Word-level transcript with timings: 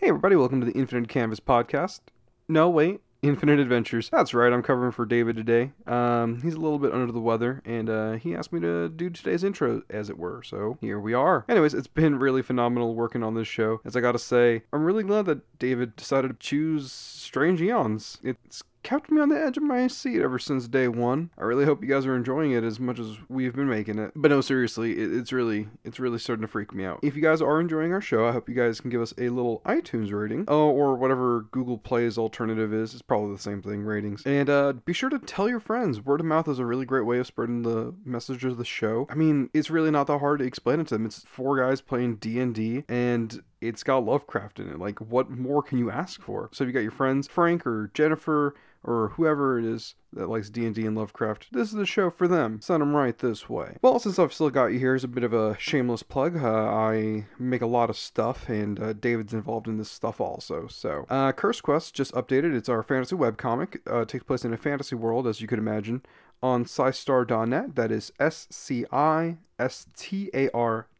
Hey, 0.00 0.08
everybody, 0.08 0.34
welcome 0.34 0.60
to 0.60 0.66
the 0.66 0.72
Infinite 0.72 1.10
Canvas 1.10 1.40
podcast. 1.40 2.00
No, 2.48 2.70
wait, 2.70 3.02
Infinite 3.20 3.58
Adventures. 3.58 4.08
That's 4.08 4.32
right, 4.32 4.50
I'm 4.50 4.62
covering 4.62 4.92
for 4.92 5.04
David 5.04 5.36
today. 5.36 5.72
Um, 5.86 6.40
he's 6.40 6.54
a 6.54 6.58
little 6.58 6.78
bit 6.78 6.94
under 6.94 7.12
the 7.12 7.20
weather, 7.20 7.60
and 7.66 7.90
uh, 7.90 8.12
he 8.12 8.34
asked 8.34 8.50
me 8.50 8.60
to 8.60 8.88
do 8.88 9.10
today's 9.10 9.44
intro, 9.44 9.82
as 9.90 10.08
it 10.08 10.16
were, 10.16 10.42
so 10.42 10.78
here 10.80 10.98
we 10.98 11.12
are. 11.12 11.44
Anyways, 11.50 11.74
it's 11.74 11.86
been 11.86 12.18
really 12.18 12.40
phenomenal 12.40 12.94
working 12.94 13.22
on 13.22 13.34
this 13.34 13.46
show. 13.46 13.82
As 13.84 13.94
I 13.94 14.00
gotta 14.00 14.18
say, 14.18 14.62
I'm 14.72 14.84
really 14.84 15.02
glad 15.02 15.26
that 15.26 15.58
David 15.58 15.96
decided 15.96 16.28
to 16.28 16.36
choose 16.38 16.90
Strange 16.90 17.60
Aeons. 17.60 18.16
It's 18.22 18.62
kept 18.82 19.10
me 19.10 19.20
on 19.20 19.28
the 19.28 19.40
edge 19.40 19.56
of 19.56 19.62
my 19.62 19.86
seat 19.86 20.20
ever 20.20 20.38
since 20.38 20.68
day 20.68 20.88
one. 20.88 21.30
I 21.38 21.42
really 21.42 21.64
hope 21.64 21.82
you 21.82 21.88
guys 21.88 22.06
are 22.06 22.16
enjoying 22.16 22.52
it 22.52 22.64
as 22.64 22.80
much 22.80 22.98
as 22.98 23.16
we've 23.28 23.54
been 23.54 23.68
making 23.68 23.98
it. 23.98 24.12
But 24.14 24.30
no, 24.30 24.40
seriously, 24.40 24.92
it, 24.98 25.12
it's 25.12 25.32
really 25.32 25.68
it's 25.84 26.00
really 26.00 26.18
starting 26.18 26.42
to 26.42 26.48
freak 26.48 26.74
me 26.74 26.84
out. 26.84 27.00
If 27.02 27.16
you 27.16 27.22
guys 27.22 27.42
are 27.42 27.60
enjoying 27.60 27.92
our 27.92 28.00
show, 28.00 28.26
I 28.26 28.32
hope 28.32 28.48
you 28.48 28.54
guys 28.54 28.80
can 28.80 28.90
give 28.90 29.02
us 29.02 29.14
a 29.18 29.28
little 29.28 29.60
iTunes 29.66 30.12
rating, 30.12 30.44
oh, 30.48 30.70
or 30.70 30.96
whatever 30.96 31.46
Google 31.50 31.78
Play's 31.78 32.18
alternative 32.18 32.72
is. 32.72 32.92
It's 32.92 33.02
probably 33.02 33.34
the 33.34 33.42
same 33.42 33.62
thing, 33.62 33.82
ratings. 33.82 34.22
And 34.24 34.48
uh, 34.48 34.72
be 34.84 34.92
sure 34.92 35.10
to 35.10 35.18
tell 35.18 35.48
your 35.48 35.60
friends. 35.60 36.00
Word 36.00 36.20
of 36.20 36.26
mouth 36.26 36.48
is 36.48 36.58
a 36.58 36.66
really 36.66 36.86
great 36.86 37.06
way 37.06 37.18
of 37.18 37.26
spreading 37.26 37.62
the 37.62 37.94
message 38.04 38.44
of 38.44 38.56
the 38.56 38.64
show. 38.64 39.06
I 39.10 39.14
mean, 39.14 39.50
it's 39.52 39.70
really 39.70 39.90
not 39.90 40.06
that 40.06 40.18
hard 40.18 40.40
to 40.40 40.44
explain 40.44 40.80
it 40.80 40.88
to 40.88 40.94
them. 40.94 41.06
It's 41.06 41.24
four 41.24 41.58
guys 41.58 41.80
playing 41.80 42.16
D 42.16 42.40
and 42.40 42.54
D, 42.54 42.84
and 42.88 43.42
it's 43.60 43.82
got 43.82 44.04
Lovecraft 44.04 44.58
in 44.58 44.68
it. 44.68 44.78
Like, 44.78 44.98
what 45.00 45.30
more 45.30 45.62
can 45.62 45.78
you 45.78 45.90
ask 45.90 46.22
for? 46.22 46.48
So 46.52 46.64
if 46.64 46.68
you 46.68 46.72
got 46.72 46.80
your 46.80 46.90
friends, 46.90 47.28
Frank 47.28 47.66
or 47.66 47.90
Jennifer 47.92 48.54
or 48.82 49.08
whoever 49.10 49.58
it 49.58 49.64
is 49.64 49.94
that 50.12 50.28
likes 50.28 50.50
D&D 50.50 50.84
and 50.86 50.96
Lovecraft, 50.96 51.52
this 51.52 51.68
is 51.68 51.74
the 51.74 51.86
show 51.86 52.10
for 52.10 52.26
them. 52.26 52.60
Send 52.60 52.80
them 52.80 52.96
right 52.96 53.16
this 53.18 53.48
way. 53.48 53.76
Well, 53.82 53.98
since 53.98 54.18
I've 54.18 54.32
still 54.32 54.50
got 54.50 54.66
you 54.66 54.78
here, 54.78 54.90
here's 54.90 55.04
a 55.04 55.08
bit 55.08 55.22
of 55.22 55.32
a 55.32 55.56
shameless 55.58 56.02
plug. 56.02 56.36
Uh, 56.36 56.48
I 56.48 57.26
make 57.38 57.62
a 57.62 57.66
lot 57.66 57.90
of 57.90 57.96
stuff, 57.96 58.48
and 58.48 58.80
uh, 58.80 58.92
David's 58.94 59.34
involved 59.34 59.68
in 59.68 59.76
this 59.76 59.90
stuff 59.90 60.20
also. 60.20 60.66
So, 60.66 61.06
uh, 61.08 61.32
Curse 61.32 61.60
Quest 61.60 61.94
just 61.94 62.12
updated. 62.14 62.56
It's 62.56 62.68
our 62.68 62.82
fantasy 62.82 63.14
webcomic. 63.16 63.78
Uh, 63.86 64.04
takes 64.04 64.24
place 64.24 64.44
in 64.44 64.52
a 64.52 64.58
fantasy 64.58 64.96
world, 64.96 65.26
as 65.26 65.40
you 65.40 65.46
could 65.46 65.58
imagine, 65.58 66.02
on 66.42 66.64
SciStar.net. 66.64 67.76
That 67.76 67.92
is 67.92 68.12
S-C-I-S-T-A-R 68.18 68.86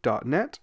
dot 0.01 0.25
net. 0.25 0.59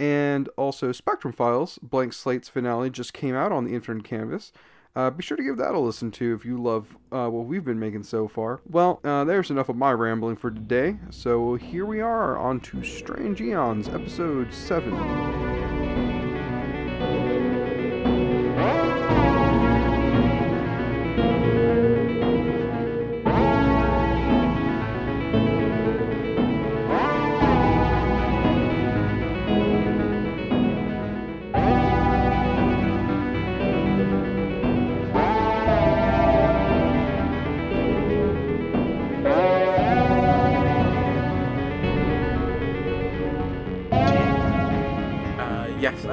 And 0.00 0.48
also 0.56 0.90
Spectrum 0.90 1.32
Files, 1.32 1.78
Blank 1.80 2.14
Slate's 2.14 2.48
finale 2.48 2.90
just 2.90 3.12
came 3.12 3.36
out 3.36 3.52
on 3.52 3.64
the 3.64 3.74
Infinite 3.74 4.02
Canvas. 4.02 4.52
Uh, 4.96 5.10
be 5.10 5.22
sure 5.22 5.36
to 5.36 5.42
give 5.42 5.56
that 5.56 5.74
a 5.74 5.78
listen 5.78 6.10
to 6.12 6.34
if 6.34 6.44
you 6.44 6.56
love 6.56 6.96
uh, 7.10 7.28
what 7.28 7.46
we've 7.46 7.64
been 7.64 7.80
making 7.80 8.04
so 8.04 8.28
far. 8.28 8.60
Well, 8.70 9.00
uh, 9.02 9.24
there's 9.24 9.50
enough 9.50 9.68
of 9.68 9.76
my 9.76 9.92
rambling 9.92 10.36
for 10.36 10.50
today. 10.50 10.98
So 11.10 11.56
here 11.56 11.84
we 11.84 12.00
are 12.00 12.38
on 12.38 12.60
to 12.60 12.84
Strange 12.84 13.40
Aeons, 13.40 13.88
episode 13.88 14.54
7. 14.54 15.63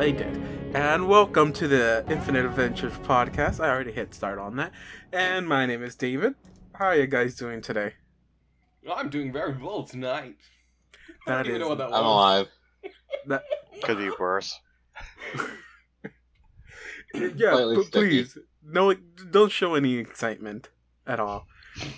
Yes, 0.01 0.07
I 0.07 0.11
did. 0.11 0.75
And 0.75 1.07
welcome 1.07 1.53
to 1.53 1.67
the 1.67 2.03
Infinite 2.09 2.43
Adventures 2.45 2.93
podcast. 3.03 3.59
I 3.59 3.69
already 3.69 3.91
hit 3.91 4.15
start 4.15 4.39
on 4.39 4.55
that. 4.55 4.71
And 5.13 5.47
my 5.47 5.67
name 5.67 5.83
is 5.83 5.95
David. 5.95 6.33
How 6.73 6.85
are 6.87 6.95
you 6.95 7.05
guys 7.05 7.35
doing 7.35 7.61
today? 7.61 7.93
I'm 8.91 9.09
doing 9.11 9.31
very 9.31 9.55
well 9.57 9.83
tonight. 9.83 10.37
I 11.27 11.31
That 11.31 11.37
don't 11.43 11.47
even 11.49 11.61
know 11.61 11.67
what 11.69 11.77
that 11.77 11.85
I'm 11.85 11.91
was. 11.91 12.01
alive. 12.01 12.47
That 13.27 13.43
Could 13.83 13.97
be 13.99 14.09
worse. 14.19 14.59
yeah, 17.13 17.51
Slightly 17.51 17.75
but 17.75 17.85
sticky. 17.85 18.07
please 18.09 18.37
no, 18.63 18.93
don't 19.29 19.51
show 19.51 19.75
any 19.75 19.97
excitement 19.97 20.69
at 21.05 21.19
all. 21.19 21.45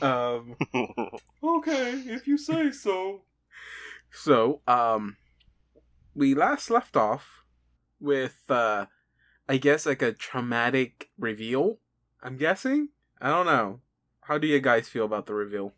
Um, 0.02 0.56
Okay, 1.44 1.92
if 2.08 2.28
you 2.28 2.38
say 2.38 2.72
so. 2.72 3.22
so 4.12 4.60
um, 4.68 5.16
we 6.16 6.34
last 6.36 6.70
left 6.70 6.98
off 6.98 7.43
with 8.04 8.38
uh, 8.50 8.86
I 9.50 9.58
guess 9.58 9.86
like 9.88 10.02
a 10.04 10.12
traumatic 10.14 11.10
reveal. 11.18 11.80
I'm 12.22 12.38
guessing. 12.38 12.90
I 13.22 13.30
don't 13.30 13.46
know. 13.48 13.80
How 14.22 14.38
do 14.38 14.48
you 14.48 14.60
guys 14.60 14.88
feel 14.88 15.06
about 15.06 15.26
the 15.26 15.34
reveal? 15.34 15.74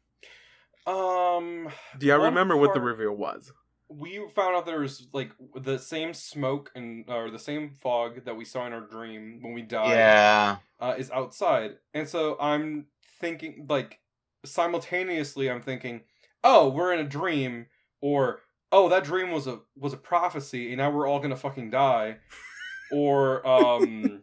Um, 0.86 1.69
Do 1.97 2.06
you 2.06 2.12
One 2.13 2.22
remember 2.22 2.58
what 2.58 2.74
the 2.74 2.81
reveal 2.81 3.13
was? 3.13 3.52
we 3.88 4.19
found 4.36 4.56
out 4.56 4.66
there 4.66 4.80
was 4.80 5.08
like 5.13 5.31
the 5.56 5.78
same 5.78 6.12
smoke 6.13 6.72
and 6.75 7.06
or 7.08 7.30
the 7.30 7.38
same 7.40 7.69
fog 7.69 8.25
that 8.25 8.36
we 8.36 8.44
saw 8.44 8.66
in 8.66 8.74
our 8.74 8.81
dream 8.81 9.40
when 9.42 9.53
we 9.53 9.62
died. 9.62 9.92
yeah. 9.92 10.57
uh, 10.80 10.96
is 10.97 11.12
outside, 11.12 11.78
and 11.94 12.07
so 12.09 12.36
I'm 12.40 12.88
thinking 13.22 13.68
like 13.69 14.00
simultaneously 14.44 15.50
I'm 15.50 15.62
thinking, 15.62 16.02
oh, 16.44 16.69
we're 16.69 16.94
in 16.94 17.00
a 17.00 17.07
dream, 17.09 17.68
or 18.02 18.42
oh, 18.75 18.90
that 18.90 19.06
dream 19.06 19.31
was 19.31 19.47
a 19.47 19.59
was 19.78 19.94
a 19.94 19.97
prophecy, 19.97 20.68
and 20.68 20.78
now 20.78 20.91
we're 20.91 21.08
all 21.08 21.19
gonna 21.19 21.38
fucking 21.38 21.69
die, 21.69 22.18
or 22.91 23.47
um, 23.47 24.22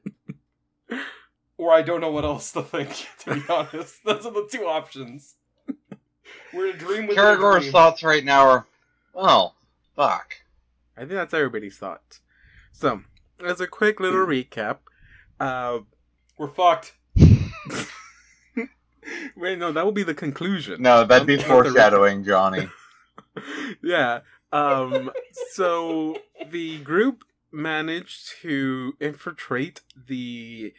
or 1.57 1.73
I 1.73 1.81
don't 1.81 2.03
know 2.03 2.11
what 2.11 2.25
else 2.25 2.53
to 2.53 2.63
think. 2.63 3.09
To 3.23 3.35
be 3.37 3.43
honest, 3.49 4.05
those 4.05 4.27
are 4.27 4.33
the 4.33 4.49
two 4.51 4.67
options. 4.67 5.37
We're 6.53 6.71
in 6.71 6.75
a 6.75 6.79
dream 6.79 7.07
with 7.07 7.17
a 7.17 7.71
thoughts 7.71 8.03
right 8.03 8.25
now 8.25 8.49
are, 8.49 8.67
oh, 9.15 9.55
fuck. 9.95 10.35
I 10.97 11.01
think 11.03 11.13
that's 11.13 11.33
everybody's 11.33 11.79
thoughts. 11.79 12.21
So, 12.73 13.03
as 13.45 13.61
a 13.61 13.69
quick 13.69 14.01
little 14.01 14.27
recap, 14.27 14.79
uh, 15.39 15.79
We're 16.37 16.49
fucked. 16.49 16.95
wait, 19.37 19.59
no, 19.59 19.71
that 19.71 19.84
will 19.84 19.93
be 19.93 20.03
the 20.03 20.15
conclusion. 20.15 20.83
No, 20.83 21.05
that'd 21.05 21.27
be 21.29 21.37
Not 21.37 21.47
the 21.47 21.49
recap. 21.49 21.63
foreshadowing, 21.65 22.25
Johnny. 22.25 22.69
yeah. 23.83 24.21
Um. 24.53 25.11
so 25.53 26.19
the 26.51 26.79
group 26.81 27.25
managed 27.51 28.33
to 28.43 28.95
infiltrate 29.01 29.83
the, 29.95 30.73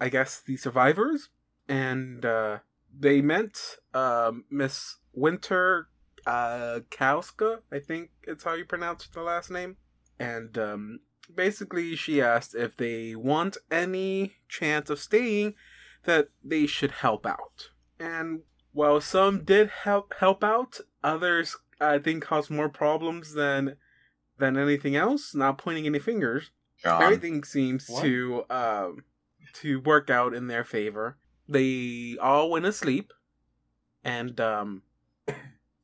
I 0.00 0.08
guess, 0.08 0.40
the 0.40 0.56
survivors, 0.56 1.28
and 1.68 2.24
uh, 2.24 2.58
they 2.98 3.20
met 3.20 3.76
um 3.94 4.44
Miss 4.50 4.96
Winter 5.12 5.88
uh 6.26 6.80
Kauska. 6.90 7.60
I 7.72 7.78
think 7.78 8.10
it's 8.24 8.44
how 8.44 8.54
you 8.54 8.64
pronounce 8.64 9.06
the 9.06 9.22
last 9.22 9.50
name. 9.50 9.76
And 10.18 10.58
um, 10.58 11.00
basically, 11.34 11.96
she 11.96 12.20
asked 12.20 12.54
if 12.54 12.76
they 12.76 13.14
want 13.14 13.56
any 13.70 14.34
chance 14.48 14.90
of 14.90 14.98
staying, 14.98 15.54
that 16.04 16.28
they 16.44 16.66
should 16.66 16.90
help 16.90 17.24
out. 17.24 17.70
And 17.98 18.42
while 18.72 19.00
some 19.00 19.44
did 19.44 19.70
help 19.84 20.14
help 20.18 20.44
out, 20.44 20.80
others 21.02 21.56
I 21.80 21.98
think 21.98 22.22
caused 22.22 22.50
more 22.50 22.68
problems 22.68 23.34
than 23.34 23.76
than 24.38 24.56
anything 24.56 24.96
else. 24.96 25.34
Not 25.34 25.58
pointing 25.58 25.86
any 25.86 25.98
fingers. 25.98 26.50
John. 26.82 27.02
Everything 27.02 27.44
seems 27.44 27.88
What? 27.88 28.02
to 28.02 28.44
um 28.50 29.04
to 29.54 29.80
work 29.80 30.10
out 30.10 30.34
in 30.34 30.46
their 30.46 30.64
favor. 30.64 31.16
They 31.48 32.16
all 32.20 32.50
went 32.50 32.66
asleep, 32.66 33.12
and 34.04 34.40
um, 34.40 34.82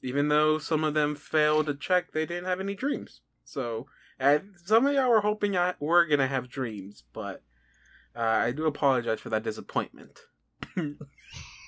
even 0.02 0.28
though 0.28 0.58
some 0.58 0.84
of 0.84 0.94
them 0.94 1.16
failed 1.16 1.66
to 1.66 1.74
check, 1.74 2.12
they 2.12 2.24
didn't 2.24 2.44
have 2.44 2.60
any 2.60 2.74
dreams. 2.76 3.22
So, 3.44 3.86
and 4.18 4.54
some 4.64 4.86
of 4.86 4.94
y'all 4.94 5.10
were 5.10 5.22
hoping 5.22 5.56
I 5.56 5.74
were 5.80 6.06
gonna 6.06 6.28
have 6.28 6.48
dreams, 6.48 7.02
but 7.12 7.42
uh, 8.14 8.20
I 8.20 8.52
do 8.52 8.66
apologize 8.66 9.20
for 9.20 9.30
that 9.30 9.42
disappointment. 9.42 10.20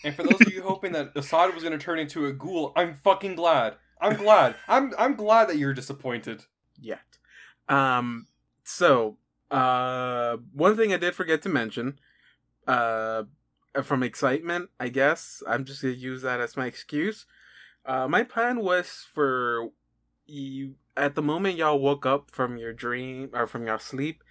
And 0.04 0.14
for 0.14 0.22
those 0.22 0.40
of 0.40 0.52
you 0.52 0.62
hoping 0.62 0.92
that 0.92 1.10
Assad 1.16 1.52
was 1.54 1.62
going 1.64 1.76
to 1.76 1.84
turn 1.84 1.98
into 1.98 2.26
a 2.26 2.32
ghoul, 2.32 2.72
I'm 2.76 2.94
fucking 2.94 3.34
glad. 3.34 3.74
I'm 4.00 4.16
glad. 4.16 4.54
I'm 4.68 4.92
I'm 4.98 5.14
glad 5.14 5.48
that 5.48 5.56
you're 5.58 5.74
disappointed. 5.74 6.44
yet. 6.80 7.00
Um, 7.68 8.26
so, 8.64 9.18
uh, 9.50 10.36
one 10.52 10.76
thing 10.76 10.92
I 10.92 10.96
did 10.96 11.14
forget 11.14 11.42
to 11.42 11.48
mention, 11.48 11.98
uh, 12.66 13.24
from 13.82 14.02
excitement, 14.02 14.70
I 14.80 14.88
guess, 14.88 15.42
I'm 15.46 15.64
just 15.64 15.82
gonna 15.82 15.94
use 15.94 16.22
that 16.22 16.40
as 16.40 16.56
my 16.56 16.66
excuse. 16.66 17.26
Uh, 17.84 18.06
my 18.08 18.22
plan 18.22 18.60
was 18.60 19.06
for 19.12 19.70
you, 20.26 20.74
at 20.96 21.14
the 21.14 21.22
moment 21.22 21.56
y'all 21.56 21.78
woke 21.78 22.04
up 22.04 22.30
from 22.30 22.58
your 22.58 22.72
dream, 22.72 23.30
or 23.32 23.46
from 23.46 23.66
your 23.66 23.78
sleep, 23.78 24.22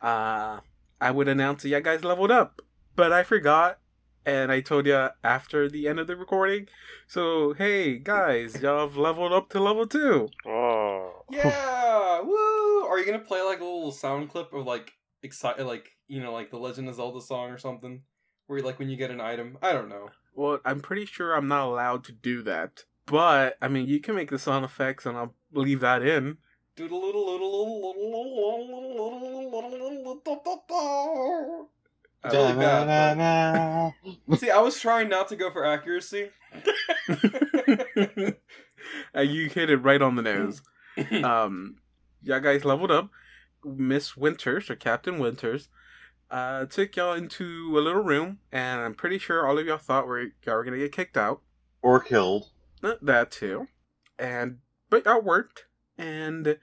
uh, 0.00 0.60
I 1.00 1.10
would 1.10 1.28
announce 1.28 1.62
that 1.62 1.68
you 1.68 1.80
guys 1.80 2.04
leveled 2.04 2.30
up. 2.30 2.62
But 2.96 3.12
I 3.12 3.22
forgot, 3.22 3.78
and 4.24 4.52
I 4.52 4.60
told 4.60 4.86
you 4.86 5.08
after 5.24 5.68
the 5.68 5.88
end 5.88 5.98
of 5.98 6.06
the 6.06 6.16
recording. 6.16 6.68
So, 7.06 7.52
hey, 7.52 7.98
guys, 7.98 8.60
y'all 8.60 8.86
have 8.86 8.96
leveled 8.96 9.32
up 9.32 9.48
to 9.50 9.60
level 9.60 9.86
two. 9.86 10.28
Oh. 10.46 11.24
Yeah, 11.30 12.20
woo! 12.24 12.84
Are 12.84 12.98
you 12.98 13.06
gonna 13.06 13.18
play 13.18 13.42
like 13.42 13.60
a 13.60 13.64
little 13.64 13.92
sound 13.92 14.30
clip 14.30 14.52
of 14.52 14.66
like 14.66 14.92
excited, 15.22 15.64
like 15.64 15.96
you 16.08 16.22
know, 16.22 16.32
like 16.32 16.50
the 16.50 16.58
Legend 16.58 16.88
of 16.88 16.94
Zelda 16.96 17.20
song 17.20 17.50
or 17.50 17.58
something, 17.58 18.02
where 18.46 18.58
you, 18.58 18.64
like 18.64 18.78
when 18.78 18.88
you 18.88 18.96
get 18.96 19.10
an 19.10 19.20
item. 19.20 19.58
I 19.62 19.72
don't 19.72 19.88
know. 19.88 20.10
Well, 20.34 20.60
I'm 20.64 20.80
pretty 20.80 21.06
sure 21.06 21.34
I'm 21.34 21.48
not 21.48 21.66
allowed 21.66 22.04
to 22.04 22.12
do 22.12 22.42
that. 22.42 22.84
But 23.06 23.56
I 23.60 23.68
mean, 23.68 23.86
you 23.86 24.00
can 24.00 24.14
make 24.14 24.30
the 24.30 24.38
sound 24.38 24.64
effects, 24.64 25.06
and 25.06 25.16
I'll 25.16 25.34
leave 25.52 25.80
that 25.80 26.02
in. 26.02 26.38
It's 32.24 32.34
really 32.34 32.54
bad. 32.54 33.92
But- 34.28 34.38
See, 34.38 34.50
I 34.50 34.58
was 34.60 34.78
trying 34.80 35.08
not 35.08 35.28
to 35.28 35.36
go 35.36 35.50
for 35.50 35.64
accuracy. 35.64 36.30
Uh, 39.16 39.20
you 39.20 39.48
hit 39.48 39.70
it 39.70 39.76
right 39.76 40.02
on 40.02 40.16
the 40.16 40.22
nose. 40.22 40.60
um, 41.24 41.76
y'all 42.22 42.40
guys 42.40 42.64
leveled 42.64 42.90
up. 42.90 43.10
Miss 43.64 44.16
Winters 44.16 44.68
or 44.70 44.74
Captain 44.76 45.18
Winters 45.18 45.68
uh, 46.30 46.64
took 46.66 46.96
y'all 46.96 47.12
into 47.14 47.78
a 47.78 47.80
little 47.80 48.02
room, 48.02 48.38
and 48.50 48.80
I'm 48.80 48.94
pretty 48.94 49.18
sure 49.18 49.46
all 49.46 49.56
of 49.58 49.66
y'all 49.66 49.78
thought 49.78 50.06
were 50.06 50.32
y'all 50.44 50.56
were 50.56 50.64
gonna 50.64 50.78
get 50.78 50.92
kicked 50.92 51.16
out. 51.16 51.42
or 51.80 52.00
killed. 52.00 52.50
Uh, 52.82 52.94
That 53.00 53.30
too, 53.30 53.68
and 54.18 54.58
but 54.90 55.04
y'all 55.06 55.22
worked, 55.22 55.66
and 55.96 56.58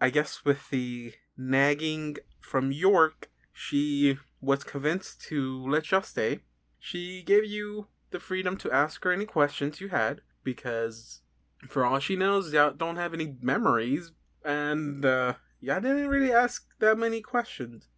I 0.00 0.10
guess 0.10 0.44
with 0.44 0.68
the 0.70 1.14
nagging 1.36 2.16
from 2.40 2.72
York, 2.72 3.30
she 3.54 4.18
was 4.44 4.64
convinced 4.64 5.20
to 5.22 5.64
let 5.66 5.90
y'all 5.90 6.02
stay. 6.02 6.40
She 6.78 7.22
gave 7.22 7.44
you 7.44 7.88
the 8.10 8.20
freedom 8.20 8.56
to 8.58 8.70
ask 8.70 9.02
her 9.04 9.12
any 9.12 9.26
questions 9.26 9.80
you 9.80 9.88
had 9.88 10.20
because, 10.42 11.20
for 11.68 11.84
all 11.84 11.98
she 11.98 12.16
knows, 12.16 12.52
y'all 12.52 12.72
don't 12.72 12.96
have 12.96 13.14
any 13.14 13.36
memories, 13.40 14.12
and 14.44 15.04
uh, 15.04 15.34
y'all 15.60 15.80
didn't 15.80 16.08
really 16.08 16.32
ask 16.32 16.66
that 16.78 16.98
many 16.98 17.20
questions. 17.20 17.88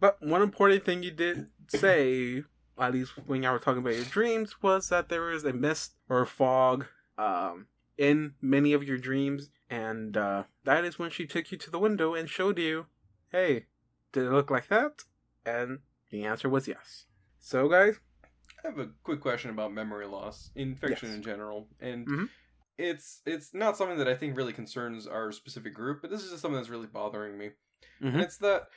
But 0.00 0.18
one 0.20 0.42
important 0.42 0.84
thing 0.84 1.02
you 1.02 1.10
did 1.10 1.48
say, 1.68 2.44
at 2.78 2.92
least 2.92 3.12
when 3.26 3.42
y'all 3.42 3.52
were 3.52 3.58
talking 3.58 3.82
about 3.82 3.94
your 3.94 4.04
dreams, 4.04 4.62
was 4.62 4.88
that 4.88 5.08
there 5.08 5.22
was 5.22 5.44
a 5.44 5.52
mist 5.52 5.92
or 6.08 6.24
fog 6.24 6.86
um, 7.16 7.66
in 7.96 8.34
many 8.40 8.72
of 8.72 8.84
your 8.84 8.98
dreams, 8.98 9.50
and 9.68 10.16
uh, 10.16 10.44
that 10.64 10.84
is 10.84 10.98
when 10.98 11.10
she 11.10 11.26
took 11.26 11.50
you 11.50 11.58
to 11.58 11.70
the 11.70 11.78
window 11.78 12.14
and 12.14 12.28
showed 12.30 12.58
you, 12.58 12.86
hey, 13.32 13.66
did 14.12 14.24
it 14.24 14.30
look 14.30 14.50
like 14.50 14.68
that? 14.68 15.02
And 15.48 15.78
the 16.10 16.24
answer 16.24 16.48
was 16.48 16.68
yes. 16.68 17.06
So, 17.40 17.68
guys, 17.68 17.98
I 18.64 18.68
have 18.68 18.78
a 18.78 18.90
quick 19.02 19.20
question 19.20 19.50
about 19.50 19.72
memory 19.72 20.06
loss 20.06 20.50
in 20.54 20.74
fiction 20.74 21.08
Yes. 21.08 21.16
in 21.16 21.22
general, 21.22 21.68
and 21.80 22.06
Mhm. 22.06 22.28
it's 22.76 23.22
it's 23.26 23.54
not 23.54 23.76
something 23.76 23.98
that 23.98 24.08
I 24.08 24.14
think 24.14 24.36
really 24.36 24.52
concerns 24.52 25.06
our 25.06 25.32
specific 25.32 25.74
group, 25.74 26.02
but 26.02 26.10
this 26.10 26.22
is 26.24 26.30
just 26.30 26.42
something 26.42 26.56
that's 26.56 26.68
really 26.68 26.86
bothering 26.86 27.38
me, 27.38 27.50
and 28.00 28.16
Mhm. 28.16 28.22
it's 28.22 28.38
that 28.38 28.68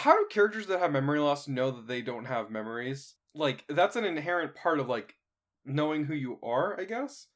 how 0.00 0.16
do 0.16 0.26
characters 0.30 0.66
that 0.68 0.78
have 0.80 0.92
memory 0.92 1.18
loss 1.20 1.46
know 1.48 1.70
that 1.70 1.86
they 1.86 2.02
don't 2.02 2.24
have 2.26 2.50
memories? 2.50 3.16
Like 3.34 3.64
that's 3.68 3.96
an 3.96 4.04
inherent 4.04 4.54
part 4.54 4.78
of 4.80 4.88
like 4.88 5.16
knowing 5.64 6.04
who 6.04 6.14
you 6.14 6.38
are, 6.42 6.78
I 6.78 6.84
guess. 6.84 7.26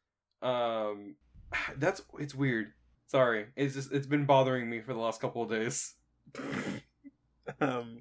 Um, 0.42 1.16
that's 1.76 2.02
it's 2.18 2.34
weird. 2.34 2.72
Sorry, 3.06 3.46
it's 3.56 3.74
just 3.74 3.92
it's 3.92 4.06
been 4.06 4.26
bothering 4.26 4.68
me 4.68 4.80
for 4.82 4.92
the 4.92 5.00
last 5.00 5.20
couple 5.20 5.42
of 5.42 5.48
days. 5.50 5.94
um, 7.60 8.00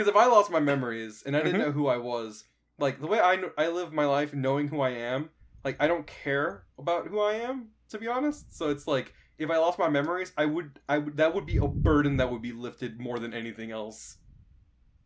Because 0.00 0.08
if 0.08 0.16
I 0.16 0.28
lost 0.28 0.50
my 0.50 0.60
memories 0.60 1.22
and 1.26 1.36
I 1.36 1.42
didn't 1.42 1.58
Mhm. 1.58 1.58
know 1.58 1.72
who 1.72 1.86
I 1.86 1.98
was, 1.98 2.44
like 2.78 3.00
the 3.02 3.06
way 3.06 3.20
I 3.20 3.36
kn- 3.36 3.52
I 3.58 3.68
live 3.68 3.92
my 3.92 4.06
life 4.06 4.32
knowing 4.32 4.68
who 4.68 4.80
I 4.80 4.92
am, 4.92 5.28
like 5.62 5.76
I 5.78 5.88
don't 5.88 6.06
care 6.06 6.64
about 6.78 7.08
who 7.08 7.20
I 7.20 7.34
am 7.34 7.72
to 7.90 7.98
be 7.98 8.08
honest. 8.08 8.56
So 8.56 8.70
it's 8.70 8.86
like 8.86 9.12
if 9.36 9.50
I 9.50 9.58
lost 9.58 9.78
my 9.78 9.90
memories, 9.90 10.32
I 10.38 10.46
would 10.46 10.80
I 10.88 10.96
would 10.96 11.18
that 11.18 11.34
would 11.34 11.44
be 11.44 11.58
a 11.58 11.68
burden 11.68 12.16
that 12.16 12.30
would 12.32 12.40
be 12.40 12.52
lifted 12.52 12.98
more 12.98 13.18
than 13.18 13.34
anything 13.34 13.72
else. 13.72 14.16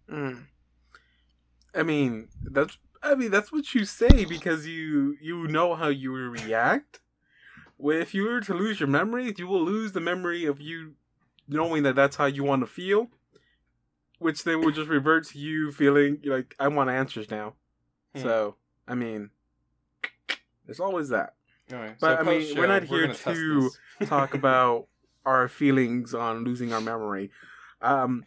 mm. 0.08 0.46
I 1.75 1.82
mean, 1.82 2.29
that's 2.44 2.79
I 3.02 3.14
mean 3.14 3.31
that's 3.31 3.52
what 3.52 3.75
you 3.75 3.85
say 3.85 4.25
because 4.25 4.67
you 4.67 5.17
you 5.20 5.47
know 5.49 5.75
how 5.75 5.88
you 5.88 6.12
react. 6.12 7.00
Well, 7.79 8.00
if 8.00 8.14
you 8.14 8.25
were 8.25 8.40
to 8.43 8.55
lose 8.55 8.81
your 8.81 8.88
memories, 8.88 9.38
you 9.38 9.49
will 9.49 9.64
lose 9.64 9.93
the 9.93 10.00
memory 10.00 10.44
of 10.47 10.61
you 10.61 10.94
knowing 11.49 11.82
that 11.85 11.97
that's 11.97 12.17
how 12.17 12.26
you 12.26 12.44
want 12.44 12.62
to 12.62 12.67
feel, 12.67 13.11
which 14.25 14.43
then 14.43 14.62
will 14.62 14.71
just 14.71 14.88
revert 14.88 15.26
to 15.26 15.38
you 15.38 15.71
feeling 15.71 16.19
like 16.25 16.55
I 16.59 16.69
want 16.69 16.88
answers 16.88 17.31
now. 17.31 17.53
Hmm. 18.15 18.23
So 18.23 18.56
I 18.88 18.94
mean, 18.94 19.29
there's 20.65 20.81
always 20.81 21.11
that. 21.11 21.35
Right, 21.71 21.94
But, 22.00 22.21
I 22.21 22.23
mean, 22.23 22.41
post-show, 22.41 22.59
we're 22.59 22.67
not 22.67 22.85
here 22.85 23.03
gonna 23.03 23.15
to. 23.19 23.71
Talk 24.06 24.32
about 24.32 24.87
our 25.26 25.47
feelings 25.47 26.15
on 26.15 26.43
losing 26.43 26.73
our 26.73 26.81
memory. 26.81 27.31
Um, 27.82 28.25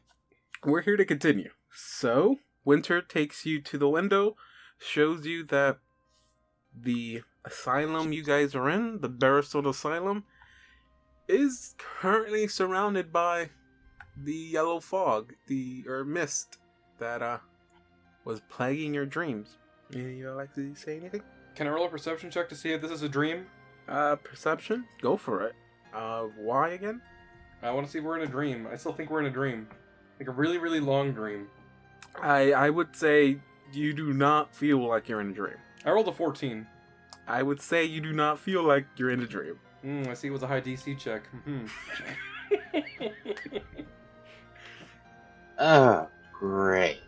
we're 0.63 0.83
here 0.83 0.97
to 0.97 1.05
continue. 1.05 1.49
So 1.73 2.37
Winter 2.63 3.01
takes 3.01 3.43
you 3.43 3.59
to 3.61 3.79
the 3.79 3.89
window, 3.89 4.35
shows 4.77 5.25
you 5.25 5.43
that 5.45 5.79
the 6.79 7.23
asylum 7.43 8.13
you 8.13 8.23
guys 8.23 8.53
are 8.53 8.69
in, 8.69 9.01
the 9.01 9.09
Beresford 9.09 9.65
Asylum, 9.65 10.25
is 11.27 11.73
currently 11.79 12.47
surrounded 12.47 13.11
by 13.11 13.49
the 14.23 14.33
yellow 14.33 14.79
fog, 14.79 15.33
the 15.47 15.83
or 15.87 16.03
mist 16.03 16.57
that 16.99 17.21
uh 17.21 17.37
was 18.25 18.41
plaguing 18.49 18.93
your 18.93 19.05
dreams. 19.05 19.57
You 19.91 20.31
like 20.35 20.53
to 20.55 20.75
say 20.75 20.97
anything? 20.97 21.21
Can 21.55 21.67
I 21.67 21.69
roll 21.71 21.85
a 21.85 21.89
perception 21.89 22.29
check 22.29 22.49
to 22.49 22.55
see 22.55 22.71
if 22.73 22.81
this 22.81 22.91
is 22.91 23.03
a 23.03 23.09
dream? 23.09 23.45
Uh, 23.87 24.15
perception. 24.17 24.85
Go 25.01 25.15
for 25.15 25.43
it. 25.43 25.55
Uh, 25.93 26.23
why 26.37 26.69
again? 26.69 27.01
I 27.63 27.71
want 27.71 27.85
to 27.87 27.91
see 27.91 27.99
if 27.99 28.03
we're 28.03 28.17
in 28.17 28.23
a 28.27 28.31
dream. 28.31 28.67
I 28.71 28.75
still 28.75 28.91
think 28.93 29.09
we're 29.09 29.21
in 29.21 29.25
a 29.27 29.31
dream, 29.31 29.67
like 30.19 30.27
a 30.27 30.31
really 30.31 30.57
really 30.57 30.79
long 30.79 31.13
dream. 31.13 31.47
I 32.21 32.51
I 32.51 32.69
would 32.69 32.95
say 32.95 33.39
you 33.73 33.93
do 33.93 34.13
not 34.13 34.53
feel 34.53 34.85
like 34.85 35.07
you're 35.09 35.21
in 35.21 35.31
a 35.31 35.33
dream. 35.33 35.55
I 35.85 35.91
rolled 35.91 36.07
a 36.07 36.11
fourteen. 36.11 36.67
I 37.27 37.43
would 37.43 37.61
say 37.61 37.83
you 37.85 38.01
do 38.01 38.13
not 38.13 38.39
feel 38.39 38.63
like 38.63 38.85
you're 38.97 39.09
in 39.11 39.21
a 39.21 39.27
dream. 39.27 39.59
Mm, 39.85 40.07
I 40.07 40.13
see 40.13 40.27
it 40.27 40.31
was 40.31 40.43
a 40.43 40.47
high 40.47 40.61
DC 40.61 40.97
check. 40.99 41.23
Mhm. 41.47 41.69
Oh, 45.59 46.07
great. 46.39 46.99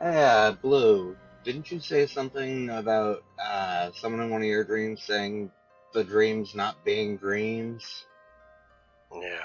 Yeah, 0.00 0.52
Blue, 0.60 1.16
didn't 1.44 1.70
you 1.70 1.80
say 1.80 2.06
something 2.06 2.70
about 2.70 3.24
uh, 3.42 3.90
someone 3.94 4.20
in 4.22 4.30
one 4.30 4.42
of 4.42 4.46
your 4.48 4.64
dreams 4.64 5.02
saying 5.02 5.50
the 5.92 6.04
dreams 6.04 6.54
not 6.54 6.84
being 6.84 7.16
dreams? 7.16 8.04
Yeah, 9.12 9.44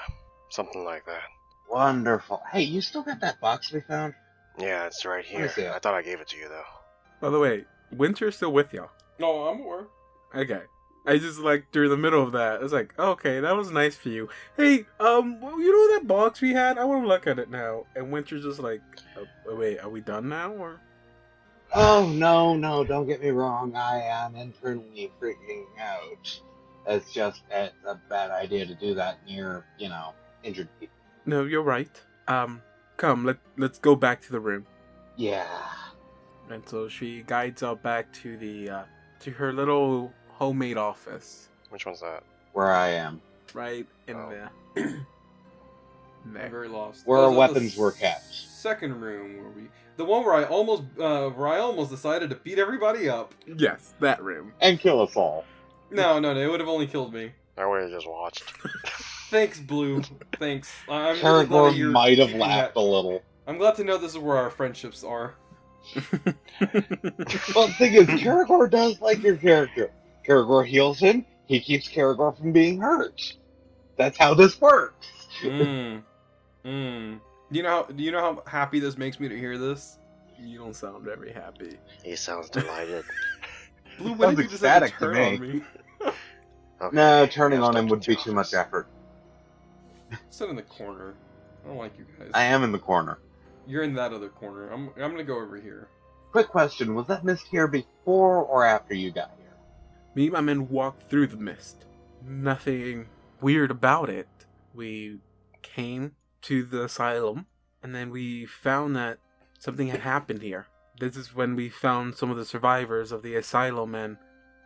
something 0.50 0.84
like 0.84 1.06
that. 1.06 1.24
Wonderful. 1.70 2.42
Hey, 2.52 2.64
you 2.64 2.82
still 2.82 3.04
got 3.04 3.20
that 3.20 3.40
box 3.40 3.72
we 3.72 3.82
found? 3.82 4.14
Yeah, 4.58 4.86
it's 4.86 5.06
right 5.06 5.26
here. 5.26 5.50
see 5.50 5.62
it. 5.62 5.72
I 5.72 5.80
thought 5.80 5.94
I 5.94 6.02
gave 6.02 6.22
it 6.22 6.28
to 6.30 6.38
you 6.38 6.48
though. 6.48 6.64
By 7.22 7.30
the 7.30 7.40
way, 7.40 7.66
Winter's 7.92 8.36
still 8.36 8.54
with 8.54 8.74
y'all. 8.74 8.90
no, 9.20 9.48
I'm 9.48 9.62
aware. 9.62 9.88
Okay. 10.36 10.62
I 11.08 11.18
just 11.18 11.40
like 11.40 11.72
during 11.72 11.90
the 11.90 11.98
middle 11.98 12.22
of 12.22 12.34
that, 12.34 12.60
I 12.60 12.64
was 12.64 12.74
like, 12.74 12.94
okay, 13.00 13.40
that 13.40 13.56
was 13.56 13.72
nice 13.72 13.96
for 13.96 14.10
you. 14.10 14.28
Hey, 14.58 14.86
um, 15.00 15.40
well, 15.40 15.58
you 15.60 15.72
know 15.72 15.96
that 15.96 16.06
box 16.06 16.42
we 16.42 16.52
had? 16.52 16.78
I 16.78 16.84
want 16.84 17.04
to 17.04 17.08
look 17.08 17.26
at 17.28 17.40
it 17.40 17.50
now. 17.50 17.86
And 17.96 18.12
Winter's 18.12 18.44
just 18.44 18.60
like, 18.60 18.82
oh, 19.18 19.56
wait, 19.56 19.80
are 19.80 19.90
we 19.90 20.02
done 20.02 20.28
now 20.28 20.52
or? 20.52 20.82
Oh, 21.74 22.12
no, 22.14 22.56
no, 22.56 22.84
don't 22.84 23.08
get 23.08 23.22
me 23.22 23.30
wrong. 23.30 23.74
I 23.74 24.02
am 24.02 24.36
internally 24.36 25.10
freaking 25.22 25.66
out. 25.80 26.42
It's 26.88 27.14
just, 27.14 27.42
it's 27.52 27.74
a 27.86 27.96
bad 28.10 28.32
idea 28.32 28.66
to 28.66 28.76
do 28.76 28.94
that 28.96 29.26
near, 29.26 29.66
you 29.78 29.88
know, 29.88 30.14
injured 30.44 30.68
people. 30.78 30.96
No, 31.26 31.46
you're 31.46 31.62
right. 31.62 32.02
Um, 32.28 32.62
come, 32.98 33.26
let 33.26 33.38
let's 33.58 33.80
go 33.80 33.96
back 33.96 34.22
to 34.24 34.32
the 34.32 34.40
room. 34.40 34.66
Yeah. 35.16 35.48
And 36.50 36.68
so 36.68 36.88
she 36.88 37.24
guides 37.24 37.64
out 37.64 37.82
back 37.82 38.12
to 38.24 38.38
the 38.38 38.70
uh, 38.70 38.84
to 39.22 39.32
her 39.32 39.52
little 39.52 40.14
homemade 40.38 40.78
office, 40.78 41.50
Which 41.70 41.86
one's 41.86 42.02
that? 42.02 42.24
Where 42.54 42.72
I 42.72 42.90
am. 42.90 43.22
right 43.54 43.86
in 44.08 44.16
Oh. 44.16 44.30
the 44.76 44.82
I'm 46.26 46.34
there. 46.34 46.50
very 46.50 46.68
lost. 46.68 47.06
Where 47.08 47.20
our 47.20 47.26
is 47.26 47.30
that 47.30 47.34
the 47.34 47.40
weapons 47.54 47.78
were 47.78 47.92
kept. 47.92 48.26
Second 48.34 49.02
room 49.02 49.38
where 49.38 49.50
we, 49.50 49.64
the 49.98 50.06
one 50.06 50.24
where 50.26 50.34
I 50.36 50.44
almost, 50.44 50.84
uh, 51.00 51.30
where 51.30 51.48
I 51.48 51.58
almost 51.60 51.90
decided 51.90 52.30
to 52.32 52.36
beat 52.36 52.60
everybody 52.60 53.10
up. 53.10 53.34
Yes, 53.58 53.94
that 54.00 54.22
room. 54.22 54.52
And 54.62 54.80
kill 54.80 55.02
us 55.02 55.16
all. 55.16 55.46
No, 55.90 56.20
no, 56.20 56.34
no, 56.34 56.40
it 56.40 56.48
would 56.52 56.60
have 56.60 56.70
only 56.70 56.86
killed 56.88 57.14
me. 57.14 57.32
I 57.58 57.66
would 57.66 57.82
have 57.84 57.92
just 57.92 58.08
watched. 58.08 58.44
Thanks, 59.30 59.60
Blue. 59.60 60.02
Thanks. 60.38 60.72
I'm 60.90 61.16
really 61.24 61.46
glad 61.48 61.72
that 61.72 61.78
you're 61.78 61.92
might 61.92 62.20
have 62.20 62.34
laughed 62.34 62.76
that- 62.76 62.80
a 62.80 62.84
little. 62.84 63.22
I'm 63.48 63.58
glad 63.58 63.76
to 63.76 63.84
know 63.86 63.98
this 63.98 64.12
is 64.12 64.18
where 64.18 64.38
our 64.38 64.50
friendships 64.50 65.04
are. 65.04 65.36
Well, 67.56 67.68
the 67.68 67.74
thing 67.78 67.94
is, 67.94 68.08
Karagor 68.08 68.70
does 68.70 69.00
like 69.00 69.22
your 69.24 69.38
character. 69.38 69.92
Karagor 70.28 70.66
heals 70.66 71.00
him, 71.00 71.26
he 71.46 71.60
keeps 71.60 71.88
Karagor 71.88 72.38
from 72.38 72.52
being 72.52 72.80
hurt. 72.80 73.36
That's 73.96 74.18
how 74.18 74.34
this 74.34 74.60
works. 74.60 75.08
Mmm. 75.42 76.04
Mmm. 76.66 77.20
Do 77.52 77.58
you 77.58 77.64
know 77.64 77.70
how? 77.70 77.84
Do 77.84 78.04
you 78.04 78.12
know 78.12 78.20
how 78.20 78.44
happy 78.46 78.80
this 78.80 78.98
makes 78.98 79.20
me 79.20 79.28
to 79.30 79.38
hear 79.38 79.58
this? 79.58 79.98
you 80.40 80.60
don't 80.60 80.76
sound 80.76 81.04
very 81.04 81.32
happy. 81.32 81.78
He 82.04 82.16
sounds 82.16 82.50
delighted. 82.50 83.04
Blue, 83.98 84.14
what 84.14 84.28
Sounds 84.28 84.38
did 84.38 84.44
you 84.44 84.50
just 84.50 84.64
have 84.64 84.84
to 84.84 84.90
to 84.90 84.96
turn 85.00 85.16
me. 85.16 85.24
on 85.26 85.40
me? 85.40 85.62
Okay. 86.80 86.96
No, 86.96 87.26
turning 87.26 87.60
on 87.64 87.76
him 87.76 87.88
would 87.88 88.06
be 88.06 88.16
too 88.16 88.34
much 88.34 88.54
effort. 88.54 88.88
Sit 90.30 90.48
in 90.48 90.56
the 90.56 90.62
corner. 90.62 91.16
I 91.66 91.70
don't 91.70 91.78
like 91.78 91.98
you 91.98 92.06
guys. 92.20 92.30
I 92.36 92.44
am 92.44 92.64
in 92.64 92.72
the 92.72 92.78
corner. 92.78 93.18
You're 93.66 93.82
in 93.82 93.96
that 93.96 94.14
other 94.14 94.30
corner. 94.30 94.70
I'm 94.70 94.90
I'm 94.90 95.10
gonna 95.10 95.24
go 95.24 95.42
over 95.42 95.58
here. 95.58 95.88
Quick 96.32 96.50
question: 96.50 96.94
Was 96.94 97.08
that 97.08 97.26
mist 97.26 97.48
here 97.50 97.68
before 97.68 98.44
or 98.44 98.64
after 98.64 98.94
you 98.94 99.10
got 99.10 99.32
here? 99.37 99.37
Me 100.18 100.24
and 100.24 100.34
my 100.34 100.42
men 100.42 100.68
walked 100.68 101.12
through 101.12 101.28
the 101.28 101.38
mist. 101.38 101.86
Nothing 102.26 103.08
weird 103.40 103.70
about 103.70 104.10
it. 104.10 104.28
We 104.74 105.20
came 105.62 106.16
to 106.42 106.64
the 106.64 106.86
asylum, 106.86 107.46
and 107.84 107.94
then 107.94 108.10
we 108.10 108.48
found 108.48 108.96
that 108.96 109.20
something 109.60 109.90
had 109.90 110.00
happened 110.00 110.42
here. 110.42 110.66
This 111.00 111.16
is 111.16 111.36
when 111.36 111.56
we 111.56 111.70
found 111.70 112.16
some 112.16 112.32
of 112.32 112.38
the 112.38 112.46
survivors 112.46 113.12
of 113.12 113.22
the 113.22 113.36
asylum, 113.36 113.94
and 113.94 114.18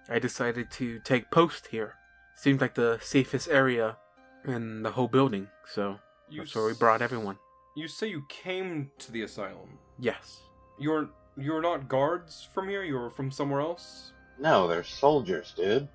I 0.07 0.19
decided 0.19 0.71
to 0.71 0.99
take 0.99 1.29
post 1.31 1.67
here. 1.67 1.95
Seemed 2.37 2.61
like 2.61 2.75
the 2.75 2.99
safest 3.01 3.49
area 3.49 3.97
in 4.45 4.83
the 4.83 4.91
whole 4.91 5.09
building, 5.09 5.49
so 5.67 5.99
You 6.29 6.43
that's 6.43 6.55
where 6.55 6.67
we 6.67 6.75
brought 6.75 7.01
everyone. 7.01 7.37
You 7.75 7.89
say 7.89 8.07
you 8.07 8.23
came 8.29 8.89
to 8.99 9.11
the 9.11 9.23
asylum. 9.23 9.79
Yes. 9.99 10.39
You're 10.79 11.09
you're 11.37 11.61
not 11.61 11.89
guards 11.89 12.47
from 12.53 12.69
here. 12.69 12.83
You're 12.83 13.09
from 13.09 13.31
somewhere 13.31 13.59
else. 13.59 14.13
No, 14.41 14.67
they're 14.67 14.83
soldiers, 14.83 15.53
dude. 15.55 15.87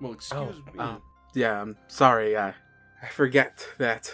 Well, 0.00 0.12
excuse 0.14 0.56
me. 0.66 0.72
uh, 0.78 0.96
yeah, 1.34 1.60
I'm 1.60 1.76
sorry. 1.88 2.36
I 2.36 2.54
I 3.02 3.08
forget 3.12 3.66
that 3.78 4.12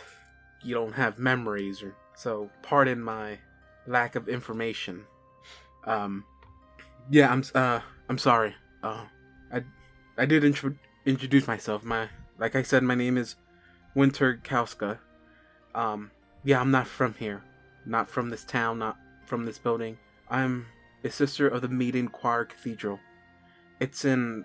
you 0.62 0.74
don't 0.74 0.92
have 0.94 1.18
memories, 1.18 1.80
or 1.82 1.94
so. 2.16 2.50
Pardon 2.62 3.00
my 3.00 3.38
lack 3.86 4.16
of 4.16 4.28
information. 4.28 5.04
Um, 5.84 6.24
yeah, 7.08 7.30
I'm 7.32 7.44
uh 7.54 7.80
I'm 8.08 8.18
sorry. 8.18 8.54
Uh, 8.82 9.04
I 9.52 9.62
I 10.18 10.26
did 10.26 10.42
intro- 10.44 10.74
introduce 11.04 11.46
myself. 11.46 11.84
My 11.84 12.08
like 12.38 12.56
I 12.56 12.62
said, 12.62 12.82
my 12.82 12.96
name 12.96 13.16
is 13.16 13.36
Winter 13.94 14.40
Kauska. 14.42 14.98
Um, 15.72 16.10
yeah, 16.42 16.60
I'm 16.60 16.72
not 16.72 16.88
from 16.88 17.14
here, 17.14 17.44
not 17.84 18.08
from 18.10 18.30
this 18.30 18.42
town, 18.44 18.80
not 18.80 18.96
from 19.24 19.44
this 19.44 19.58
building. 19.58 19.98
I'm 20.28 20.66
a 21.04 21.10
sister 21.10 21.46
of 21.46 21.62
the 21.62 21.68
Maiden 21.68 22.08
Choir 22.08 22.44
Cathedral. 22.44 22.98
It's 23.80 24.04
in, 24.04 24.45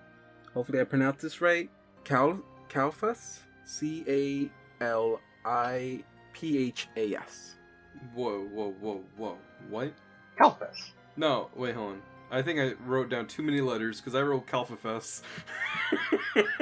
hopefully 0.53 0.81
I 0.81 0.83
pronounced 0.83 1.21
this 1.21 1.41
right, 1.41 1.69
Cal 2.03 2.39
Calphas, 2.69 3.39
C 3.65 4.03
A 4.07 4.83
L 4.83 5.19
I 5.45 6.03
P 6.33 6.57
H 6.67 6.87
A 6.97 7.15
S. 7.15 7.55
whoa, 8.13 8.41
whoa, 8.45 8.73
whoa, 8.79 9.01
whoa. 9.17 9.37
What? 9.69 9.93
Calphus. 10.39 10.91
No, 11.17 11.49
wait, 11.55 11.75
hold 11.75 11.93
on. 11.93 12.01
I 12.31 12.41
think 12.41 12.59
I 12.59 12.73
wrote 12.85 13.09
down 13.09 13.27
too 13.27 13.43
many 13.43 13.59
letters 13.61 13.99
because 13.99 14.15
I 14.15 14.21
wrote 14.21 14.47
Calfafest. 14.47 15.21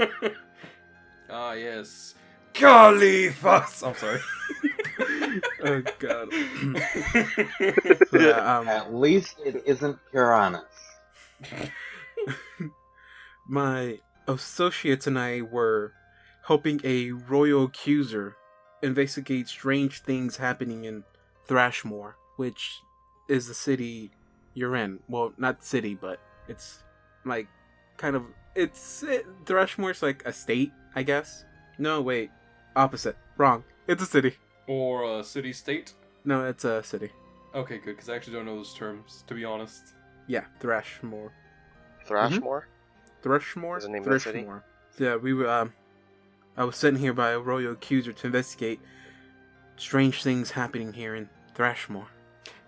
ah, 1.29 1.53
yes. 1.53 2.15
Caliphas! 2.53 3.83
I'm 3.83 3.95
sorry. 3.95 4.19
Oh 5.63 5.81
God. 5.99 6.29
yeah, 8.11 8.57
um, 8.57 8.67
At 8.67 8.93
least 8.93 9.35
it 9.45 9.61
isn't 9.65 9.97
Uranus. 10.13 10.63
my 13.47 13.99
associates 14.27 15.07
and 15.07 15.17
I 15.17 15.41
were 15.41 15.93
helping 16.45 16.81
a 16.83 17.11
royal 17.11 17.65
accuser 17.65 18.35
investigate 18.81 19.47
strange 19.47 20.01
things 20.01 20.37
happening 20.37 20.85
in 20.85 21.03
Thrashmore, 21.47 22.15
which 22.37 22.81
is 23.27 23.47
the 23.47 23.53
city 23.53 24.11
you're 24.53 24.75
in. 24.75 24.99
Well, 25.07 25.33
not 25.37 25.63
city, 25.63 25.95
but 25.95 26.19
it's 26.47 26.83
like 27.25 27.47
kind 27.97 28.15
of 28.15 28.23
it's 28.55 29.03
it, 29.03 29.25
Thrashmore's 29.45 30.01
like 30.01 30.23
a 30.25 30.33
state, 30.33 30.71
I 30.95 31.03
guess. 31.03 31.45
No, 31.77 32.01
wait, 32.01 32.29
opposite, 32.75 33.17
wrong. 33.37 33.63
It's 33.87 34.03
a 34.03 34.05
city. 34.05 34.35
or 34.67 35.19
a 35.19 35.23
city 35.23 35.53
state. 35.53 35.93
No, 36.25 36.45
it's 36.45 36.65
a 36.65 36.83
city. 36.83 37.09
Okay, 37.55 37.77
good, 37.77 37.95
because 37.95 38.09
I 38.09 38.15
actually 38.15 38.33
don't 38.33 38.45
know 38.45 38.55
those 38.57 38.73
terms, 38.73 39.23
to 39.27 39.33
be 39.33 39.43
honest. 39.43 39.93
Yeah, 40.27 40.45
Thrashmore. 40.59 41.31
Thrashmore? 42.09 42.67
Threshmore? 43.23 43.77
Is 43.77 43.83
the 43.83 43.89
name 43.89 44.03
of 44.03 44.09
the 44.09 44.19
city? 44.19 44.45
Yeah, 44.97 45.15
we 45.15 45.33
were. 45.33 45.49
Um, 45.49 45.73
I 46.57 46.63
was 46.63 46.75
sent 46.75 46.97
here 46.97 47.13
by 47.13 47.29
a 47.31 47.39
royal 47.39 47.73
accuser 47.73 48.11
to 48.11 48.27
investigate 48.27 48.79
strange 49.77 50.23
things 50.23 50.51
happening 50.51 50.91
here 50.91 51.15
in 51.15 51.29
Thrashmore. 51.55 52.07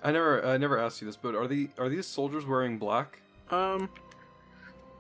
I 0.04 0.12
never, 0.12 0.46
I 0.46 0.58
never 0.58 0.80
asked 0.80 1.02
you 1.02 1.08
this, 1.08 1.18
but 1.18 1.36
are 1.36 1.48
the 1.48 1.70
are 1.78 1.90
these 1.90 2.06
soldiers 2.06 2.46
wearing 2.46 2.78
black? 2.78 3.22
Um, 3.50 3.90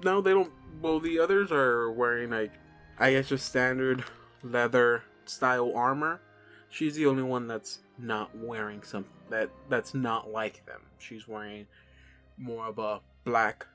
no, 0.03 0.21
they 0.21 0.31
don't. 0.31 0.51
Well, 0.81 0.99
the 0.99 1.19
others 1.19 1.51
are 1.51 1.91
wearing 1.91 2.31
like, 2.31 2.51
I 2.99 3.11
guess, 3.11 3.29
just 3.29 3.45
standard 3.45 4.03
leather 4.43 5.03
style 5.25 5.73
armor. 5.75 6.21
She's 6.69 6.95
the 6.95 7.05
only 7.05 7.23
one 7.23 7.47
that's 7.47 7.79
not 7.97 8.35
wearing 8.35 8.81
something 8.83 9.11
that 9.29 9.49
that's 9.69 9.93
not 9.93 10.31
like 10.31 10.65
them. 10.65 10.81
She's 10.99 11.27
wearing 11.27 11.67
more 12.37 12.65
of 12.65 12.79
a 12.79 12.99
black 13.23 13.65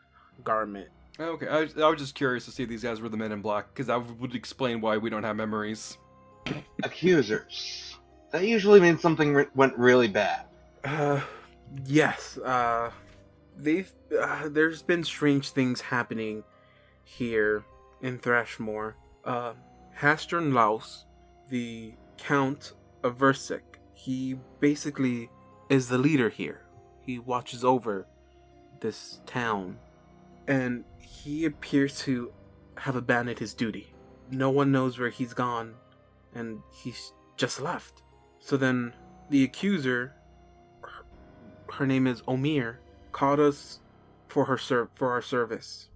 garment. 0.44 0.88
Okay, 1.18 1.48
I, 1.48 1.60
I 1.82 1.88
was 1.88 1.98
just 1.98 2.14
curious 2.14 2.44
to 2.44 2.50
see 2.50 2.64
if 2.64 2.68
these 2.68 2.82
guys 2.82 3.00
were 3.00 3.08
the 3.08 3.16
men 3.16 3.32
in 3.32 3.40
black, 3.40 3.68
because 3.72 3.86
that 3.86 4.04
would 4.18 4.34
explain 4.34 4.80
why 4.80 4.98
we 4.98 5.08
don't 5.08 5.24
have 5.24 5.36
memories. 5.36 5.96
Accusers. 6.82 7.96
That 8.32 8.44
usually 8.44 8.80
means 8.80 9.00
something 9.00 9.32
re- 9.34 9.46
went 9.54 9.76
really 9.78 10.08
bad. 10.08 10.44
Uh, 10.84 11.20
yes. 11.86 12.38
Uh, 12.38 12.90
they've 13.56 13.90
uh, 14.20 14.48
there's 14.50 14.82
been 14.82 15.04
strange 15.04 15.50
things 15.50 15.80
happening 15.80 16.44
here 17.04 17.64
in 18.02 18.18
Thrashmore. 18.18 18.96
Uh, 19.24 19.54
Hastern 19.94 20.52
Laus, 20.52 21.04
the 21.48 21.94
Count 22.18 22.74
of 23.02 23.16
Versex, 23.16 23.62
he 23.94 24.38
basically 24.60 25.30
is 25.70 25.88
the 25.88 25.98
leader 25.98 26.28
here. 26.28 26.60
He 27.00 27.18
watches 27.18 27.64
over 27.64 28.06
this 28.80 29.20
town, 29.26 29.78
and 30.48 30.84
he 30.98 31.44
appears 31.44 31.98
to 32.00 32.32
have 32.78 32.96
abandoned 32.96 33.38
his 33.38 33.54
duty. 33.54 33.92
No 34.30 34.50
one 34.50 34.72
knows 34.72 34.98
where 34.98 35.10
he's 35.10 35.34
gone, 35.34 35.74
and 36.34 36.60
he's 36.72 37.12
just 37.36 37.60
left. 37.60 38.02
So 38.40 38.56
then, 38.56 38.94
the 39.30 39.44
accuser 39.44 40.14
her 41.74 41.86
name 41.86 42.06
is 42.06 42.22
Omir, 42.22 42.76
called 43.12 43.40
us 43.40 43.80
for 44.28 44.44
her 44.46 44.58
ser- 44.58 44.90
for 44.94 45.12
our 45.12 45.22
service. 45.22 45.88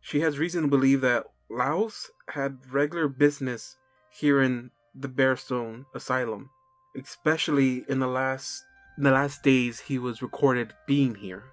She 0.00 0.20
has 0.20 0.38
reason 0.38 0.62
to 0.62 0.68
believe 0.68 1.00
that 1.02 1.26
Laos 1.48 2.10
had 2.30 2.72
regular 2.72 3.08
business 3.08 3.76
here 4.10 4.42
in 4.42 4.70
the 4.94 5.08
Briarstone 5.08 5.84
Asylum, 5.94 6.50
especially 6.96 7.84
in 7.88 8.00
the 8.00 8.06
last 8.06 8.64
in 8.98 9.04
the 9.04 9.10
last 9.10 9.42
days 9.42 9.80
he 9.80 9.98
was 9.98 10.22
recorded 10.22 10.74
being 10.86 11.14
here. 11.14 11.44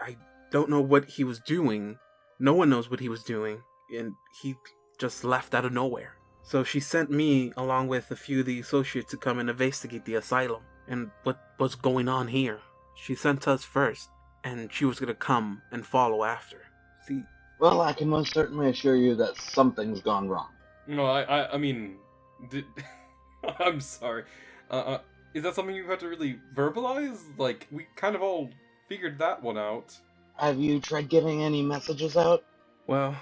I 0.00 0.16
don't 0.50 0.70
know 0.70 0.80
what 0.80 1.04
he 1.04 1.24
was 1.24 1.40
doing. 1.40 1.98
No 2.38 2.54
one 2.54 2.70
knows 2.70 2.90
what 2.90 3.00
he 3.00 3.08
was 3.08 3.22
doing, 3.22 3.62
and 3.96 4.14
he 4.42 4.56
just 4.98 5.24
left 5.24 5.54
out 5.54 5.64
of 5.64 5.72
nowhere. 5.72 6.16
So 6.42 6.62
she 6.62 6.80
sent 6.80 7.10
me 7.10 7.52
along 7.56 7.88
with 7.88 8.10
a 8.10 8.16
few 8.16 8.40
of 8.40 8.46
the 8.46 8.60
associates 8.60 9.10
to 9.10 9.16
come 9.16 9.38
and 9.38 9.50
investigate 9.50 10.04
the 10.04 10.14
asylum 10.14 10.62
and 10.86 11.10
what 11.24 11.38
was 11.58 11.74
going 11.74 12.08
on 12.08 12.28
here. 12.28 12.60
She 12.94 13.14
sent 13.14 13.48
us 13.48 13.64
first, 13.64 14.08
and 14.44 14.72
she 14.72 14.84
was 14.84 15.00
gonna 15.00 15.14
come 15.14 15.62
and 15.72 15.84
follow 15.84 16.22
after. 16.24 16.58
See, 17.06 17.22
Well, 17.58 17.80
I 17.80 17.92
can 17.92 18.08
most 18.08 18.32
certainly 18.32 18.68
assure 18.70 18.96
you 18.96 19.14
that 19.16 19.36
something's 19.36 20.00
gone 20.00 20.28
wrong. 20.28 20.48
No, 20.86 21.06
I, 21.06 21.22
I, 21.22 21.54
I 21.54 21.56
mean, 21.56 21.96
did, 22.50 22.64
I'm 23.58 23.80
sorry. 23.80 24.24
Uh, 24.70 24.74
uh, 24.74 25.00
is 25.34 25.42
that 25.42 25.54
something 25.54 25.74
you 25.74 25.88
have 25.90 25.98
to 26.00 26.08
really 26.08 26.38
verbalize? 26.54 27.18
Like, 27.38 27.66
we 27.70 27.86
kind 27.96 28.14
of 28.14 28.22
all 28.22 28.50
figured 28.88 29.18
that 29.18 29.42
one 29.42 29.58
out. 29.58 29.94
Have 30.36 30.58
you 30.58 30.80
tried 30.80 31.08
giving 31.08 31.42
any 31.42 31.62
messages 31.62 32.16
out? 32.16 32.44
well, 32.86 33.16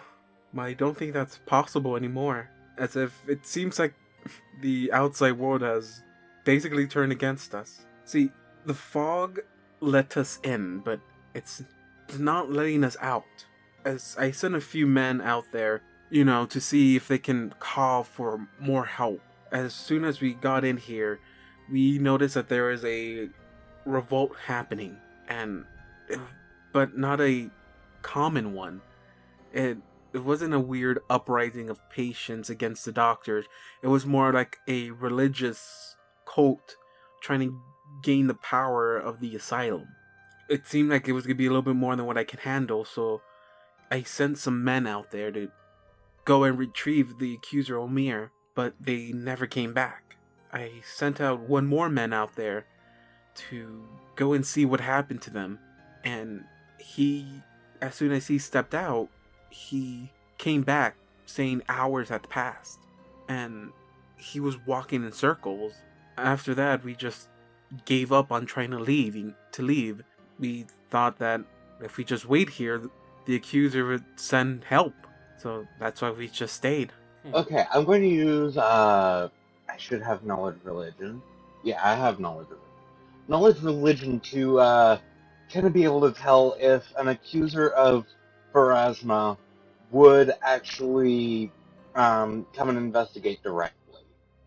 I 0.56 0.72
don't 0.72 0.96
think 0.96 1.12
that's 1.12 1.38
possible 1.46 1.96
anymore. 1.96 2.50
As 2.78 2.96
if 2.96 3.22
it 3.26 3.46
seems 3.46 3.78
like 3.78 3.94
the 4.60 4.92
outside 4.92 5.32
world 5.32 5.62
has 5.62 6.02
basically 6.44 6.86
turned 6.86 7.12
against 7.12 7.54
us. 7.54 7.86
See, 8.04 8.30
the 8.66 8.74
fog 8.74 9.40
let 9.80 10.16
us 10.16 10.38
in, 10.42 10.78
but 10.80 11.00
it's 11.34 11.62
not 12.18 12.52
letting 12.52 12.84
us 12.84 12.96
out. 13.00 13.24
As 13.84 14.16
I 14.18 14.30
sent 14.30 14.54
a 14.54 14.60
few 14.60 14.86
men 14.86 15.20
out 15.20 15.44
there, 15.52 15.82
you 16.10 16.24
know, 16.24 16.46
to 16.46 16.60
see 16.60 16.96
if 16.96 17.08
they 17.08 17.18
can 17.18 17.54
call 17.58 18.04
for 18.04 18.46
more 18.60 18.84
help. 18.84 19.20
As 19.50 19.74
soon 19.74 20.04
as 20.04 20.20
we 20.20 20.34
got 20.34 20.64
in 20.64 20.76
here, 20.76 21.20
we 21.70 21.98
noticed 21.98 22.34
that 22.34 22.48
there 22.48 22.70
is 22.70 22.84
a 22.84 23.28
revolt 23.84 24.36
happening, 24.46 24.96
and 25.28 25.64
but 26.74 26.98
not 26.98 27.20
a 27.22 27.48
common 28.02 28.52
one. 28.52 28.82
It 29.54 29.78
it 30.12 30.22
wasn't 30.22 30.54
a 30.54 30.60
weird 30.60 31.00
uprising 31.08 31.70
of 31.70 31.88
patients 31.88 32.50
against 32.50 32.84
the 32.84 32.92
doctors. 32.92 33.46
It 33.82 33.88
was 33.88 34.04
more 34.04 34.32
like 34.32 34.58
a 34.68 34.90
religious 34.90 35.96
cult 36.26 36.76
trying 37.22 37.40
to 37.40 37.60
gain 38.02 38.26
the 38.26 38.34
power 38.34 38.98
of 38.98 39.20
the 39.20 39.34
asylum. 39.34 39.88
It 40.50 40.66
seemed 40.66 40.90
like 40.90 41.08
it 41.08 41.12
was 41.12 41.24
gonna 41.24 41.34
be 41.36 41.46
a 41.46 41.48
little 41.48 41.62
bit 41.62 41.76
more 41.76 41.96
than 41.96 42.04
what 42.06 42.18
I 42.18 42.24
could 42.24 42.40
handle, 42.40 42.84
so 42.84 43.22
I 43.90 44.02
sent 44.02 44.38
some 44.38 44.62
men 44.62 44.86
out 44.86 45.10
there 45.10 45.30
to 45.30 45.50
go 46.24 46.44
and 46.44 46.58
retrieve 46.58 47.18
the 47.18 47.34
accuser 47.34 47.76
Omir, 47.76 48.30
but 48.54 48.74
they 48.80 49.12
never 49.12 49.46
came 49.46 49.72
back. 49.72 50.16
I 50.52 50.82
sent 50.84 51.20
out 51.20 51.40
one 51.40 51.66
more 51.66 51.88
man 51.88 52.12
out 52.12 52.36
there 52.36 52.66
to 53.48 53.84
go 54.16 54.32
and 54.32 54.46
see 54.46 54.64
what 54.64 54.80
happened 54.80 55.22
to 55.22 55.30
them. 55.30 55.58
And 56.04 56.44
he, 56.78 57.26
as 57.80 57.94
soon 57.94 58.12
as 58.12 58.26
he 58.26 58.38
stepped 58.38 58.74
out, 58.74 59.08
he 59.50 60.10
came 60.38 60.62
back 60.62 60.96
saying 61.26 61.62
hours 61.68 62.08
had 62.08 62.28
passed. 62.28 62.78
And 63.28 63.72
he 64.16 64.40
was 64.40 64.58
walking 64.66 65.04
in 65.04 65.12
circles. 65.12 65.72
After 66.18 66.54
that, 66.54 66.84
we 66.84 66.94
just 66.94 67.28
gave 67.84 68.12
up 68.12 68.30
on 68.30 68.46
trying 68.46 68.70
to 68.70 68.78
leave. 68.78 69.34
To 69.52 69.62
leave, 69.62 70.02
we 70.38 70.66
thought 70.90 71.18
that 71.18 71.40
if 71.80 71.96
we 71.96 72.04
just 72.04 72.26
wait 72.26 72.50
here, 72.50 72.82
the 73.26 73.34
accuser 73.36 73.86
would 73.86 74.04
send 74.16 74.64
help. 74.64 74.94
So 75.38 75.66
that's 75.78 76.02
why 76.02 76.10
we 76.10 76.28
just 76.28 76.54
stayed. 76.54 76.92
Okay, 77.32 77.64
I'm 77.72 77.84
going 77.84 78.02
to 78.02 78.08
use. 78.08 78.56
uh 78.56 79.28
I 79.68 79.76
should 79.76 80.02
have 80.02 80.24
knowledge 80.24 80.56
religion. 80.62 81.22
Yeah, 81.62 81.80
I 81.82 81.94
have 81.94 82.20
knowledge 82.20 82.48
religion. 82.48 82.68
Knowledge 83.28 83.60
religion 83.62 84.20
to 84.20 84.60
uh 84.60 84.98
kind 85.52 85.66
of 85.66 85.72
be 85.72 85.84
able 85.84 86.00
to 86.00 86.18
tell 86.18 86.56
if 86.58 86.84
an 86.96 87.08
accuser 87.08 87.68
of 87.70 88.06
Pharasma 88.52 89.36
would 89.90 90.32
actually 90.42 91.52
um, 91.94 92.46
come 92.54 92.68
and 92.68 92.78
investigate 92.78 93.42
directly 93.42 94.02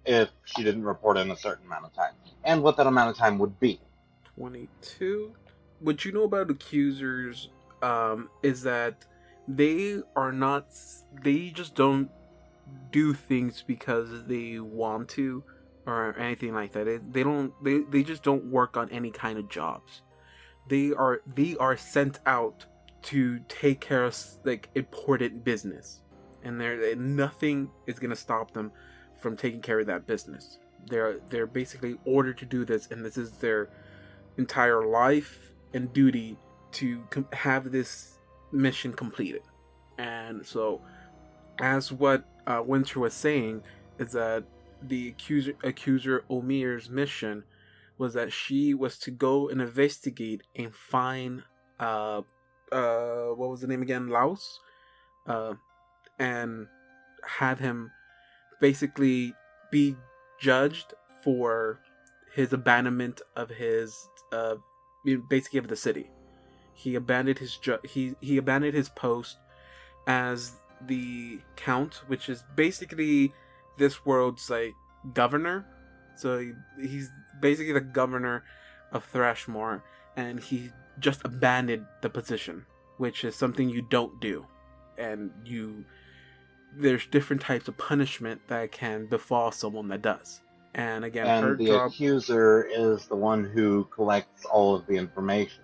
if 0.05 0.29
she 0.45 0.63
didn't 0.63 0.83
report 0.83 1.17
in 1.17 1.31
a 1.31 1.35
certain 1.35 1.65
amount 1.65 1.85
of 1.85 1.93
time, 1.93 2.13
and 2.43 2.63
what 2.63 2.77
that 2.77 2.87
amount 2.87 3.09
of 3.09 3.17
time 3.17 3.37
would 3.39 3.59
be. 3.59 3.79
22 4.35 5.33
what 5.79 6.05
you 6.05 6.11
know 6.11 6.23
about 6.23 6.49
accusers 6.49 7.49
um, 7.81 8.29
is 8.43 8.63
that 8.63 9.05
they 9.47 10.01
are 10.15 10.31
not 10.31 10.67
they 11.23 11.49
just 11.49 11.75
don't 11.75 12.09
do 12.91 13.13
things 13.13 13.63
because 13.65 14.25
they 14.25 14.59
want 14.59 15.07
to 15.09 15.43
or 15.85 16.17
anything 16.19 16.53
like 16.53 16.73
that. 16.73 17.01
They 17.13 17.23
don't 17.23 17.53
they, 17.63 17.79
they 17.79 18.03
just 18.03 18.23
don't 18.23 18.45
work 18.45 18.75
on 18.75 18.89
any 18.89 19.11
kind 19.11 19.37
of 19.37 19.49
jobs 19.49 20.01
they 20.67 20.91
are 20.93 21.21
they 21.35 21.55
are 21.59 21.77
sent 21.77 22.19
out 22.25 22.65
to 23.01 23.39
take 23.47 23.79
care 23.79 24.03
of 24.03 24.17
like 24.43 24.69
important 24.75 25.43
business 25.43 26.01
and 26.43 26.59
there 26.59 26.95
nothing 26.95 27.69
is 27.85 27.99
going 27.99 28.09
to 28.09 28.15
stop 28.15 28.51
them 28.51 28.71
from 29.19 29.35
taking 29.35 29.61
care 29.61 29.79
of 29.79 29.87
that 29.87 30.05
business 30.05 30.59
they're 30.87 31.19
they're 31.29 31.47
basically 31.47 31.97
ordered 32.05 32.37
to 32.37 32.45
do 32.45 32.65
this 32.65 32.87
and 32.91 33.03
this 33.03 33.17
is 33.17 33.31
their 33.33 33.69
entire 34.37 34.85
life 34.85 35.51
and 35.73 35.91
duty 35.93 36.37
to 36.71 37.03
com- 37.09 37.27
have 37.33 37.71
this 37.71 38.17
mission 38.51 38.93
completed. 38.93 39.41
And 39.97 40.45
so, 40.45 40.81
as 41.59 41.91
what 41.91 42.23
uh, 42.45 42.61
Winter 42.65 42.99
was 42.99 43.13
saying, 43.13 43.63
is 43.99 44.11
that 44.11 44.43
the 44.81 45.09
accuser, 45.09 45.53
accuser 45.63 46.23
Omir's 46.29 46.89
mission 46.89 47.43
was 47.97 48.13
that 48.13 48.31
she 48.31 48.73
was 48.73 48.97
to 48.99 49.11
go 49.11 49.49
and 49.49 49.61
investigate 49.61 50.43
and 50.55 50.73
find, 50.73 51.43
uh, 51.79 52.21
uh, 52.71 53.27
what 53.27 53.49
was 53.49 53.61
the 53.61 53.67
name 53.67 53.81
again, 53.81 54.07
Laos, 54.07 54.59
uh, 55.25 55.53
and 56.19 56.67
have 57.25 57.59
him 57.59 57.91
basically 58.61 59.33
be 59.71 59.95
judged 60.39 60.93
for 61.23 61.79
his 62.33 62.53
abandonment 62.53 63.21
of 63.35 63.49
his, 63.49 64.09
uh, 64.31 64.55
basically 65.29 65.59
of 65.59 65.67
the 65.67 65.75
city. 65.75 66.09
He 66.73 66.95
abandoned 66.95 67.39
his 67.39 67.57
ju- 67.57 67.79
he 67.83 68.15
he 68.21 68.37
abandoned 68.37 68.75
his 68.75 68.89
post 68.89 69.37
as 70.05 70.53
the 70.85 71.39
count, 71.55 72.03
which 72.07 72.29
is 72.29 72.43
basically 72.55 73.33
this 73.77 74.05
world's 74.05 74.49
like 74.49 74.73
governor. 75.13 75.65
So 76.19 76.39
he, 76.39 76.53
he's 76.79 77.11
basically 77.39 77.73
the 77.73 77.81
governor 77.81 78.43
of 78.91 79.05
Thrashmore, 79.05 79.83
and 80.15 80.39
he 80.39 80.71
just 80.99 81.21
abandoned 81.23 81.85
the 82.01 82.09
position, 82.09 82.65
which 82.97 83.23
is 83.23 83.35
something 83.35 83.69
you 83.69 83.81
don't 83.83 84.19
do, 84.19 84.45
and 84.97 85.31
you 85.45 85.85
there's 86.75 87.05
different 87.07 87.41
types 87.41 87.67
of 87.67 87.77
punishment 87.77 88.41
that 88.47 88.71
can 88.71 89.05
befall 89.07 89.51
someone 89.51 89.87
that 89.87 90.01
does. 90.01 90.41
And 90.75 91.03
again, 91.05 91.25
her 91.41 91.51
And 91.51 91.59
the 91.59 91.65
job. 91.67 91.91
accuser 91.91 92.67
is 92.69 93.07
the 93.07 93.15
one 93.15 93.43
who 93.43 93.85
collects 93.85 94.45
all 94.45 94.75
of 94.75 94.85
the 94.85 94.93
information. 94.93 95.63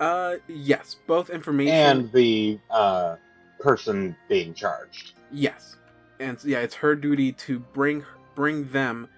Uh, 0.00 0.36
yes, 0.48 0.96
both 1.06 1.30
information 1.30 1.74
And 1.74 2.12
the 2.12 2.58
uh, 2.70 3.16
person 3.60 4.16
being 4.28 4.52
charged. 4.52 5.12
Yes, 5.30 5.76
and 6.18 6.42
yeah, 6.44 6.58
it's 6.58 6.74
her 6.74 6.94
duty 6.94 7.32
to 7.32 7.58
bring 7.58 8.04
bring 8.34 8.68
them 8.70 9.08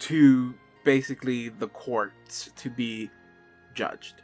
to 0.00 0.54
basically 0.84 1.48
the 1.48 1.68
courts 1.68 2.50
to 2.56 2.70
be 2.70 3.10
judged, 3.74 4.22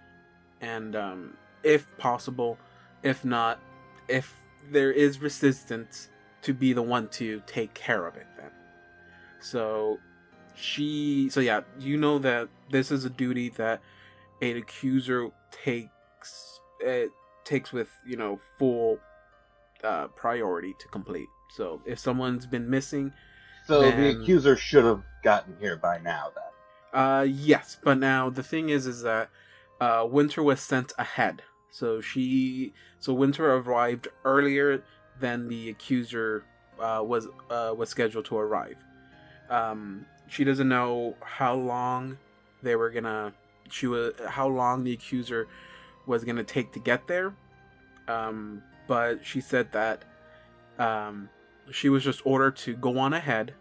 and 0.61 0.95
um, 0.97 1.37
if 1.63 1.87
possible, 1.99 2.59
if 3.03 3.25
not, 3.25 3.61
if 4.09 4.35
there 4.71 4.93
is 4.93 5.21
resistance, 5.21 6.09
to 6.43 6.55
be 6.55 6.73
the 6.73 6.83
one 6.83 7.09
to 7.09 7.43
take 7.47 7.75
care 7.75 8.07
of 8.07 8.17
it. 8.17 8.27
Then, 8.37 8.51
so 9.41 9.99
she, 10.55 11.29
so 11.31 11.41
yeah, 11.41 11.61
you 11.79 11.97
know 11.97 12.19
that 12.19 12.49
this 12.71 12.91
is 12.91 13.05
a 13.05 13.11
duty 13.11 13.49
that 13.51 13.81
an 14.43 14.57
accuser 14.57 15.31
takes 15.51 16.61
it 16.81 17.11
takes 17.45 17.73
with 17.73 17.91
you 18.07 18.17
know 18.17 18.39
full 18.59 18.99
uh, 19.85 20.09
priority 20.09 20.75
to 20.79 20.89
complete. 20.89 21.29
So 21.51 21.81
if 21.85 21.99
someone's 21.99 22.47
been 22.47 22.69
missing, 22.69 23.13
So 23.71 23.89
the 23.93 24.21
accuser 24.21 24.57
should 24.57 24.85
have 24.85 25.03
gotten 25.23 25.57
here 25.61 25.77
by 25.77 25.99
now 25.99 26.33
then. 26.35 27.01
uh, 27.01 27.23
yes, 27.23 27.77
but 27.81 27.99
now 27.99 28.29
the 28.29 28.43
thing 28.43 28.69
is, 28.71 28.87
is 28.87 29.03
that 29.03 29.31
uh, 29.81 30.05
Winter 30.11 30.43
was 30.43 30.61
sent 30.61 30.93
ahead. 30.99 31.43
So 31.71 32.01
she, 32.01 32.73
so 32.99 33.15
Winter 33.15 33.55
arrived 33.55 34.09
earlier 34.25 34.83
than 35.21 35.47
the 35.47 35.71
accuser 35.71 36.43
uh, 36.81 37.03
was 37.07 37.29
uh, 37.49 37.73
was 37.77 37.89
scheduled 37.89 38.25
to 38.25 38.39
arrive. 38.39 38.77
Um, 39.49 40.05
she 40.27 40.43
doesn't 40.43 40.69
know 40.69 41.15
how 41.21 41.55
long 41.55 42.19
they 42.65 42.75
were 42.75 42.91
gonna. 42.91 43.33
She 43.71 43.87
was 43.87 44.15
how 44.27 44.49
long 44.49 44.83
the 44.83 44.93
accuser 44.93 45.47
was 46.07 46.25
gonna 46.25 46.43
take 46.43 46.73
to 46.73 46.81
get 46.81 47.07
there. 47.07 47.35
Um, 48.09 48.63
but 48.89 49.25
she 49.25 49.41
said 49.41 49.71
that 49.71 50.03
um, 50.81 51.29
she 51.71 51.89
was 51.89 52.05
just 52.05 52.21
ordered 52.25 52.57
to 52.57 52.75
go 52.75 52.99
on 52.99 53.13
ahead 53.13 53.55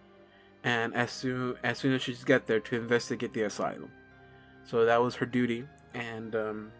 and 0.64 0.94
as 0.94 1.12
soon 1.12 1.56
as 1.64 1.78
soon 1.78 1.94
as 1.94 2.02
she 2.02 2.16
get 2.26 2.48
there 2.48 2.60
to 2.60 2.76
investigate 2.76 3.34
the 3.34 3.44
asylum. 3.44 3.92
So 4.66 4.86
that 4.86 5.02
was 5.02 5.16
her 5.16 5.26
duty, 5.26 5.66
and 5.94 6.36
um, 6.36 6.72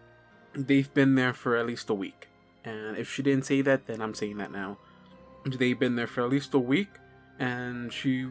they've 0.54 0.94
been 0.94 1.16
there 1.16 1.34
for 1.34 1.56
at 1.56 1.66
least 1.66 1.90
a 1.90 1.94
week. 1.94 2.28
And 2.64 2.98
if 2.98 3.12
she 3.12 3.24
didn't 3.24 3.46
say 3.46 3.62
that, 3.62 3.88
then 3.88 4.02
I'm 4.02 4.14
saying 4.14 4.38
that 4.38 4.52
now. 4.52 4.78
They've 5.46 5.80
been 5.80 5.96
there 5.96 6.08
for 6.08 6.24
at 6.24 6.30
least 6.30 6.54
a 6.54 6.60
week, 6.60 6.90
and 7.40 7.92
she 7.92 8.28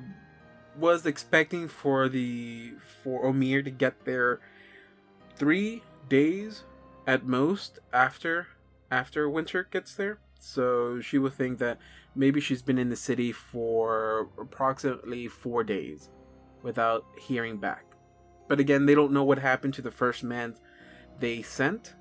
was 0.78 1.06
expecting 1.06 1.66
for 1.66 2.08
the 2.08 2.74
for 3.02 3.24
Omir 3.24 3.64
to 3.64 3.70
get 3.70 4.04
there 4.04 4.40
three 5.36 5.82
days 6.08 6.62
at 7.06 7.24
most 7.24 7.78
after 7.92 8.48
after 8.90 9.28
Winter 9.28 9.66
gets 9.70 9.94
there. 9.94 10.18
So 10.38 11.00
she 11.00 11.18
would 11.18 11.32
think 11.32 11.58
that 11.58 11.78
maybe 12.18 12.40
she's 12.40 12.62
been 12.62 12.78
in 12.78 12.90
the 12.90 12.96
city 12.96 13.30
for 13.30 14.28
approximately 14.38 15.28
four 15.28 15.62
days 15.62 16.10
without 16.62 17.04
hearing 17.16 17.56
back. 17.56 17.84
But 18.48 18.58
again, 18.58 18.86
they 18.86 18.94
don't 18.94 19.12
know 19.12 19.22
what 19.22 19.38
happened 19.38 19.74
to 19.74 19.82
the 19.82 19.92
first 19.92 20.24
man 20.24 20.56
they 21.20 21.42
sent. 21.42 21.94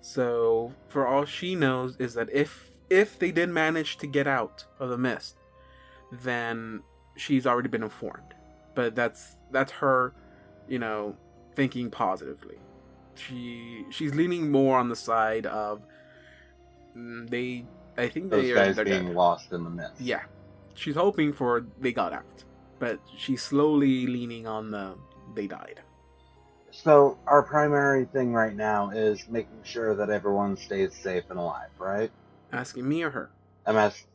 So 0.00 0.72
for 0.88 1.06
all 1.06 1.24
she 1.24 1.54
knows 1.54 1.96
is 1.98 2.14
that 2.14 2.28
if 2.32 2.70
if 2.90 3.18
they 3.18 3.30
did 3.30 3.48
manage 3.48 3.96
to 3.98 4.06
get 4.06 4.26
out 4.26 4.64
of 4.78 4.90
the 4.90 4.98
mist, 4.98 5.36
then 6.10 6.82
she's 7.16 7.46
already 7.46 7.68
been 7.68 7.82
informed. 7.82 8.34
But 8.74 8.96
that's 8.96 9.36
that's 9.52 9.72
her, 9.72 10.14
you 10.68 10.80
know, 10.80 11.16
thinking 11.54 11.90
positively. 11.90 12.58
She 13.14 13.84
she's 13.90 14.14
leaning 14.14 14.50
more 14.50 14.78
on 14.78 14.88
the 14.88 14.96
side 14.96 15.46
of 15.46 15.82
mm, 16.96 17.30
they. 17.30 17.66
I 17.96 18.08
think 18.08 18.30
Those 18.30 18.48
they 18.48 18.54
guys 18.54 18.76
they're 18.76 18.84
being 18.84 19.06
dead. 19.06 19.14
lost 19.16 19.52
in 19.52 19.64
the 19.64 19.70
mist. 19.70 20.00
Yeah, 20.00 20.22
she's 20.74 20.94
hoping 20.96 21.32
for 21.32 21.64
they 21.80 21.92
got 21.92 22.12
out, 22.12 22.44
but 22.78 23.00
she's 23.16 23.42
slowly 23.42 24.06
leaning 24.06 24.46
on 24.46 24.70
the 24.70 24.96
they 25.34 25.46
died. 25.46 25.80
So 26.70 27.18
our 27.26 27.42
primary 27.42 28.04
thing 28.06 28.32
right 28.32 28.54
now 28.54 28.90
is 28.90 29.28
making 29.28 29.60
sure 29.62 29.94
that 29.94 30.10
everyone 30.10 30.56
stays 30.56 30.92
safe 30.94 31.24
and 31.30 31.38
alive, 31.38 31.70
right? 31.78 32.10
Asking 32.52 32.88
me 32.88 33.02
or 33.04 33.10
her? 33.10 33.30
I'm 33.66 33.76
asking. 33.76 34.08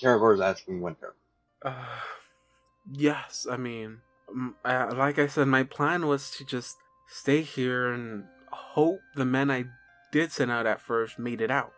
Karagor's 0.00 0.40
asking 0.40 0.80
Winter. 0.80 1.14
Uh, 1.62 1.74
yes, 2.90 3.46
I 3.50 3.56
mean, 3.56 3.98
uh, 4.64 4.92
like 4.96 5.18
I 5.18 5.26
said, 5.26 5.48
my 5.48 5.64
plan 5.64 6.06
was 6.06 6.30
to 6.32 6.44
just 6.44 6.76
stay 7.08 7.42
here 7.42 7.92
and 7.92 8.24
hope 8.52 9.00
the 9.16 9.24
men 9.24 9.50
I 9.50 9.64
did 10.12 10.30
send 10.32 10.50
out 10.50 10.66
at 10.66 10.80
first 10.80 11.18
made 11.18 11.40
it 11.40 11.50
out. 11.50 11.72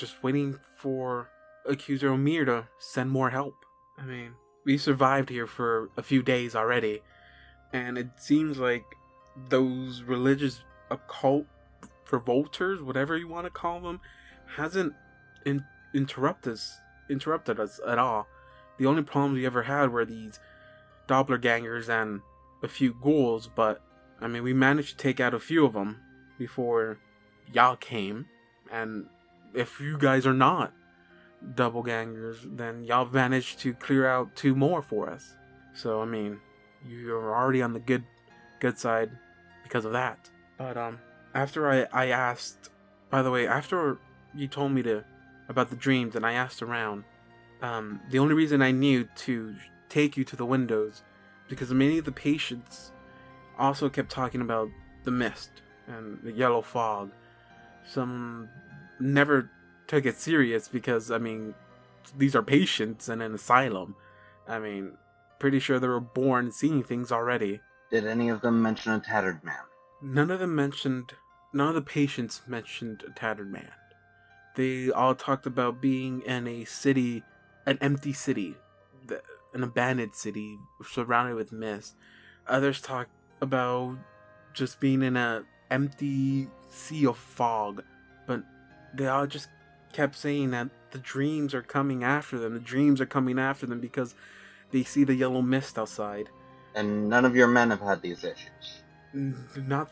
Just 0.00 0.22
waiting 0.22 0.58
for 0.76 1.28
Accuser 1.66 2.08
Omir 2.08 2.46
to 2.46 2.68
send 2.78 3.10
more 3.10 3.30
help. 3.30 3.54
I 3.98 4.04
mean, 4.04 4.32
we 4.64 4.78
survived 4.78 5.28
here 5.28 5.46
for 5.46 5.90
a 5.96 6.02
few 6.02 6.22
days 6.22 6.56
already, 6.56 7.02
and 7.72 7.98
it 7.98 8.08
seems 8.16 8.58
like 8.58 8.84
those 9.48 10.02
religious 10.02 10.62
occult 10.90 11.46
revolters, 12.10 12.82
whatever 12.82 13.16
you 13.16 13.28
want 13.28 13.46
to 13.46 13.50
call 13.50 13.80
them, 13.80 14.00
hasn't 14.56 14.94
in- 15.46 15.64
interrupted 15.94 16.54
us 16.54 16.76
interrupted 17.08 17.58
us 17.58 17.80
at 17.86 17.98
all. 17.98 18.26
The 18.78 18.86
only 18.86 19.02
problems 19.02 19.34
we 19.34 19.46
ever 19.46 19.64
had 19.64 19.90
were 19.90 20.04
these 20.04 20.38
doppelgangers 21.08 21.88
and 21.88 22.20
a 22.62 22.68
few 22.68 22.94
ghouls, 22.94 23.50
but 23.52 23.82
I 24.20 24.28
mean, 24.28 24.42
we 24.42 24.52
managed 24.52 24.90
to 24.90 24.96
take 24.96 25.18
out 25.18 25.34
a 25.34 25.40
few 25.40 25.64
of 25.64 25.72
them 25.72 25.98
before 26.38 26.98
y'all 27.52 27.76
came, 27.76 28.26
and 28.70 29.06
if 29.54 29.80
you 29.80 29.98
guys 29.98 30.26
are 30.26 30.34
not 30.34 30.72
doppelgangers, 31.54 32.56
then 32.56 32.84
y'all 32.84 33.06
managed 33.06 33.58
to 33.60 33.72
clear 33.74 34.06
out 34.06 34.34
two 34.36 34.54
more 34.54 34.82
for 34.82 35.10
us. 35.10 35.34
So 35.74 36.00
I 36.02 36.04
mean, 36.04 36.40
you're 36.86 37.34
already 37.34 37.62
on 37.62 37.72
the 37.72 37.80
good 37.80 38.04
good 38.60 38.78
side 38.78 39.10
because 39.62 39.84
of 39.84 39.92
that. 39.92 40.30
But 40.58 40.76
um, 40.76 40.98
after 41.34 41.70
I 41.70 41.86
I 41.92 42.06
asked, 42.08 42.70
by 43.10 43.22
the 43.22 43.30
way, 43.30 43.46
after 43.46 43.98
you 44.34 44.46
told 44.46 44.72
me 44.72 44.82
to 44.82 45.04
about 45.48 45.70
the 45.70 45.76
dreams 45.76 46.14
and 46.14 46.24
I 46.24 46.32
asked 46.32 46.62
around, 46.62 47.04
um, 47.62 48.00
the 48.10 48.18
only 48.18 48.34
reason 48.34 48.62
I 48.62 48.70
knew 48.70 49.08
to 49.16 49.54
take 49.88 50.16
you 50.16 50.24
to 50.24 50.36
the 50.36 50.46
windows 50.46 51.02
because 51.48 51.72
many 51.72 51.98
of 51.98 52.04
the 52.04 52.12
patients 52.12 52.92
also 53.58 53.88
kept 53.88 54.10
talking 54.10 54.40
about 54.40 54.68
the 55.04 55.10
mist 55.10 55.50
and 55.88 56.18
the 56.22 56.32
yellow 56.32 56.62
fog. 56.62 57.10
Some 57.84 58.48
never 59.00 59.50
took 59.86 60.06
it 60.06 60.16
serious 60.16 60.68
because 60.68 61.10
I 61.10 61.18
mean 61.18 61.54
these 62.16 62.34
are 62.34 62.42
patients 62.42 63.08
in 63.08 63.20
an 63.20 63.34
asylum. 63.34 63.96
I 64.48 64.58
mean, 64.58 64.92
pretty 65.38 65.58
sure 65.58 65.78
they 65.78 65.88
were 65.88 66.00
born 66.00 66.50
seeing 66.52 66.82
things 66.82 67.12
already. 67.12 67.60
Did 67.90 68.06
any 68.06 68.28
of 68.28 68.40
them 68.40 68.62
mention 68.62 68.92
a 68.92 69.00
tattered 69.00 69.42
man? 69.44 69.56
None 70.02 70.30
of 70.30 70.40
them 70.40 70.54
mentioned. 70.54 71.14
None 71.52 71.68
of 71.68 71.74
the 71.74 71.82
patients 71.82 72.42
mentioned 72.46 73.02
a 73.06 73.10
tattered 73.10 73.50
man. 73.50 73.70
They 74.54 74.90
all 74.90 75.14
talked 75.14 75.46
about 75.46 75.80
being 75.80 76.22
in 76.22 76.46
a 76.46 76.64
city, 76.64 77.24
an 77.66 77.78
empty 77.80 78.12
city, 78.12 78.56
an 79.54 79.62
abandoned 79.62 80.14
city 80.14 80.58
surrounded 80.84 81.34
with 81.34 81.52
mist. 81.52 81.96
Others 82.46 82.80
talked 82.80 83.10
about 83.40 83.96
just 84.52 84.80
being 84.80 85.02
in 85.02 85.16
a 85.16 85.42
empty 85.70 86.48
sea 86.68 87.06
of 87.06 87.16
fog, 87.16 87.82
but 88.26 88.42
they 88.94 89.06
all 89.06 89.26
just 89.26 89.48
kept 89.92 90.16
saying 90.16 90.50
that 90.50 90.68
the 90.90 90.98
dreams 90.98 91.54
are 91.54 91.62
coming 91.62 92.04
after 92.04 92.38
them. 92.38 92.54
The 92.54 92.60
dreams 92.60 93.00
are 93.00 93.06
coming 93.06 93.38
after 93.38 93.66
them 93.66 93.80
because 93.80 94.14
they 94.70 94.82
see 94.82 95.04
the 95.04 95.14
yellow 95.14 95.42
mist 95.42 95.78
outside. 95.78 96.28
And 96.74 97.08
none 97.08 97.24
of 97.24 97.34
your 97.34 97.48
men 97.48 97.70
have 97.70 97.80
had 97.80 98.02
these 98.02 98.24
issues. 98.24 98.82
Not 99.12 99.90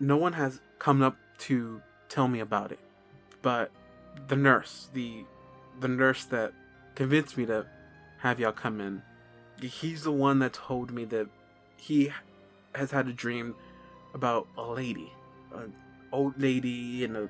no 0.00 0.16
one 0.16 0.32
has 0.32 0.60
come 0.78 1.02
up 1.02 1.16
to 1.38 1.80
tell 2.08 2.28
me 2.28 2.40
about 2.40 2.72
it 2.72 2.78
but 3.42 3.70
the 4.28 4.36
nurse 4.36 4.88
the 4.94 5.24
the 5.80 5.88
nurse 5.88 6.24
that 6.24 6.52
convinced 6.94 7.36
me 7.36 7.46
to 7.46 7.66
have 8.18 8.40
y'all 8.40 8.52
come 8.52 8.80
in 8.80 9.02
he's 9.60 10.02
the 10.04 10.12
one 10.12 10.38
that 10.38 10.52
told 10.52 10.92
me 10.92 11.04
that 11.04 11.26
he 11.76 12.12
has 12.74 12.90
had 12.90 13.06
a 13.06 13.12
dream 13.12 13.54
about 14.14 14.46
a 14.56 14.62
lady 14.62 15.12
an 15.54 15.72
old 16.12 16.40
lady 16.40 17.04
in 17.04 17.14
a 17.16 17.28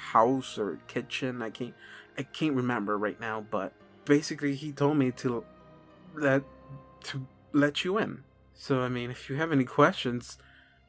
house 0.00 0.58
or 0.58 0.78
kitchen 0.88 1.42
i 1.42 1.50
can't 1.50 1.74
i 2.18 2.22
can't 2.22 2.54
remember 2.54 2.96
right 2.96 3.20
now 3.20 3.44
but 3.50 3.72
basically 4.04 4.54
he 4.54 4.72
told 4.72 4.96
me 4.96 5.10
to 5.10 5.44
let 6.14 6.42
to 7.02 7.26
let 7.52 7.84
you 7.84 7.98
in 7.98 8.22
so 8.54 8.80
i 8.80 8.88
mean 8.88 9.10
if 9.10 9.28
you 9.28 9.36
have 9.36 9.52
any 9.52 9.64
questions 9.64 10.38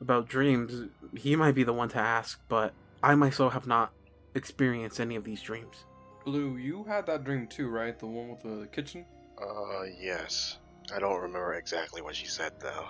about 0.02 0.28
dreams, 0.28 0.90
he 1.16 1.36
might 1.36 1.54
be 1.54 1.64
the 1.64 1.72
one 1.72 1.88
to 1.90 2.00
ask, 2.00 2.42
but 2.50 2.74
I 3.02 3.16
myself 3.16 3.54
have 3.54 3.68
not 3.68 3.94
experienced 4.34 5.00
any 5.00 5.16
of 5.16 5.24
these 5.24 5.42
dreams. 5.42 5.86
Blue, 6.26 6.58
you 6.58 6.84
had 6.84 7.06
that 7.06 7.24
dream 7.24 7.48
too, 7.48 7.70
right? 7.70 7.98
The 7.98 8.08
one 8.08 8.30
with 8.30 8.42
the 8.42 8.68
kitchen? 8.68 9.06
Uh, 9.40 9.84
yes. 10.00 10.58
I 10.94 11.00
don't 11.00 11.22
remember 11.22 11.54
exactly 11.54 12.02
what 12.02 12.16
she 12.16 12.26
said 12.26 12.54
though. 12.60 12.88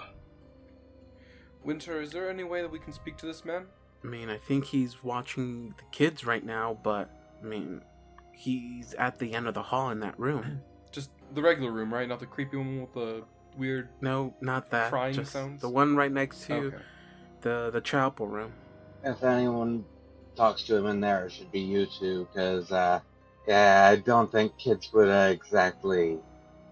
Winter, 1.64 2.02
is 2.02 2.12
there 2.12 2.30
any 2.30 2.44
way 2.44 2.62
that 2.62 2.72
we 2.72 2.80
can 2.80 2.94
speak 2.94 3.18
to 3.18 3.26
this 3.26 3.46
man? 3.46 3.68
I 4.04 4.08
mean, 4.08 4.30
I 4.30 4.38
think 4.38 4.66
he's 4.66 5.04
watching 5.04 5.70
the 5.78 5.84
kids 5.92 6.26
right 6.26 6.44
now, 6.44 6.78
but 6.84 7.10
I 7.42 7.46
mean, 7.46 7.82
he's 8.34 8.94
at 8.96 9.20
the 9.20 9.34
end 9.34 9.48
of 9.48 9.54
the 9.54 9.62
hall 9.62 9.90
in 9.92 10.00
that 10.00 10.20
room. 10.20 10.62
Just 10.92 11.12
the 11.34 11.42
regular 11.42 11.72
room, 11.72 11.94
right? 11.94 12.08
Not 12.08 12.20
the 12.20 12.26
creepy 12.26 12.58
one 12.58 12.82
with 12.82 12.94
the 12.94 13.24
weird. 13.58 13.90
No, 14.02 14.34
not 14.42 14.70
that. 14.72 14.90
Crying 14.90 15.14
just 15.14 15.32
sounds? 15.32 15.62
The 15.62 15.70
one 15.70 15.96
right 15.96 16.12
next 16.12 16.46
to 16.48 16.54
Okay. 16.54 16.78
the 17.42 17.70
the 17.72 17.80
chapel 17.82 18.28
room. 18.28 18.52
If 19.04 19.24
anyone 19.24 19.86
talks 20.36 20.64
to 20.64 20.76
him 20.76 20.86
in 20.88 21.00
there, 21.00 21.28
it 21.28 21.32
should 21.32 21.52
be 21.52 21.62
you 21.62 21.86
two, 21.86 22.28
because, 22.32 22.72
uh, 22.72 23.00
yeah, 23.48 23.88
I 23.90 23.96
don't 23.98 24.30
think 24.32 24.58
kids 24.58 24.92
would 24.94 25.08
uh, 25.08 25.30
exactly 25.32 26.18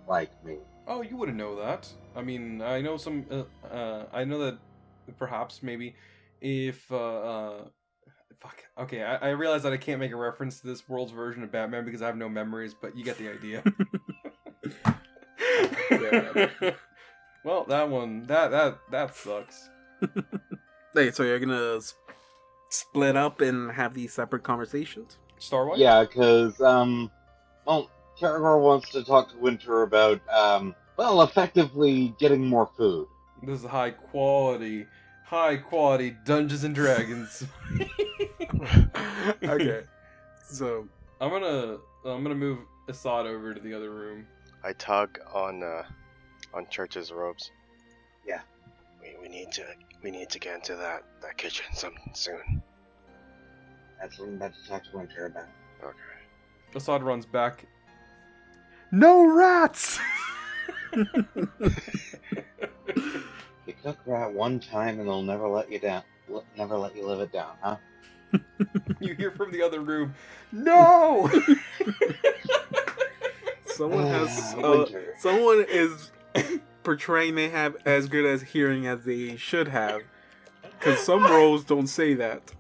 like 0.07 0.31
me. 0.43 0.57
Oh, 0.85 1.01
you 1.01 1.15
wouldn't 1.15 1.37
know 1.37 1.55
that. 1.55 1.87
I 2.15 2.21
mean, 2.21 2.61
I 2.61 2.81
know 2.81 2.97
some. 2.97 3.25
Uh, 3.31 3.67
uh, 3.67 4.05
I 4.11 4.25
know 4.25 4.39
that 4.39 4.57
perhaps 5.17 5.63
maybe 5.63 5.95
if 6.41 6.91
uh, 6.91 6.95
uh 6.95 7.63
fuck. 8.39 8.63
Okay, 8.77 9.03
I, 9.03 9.15
I 9.15 9.29
realize 9.29 9.63
that 9.63 9.73
I 9.73 9.77
can't 9.77 9.99
make 9.99 10.11
a 10.11 10.17
reference 10.17 10.59
to 10.61 10.67
this 10.67 10.87
world's 10.87 11.11
version 11.11 11.43
of 11.43 11.51
Batman 11.51 11.85
because 11.85 12.01
I 12.01 12.07
have 12.07 12.17
no 12.17 12.29
memories, 12.29 12.73
but 12.79 12.95
you 12.95 13.03
get 13.03 13.17
the 13.17 13.29
idea. 13.29 13.63
well, 17.43 17.65
that 17.65 17.89
one, 17.89 18.23
that 18.23 18.51
that 18.51 18.79
that 18.91 19.15
sucks. 19.15 19.69
Hey, 20.95 21.11
so 21.11 21.21
you're 21.21 21.37
gonna 21.37 21.75
s- 21.77 21.93
split 22.69 23.15
up 23.15 23.41
and 23.41 23.71
have 23.71 23.93
these 23.93 24.11
separate 24.11 24.41
conversations? 24.41 25.19
star 25.37 25.67
Wars? 25.67 25.79
Yeah, 25.79 26.01
because, 26.03 26.59
um, 26.61 27.11
well, 27.65 27.91
Karagor 28.19 28.59
wants 28.59 28.89
to 28.89 29.03
talk 29.03 29.31
to 29.31 29.37
Winter 29.37 29.83
about, 29.83 30.19
um, 30.29 30.75
well, 30.97 31.21
effectively 31.21 32.15
getting 32.19 32.43
more 32.43 32.69
food. 32.75 33.07
This 33.43 33.59
is 33.59 33.65
high 33.65 33.91
quality, 33.91 34.87
high 35.29 35.57
quality 35.57 36.15
Dungeons 36.25 36.63
and 36.63 36.73
Dragons. 36.73 37.45
okay. 39.43 39.83
So 40.51 40.87
I'm 41.21 41.29
gonna 41.29 41.77
I'm 42.03 42.23
gonna 42.23 42.33
move 42.33 42.57
Assad 42.87 43.27
over 43.27 43.53
to 43.53 43.59
the 43.59 43.71
other 43.71 43.91
room. 43.91 44.25
I 44.63 44.73
tug 44.73 45.19
on 45.31 45.61
uh, 45.61 45.83
on 46.55 46.65
Church's 46.71 47.11
robes. 47.11 47.51
Yeah. 48.27 48.41
We, 48.99 49.15
we 49.21 49.29
need 49.29 49.51
to 49.51 49.63
we 50.01 50.09
need 50.09 50.31
to 50.31 50.39
get 50.39 50.55
into 50.55 50.75
that 50.75 51.03
that 51.21 51.37
kitchen 51.37 51.67
some 51.71 51.93
soon. 52.13 52.63
That's 54.01 54.17
what 54.17 54.29
I'm 54.29 54.37
about 54.37 54.53
to 54.55 54.67
talk 54.67 54.83
to 54.85 54.97
Winter 54.97 55.27
about. 55.27 55.49
Okay. 55.83 56.19
Assad 56.73 57.03
runs 57.03 57.27
back. 57.27 57.67
no 58.91 59.27
rats. 59.27 59.99
You 63.69 63.75
cook 63.83 63.99
rat 64.07 64.33
one 64.33 64.59
time 64.59 64.99
and 64.99 65.07
they'll 65.07 65.21
never 65.21 65.47
let 65.47 65.71
you 65.71 65.77
down. 65.77 66.01
Never 66.57 66.75
let 66.75 66.95
you 66.95 67.05
live 67.05 67.19
it 67.19 67.31
down, 67.31 67.51
huh? 67.61 67.77
You 68.99 69.13
hear 69.13 69.29
from 69.29 69.51
the 69.51 69.61
other 69.61 69.79
room. 69.79 70.15
no. 70.51 71.29
someone 73.67 74.07
has 74.07 74.55
Ah, 74.57 74.59
uh, 74.59 74.85
someone 75.19 75.65
is 75.69 76.11
portraying 76.83 77.35
they 77.35 77.49
have 77.49 77.77
as 77.85 78.07
good 78.07 78.25
as 78.25 78.41
hearing 78.41 78.87
as 78.87 79.05
they 79.05 79.37
should 79.37 79.67
have, 79.67 80.01
because 80.63 80.99
some 80.99 81.23
roles 81.31 81.63
don't 81.63 81.87
say 81.87 82.15
that. 82.15 82.51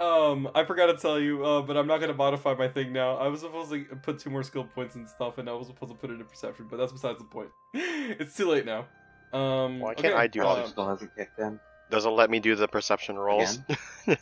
Um, 0.00 0.48
I 0.54 0.64
forgot 0.64 0.86
to 0.86 0.96
tell 0.96 1.20
you, 1.20 1.44
uh, 1.44 1.62
but 1.62 1.76
I'm 1.76 1.86
not 1.86 2.00
gonna 2.00 2.14
modify 2.14 2.54
my 2.54 2.68
thing 2.68 2.92
now. 2.92 3.16
I 3.16 3.28
was 3.28 3.40
supposed 3.40 3.70
to 3.70 3.84
put 4.02 4.18
two 4.18 4.30
more 4.30 4.42
skill 4.42 4.64
points 4.64 4.94
and 4.96 5.06
stuff, 5.08 5.38
and 5.38 5.48
I 5.48 5.52
was 5.52 5.68
supposed 5.68 5.92
to 5.92 5.98
put 5.98 6.10
it 6.10 6.14
in 6.14 6.24
perception, 6.24 6.66
but 6.70 6.78
that's 6.78 6.92
besides 6.92 7.18
the 7.18 7.24
point. 7.26 7.50
It's 7.74 8.34
too 8.34 8.48
late 8.48 8.64
now. 8.66 8.86
Um, 9.32 9.80
Why 9.80 9.94
can't 9.94 10.14
I 10.14 10.26
do 10.26 10.40
all 10.42 10.46
uh, 10.46 10.48
Probably 10.54 10.62
this? 10.62 10.70
still 10.70 10.88
hasn't 10.88 11.16
kicked 11.16 11.38
in. 11.38 11.60
Does 11.90 12.04
it 12.06 12.10
let 12.10 12.30
me 12.30 12.40
do 12.40 12.54
the 12.54 12.68
perception 12.68 13.16
rolls? 13.16 13.60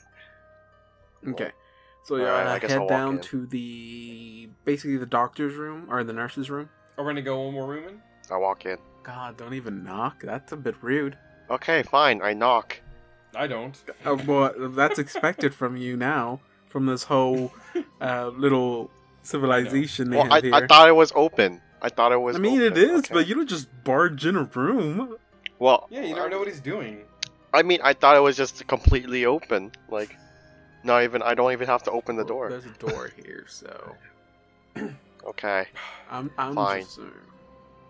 Okay. 1.26 1.52
So 2.02 2.16
you're 2.16 2.30
I 2.30 2.58
guess 2.58 2.70
head 2.70 2.82
I'll 2.82 2.86
down 2.88 3.14
in. 3.14 3.20
to 3.22 3.46
the 3.46 4.50
basically 4.66 4.98
the 4.98 5.06
doctor's 5.06 5.54
room 5.54 5.86
or 5.90 6.04
the 6.04 6.12
nurse's 6.12 6.50
room. 6.50 6.68
Are 6.98 7.04
we 7.04 7.10
gonna 7.10 7.22
go 7.22 7.40
one 7.44 7.54
more 7.54 7.66
room 7.66 7.88
in? 7.88 8.02
I 8.30 8.36
walk 8.36 8.66
in. 8.66 8.76
God, 9.02 9.36
don't 9.38 9.54
even 9.54 9.84
knock. 9.84 10.22
That's 10.22 10.52
a 10.52 10.56
bit 10.56 10.74
rude. 10.82 11.16
Okay, 11.50 11.82
fine. 11.82 12.20
I 12.22 12.34
knock. 12.34 12.78
I 13.34 13.46
don't. 13.46 13.82
Uh, 14.04 14.16
well, 14.26 14.52
that's 14.70 14.98
expected 14.98 15.54
from 15.54 15.76
you 15.76 15.96
now, 15.96 16.40
from 16.68 16.86
this 16.86 17.04
whole 17.04 17.52
uh, 18.00 18.28
little 18.28 18.90
civilization 19.22 20.10
they 20.10 20.18
Well, 20.18 20.32
I, 20.32 20.40
here. 20.40 20.54
I 20.54 20.66
thought 20.66 20.88
it 20.88 20.96
was 20.96 21.10
open. 21.14 21.60
I 21.84 21.90
thought 21.90 22.12
it 22.12 22.20
was. 22.20 22.34
I 22.36 22.38
mean, 22.38 22.60
it 22.62 22.72
open. 22.72 22.82
is, 22.82 22.98
Okay. 23.00 23.14
but 23.14 23.26
you 23.28 23.34
don't 23.34 23.48
just 23.48 23.68
barge 23.84 24.24
in 24.24 24.36
a 24.36 24.44
room. 24.44 25.16
Well, 25.58 25.86
Yeah, 25.90 26.00
you 26.02 26.14
never 26.14 26.30
know 26.30 26.38
what 26.38 26.48
he's 26.48 26.60
doing. 26.60 27.04
I 27.52 27.62
mean, 27.62 27.80
I 27.84 27.92
thought 27.92 28.16
it 28.16 28.20
was 28.20 28.36
just 28.36 28.66
completely 28.66 29.26
open. 29.26 29.70
Like, 29.88 30.16
not 30.82 31.04
even. 31.04 31.20
I 31.22 31.34
don't 31.34 31.52
even 31.52 31.66
have 31.68 31.82
to 31.84 31.90
open 31.90 32.16
the 32.16 32.24
door. 32.24 32.48
There's 32.48 32.64
a 32.64 32.70
door 32.86 33.10
here, 33.22 33.44
so 33.48 33.94
Okay. 35.26 35.66
I'm 36.10 36.30
I'm 36.38 36.54
Fine. 36.54 36.82
just. 36.82 36.98
Uh, 36.98 37.04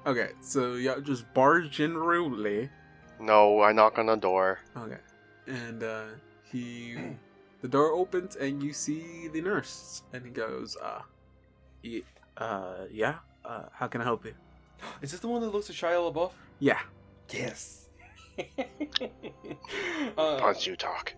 Okay, 0.07 0.33
so 0.43 0.75
yeah, 0.75 0.97
just 1.03 1.25
barge 1.33 1.81
in 1.81 1.97
rudely. 1.97 2.69
No, 3.19 3.63
I 3.63 3.73
knock 3.73 3.99
on 3.99 4.05
the 4.07 4.17
door. 4.17 4.61
Okay, 4.77 5.01
and 5.47 5.83
uh, 5.83 6.05
he, 6.53 6.95
the 7.63 7.69
door 7.69 7.93
opens 7.93 8.37
and 8.37 8.63
you 8.63 8.75
see 8.75 9.29
the 9.33 9.41
nurse, 9.41 10.03
and 10.13 10.23
he 10.23 10.31
goes, 10.31 10.77
"Uh, 10.77 11.01
y- 11.83 12.03
uh, 12.37 12.85
yeah. 12.93 13.15
Uh, 13.45 13.65
how 13.73 13.87
can 13.87 14.01
I 14.01 14.05
help 14.05 14.25
you?" 14.25 14.35
Is 15.03 15.11
this 15.13 15.21
the 15.21 15.29
one 15.29 15.41
that 15.43 15.49
looks 15.49 15.71
at 15.71 15.77
Shia 15.77 16.13
LaBeouf? 16.13 16.33
Yeah. 16.59 16.81
Yes. 17.31 17.89
uh, 20.19 20.39
Punch, 20.39 20.67
you 20.67 20.77
talk. 20.77 21.15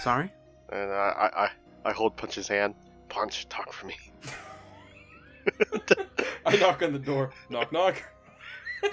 Sorry. 0.00 0.32
And 0.70 0.92
I, 0.92 1.30
I, 1.32 1.44
I, 1.44 1.50
I 1.86 1.92
hold 1.94 2.14
Punch's 2.18 2.46
hand. 2.46 2.74
Punch, 3.08 3.48
talk 3.48 3.72
for 3.72 3.86
me. 3.86 3.96
I 6.44 6.56
knock 6.56 6.82
on 6.82 6.92
the 6.92 6.98
door. 6.98 7.30
Knock, 7.48 7.72
knock. 7.72 8.02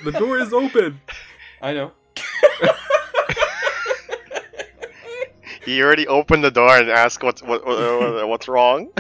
The 0.06 0.14
door 0.14 0.38
is 0.38 0.54
open. 0.54 1.02
I 1.62 1.74
know. 1.74 1.92
He 5.66 5.82
already 5.82 6.08
opened 6.08 6.44
the 6.44 6.52
door 6.52 6.78
and 6.78 6.90
asked 6.90 7.24
what's 7.24 7.42
what, 7.42 7.66
what, 7.66 7.78
what 7.78 8.28
what's 8.30 8.48
wrong. 8.48 8.92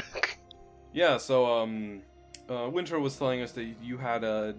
Yeah, 0.93 1.17
so 1.17 1.45
um, 1.45 2.01
uh, 2.49 2.69
Winter 2.71 2.99
was 2.99 3.15
telling 3.17 3.41
us 3.41 3.51
that 3.53 3.65
you 3.81 3.97
had 3.97 4.23
a 4.23 4.55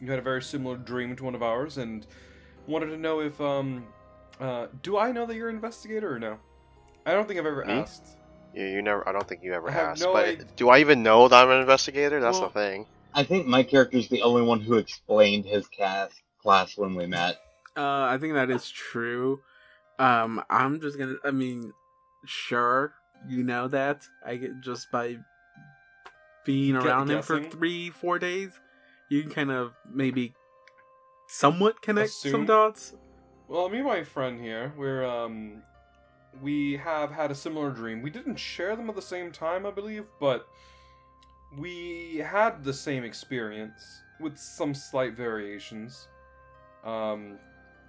you 0.00 0.08
had 0.10 0.18
a 0.18 0.22
very 0.22 0.42
similar 0.42 0.76
dream 0.76 1.16
to 1.16 1.24
one 1.24 1.34
of 1.34 1.42
ours, 1.42 1.78
and 1.78 2.06
wanted 2.66 2.86
to 2.86 2.96
know 2.96 3.20
if 3.20 3.40
um, 3.40 3.86
uh, 4.40 4.66
do 4.82 4.96
I 4.98 5.10
know 5.12 5.26
that 5.26 5.34
you're 5.34 5.48
an 5.48 5.56
investigator 5.56 6.14
or 6.14 6.18
no? 6.18 6.38
I 7.04 7.12
don't 7.12 7.26
think 7.26 7.40
I've 7.40 7.46
ever 7.46 7.64
Me? 7.64 7.72
asked. 7.72 8.16
you, 8.54 8.64
you 8.66 8.82
never. 8.82 9.06
I 9.08 9.12
don't 9.12 9.26
think 9.28 9.42
you 9.42 9.52
ever 9.54 9.70
I 9.70 9.74
asked. 9.74 10.02
no 10.02 10.12
but 10.12 10.28
id- 10.28 10.56
do 10.56 10.68
I 10.68 10.78
even 10.78 11.02
know 11.02 11.26
that 11.28 11.42
I'm 11.44 11.50
an 11.50 11.60
investigator? 11.60 12.20
That's 12.20 12.38
Well- 12.38 12.48
the 12.50 12.54
thing. 12.60 12.86
I 13.14 13.24
think 13.24 13.46
my 13.46 13.62
character's 13.62 14.08
the 14.08 14.22
only 14.22 14.42
one 14.42 14.60
who 14.60 14.74
explained 14.74 15.46
his 15.46 15.66
cast 15.68 16.20
class 16.40 16.76
when 16.76 16.94
we 16.94 17.06
met. 17.06 17.36
Uh, 17.76 18.02
I 18.02 18.18
think 18.20 18.34
that 18.34 18.50
is 18.50 18.70
true. 18.70 19.40
Um, 19.98 20.44
I'm 20.50 20.80
just 20.80 20.98
gonna. 20.98 21.16
I 21.24 21.30
mean, 21.32 21.72
sure, 22.26 22.92
you 23.26 23.42
know 23.42 23.66
that. 23.68 24.06
I 24.24 24.36
get 24.36 24.60
just 24.60 24.90
by 24.92 25.16
being 26.48 26.76
around 26.76 27.10
him 27.10 27.20
for 27.20 27.42
three, 27.42 27.90
four 27.90 28.18
days, 28.18 28.52
you 29.10 29.20
can 29.20 29.30
kind 29.30 29.50
of 29.50 29.74
maybe 29.92 30.32
somewhat 31.28 31.82
connect 31.82 32.10
some 32.10 32.46
dots. 32.46 32.94
Well, 33.48 33.68
me 33.68 33.78
and 33.78 33.86
my 33.86 34.02
friend 34.02 34.40
here, 34.40 34.72
we're 34.74 35.04
um, 35.04 35.62
we 36.40 36.78
have 36.78 37.10
had 37.10 37.30
a 37.30 37.34
similar 37.34 37.70
dream. 37.70 38.00
We 38.00 38.08
didn't 38.08 38.36
share 38.36 38.76
them 38.76 38.88
at 38.88 38.96
the 38.96 39.02
same 39.02 39.30
time, 39.30 39.66
I 39.66 39.70
believe, 39.70 40.06
but 40.18 40.48
we 41.58 42.16
had 42.16 42.64
the 42.64 42.72
same 42.72 43.04
experience 43.04 44.00
with 44.18 44.38
some 44.38 44.74
slight 44.74 45.14
variations. 45.14 46.08
Um, 46.82 47.38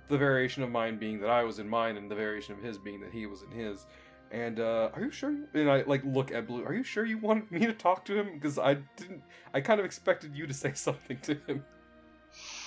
the 0.10 0.18
variation 0.18 0.64
of 0.64 0.70
mine 0.70 0.98
being 0.98 1.22
that 1.22 1.30
I 1.30 1.44
was 1.44 1.60
in 1.60 1.70
mine, 1.70 1.96
and 1.96 2.12
the 2.12 2.16
variation 2.16 2.54
of 2.56 2.62
his 2.62 2.78
being 2.78 3.00
that 3.00 3.14
he 3.14 3.26
was 3.26 3.42
in 3.44 3.52
his. 3.52 3.86
And 4.32 4.60
uh, 4.60 4.90
are 4.94 5.02
you 5.02 5.12
sure? 5.12 5.32
You, 5.32 5.48
and 5.54 5.70
I 5.70 5.84
like 5.84 6.04
look 6.06 6.32
at 6.32 6.46
Blue. 6.48 6.64
Are 6.64 6.74
you 6.74 6.84
sure 6.84 7.06
you 7.06 7.18
wanted 7.18 7.52
me 7.52 7.60
to 7.62 7.74
talk 7.74 8.06
to 8.06 8.16
him? 8.16 8.32
Because 8.34 8.60
I 8.60 8.76
didn't. 8.96 9.24
I 9.54 9.62
kind 9.62 9.80
of 9.80 9.86
expected 9.86 10.36
you 10.36 10.46
to 10.46 10.54
say 10.54 10.74
something 10.76 11.18
to 11.22 11.36
him. 11.48 11.64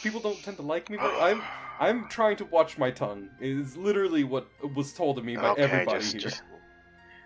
People 0.02 0.20
don't 0.20 0.42
tend 0.42 0.56
to 0.56 0.62
like 0.62 0.90
me. 0.90 0.96
Very, 0.96 1.20
I'm 1.20 1.42
I'm 1.78 2.08
trying 2.08 2.36
to 2.36 2.44
watch 2.46 2.78
my 2.78 2.90
tongue. 2.90 3.28
Is 3.40 3.76
literally 3.76 4.24
what 4.24 4.48
was 4.74 4.92
told 4.92 5.16
to 5.16 5.22
me 5.22 5.36
by 5.36 5.50
okay, 5.50 5.62
everybody 5.62 6.00
just, 6.00 6.12
here. 6.12 6.20
just. 6.20 6.42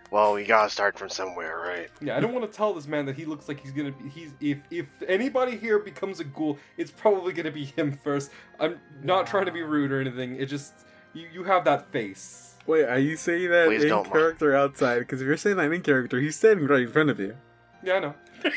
Well, 0.09 0.35
we 0.35 0.45
gotta 0.45 0.69
start 0.69 0.97
from 0.97 1.09
somewhere, 1.09 1.57
right? 1.57 1.89
Yeah, 1.99 2.15
I 2.15 2.21
don't 2.21 2.33
want 2.33 2.49
to 2.49 2.55
tell 2.55 2.73
this 2.73 2.87
man 2.87 3.05
that 3.07 3.15
he 3.17 3.25
looks 3.25 3.49
like 3.49 3.59
he's 3.59 3.71
gonna 3.71 3.91
be. 3.91 4.07
He's 4.07 4.33
if 4.39 4.59
if 4.69 4.85
anybody 5.07 5.57
here 5.57 5.79
becomes 5.79 6.19
a 6.19 6.23
ghoul, 6.23 6.59
it's 6.77 6.91
probably 6.91 7.33
gonna 7.33 7.51
be 7.51 7.65
him 7.65 7.91
first. 7.91 8.31
I'm 8.59 8.79
not 9.03 9.25
trying 9.25 9.47
to 9.47 9.51
be 9.51 9.63
rude 9.63 9.91
or 9.91 9.99
anything. 9.99 10.35
It 10.35 10.45
just 10.45 10.85
you 11.13 11.27
you 11.33 11.43
have 11.43 11.65
that 11.65 11.91
face. 11.91 12.46
Wait, 12.67 12.85
are 12.85 12.99
you 12.99 13.15
saying 13.15 13.49
that 13.49 13.67
Please 13.67 13.83
in 13.83 13.89
don't 13.89 14.03
mind. 14.03 14.13
character 14.13 14.55
outside? 14.55 14.99
Because 14.99 15.21
if 15.21 15.25
you're 15.25 15.37
saying 15.37 15.55
that 15.57 15.71
in 15.71 15.81
character, 15.81 16.19
he's 16.19 16.35
standing 16.35 16.67
right 16.67 16.81
in 16.81 16.91
front 16.91 17.09
of 17.09 17.19
you. 17.19 17.35
Yeah, 17.81 17.93
I 17.95 17.99
know. 17.99 18.13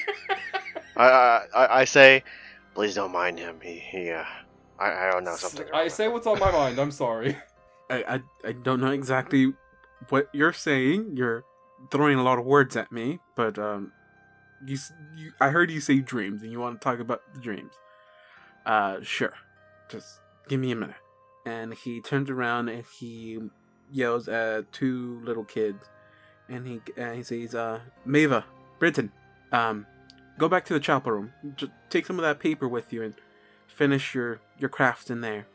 I, 0.96 1.04
I, 1.04 1.46
I, 1.54 1.80
I 1.80 1.84
say, 1.84 2.24
please 2.74 2.94
don't 2.96 3.12
mind 3.12 3.38
him. 3.38 3.60
He, 3.62 3.78
he, 3.78 4.10
uh, 4.10 4.24
I, 4.80 5.08
I 5.08 5.10
don't 5.12 5.24
know 5.24 5.36
something. 5.36 5.66
I 5.72 5.88
say 5.88 6.08
what's 6.08 6.26
on 6.26 6.38
my 6.40 6.50
mind. 6.50 6.78
I'm 6.78 6.90
sorry. 6.90 7.36
I, 7.90 8.04
I 8.16 8.48
I 8.48 8.52
don't 8.52 8.80
know 8.80 8.90
exactly 8.90 9.52
what 10.08 10.28
you're 10.32 10.52
saying. 10.52 11.16
You're 11.16 11.44
throwing 11.90 12.18
a 12.18 12.22
lot 12.22 12.38
of 12.38 12.44
words 12.44 12.76
at 12.76 12.90
me, 12.92 13.20
but 13.34 13.58
um, 13.58 13.92
you, 14.66 14.76
you 15.16 15.32
I 15.40 15.48
heard 15.48 15.70
you 15.70 15.80
say 15.80 15.98
dreams, 16.00 16.42
and 16.42 16.50
you 16.52 16.60
want 16.60 16.80
to 16.80 16.84
talk 16.84 16.98
about 17.00 17.22
the 17.34 17.40
dreams. 17.40 17.72
Uh, 18.66 18.98
sure. 19.02 19.34
Just 19.88 20.20
give 20.48 20.60
me 20.60 20.70
a 20.72 20.76
minute. 20.76 20.96
And 21.46 21.74
he 21.74 22.00
turns 22.00 22.28
around 22.30 22.68
and 22.68 22.84
he 22.98 23.38
yells 23.92 24.28
at 24.28 24.72
two 24.72 25.20
little 25.24 25.44
kids, 25.44 25.88
and 26.48 26.66
he 26.66 26.80
he 27.14 27.22
says, 27.22 27.54
"Uh, 27.54 27.80
Mava, 28.06 28.44
Britton, 28.78 29.12
um, 29.52 29.86
go 30.38 30.48
back 30.48 30.64
to 30.66 30.72
the 30.72 30.80
chapel 30.80 31.12
room. 31.12 31.32
Just 31.56 31.72
take 31.88 32.06
some 32.06 32.18
of 32.18 32.22
that 32.22 32.38
paper 32.38 32.68
with 32.68 32.92
you 32.92 33.02
and 33.02 33.14
finish 33.66 34.14
your 34.14 34.40
your 34.58 34.70
crafts 34.70 35.10
in 35.10 35.20
there. 35.20 35.46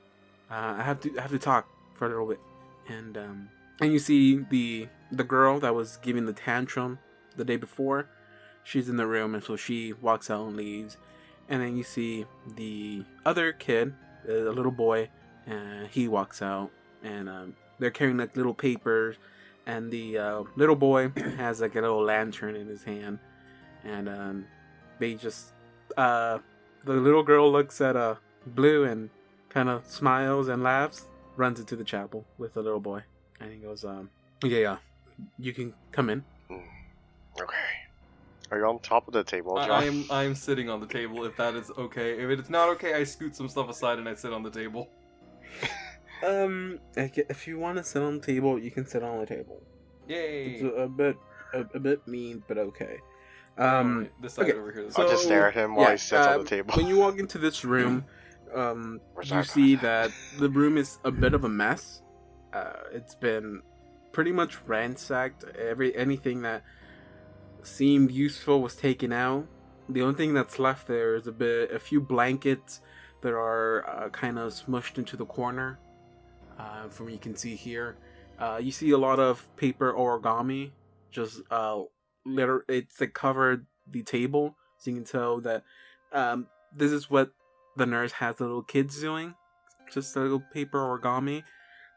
Uh, 0.49 0.75
I 0.79 0.83
have 0.83 0.99
to 1.01 1.17
I 1.17 1.21
have 1.21 1.31
to 1.31 1.39
talk 1.39 1.67
for 1.95 2.05
a 2.05 2.09
little 2.09 2.27
bit." 2.27 2.39
And 2.87 3.17
um, 3.17 3.49
and 3.81 3.91
you 3.91 3.99
see 3.99 4.37
the 4.49 4.87
the 5.11 5.23
girl 5.23 5.59
that 5.59 5.73
was 5.75 5.97
giving 5.97 6.25
the 6.25 6.33
tantrum 6.33 6.99
the 7.35 7.45
day 7.45 7.57
before. 7.57 8.07
She's 8.63 8.89
in 8.89 8.97
the 8.97 9.05
room, 9.05 9.35
and 9.35 9.43
so 9.43 9.55
she 9.55 9.93
walks 9.93 10.29
out 10.29 10.47
and 10.47 10.55
leaves. 10.55 10.97
And 11.47 11.61
then 11.61 11.77
you 11.77 11.83
see 11.83 12.25
the 12.55 13.03
other 13.23 13.51
kid, 13.51 13.93
uh, 14.27 14.33
a 14.33 14.51
little 14.51 14.71
boy, 14.71 15.09
and 15.45 15.87
he 15.87 16.07
walks 16.07 16.41
out, 16.41 16.71
and 17.03 17.29
um, 17.29 17.55
they're 17.79 17.91
carrying 17.91 18.17
like 18.17 18.35
little 18.35 18.53
papers, 18.53 19.17
and 19.65 19.91
the 19.91 20.17
uh, 20.17 20.43
little 20.55 20.75
boy 20.75 21.09
has 21.37 21.61
like 21.61 21.75
a 21.75 21.81
little 21.81 22.03
lantern 22.03 22.55
in 22.55 22.67
his 22.67 22.83
hand, 22.83 23.19
and 23.83 24.09
um, 24.09 24.45
they 24.99 25.15
just 25.15 25.53
uh, 25.97 26.39
the 26.83 26.93
little 26.93 27.23
girl 27.23 27.51
looks 27.51 27.81
at 27.81 27.95
uh, 27.95 28.15
Blue 28.47 28.83
and 28.83 29.09
kind 29.49 29.69
of 29.69 29.85
smiles 29.87 30.47
and 30.47 30.63
laughs, 30.63 31.07
runs 31.35 31.59
into 31.59 31.75
the 31.75 31.83
chapel 31.83 32.25
with 32.37 32.53
the 32.53 32.61
little 32.61 32.79
boy, 32.79 33.03
and 33.39 33.51
he 33.51 33.57
goes, 33.57 33.83
um, 33.83 34.09
"Yeah, 34.43 34.59
yeah, 34.59 34.77
you 35.39 35.53
can 35.53 35.73
come 35.91 36.09
in." 36.09 36.23
Okay. 37.41 37.55
Are 38.51 38.59
you 38.59 38.65
on 38.65 38.79
top 38.79 39.07
of 39.07 39.13
the 39.13 39.23
table, 39.23 39.57
I, 39.57 39.67
John? 39.67 39.83
I 39.83 39.87
am 39.87 40.05
I 40.09 40.23
am 40.23 40.35
sitting 40.35 40.69
on 40.69 40.79
the 40.79 40.87
table. 40.87 41.25
If 41.25 41.35
that 41.37 41.55
is 41.55 41.71
okay. 41.77 42.11
If 42.11 42.39
it's 42.39 42.49
not 42.49 42.69
okay, 42.69 42.93
I 42.93 43.03
scoot 43.03 43.35
some 43.35 43.49
stuff 43.49 43.69
aside 43.69 43.97
and 43.97 44.07
I 44.07 44.13
sit 44.13 44.31
on 44.31 44.43
the 44.43 44.51
table. 44.51 44.87
Um, 46.25 46.79
if 46.95 47.47
you 47.47 47.59
want 47.59 47.77
to 47.77 47.83
sit 47.83 48.01
on 48.01 48.19
the 48.19 48.25
table, 48.25 48.57
you 48.57 48.71
can 48.71 48.85
sit 48.85 49.03
on 49.03 49.19
the 49.19 49.25
table. 49.25 49.61
Yay! 50.07 50.45
It's 50.45 50.63
a, 50.63 50.67
a 50.67 50.87
bit 50.87 51.17
a, 51.53 51.59
a 51.73 51.79
bit 51.79 52.07
mean, 52.07 52.43
but 52.47 52.57
okay. 52.57 52.97
Um, 53.57 54.09
this 54.21 54.33
side 54.33 54.49
okay, 54.49 54.57
over 54.57 54.71
here. 54.71 54.89
I'll 54.95 55.09
just 55.09 55.23
stare 55.23 55.47
at 55.47 55.53
him 55.53 55.75
while 55.75 55.85
yeah, 55.85 55.91
he 55.91 55.97
sits 55.97 56.27
on 56.27 56.33
um, 56.33 56.43
the 56.43 56.49
table. 56.49 56.75
When 56.75 56.87
you 56.87 56.97
walk 56.97 57.19
into 57.19 57.37
this 57.37 57.63
room, 57.63 58.05
um, 58.55 58.99
you 59.23 59.35
our 59.35 59.43
see 59.43 59.75
that 59.77 60.11
the 60.39 60.49
room 60.49 60.77
is 60.77 60.97
a 61.03 61.11
bit 61.11 61.33
of 61.33 61.43
a 61.43 61.49
mess. 61.49 62.01
Uh, 62.53 62.73
it's 62.91 63.15
been 63.15 63.61
pretty 64.11 64.31
much 64.31 64.57
ransacked. 64.65 65.43
Every 65.57 65.95
anything 65.95 66.41
that 66.41 66.63
seemed 67.63 68.11
useful 68.11 68.61
was 68.61 68.75
taken 68.75 69.13
out. 69.13 69.47
The 69.87 70.01
only 70.01 70.15
thing 70.15 70.33
that's 70.33 70.57
left 70.57 70.87
there 70.87 71.15
is 71.15 71.27
a 71.27 71.31
bit, 71.31 71.71
a 71.71 71.79
few 71.79 72.01
blankets 72.01 72.81
that 73.21 73.33
are 73.33 73.87
uh, 73.87 74.09
kind 74.09 74.39
of 74.39 74.51
smushed 74.53 74.97
into 74.97 75.15
the 75.15 75.25
corner. 75.25 75.79
Uh, 76.57 76.87
from 76.89 77.07
what 77.07 77.13
you 77.13 77.19
can 77.19 77.35
see 77.35 77.55
here, 77.55 77.97
uh, 78.39 78.59
you 78.61 78.71
see 78.71 78.91
a 78.91 78.97
lot 78.97 79.19
of 79.19 79.45
paper 79.57 79.93
origami. 79.93 80.71
Just 81.11 81.41
uh, 81.51 81.81
it's 82.67 82.99
like 83.01 83.13
covered 83.13 83.65
the 83.89 84.03
table, 84.03 84.55
so 84.77 84.91
you 84.91 84.97
can 84.97 85.05
tell 85.05 85.41
that 85.41 85.63
um, 86.13 86.47
this 86.73 86.91
is 86.91 87.09
what 87.09 87.31
the 87.77 87.85
nurse 87.85 88.13
has 88.13 88.37
the 88.37 88.45
little 88.45 88.63
kids 88.63 88.99
doing. 89.01 89.35
Just 89.91 90.15
a 90.15 90.19
little 90.21 90.43
paper 90.53 90.79
origami, 90.79 91.43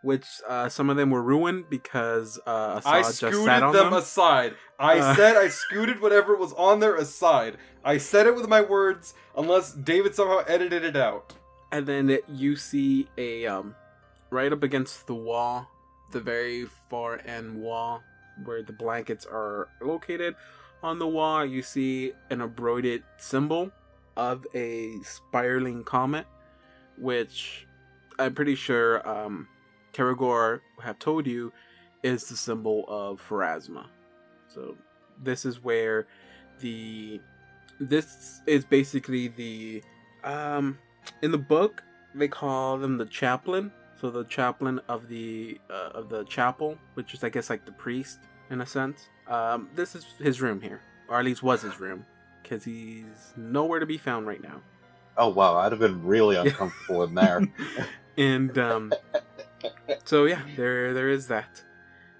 which 0.03 0.27
uh, 0.49 0.69
some 0.69 0.91
of 0.91 0.97
them 0.97 1.11
were 1.11 1.23
ruined 1.23 1.65
because 1.71 2.39
uh, 2.47 2.81
I 2.85 3.03
scooted 3.03 3.45
sat 3.45 3.63
on 3.63 3.73
them, 3.73 3.85
them. 3.91 3.93
aside. 3.95 4.55
I 4.79 4.99
Uh. 4.99 5.15
said 5.17 5.37
I 5.37 5.49
scooted 5.49 6.01
whatever 6.01 6.37
was 6.37 6.53
on 6.55 6.81
there 6.81 6.97
aside. 6.97 7.57
I 7.85 7.99
said 7.99 8.27
it 8.27 8.35
with 8.35 8.49
my 8.49 8.61
words, 8.61 9.15
unless 9.37 9.73
David 9.73 10.15
somehow 10.15 10.43
edited 10.47 10.85
it 10.85 10.97
out. 10.97 11.35
and 11.73 11.87
then 11.87 12.19
you 12.29 12.57
see 12.57 13.09
a 13.19 13.47
um, 13.47 13.75
right 14.31 14.53
up 14.53 14.63
against 14.63 15.07
the 15.07 15.15
wall, 15.15 15.69
the 16.13 16.21
very 16.21 16.67
far 16.91 17.21
end 17.25 17.61
wall 17.61 18.03
where 18.45 18.63
the 18.63 18.73
blankets 18.73 19.27
are 19.27 19.69
located. 19.81 20.35
On 20.83 20.99
the 20.99 21.07
wall, 21.09 21.45
you 21.45 21.63
see 21.63 22.13
an 22.31 22.41
embroidered 22.41 23.03
symbol 23.17 23.73
of 24.17 24.47
a 24.55 24.95
spiraling 25.03 25.83
comet, 25.85 26.27
which 26.97 27.67
I'm 28.19 28.35
pretty 28.35 28.55
sure 28.55 29.07
um, 29.09 29.49
Karagor 29.93 30.61
have 30.83 30.99
told 30.99 31.27
you 31.27 31.53
is 32.03 32.29
the 32.29 32.37
symbol 32.37 32.85
of 32.89 33.21
Pharasma. 33.27 33.87
So 34.47 34.77
this 35.23 35.45
is 35.45 35.63
where 35.63 36.07
the 36.61 37.21
this 37.81 38.41
is 38.47 38.65
basically 38.65 39.29
the 39.29 39.83
um 40.25 40.79
in 41.23 41.31
the 41.31 41.39
book 41.39 41.83
they 42.15 42.29
call 42.29 42.79
them 42.79 42.99
the 42.99 43.07
chaplain. 43.07 43.71
So 44.01 44.11
the 44.11 44.25
chaplain 44.25 44.81
of 44.89 45.09
the 45.09 45.61
uh, 45.69 45.91
of 45.95 46.09
the 46.09 46.25
chapel, 46.25 46.79
which 46.95 47.15
is 47.15 47.25
I 47.25 47.31
guess 47.31 47.51
like 47.51 47.65
the 47.65 47.73
priest 47.73 48.21
in 48.51 48.61
a 48.61 48.67
sense. 48.67 49.09
Um, 49.27 49.69
this 49.75 49.95
is 49.95 50.07
his 50.19 50.41
room 50.41 50.61
here, 50.61 50.81
or 51.09 51.19
at 51.19 51.25
least 51.25 51.43
was 51.43 51.63
his 51.63 51.81
room, 51.81 52.07
because 52.43 52.65
he's 52.65 53.35
nowhere 53.37 53.81
to 53.81 53.87
be 53.87 53.99
found 53.99 54.27
right 54.27 54.43
now. 54.43 54.63
Oh 55.17 55.29
wow, 55.29 55.57
I'd 55.57 55.73
have 55.73 55.81
been 55.81 56.05
really 56.05 56.37
uncomfortable 56.45 57.03
in 57.03 57.15
there. 57.15 57.43
and 58.17 58.57
um, 58.57 58.93
so 60.05 60.27
yeah, 60.27 60.43
there 60.57 60.95
there 60.95 61.09
is 61.09 61.27
that. 61.29 61.63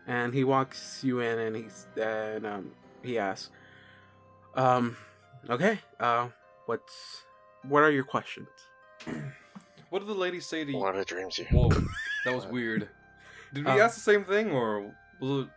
And 0.07 0.33
he 0.33 0.43
walks 0.43 1.05
you 1.05 1.21
in, 1.21 1.39
and 1.39 1.55
he's 1.55 1.87
and 2.01 2.47
um, 2.47 2.73
he 3.03 3.19
asks, 3.19 3.51
um, 4.55 4.97
okay, 5.49 5.79
uh, 6.01 6.29
what's 6.67 7.23
what 7.63 7.83
are 7.83 7.91
your 7.91 8.05
questions? 8.05 8.49
What 9.91 10.01
did 10.01 10.09
the 10.09 10.15
lady 10.15 10.41
say 10.41 10.65
to 10.65 10.71
you? 10.71 10.79
What 10.79 10.95
are 10.95 10.99
the 10.99 11.05
dreams 11.05 11.39
you? 11.39 11.47
Whoa, 11.47 11.69
that 12.25 12.35
was 12.35 12.47
weird. 12.47 12.89
Did 13.53 13.65
we 13.65 13.73
Um, 13.73 13.81
ask 13.81 13.95
the 13.95 14.01
same 14.03 14.25
thing, 14.25 14.51
or 14.53 14.93
was 15.21 15.45
it? 15.47 15.49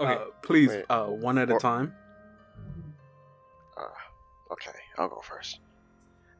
Okay, 0.00 0.12
Uh, 0.14 0.26
please, 0.42 0.70
Wait. 0.70 0.84
uh, 0.90 1.06
one 1.06 1.38
at 1.38 1.50
a 1.50 1.58
time. 1.58 1.94
Uh, 3.76 3.88
okay, 4.52 4.70
I'll 4.98 5.08
go 5.08 5.20
first. 5.22 5.60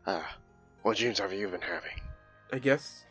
Uh, 0.06 0.22
what 0.82 0.98
dreams 0.98 1.18
have 1.20 1.32
you 1.32 1.48
been 1.48 1.62
having? 1.62 1.96
I 2.52 2.58
guess 2.58 3.04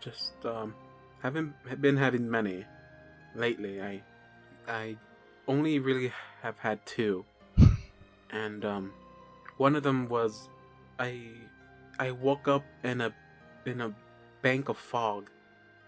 just 0.00 0.32
um 0.46 0.74
haven't 1.20 1.52
been 1.80 1.96
having 1.96 2.30
many 2.30 2.64
lately. 3.34 3.82
I 3.82 4.02
I 4.68 4.96
only 5.48 5.78
really 5.80 6.12
have 6.42 6.58
had 6.58 6.84
two. 6.86 7.24
And 8.30 8.64
um 8.64 8.92
one 9.56 9.74
of 9.74 9.82
them 9.82 10.08
was 10.08 10.48
I 10.98 11.32
I 11.98 12.10
woke 12.10 12.48
up 12.48 12.64
in 12.82 13.00
a 13.00 13.12
in 13.64 13.80
a 13.80 13.92
bank 14.42 14.68
of 14.68 14.76
fog 14.76 15.30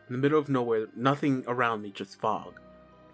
in 0.09 0.15
the 0.15 0.19
middle 0.19 0.39
of 0.39 0.49
nowhere, 0.49 0.87
nothing 0.97 1.45
around 1.47 1.83
me, 1.83 1.91
just 1.91 2.19
fog. 2.19 2.61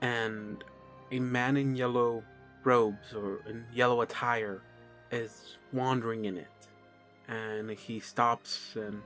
And 0.01 0.63
a 1.11 1.19
man 1.19 1.57
in 1.57 1.75
yellow 1.75 2.23
robes 2.63 3.13
or 3.15 3.41
in 3.49 3.65
yellow 3.73 4.01
attire 4.01 4.63
is 5.11 5.57
wandering 5.73 6.25
in 6.25 6.39
it. 6.39 6.47
And 7.29 7.71
he 7.71 8.01
stops 8.01 8.77
and 8.77 9.03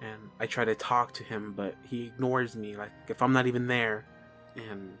and 0.00 0.30
I 0.40 0.46
try 0.46 0.64
to 0.64 0.74
talk 0.74 1.14
to 1.14 1.24
him, 1.24 1.52
but 1.56 1.76
he 1.88 2.06
ignores 2.06 2.56
me, 2.56 2.76
like 2.76 2.90
if 3.08 3.22
I'm 3.22 3.32
not 3.32 3.46
even 3.46 3.68
there. 3.68 4.04
And 4.56 4.98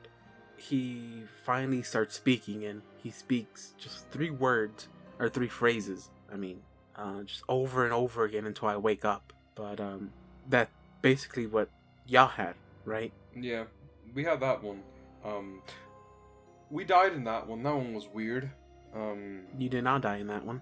he 0.56 1.24
finally 1.44 1.82
starts 1.82 2.14
speaking, 2.14 2.64
and 2.64 2.82
he 3.02 3.10
speaks 3.10 3.74
just 3.78 4.08
three 4.10 4.30
words 4.30 4.88
or 5.18 5.28
three 5.28 5.48
phrases. 5.48 6.08
I 6.32 6.36
mean, 6.36 6.62
uh, 7.02 7.22
just 7.24 7.42
over 7.48 7.84
and 7.84 7.92
over 7.92 8.24
again 8.24 8.46
until 8.46 8.68
I 8.68 8.76
wake 8.76 9.04
up. 9.04 9.32
But 9.54 9.80
um, 9.80 10.10
that 10.48 10.68
basically 11.02 11.46
what 11.46 11.68
y'all 12.06 12.28
had, 12.28 12.54
right? 12.84 13.12
yeah, 13.34 13.64
we 14.14 14.24
had 14.24 14.40
that 14.40 14.62
one. 14.62 14.82
Um, 15.24 15.62
we 16.70 16.84
died 16.84 17.12
in 17.14 17.24
that 17.24 17.46
one. 17.46 17.62
That 17.62 17.74
one 17.74 17.94
was 17.94 18.08
weird. 18.08 18.50
Um, 18.94 19.40
You 19.58 19.68
did 19.68 19.84
not 19.84 20.02
die 20.02 20.18
in 20.18 20.26
that 20.28 20.44
one. 20.44 20.60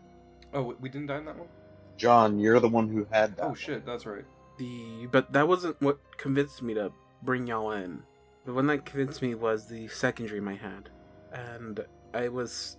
oh, 0.54 0.62
we- 0.62 0.74
we 0.80 0.88
didn't 0.88 1.06
die 1.08 1.18
in 1.18 1.24
that 1.26 1.36
one. 1.38 1.48
John, 1.96 2.38
you're 2.38 2.60
the 2.60 2.68
one 2.68 2.88
who 2.88 3.06
had 3.10 3.36
that. 3.36 3.44
Oh 3.44 3.54
shit, 3.54 3.84
that's 3.84 4.06
right. 4.06 4.24
The 4.58 5.06
but 5.10 5.32
that 5.32 5.46
wasn't 5.48 5.80
what 5.80 5.98
convinced 6.16 6.62
me 6.62 6.74
to 6.74 6.92
bring 7.22 7.46
y'all 7.46 7.72
in. 7.72 8.02
The 8.46 8.52
one 8.54 8.66
that 8.68 8.84
convinced 8.86 9.20
me 9.22 9.34
was 9.34 9.66
the 9.68 9.86
second 9.88 10.26
dream 10.26 10.48
I 10.48 10.54
had, 10.54 10.88
and 11.32 11.84
I 12.14 12.28
was 12.28 12.76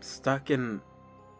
stuck 0.00 0.50
in 0.50 0.80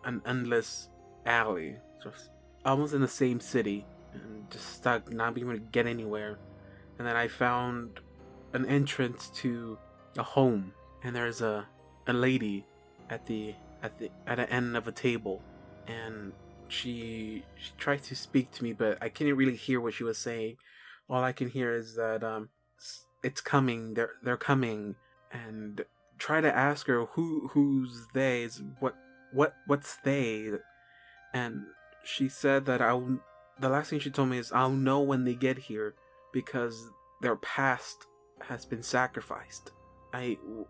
an 0.05 0.23
endless 0.27 0.91
alley, 1.27 1.77
just 2.03 2.31
almost 2.65 2.95
in 2.95 3.01
the 3.01 3.09
same 3.09 3.41
city, 3.41 3.85
and 4.13 4.51
just 4.51 4.75
stuck, 4.75 5.13
not 5.13 5.35
being 5.35 5.47
able 5.47 5.59
to 5.59 5.65
get 5.73 5.87
anywhere. 5.87 6.39
And 6.99 7.07
then 7.07 7.17
I 7.17 7.29
found 7.29 8.01
an 8.53 8.67
entrance 8.67 9.31
to 9.37 9.79
a 10.17 10.23
home, 10.23 10.73
and 11.03 11.15
there's 11.15 11.41
a 11.41 11.67
a 12.07 12.13
lady 12.13 12.65
at 13.11 13.27
the 13.27 13.55
at 13.83 13.99
the 13.99 14.11
at 14.27 14.37
the 14.37 14.51
end 14.51 14.77
of 14.77 14.89
a 14.89 14.93
table, 14.93 15.43
and 15.87 16.33
she 16.69 17.45
she 17.57 17.73
tried 17.79 18.03
to 18.05 18.17
speak 18.17 18.51
to 18.53 18.65
me, 18.65 18.73
but 18.73 18.99
I 19.01 19.09
couldn't 19.09 19.37
really 19.37 19.57
hear 19.57 19.81
what 19.81 19.95
she 19.95 20.05
was 20.05 20.19
saying. 20.19 20.57
All 21.09 21.23
I 21.23 21.33
can 21.33 21.49
hear 21.51 21.75
is 21.75 21.97
that 21.97 22.25
um, 22.25 22.49
it's 23.23 23.41
coming. 23.41 23.95
They're 23.95 24.13
they're 24.23 24.37
coming, 24.37 24.97
and 25.33 25.85
try 26.19 26.41
to 26.41 26.55
ask 26.55 26.87
her 26.87 27.05
who 27.05 27.49
who's 27.53 28.07
they 28.15 28.43
is 28.43 28.63
what 28.81 28.95
what 29.33 29.55
what's 29.67 29.97
they, 30.05 30.51
and 31.35 31.65
she 32.05 32.29
said 32.31 32.65
that 32.67 32.81
I'll. 32.81 33.19
The 33.61 33.69
last 33.69 33.91
thing 33.91 34.01
she 34.01 34.11
told 34.11 34.31
me 34.31 34.39
is 34.39 34.51
I'll 34.53 34.71
know 34.71 35.01
when 35.01 35.25
they 35.25 35.35
get 35.35 35.59
here 35.59 35.95
because 36.33 36.91
their 37.21 37.37
past 37.37 38.07
has 38.41 38.65
been 38.65 38.83
sacrificed. 38.83 39.71
I 40.13 40.39
w- 40.43 40.67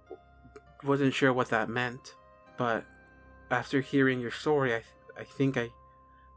wasn't 0.82 1.14
sure 1.14 1.32
what 1.32 1.48
that 1.50 1.68
meant, 1.68 2.14
but 2.58 2.84
after 3.50 3.80
hearing 3.80 4.20
your 4.20 4.30
story, 4.30 4.74
I 4.74 4.78
th- 4.80 4.86
I 5.16 5.24
think 5.24 5.56
I 5.56 5.70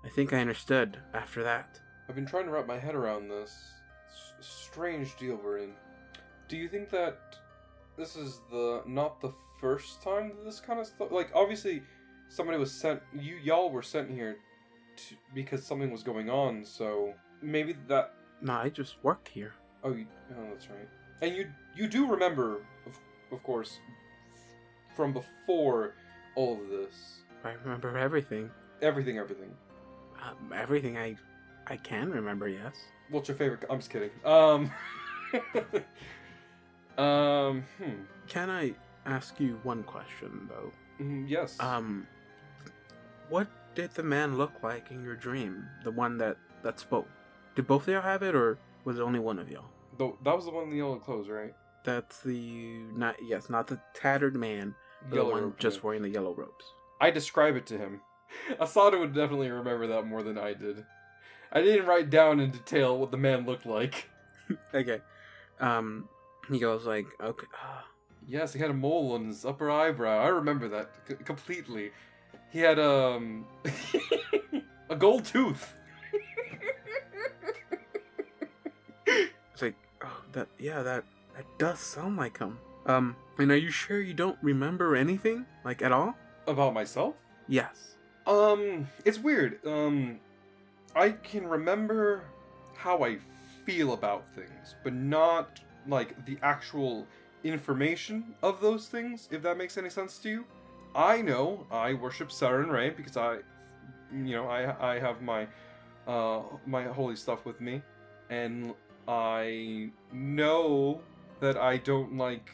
I 0.06 0.10
think 0.10 0.32
I 0.32 0.38
understood 0.40 1.00
after 1.13 1.44
that. 1.44 1.80
I've 2.08 2.16
been 2.16 2.26
trying 2.26 2.46
to 2.46 2.52
wrap 2.52 2.68
my 2.68 2.78
head 2.78 2.96
around 2.96 3.28
this 3.28 3.52
S- 4.10 4.34
strange 4.40 5.18
deal 5.18 5.36
we're 5.44 5.58
in. 5.58 5.74
Do 6.48 6.56
you 6.56 6.70
think 6.70 6.90
that 6.92 7.20
this 7.98 8.16
is 8.16 8.40
the 8.50 8.84
not 8.86 9.20
the 9.20 9.34
first 9.60 10.02
time 10.02 10.30
that 10.30 10.46
this 10.46 10.60
kind 10.62 10.80
of 10.80 10.88
stuff? 10.88 11.12
Like, 11.12 11.32
obviously, 11.34 11.84
somebody 12.30 12.58
was 12.58 12.72
sent. 12.72 13.02
You 13.13 13.38
y'all 13.44 13.70
were 13.70 13.82
sent 13.84 14.10
here 14.10 14.38
to, 14.98 15.16
because 15.34 15.63
something 15.66 15.92
was 15.92 16.04
going 16.04 16.30
on. 16.30 16.63
So 16.66 17.13
maybe 17.42 17.76
that. 17.88 18.13
No, 18.42 18.54
I 18.54 18.70
just 18.70 18.96
worked 19.04 19.28
here. 19.28 19.54
Oh, 19.84 19.94
you, 19.94 20.06
oh, 20.38 20.44
that's 20.52 20.70
right. 20.70 20.88
And 21.22 21.36
you 21.36 21.48
you 21.76 21.88
do 21.88 22.08
remember, 22.08 22.62
of, 22.86 22.98
of 23.32 23.42
course, 23.44 23.80
from 24.96 25.13
before 25.13 25.94
all 26.36 26.62
of 26.62 26.70
this, 26.70 27.22
I 27.44 27.54
remember 27.63 27.98
everything. 27.98 28.50
everything, 28.82 29.18
everything. 29.18 29.52
Um, 30.24 30.52
everything 30.54 30.98
I 30.98 31.16
I 31.68 31.78
can 31.78 32.10
remember. 32.12 32.48
Yes. 32.48 32.76
What's 33.10 33.28
your 33.30 33.38
favorite? 33.38 33.63
I'm 33.70 33.80
just 33.80 33.90
kidding. 33.90 34.12
Um. 34.26 34.72
um. 36.98 37.63
Hmm. 37.78 37.92
Can 38.28 38.50
I 38.50 38.74
ask 39.06 39.40
you 39.40 39.60
one 39.63 39.84
question 39.84 40.50
though? 40.50 40.72
Mm, 41.04 41.30
Yes. 41.30 41.58
Um, 41.60 42.08
what 43.30 43.48
did 43.76 43.92
the 43.92 44.04
man 44.04 44.38
look 44.38 44.52
like 44.63 44.92
in 44.92 45.04
your 45.04 45.16
dream? 45.16 45.66
The 45.84 45.92
one 45.92 46.18
that 46.18 46.38
that 46.63 46.80
spoke. 46.80 47.08
Did 47.56 47.68
both 47.68 47.88
of 47.88 47.94
y'all 47.94 48.02
have 48.02 48.24
it, 48.24 48.36
or 48.36 48.58
was 48.86 49.00
it 49.00 49.02
only 49.02 49.20
one 49.20 49.40
of 49.40 49.50
y'all? 49.50 49.66
Though 49.98 50.18
that 50.24 50.36
was 50.36 50.46
the 50.46 50.52
one 50.52 50.66
in 50.66 50.70
the 50.70 50.78
yellow 50.78 50.98
clothes, 51.00 51.30
right? 51.30 51.54
That's 51.84 52.22
the 52.22 52.84
not 52.96 53.16
yes, 53.24 53.50
not 53.50 53.68
the 53.68 53.80
tattered 53.94 54.36
man, 54.36 54.76
the 55.10 55.24
one 55.24 55.54
just 55.58 55.84
wearing 55.84 56.02
the 56.02 56.10
yellow 56.10 56.34
robes. 56.34 56.66
I 57.00 57.12
describe 57.12 57.56
it 57.56 57.66
to 57.68 57.78
him. 57.78 58.02
Asada 58.60 59.00
would 59.00 59.13
definitely 59.13 59.50
remember 59.50 59.88
that 59.88 60.06
more 60.06 60.24
than 60.24 60.38
I 60.38 60.54
did. 60.54 60.86
I 61.52 61.62
didn't 61.62 61.86
write 61.86 62.10
down 62.10 62.40
in 62.40 62.52
detail 62.52 62.98
what 62.98 63.12
the 63.12 63.18
man 63.18 63.46
looked 63.46 63.66
like. 63.66 64.10
Okay. 64.74 65.02
Um, 65.60 66.08
he 66.50 66.58
goes 66.58 66.86
like, 66.86 67.08
okay. 67.20 67.48
Uh, 67.54 67.82
Yes, 68.26 68.52
he 68.54 68.60
had 68.60 68.70
a 68.70 68.74
mole 68.74 69.13
on 69.13 69.28
his 69.28 69.44
upper 69.46 69.70
eyebrow. 69.70 70.22
I 70.24 70.28
remember 70.28 70.68
that 70.70 70.90
c- 71.08 71.16
completely. 71.24 71.92
He 72.51 72.60
had 72.60 72.79
um 72.79 73.45
a 74.89 74.95
gold 74.95 75.25
tooth. 75.25 75.73
It's 79.05 79.62
like, 79.62 79.75
oh, 80.03 80.21
that 80.33 80.47
yeah, 80.60 80.83
that 80.83 81.03
that 81.36 81.45
does 81.57 81.79
sound 81.79 82.17
like 82.17 82.38
him. 82.38 82.60
Um, 82.86 83.15
and 83.38 83.51
are 83.51 83.57
you 83.57 83.71
sure 83.71 83.99
you 83.99 84.13
don't 84.13 84.38
remember 84.41 84.95
anything, 84.95 85.45
like 85.65 85.81
at 85.81 85.91
all? 85.91 86.15
About 86.47 86.73
myself? 86.73 87.15
Yes. 87.47 87.95
Um, 88.25 88.88
it's 89.03 89.19
weird. 89.19 89.65
Um, 89.65 90.19
I 90.95 91.10
can 91.12 91.48
remember 91.48 92.23
how 92.75 93.04
I 93.04 93.17
feel 93.65 93.93
about 93.93 94.27
things, 94.35 94.75
but 94.83 94.93
not 94.93 95.60
like 95.87 96.25
the 96.25 96.37
actual 96.41 97.06
information 97.43 98.35
of 98.41 98.62
those 98.62 98.87
things, 98.87 99.27
if 99.31 99.41
that 99.43 99.58
makes 99.58 99.77
any 99.77 99.89
sense 99.89 100.17
to 100.19 100.29
you. 100.29 100.45
I 100.96 101.21
know 101.21 101.65
I 101.71 101.94
worship 101.94 102.29
Sarenrae 102.29 102.96
because 102.96 103.17
I, 103.17 103.38
you 104.12 104.35
know, 104.35 104.48
I 104.48 104.94
I 104.94 105.00
have 105.00 105.21
my, 105.21 105.48
uh, 106.08 106.42
my 106.65 106.83
holy 106.83 107.15
stuff 107.15 107.46
with 107.46 107.62
me, 107.62 107.81
and 108.29 108.73
I 109.08 109.92
know 110.12 111.02
that 111.40 111.58
I 111.58 111.77
don't 111.77 112.17
like 112.17 112.52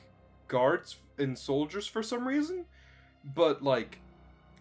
guards 0.48 0.98
and 1.18 1.38
soldiers 1.38 1.88
for 1.88 2.04
some 2.04 2.28
reason, 2.28 2.66
but 3.24 3.64
like 3.64 4.00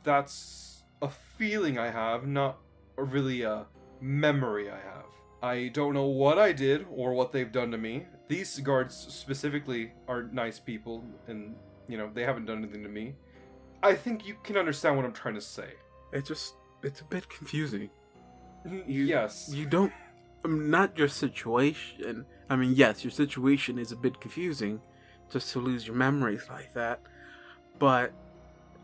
that's 0.04 0.82
a 1.00 1.08
feeling 1.08 1.78
I 1.78 1.90
have, 1.90 2.26
not 2.26 2.58
really 2.96 3.42
a 3.42 3.66
memory 4.00 4.70
I 4.70 4.78
have. 4.80 5.04
I 5.42 5.68
don't 5.68 5.94
know 5.94 6.06
what 6.06 6.38
I 6.38 6.52
did 6.52 6.86
or 6.88 7.14
what 7.14 7.32
they've 7.32 7.50
done 7.50 7.72
to 7.72 7.78
me. 7.78 8.06
These 8.28 8.60
guards 8.60 8.94
specifically 8.96 9.92
are 10.06 10.22
nice 10.22 10.60
people, 10.60 11.04
and 11.26 11.56
you 11.88 11.98
know 11.98 12.10
they 12.14 12.22
haven't 12.22 12.46
done 12.46 12.58
anything 12.58 12.84
to 12.84 12.88
me. 12.88 13.14
I 13.82 13.94
think 13.94 14.26
you 14.26 14.36
can 14.42 14.56
understand 14.56 14.96
what 14.96 15.04
I'm 15.04 15.12
trying 15.12 15.34
to 15.34 15.40
say. 15.40 15.70
It 16.12 16.24
just 16.24 16.54
it's 16.82 17.00
a 17.00 17.04
bit 17.04 17.28
confusing. 17.28 17.90
You- 18.64 18.84
yes. 18.86 19.48
you 19.52 19.66
don't 19.66 19.92
um, 20.44 20.70
not 20.70 20.96
your 20.96 21.08
situation 21.08 22.24
i 22.48 22.54
mean 22.54 22.74
yes 22.76 23.02
your 23.02 23.10
situation 23.10 23.76
is 23.76 23.90
a 23.90 23.96
bit 23.96 24.20
confusing 24.20 24.80
just 25.32 25.50
to 25.52 25.58
lose 25.58 25.84
your 25.84 25.96
memories 25.96 26.44
like 26.48 26.72
that 26.74 27.00
but 27.80 28.12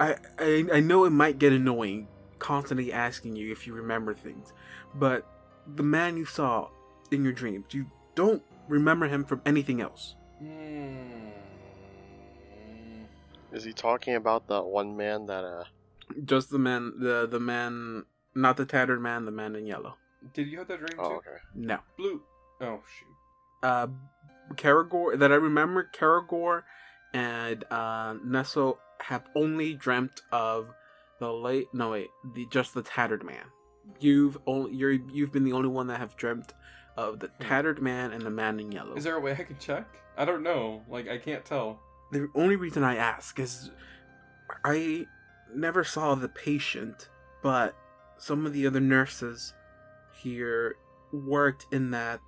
I, 0.01 0.17
I 0.37 0.65
i 0.73 0.81
know 0.81 1.05
it 1.05 1.11
might 1.11 1.39
get 1.39 1.53
annoying 1.53 2.09
constantly 2.41 2.93
asking 2.93 3.37
you 3.37 3.53
if 3.53 3.69
you 3.69 3.73
remember 3.73 4.15
things 4.15 4.53
but 4.97 5.25
the 5.77 5.85
man 5.85 6.17
you 6.17 6.25
saw 6.25 6.71
in 7.13 7.23
your 7.23 7.33
dreams 7.33 7.67
you 7.71 7.87
don't 8.17 8.43
remember 8.69 9.07
him 9.07 9.25
from 9.25 9.41
anything 9.47 9.81
else 9.81 10.17
Hmm. 10.41 11.31
Is 13.53 13.65
he 13.65 13.73
talking 13.73 14.15
about 14.15 14.47
the 14.47 14.61
one 14.63 14.97
man 14.97 15.27
that 15.27 15.45
uh? 15.45 15.65
just 16.25 16.51
the 16.51 16.59
man 16.59 16.95
the 17.01 17.27
the 17.27 17.41
man 17.41 18.05
not 18.35 18.57
the 18.57 18.65
tattered 18.65 19.01
man 19.01 19.25
the 19.25 19.31
man 19.31 19.55
in 19.57 19.67
yellow 19.67 19.97
Did 20.35 20.49
you 20.49 20.59
have 20.59 20.69
that 20.69 20.79
dream 20.79 20.97
too? 20.97 21.03
Oh, 21.03 21.17
okay. 21.17 21.37
no 21.55 21.79
Blue. 21.97 22.23
Oh 22.61 22.81
shoot. 22.99 23.67
uh 23.69 23.87
Karagor 24.55 25.19
that 25.19 25.31
I 25.33 25.35
remember 25.37 25.89
Karagor 25.95 26.63
and 27.13 27.65
uh 27.71 28.15
Nesso 28.15 28.79
have 29.01 29.25
only 29.35 29.75
dreamt 29.75 30.23
of 30.33 30.69
the 31.21 31.33
late 31.33 31.69
no 31.75 31.91
wait 31.91 32.09
the 32.35 32.47
just 32.51 32.75
the 32.75 32.83
tattered 32.83 33.23
man 33.25 33.45
you've 34.01 34.39
only 34.47 34.75
you're 34.75 34.93
you've 34.93 35.33
been 35.33 35.45
the 35.45 35.53
only 35.53 35.69
one 35.69 35.87
that 35.89 35.99
have 35.99 36.17
dreamt 36.17 36.53
of 36.97 37.19
the 37.21 37.29
Hmm. 37.29 37.43
tattered 37.45 37.83
man 37.83 38.13
and 38.13 38.23
the 38.23 38.31
man 38.31 38.59
in 38.61 38.73
yellow 38.73 38.95
Is 38.97 39.05
there 39.05 39.17
a 39.17 39.21
way 39.21 39.33
I 39.33 39.45
can 39.45 39.59
check? 39.59 39.87
I 40.17 40.25
don't 40.25 40.43
know. 40.43 40.83
Like 40.89 41.07
I 41.09 41.17
can't 41.19 41.45
tell. 41.45 41.81
The 42.11 42.29
only 42.35 42.57
reason 42.57 42.83
I 42.85 42.97
ask 42.97 43.39
is 43.39 43.71
I 44.65 45.07
never 45.55 45.85
saw 45.85 46.15
the 46.15 46.29
patient, 46.29 47.09
but 47.43 47.75
some 48.19 48.47
of 48.47 48.53
the 48.53 48.67
other 48.67 48.81
nurses 48.81 49.55
here 50.23 50.77
worked 51.13 51.67
in 51.73 51.91
that 51.93 52.21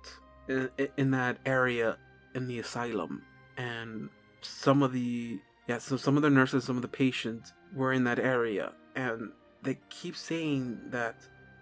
in, 0.47 0.69
in 0.97 1.11
that 1.11 1.37
area 1.45 1.97
in 2.33 2.47
the 2.47 2.59
asylum, 2.59 3.23
and 3.57 4.09
some 4.41 4.83
of 4.83 4.93
the 4.93 5.39
yeah, 5.67 5.77
so 5.77 5.97
some 5.97 6.17
of 6.17 6.23
the 6.23 6.29
nurses, 6.29 6.63
some 6.63 6.75
of 6.75 6.81
the 6.81 6.87
patients 6.87 7.53
were 7.73 7.93
in 7.93 8.03
that 8.05 8.19
area, 8.19 8.73
and 8.95 9.31
they 9.61 9.77
keep 9.89 10.15
saying 10.15 10.79
that 10.87 11.15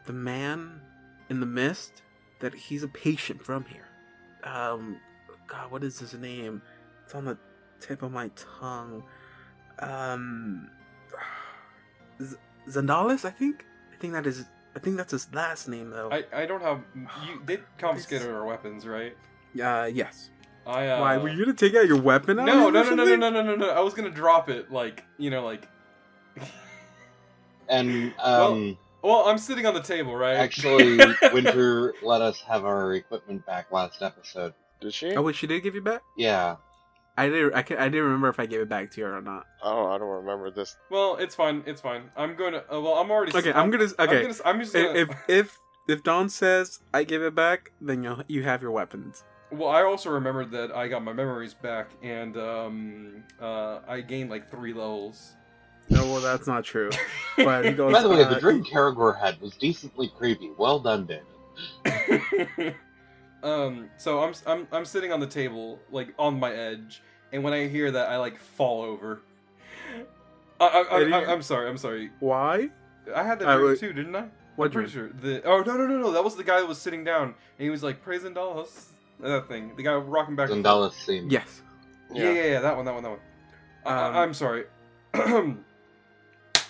the 0.06 0.14
man 0.14 0.82
in 1.30 1.40
the 1.40 1.46
mist 1.46 2.02
that 2.40 2.54
he's 2.54 2.84
a 2.84 2.88
patient 2.88 3.44
from 3.44 3.66
here. 3.66 3.88
Um, 4.44 4.98
God, 5.48 5.72
what 5.72 5.84
is 5.84 6.00
his 6.00 6.14
name? 6.14 6.62
It's 7.04 7.14
on 7.14 7.26
the 7.26 7.38
tip 7.80 8.02
of 8.04 8.12
my 8.12 8.30
tongue. 8.60 9.04
Um, 9.80 10.70
Z- 12.22 12.36
Zandalis, 12.68 13.26
I 13.26 13.30
think. 13.32 13.66
I 13.94 13.98
think 13.98 14.14
that 14.14 14.26
is. 14.28 14.46
I 14.76 14.80
think 14.80 14.98
that's 14.98 15.12
his 15.12 15.28
last 15.34 15.68
name, 15.68 15.90
though. 15.90 16.10
I 16.12 16.24
I 16.34 16.46
don't 16.46 16.62
have. 16.62 16.82
You 17.28 17.42
they 17.46 17.60
confiscated 17.78 18.30
our 18.30 18.46
weapons, 18.46 18.86
right? 18.86 19.16
uh, 19.62 19.90
yes. 19.92 20.30
I 20.68 20.88
uh. 20.88 21.02
Why 21.02 21.18
were 21.18 21.30
you 21.30 21.44
gonna 21.46 21.56
take 21.58 21.76
out 21.76 21.88
your 21.88 22.02
weapon? 22.02 22.40
out 22.40 22.46
No, 22.46 22.70
no, 22.70 22.84
no, 22.84 22.94
no, 22.96 23.04
no, 23.06 23.16
no, 23.16 23.30
no, 23.30 23.42
no, 23.42 23.56
no. 23.56 23.70
I 23.70 23.80
was 23.80 23.94
gonna 23.94 24.10
drop 24.12 24.50
it, 24.50 24.72
like 24.72 25.04
you 25.18 25.30
know, 25.30 25.44
like. 25.46 25.68
And 27.68 28.14
um, 28.20 28.78
Well, 29.04 29.26
I'm 29.28 29.38
sitting 29.38 29.66
on 29.66 29.74
the 29.74 29.82
table, 29.82 30.16
right? 30.16 30.36
actually, 30.36 30.98
Winter 31.34 31.94
let 32.02 32.22
us 32.22 32.42
have 32.42 32.66
our 32.66 32.94
equipment 32.96 33.46
back 33.46 33.72
last 33.72 34.02
episode. 34.02 34.54
Did 34.82 34.94
she? 34.94 35.16
Oh 35.16 35.22
wait, 35.22 35.36
she 35.36 35.46
did 35.48 35.62
give 35.62 35.76
you 35.76 35.82
back. 35.82 36.02
Yeah, 36.18 36.56
I 37.20 37.30
didn't. 37.30 37.54
I, 37.54 37.62
can, 37.62 37.78
I 37.78 37.86
didn't 37.90 38.04
remember 38.06 38.30
if 38.30 38.40
I 38.40 38.46
gave 38.46 38.62
it 38.62 38.70
back 38.70 38.92
to 38.92 39.02
her 39.02 39.18
or 39.18 39.22
not. 39.22 39.46
Oh, 39.62 39.88
I 39.88 39.98
don't 39.98 40.08
remember 40.08 40.52
this. 40.52 40.78
Well, 40.90 41.18
it's 41.18 41.36
fine. 41.36 41.64
It's 41.66 41.82
fine. 41.82 42.04
I'm 42.16 42.36
going 42.36 42.54
to. 42.54 42.60
Uh, 42.74 42.80
well, 42.80 42.94
I'm 42.94 43.12
already. 43.12 43.38
Okay, 43.38 43.52
I'm 43.52 43.70
gonna. 43.70 43.90
I'm, 44.00 44.10
Okay, 44.10 44.22
gonna, 44.22 44.36
I'm 44.46 44.60
just. 44.62 44.74
Gonna, 44.74 44.94
if 44.94 45.10
if 45.28 45.58
if 45.90 46.04
Dawn 46.04 46.30
says 46.30 46.80
I 46.94 47.04
give 47.04 47.22
it 47.22 47.36
back, 47.36 47.72
then 47.82 48.04
you 48.04 48.24
you 48.28 48.44
have 48.44 48.62
your 48.62 48.72
weapons. 48.72 49.24
well, 49.52 49.70
I 49.70 49.84
also 49.84 50.10
remembered 50.12 50.52
that 50.52 50.72
I 50.72 50.88
got 50.88 51.04
my 51.04 51.12
memories 51.12 51.54
back, 51.54 51.90
and 52.02 52.38
um, 52.38 53.24
uh, 53.42 53.80
I 53.88 54.02
gained 54.02 54.30
like 54.30 54.50
three 54.50 54.74
levels. 54.74 55.36
No, 55.90 56.04
well, 56.06 56.22
that's 56.22 56.48
not 56.48 56.64
true. 56.64 56.90
But 57.38 57.66
he 57.66 57.72
goes. 57.72 57.92
By 57.94 58.02
the 58.02 58.10
way, 58.10 58.24
uh, 58.24 58.30
the 58.30 58.40
dream 58.40 58.64
Karagor 58.64 59.18
had 59.20 59.40
was 59.42 59.56
decently 59.56 60.12
creepy. 60.18 60.52
Well 60.58 60.80
done, 60.80 61.08
David. 61.86 62.76
um, 63.44 63.90
so 63.98 64.24
I'm 64.24 64.34
I'm 64.46 64.68
I'm 64.72 64.86
sitting 64.86 65.12
on 65.12 65.20
the 65.20 65.28
table, 65.28 65.80
like 65.90 66.14
on 66.20 66.40
my 66.40 66.54
edge, 66.54 67.02
and 67.32 67.44
when 67.44 67.54
I 67.54 67.68
hear 67.68 67.92
that, 67.92 68.10
I 68.10 68.18
like 68.18 68.40
fall 68.40 68.82
over. 68.84 69.22
I, 70.60 70.66
I, 70.68 70.82
I, 70.98 71.10
I, 71.22 71.32
I'm 71.32 71.42
sorry. 71.42 71.70
I'm 71.70 71.78
sorry. 71.78 72.10
Why? 72.20 72.70
I 73.16 73.24
had 73.24 73.40
that 73.40 73.48
I 73.48 73.56
dream 73.56 73.68
would- 73.68 73.80
too, 73.80 73.94
didn't 73.94 74.16
I? 74.16 74.28
What 74.56 74.66
I'm 74.66 74.72
pretty 74.72 74.90
sure. 74.90 75.08
The 75.10 75.42
oh 75.46 75.62
no 75.62 75.78
no 75.78 75.88
no 75.88 75.98
no 75.98 76.12
that 76.12 76.24
was 76.24 76.36
the 76.36 76.44
guy 76.44 76.60
that 76.60 76.68
was 76.68 76.80
sitting 76.82 77.06
down 77.06 77.24
and 77.28 77.34
he 77.60 77.70
was 77.70 77.82
like 77.82 78.02
praising 78.04 78.34
Dallas. 78.34 78.90
That 79.22 79.48
thing. 79.48 79.72
The 79.78 79.84
guy 79.84 79.94
rocking 79.94 80.36
back. 80.36 80.50
and 80.50 80.64
forth. 80.66 80.94
Zendalis 80.94 81.06
scene. 81.06 81.30
Yes. 81.30 81.62
Yeah. 82.14 82.32
yeah, 82.32 82.44
yeah, 82.46 82.60
that 82.62 82.76
one, 82.76 82.86
that 82.86 82.94
one, 82.94 83.04
that 83.04 83.10
one. 83.12 83.20
I- 83.86 84.08
Um, 84.08 84.16
I, 84.16 84.24
I'm 84.24 84.34
sorry. 84.34 84.66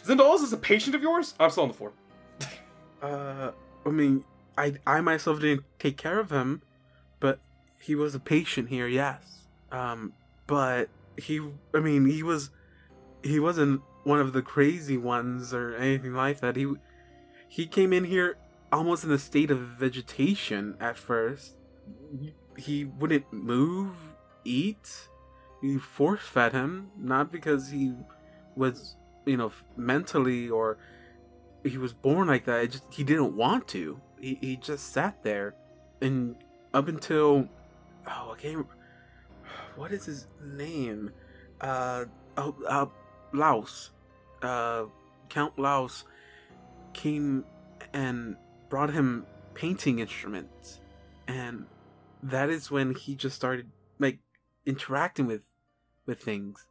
Zendalis 0.03 0.43
is 0.43 0.53
a 0.53 0.57
patient 0.57 0.95
of 0.95 1.01
yours? 1.01 1.33
I'm 1.39 1.49
still 1.49 1.63
on 1.63 1.69
the 1.69 1.75
floor. 1.75 1.93
Uh, 3.01 3.51
I 3.85 3.89
mean, 3.91 4.25
I 4.57 4.73
I 4.85 4.99
myself 4.99 5.39
didn't 5.39 5.63
take 5.79 5.95
care 5.95 6.19
of 6.19 6.31
him, 6.31 6.61
but 7.21 7.39
he 7.79 7.95
was 7.95 8.13
a 8.13 8.19
patient 8.19 8.67
here, 8.67 8.87
yes. 8.87 9.21
Um, 9.71 10.11
but 10.49 10.89
he, 11.15 11.39
I 11.75 11.79
mean, 11.79 12.07
he 12.07 12.23
was, 12.23 12.49
he 13.23 13.39
wasn't 13.39 13.81
one 14.03 14.19
of 14.19 14.33
the 14.33 14.41
crazy 14.41 14.97
ones 14.97 15.53
or 15.53 15.75
anything 15.75 16.13
like 16.13 16.39
that. 16.39 16.55
He, 16.55 16.73
he 17.47 17.67
came 17.67 17.93
in 17.93 18.05
here 18.05 18.37
almost 18.71 19.03
in 19.03 19.11
a 19.11 19.19
state 19.19 19.51
of 19.51 19.59
vegetation 19.59 20.75
at 20.79 20.97
first. 20.97 21.55
Mm-hmm. 21.87 22.29
He 22.57 22.85
wouldn't 22.85 23.31
move, 23.31 23.93
eat. 24.43 25.07
You 25.61 25.79
force 25.79 26.21
fed 26.21 26.51
him, 26.51 26.89
not 26.97 27.31
because 27.31 27.69
he 27.69 27.93
was, 28.55 28.95
you 29.27 29.37
know, 29.37 29.51
mentally 29.77 30.49
or 30.49 30.79
he 31.63 31.77
was 31.77 31.93
born 31.93 32.27
like 32.27 32.45
that. 32.45 32.63
It 32.63 32.71
just 32.71 32.83
he 32.91 33.03
didn't 33.03 33.35
want 33.35 33.67
to. 33.69 34.01
He 34.19 34.37
he 34.41 34.55
just 34.55 34.91
sat 34.93 35.23
there, 35.23 35.55
and 36.01 36.35
up 36.73 36.87
until 36.87 37.47
oh 38.07 38.33
I 38.33 38.35
can't. 38.37 38.65
What 39.79 39.91
is 39.91 40.05
his 40.05 40.27
name? 40.43 41.11
Uh 41.61 42.05
oh 42.37 42.55
uh 42.67 42.85
Laos, 43.33 43.91
uh 44.41 44.85
Count 45.29 45.57
Lowls 45.57 46.03
came 46.93 47.45
and 47.93 48.35
brought 48.69 48.91
him 48.91 49.25
painting 49.53 49.99
instruments, 49.99 50.81
and 51.27 51.65
that 52.21 52.49
is 52.49 52.69
when 52.69 52.93
he 52.93 53.15
just 53.15 53.35
started 53.35 53.67
like 53.99 54.19
interacting 54.65 55.27
with 55.27 55.41
with 56.05 56.21
things, 56.21 56.65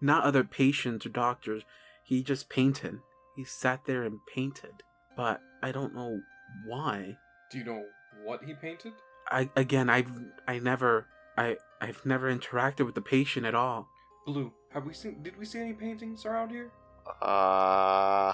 not 0.00 0.24
other 0.24 0.44
patients 0.44 1.04
or 1.04 1.08
doctors. 1.08 1.62
He 2.04 2.22
just 2.22 2.48
painted 2.48 2.98
he 3.34 3.44
sat 3.44 3.84
there 3.86 4.02
and 4.02 4.18
painted 4.26 4.82
but 5.16 5.40
i 5.62 5.72
don't 5.72 5.94
know 5.94 6.20
why 6.66 7.16
Do 7.50 7.58
you 7.58 7.64
know 7.64 7.82
what 8.24 8.44
he 8.44 8.54
painted? 8.54 8.92
i 9.30 9.48
again 9.56 9.88
i've 9.88 10.10
i 10.46 10.58
never 10.58 11.06
i 11.38 11.56
i've 11.80 12.04
never 12.04 12.34
interacted 12.34 12.84
with 12.86 12.94
the 12.94 13.00
patient 13.02 13.46
at 13.46 13.54
all 13.54 13.88
Blue. 14.24 14.52
Have 14.72 14.86
we 14.86 14.94
seen? 14.94 15.20
Did 15.22 15.36
we 15.36 15.44
see 15.44 15.58
any 15.58 15.72
paintings 15.72 16.24
around 16.24 16.50
here? 16.50 16.70
Uh, 17.20 18.32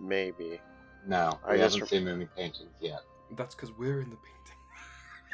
maybe. 0.00 0.60
No, 1.06 1.38
I 1.46 1.52
we 1.52 1.60
haven't 1.60 1.78
for- 1.78 1.86
seen 1.86 2.08
any 2.08 2.26
paintings 2.36 2.70
yet. 2.80 3.02
That's 3.36 3.54
because 3.54 3.70
we're 3.78 4.00
in 4.00 4.10
the 4.10 4.16
painting. 4.16 4.40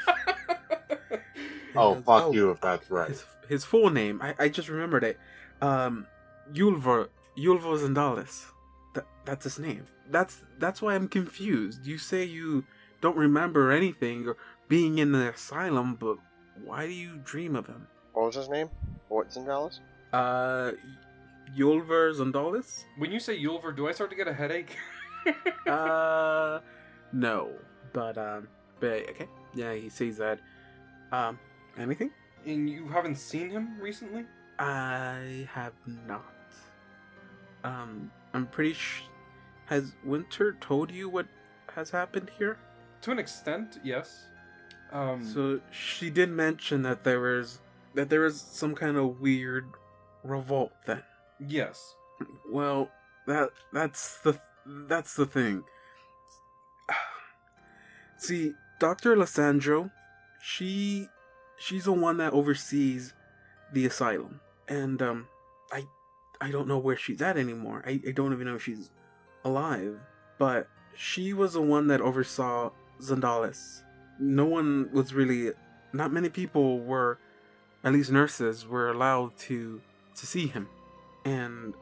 Oh, 1.74 1.94
Yes. 1.94 2.05
fuck 2.05 2.22
Oh, 2.24 2.32
you 2.32 2.51
if 2.51 2.61
that's 2.61 2.90
right. 2.90 3.09
his, 3.09 3.24
his 3.49 3.64
full 3.64 3.88
name 3.90 4.20
i 4.22 4.34
i 4.38 4.49
just 4.49 4.68
remembered 4.68 5.05
it 5.05 5.18
um 5.62 6.07
yulver 6.53 7.09
yulvo 7.36 7.76
zandalis 7.78 8.46
that 8.94 9.07
that's 9.24 9.44
his 9.44 9.59
name 9.59 9.84
that's 10.11 10.42
that's 10.59 10.82
why 10.82 10.94
i'm 10.94 11.09
confused 11.09 11.86
you 11.86 11.96
say 11.99 12.24
you 12.24 12.64
don't 13.01 13.16
remember 13.16 13.70
anything 13.70 14.26
or 14.26 14.36
being 14.66 14.99
in 14.99 15.12
the 15.12 15.28
asylum 15.30 15.94
but 15.94 16.16
why 16.65 16.87
do 16.87 16.93
you 16.93 17.17
dream 17.25 17.57
of 17.57 17.67
him 17.67 17.87
What 18.13 18.27
was 18.27 18.35
his 18.35 18.49
name? 18.49 18.69
What's 19.09 19.37
in 19.37 19.45
Dallas? 19.45 19.81
uh 20.13 20.73
yulver 21.57 22.15
zandalis 22.15 22.85
when 22.99 23.11
you 23.13 23.21
say 23.21 23.39
Yulver, 23.39 23.75
do 23.77 23.89
I 23.89 23.93
start 23.93 24.11
to 24.11 24.17
get 24.17 24.27
a 24.29 24.33
headache? 24.33 24.77
uh 25.67 26.61
no 27.13 27.51
but 27.93 28.17
um 28.19 28.49
but 28.81 29.09
okay 29.11 29.29
yeah 29.55 29.75
he 29.75 29.89
sees 29.89 30.17
that 30.19 30.41
um 31.13 31.39
anything 31.79 32.11
and 32.47 32.69
you 32.71 32.89
haven't 32.89 33.17
seen 33.17 33.51
him 33.51 33.79
recently? 33.81 34.25
i 34.59 35.47
have 35.53 35.73
not 36.07 36.25
um 37.65 38.11
i'm 38.35 38.47
pretty 38.47 38.73
sh- 38.73 39.03
has 39.67 39.93
winter 40.05 40.57
told 40.61 40.91
you 40.91 41.09
what 41.09 41.27
has 41.75 41.91
happened 41.91 42.31
here 42.39 42.57
To 43.03 43.11
an 43.13 43.19
extent, 43.19 43.79
yes. 43.85 44.27
Um, 44.93 45.24
so 45.24 45.61
she 45.70 46.11
did 46.11 46.30
mention 46.30 46.82
that 46.82 47.05
there 47.05 47.20
was 47.20 47.61
that 47.95 48.09
there 48.09 48.20
was 48.20 48.41
some 48.41 48.74
kind 48.74 48.97
of 48.97 49.20
weird 49.20 49.66
revolt 50.24 50.72
then 50.86 51.03
yes. 51.47 51.95
Well, 52.51 52.91
that 53.26 53.51
that's 53.72 54.18
the 54.20 54.41
that's 54.66 55.14
the 55.14 55.26
thing. 55.26 55.64
See, 58.16 58.55
Dr. 58.80 59.16
Lissandro, 59.16 59.91
she 60.43 61.09
she's 61.59 61.84
the 61.84 61.93
one 61.93 62.16
that 62.18 62.32
oversees 62.32 63.14
the 63.72 63.86
asylum. 63.86 64.41
And 64.68 65.01
um 65.03 65.28
I 65.72 65.86
I 66.41 66.51
don't 66.51 66.68
know 66.68 66.78
where 66.78 66.97
she's 66.97 67.22
at 67.22 67.36
anymore. 67.36 67.82
I, 67.86 68.01
I 68.07 68.12
don't 68.12 68.32
even 68.32 68.47
know 68.47 68.57
if 68.57 68.64
she's 68.64 68.91
alive. 69.45 69.99
But 70.39 70.68
she 70.95 71.32
was 71.32 71.55
the 71.55 71.62
one 71.62 71.89
that 71.89 72.01
oversaw 72.01 72.70
Zandalis. 73.01 73.82
No 74.19 74.45
one 74.45 74.91
was 74.93 75.14
really 75.14 75.53
not 75.93 76.12
many 76.12 76.29
people 76.29 76.81
were 76.81 77.19
at 77.85 77.93
least 77.93 78.11
nurses 78.11 78.66
were 78.66 78.91
allowed 78.91 79.37
to 79.39 79.81
to 80.16 80.27
see 80.27 80.47
him. 80.47 80.69
And 81.25 81.75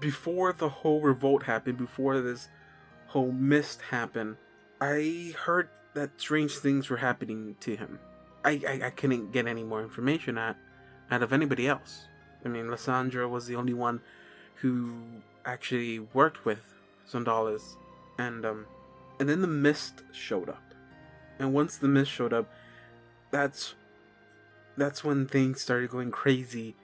before 0.00 0.52
the 0.52 0.68
whole 0.68 1.00
revolt 1.00 1.44
happened, 1.44 1.78
before 1.78 2.20
this 2.20 2.48
whole 3.08 3.32
mist 3.32 3.80
happened, 3.90 4.36
I 4.80 5.34
heard 5.44 5.68
that 5.94 6.10
strange 6.16 6.56
things 6.56 6.88
were 6.88 6.96
happening 6.96 7.56
to 7.60 7.76
him. 7.76 7.98
I, 8.44 8.60
I, 8.66 8.86
I 8.86 8.90
couldn't 8.90 9.32
get 9.32 9.46
any 9.46 9.62
more 9.62 9.82
information 9.82 10.38
out, 10.38 10.56
out 11.10 11.22
of 11.22 11.32
anybody 11.32 11.68
else. 11.68 12.06
I 12.44 12.48
mean, 12.48 12.66
Lissandra 12.66 13.28
was 13.28 13.46
the 13.46 13.54
only 13.54 13.74
one 13.74 14.00
who 14.56 14.92
actually 15.44 16.00
worked 16.00 16.44
with 16.44 16.74
Zondalis. 17.08 17.76
And, 18.18 18.44
um, 18.44 18.66
and 19.20 19.28
then 19.28 19.42
the 19.42 19.46
mist 19.46 20.02
showed 20.12 20.48
up. 20.48 20.71
And 21.38 21.52
once 21.52 21.76
the 21.76 21.88
mist 21.88 22.10
showed 22.10 22.32
up, 22.32 22.50
that's, 23.30 23.74
that's 24.76 25.02
when 25.02 25.26
things 25.26 25.60
started 25.60 25.90
going 25.90 26.10
crazy. 26.10 26.76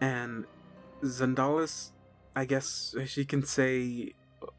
And 0.00 0.44
Zondalis, 1.02 1.90
I 2.34 2.44
guess 2.44 2.94
she 3.06 3.24
can 3.24 3.44
say, 3.44 4.14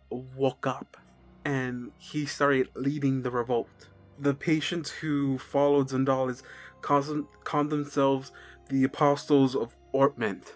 woke 0.10 0.68
up. 0.68 0.98
And 1.46 1.92
he 1.98 2.26
started 2.26 2.70
leading 2.76 3.22
the 3.22 3.32
revolt 3.32 3.90
the 4.20 4.34
patients 4.34 4.90
who 4.90 5.38
followed 5.38 5.90
Zandalis 5.90 6.44
called, 6.82 7.26
called 7.44 7.70
themselves 7.70 8.32
the 8.70 8.84
Apostles 8.84 9.56
of 9.56 9.76
Orpment. 9.92 10.56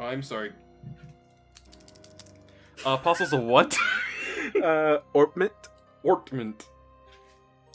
I'm 0.00 0.22
sorry. 0.22 0.52
Uh, 2.86 2.90
apostles 2.90 3.32
of 3.32 3.42
what? 3.42 3.76
uh, 4.62 4.98
Orpment? 5.12 5.52
Ortment. 6.02 6.68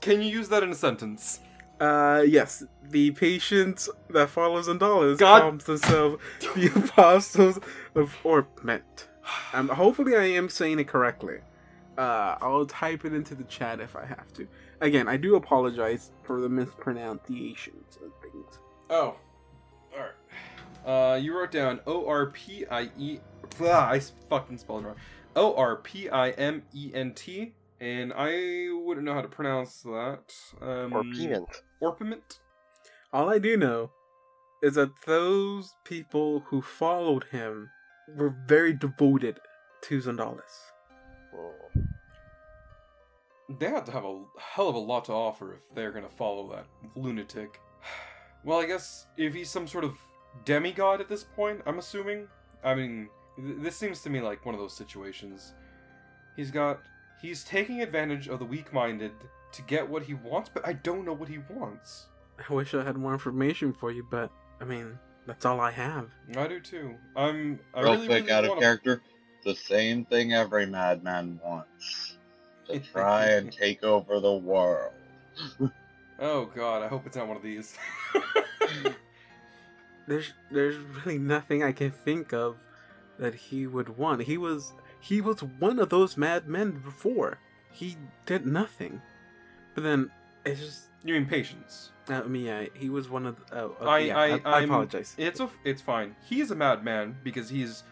Can 0.03 0.21
you 0.21 0.29
use 0.29 0.49
that 0.49 0.63
in 0.63 0.69
a 0.71 0.75
sentence? 0.75 1.39
Uh, 1.79 2.23
yes. 2.27 2.63
The 2.89 3.11
patients 3.11 3.89
that 4.09 4.29
follow 4.29 4.61
Zandalis 4.61 5.17
God- 5.17 5.41
call 5.41 5.51
themselves 5.53 6.21
the 6.55 6.67
Apostles 6.75 7.57
of 7.95 8.13
Orpment. 8.25 9.07
Um, 9.53 9.69
hopefully 9.69 10.17
I 10.17 10.25
am 10.25 10.49
saying 10.49 10.79
it 10.79 10.89
correctly. 10.89 11.37
Uh, 11.97 12.35
I'll 12.41 12.65
type 12.65 13.05
it 13.05 13.13
into 13.13 13.33
the 13.33 13.45
chat 13.45 13.79
if 13.79 13.95
I 13.95 14.05
have 14.05 14.33
to. 14.33 14.45
Again, 14.81 15.07
I 15.07 15.15
do 15.15 15.35
apologize 15.37 16.11
for 16.23 16.41
the 16.41 16.49
mispronunciations 16.49 17.97
of 18.03 18.11
things. 18.21 18.59
Oh. 18.89 19.15
Alright. 19.93 20.11
Uh, 20.85 21.15
you 21.15 21.33
wrote 21.37 21.51
down 21.51 21.79
O 21.87 22.05
R 22.07 22.25
P 22.25 22.65
I 22.69 22.89
E. 22.99 23.19
Ah, 23.61 23.89
I 23.89 24.01
fucking 24.29 24.57
spelled 24.57 24.83
it 24.83 24.87
wrong. 24.87 24.95
O 25.37 25.55
R 25.55 25.77
P 25.77 26.09
I 26.09 26.31
M 26.31 26.63
E 26.73 26.91
N 26.93 27.13
T. 27.13 27.53
And 27.79 28.13
I 28.15 28.69
wouldn't 28.71 29.05
know 29.05 29.13
how 29.13 29.21
to 29.21 29.27
pronounce 29.27 29.81
that. 29.81 30.33
Um, 30.61 30.93
Or 30.93 31.03
piment. 31.03 31.63
Orpiment? 31.81 32.39
All 33.11 33.29
I 33.29 33.39
do 33.39 33.57
know 33.57 33.91
is 34.61 34.75
that 34.75 34.91
those 35.05 35.73
people 35.83 36.41
who 36.47 36.61
followed 36.61 37.25
him 37.25 37.69
were 38.15 38.33
very 38.47 38.73
devoted 38.73 39.39
to 39.81 39.99
Zandalis. 39.99 40.71
Oh. 41.35 41.51
They 43.59 43.67
have 43.67 43.83
to 43.85 43.91
have 43.91 44.05
a 44.05 44.23
hell 44.39 44.69
of 44.69 44.75
a 44.75 44.79
lot 44.79 45.05
to 45.05 45.11
offer 45.11 45.53
if 45.53 45.59
they're 45.75 45.91
gonna 45.91 46.09
follow 46.09 46.49
that 46.51 46.65
lunatic. 46.95 47.59
Well, 48.45 48.59
I 48.59 48.65
guess 48.65 49.07
if 49.15 49.33
he's 49.33 49.49
some 49.49 49.69
sort 49.69 49.85
of 49.85 49.95
demigod 50.43 50.99
at 50.99 51.07
this 51.07 51.23
point, 51.23 51.61
I'm 51.65 51.79
assuming. 51.79 52.27
I 52.61 52.75
mean, 52.75 53.07
th- 53.37 53.55
this 53.59 53.77
seems 53.77 54.01
to 54.01 54.09
me 54.09 54.19
like 54.19 54.45
one 54.45 54.53
of 54.53 54.59
those 54.59 54.73
situations. 54.73 55.53
He's 56.35 56.51
got. 56.51 56.81
He's 57.23 57.43
taking 57.45 57.81
advantage 57.81 58.27
of 58.27 58.37
the 58.39 58.45
weak 58.45 58.71
minded 58.73 59.13
to 59.53 59.61
get 59.63 59.87
what 59.87 60.03
he 60.03 60.13
wants, 60.13 60.49
but 60.53 60.67
I 60.67 60.73
don't 60.73 61.05
know 61.05 61.13
what 61.13 61.29
he 61.29 61.37
wants. 61.49 62.07
I 62.49 62.53
wish 62.53 62.73
I 62.73 62.83
had 62.83 62.97
more 62.97 63.13
information 63.13 63.71
for 63.71 63.91
you, 63.91 64.05
but 64.11 64.29
I 64.59 64.65
mean, 64.65 64.99
that's 65.25 65.45
all 65.45 65.61
I 65.61 65.71
have. 65.71 66.09
I 66.35 66.47
do 66.47 66.59
too. 66.59 66.95
I'm. 67.15 67.59
I 67.73 67.81
Real 67.81 67.93
really, 67.93 68.07
quick, 68.07 68.19
really 68.23 68.31
out 68.33 68.43
of 68.43 68.49
wanna- 68.49 68.61
character, 68.61 69.01
the 69.45 69.55
same 69.55 70.03
thing 70.05 70.33
every 70.33 70.65
madman 70.65 71.39
wants 71.43 72.17
to 72.67 72.79
try 72.79 73.25
and 73.29 73.51
take 73.53 73.83
over 73.83 74.19
the 74.19 74.33
world. 74.33 74.91
Oh 76.19 76.45
god, 76.53 76.83
I 76.83 76.87
hope 76.89 77.05
it's 77.07 77.15
not 77.15 77.27
one 77.29 77.37
of 77.37 77.43
these. 77.43 77.77
There's 80.07 80.33
there's 80.51 80.75
really 80.75 81.17
nothing 81.17 81.63
I 81.63 81.71
can 81.71 81.89
think 81.89 82.33
of 82.33 82.57
that 83.17 83.33
he 83.33 83.65
would 83.67 83.97
want. 83.97 84.23
He 84.23 84.37
was 84.37 84.73
he 85.03 85.19
was 85.19 85.43
one 85.43 85.79
of 85.79 85.89
those 85.89 86.15
madmen 86.15 86.71
before. 86.71 87.37
He 87.69 87.97
did 88.25 88.45
nothing. 88.45 89.01
But 89.75 89.83
then 89.83 90.09
it's 90.45 90.61
just 90.61 90.83
you 91.03 91.13
mean 91.13 91.25
patience? 91.25 91.91
Uh, 92.09 92.21
I 92.23 92.27
mean, 92.27 92.45
yeah, 92.45 92.65
he 92.73 92.89
was 92.89 93.09
one 93.09 93.25
of. 93.25 93.35
The, 93.35 93.59
oh, 93.59 93.75
oh, 93.81 93.85
I, 93.85 93.99
yeah, 93.99 94.17
I, 94.17 94.27
I, 94.27 94.41
I 94.45 94.61
apologize. 94.61 95.13
It's 95.17 95.41
a, 95.41 95.49
it's 95.65 95.81
fine. 95.81 96.15
He's 96.25 96.51
a 96.51 96.55
madman 96.55 97.17
because 97.21 97.49
he's 97.49 97.83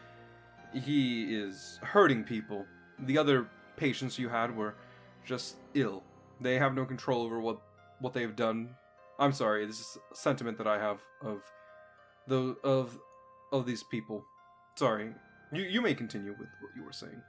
he 0.73 1.35
is 1.35 1.79
hurting 1.83 2.23
people. 2.23 2.65
The 2.97 3.17
other 3.17 3.47
patients 3.75 4.17
you 4.17 4.29
had 4.29 4.55
were 4.55 4.75
just 5.25 5.57
ill. 5.73 6.03
They 6.39 6.59
have 6.59 6.73
no 6.73 6.85
control 6.85 7.23
over 7.23 7.41
what 7.41 7.59
what 7.99 8.13
they've 8.13 8.35
done. 8.35 8.69
I'm 9.19 9.33
sorry. 9.33 9.65
This 9.65 9.81
is 9.81 9.97
a 10.13 10.15
sentiment 10.15 10.57
that 10.59 10.67
I 10.67 10.79
have 10.79 11.01
of 11.21 11.41
the 12.25 12.55
of 12.63 12.97
of 13.51 13.65
these 13.65 13.83
people. 13.83 14.23
Sorry. 14.75 15.13
You 15.51 15.63
you 15.63 15.81
may 15.81 15.93
continue 15.93 16.31
with 16.31 16.49
what 16.59 16.71
you 16.75 16.83
were 16.83 16.93
saying. 16.93 17.21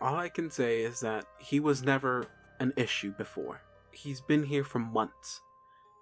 All 0.00 0.16
I 0.16 0.28
can 0.28 0.50
say 0.50 0.82
is 0.82 1.00
that 1.00 1.24
he 1.38 1.60
was 1.60 1.82
never 1.82 2.26
an 2.60 2.72
issue 2.76 3.12
before. 3.12 3.60
He's 3.92 4.20
been 4.20 4.44
here 4.44 4.64
for 4.64 4.78
months, 4.78 5.40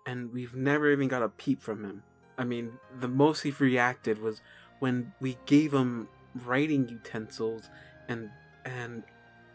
and 0.06 0.32
we've 0.32 0.54
never 0.54 0.90
even 0.90 1.08
got 1.08 1.22
a 1.22 1.28
peep 1.28 1.62
from 1.62 1.84
him. 1.84 2.02
I 2.38 2.44
mean, 2.44 2.72
the 3.00 3.08
most 3.08 3.42
he 3.42 3.50
reacted 3.50 4.20
was 4.20 4.40
when 4.80 5.12
we 5.20 5.38
gave 5.46 5.72
him 5.72 6.08
writing 6.44 6.88
utensils 6.88 7.68
and 8.08 8.30
and 8.64 9.02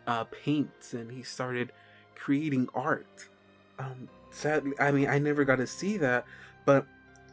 uh, 0.08 0.24
paints, 0.26 0.94
and 0.94 1.12
he 1.12 1.24
started 1.24 1.72
creating 2.16 2.70
art. 2.74 3.28
Um, 3.80 4.10
sadly, 4.30 4.74
I 4.80 4.92
mean, 4.92 5.10
I 5.10 5.20
never 5.20 5.44
got 5.44 5.58
to 5.58 5.68
see 5.68 5.98
that, 5.98 6.26
but 6.66 6.86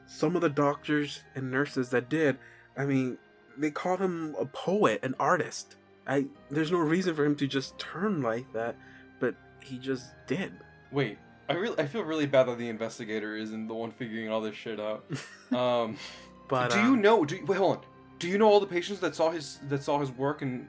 some 0.07 0.34
of 0.36 0.42
the 0.42 0.49
doctors 0.49 1.22
and 1.34 1.51
nurses 1.51 1.90
that 1.90 2.09
did, 2.09 2.38
I 2.76 2.86
mean, 2.86 3.18
they 3.59 3.70
called 3.70 4.00
him 4.00 4.34
a 4.38 4.46
poet, 4.46 5.00
an 5.02 5.14
artist. 5.18 5.76
I 6.06 6.26
there's 6.50 6.72
no 6.72 6.78
reason 6.78 7.14
for 7.14 7.24
him 7.24 7.36
to 7.36 7.46
just 7.46 7.78
turn 7.78 8.22
like 8.22 8.50
that, 8.52 8.76
but 9.20 9.34
he 9.62 9.78
just 9.78 10.06
did. 10.26 10.52
Wait. 10.90 11.18
I 11.50 11.54
really 11.54 11.78
I 11.78 11.86
feel 11.86 12.02
really 12.02 12.26
bad 12.26 12.44
that 12.44 12.59
the 12.59 12.68
investigator 12.68 13.36
isn't 13.36 13.68
the 13.68 13.74
one 13.74 13.90
figuring 13.90 14.30
all 14.30 14.40
this 14.40 14.54
shit 14.54 14.80
out. 14.80 15.04
Um 15.54 15.96
But 16.48 16.70
do 16.70 16.78
you 16.78 16.94
um, 16.94 17.00
know? 17.02 17.24
Do 17.24 17.36
you, 17.36 17.44
wait, 17.44 17.59
hold 17.59 17.76
on. 17.76 17.82
Do 18.18 18.26
you 18.28 18.38
know 18.38 18.48
all 18.48 18.59
the 18.61 18.66
patients 18.66 19.00
that 19.00 19.14
saw 19.14 19.30
his 19.30 19.61
that 19.68 19.82
saw 19.82 19.98
his 19.98 20.11
work, 20.11 20.42
and 20.42 20.68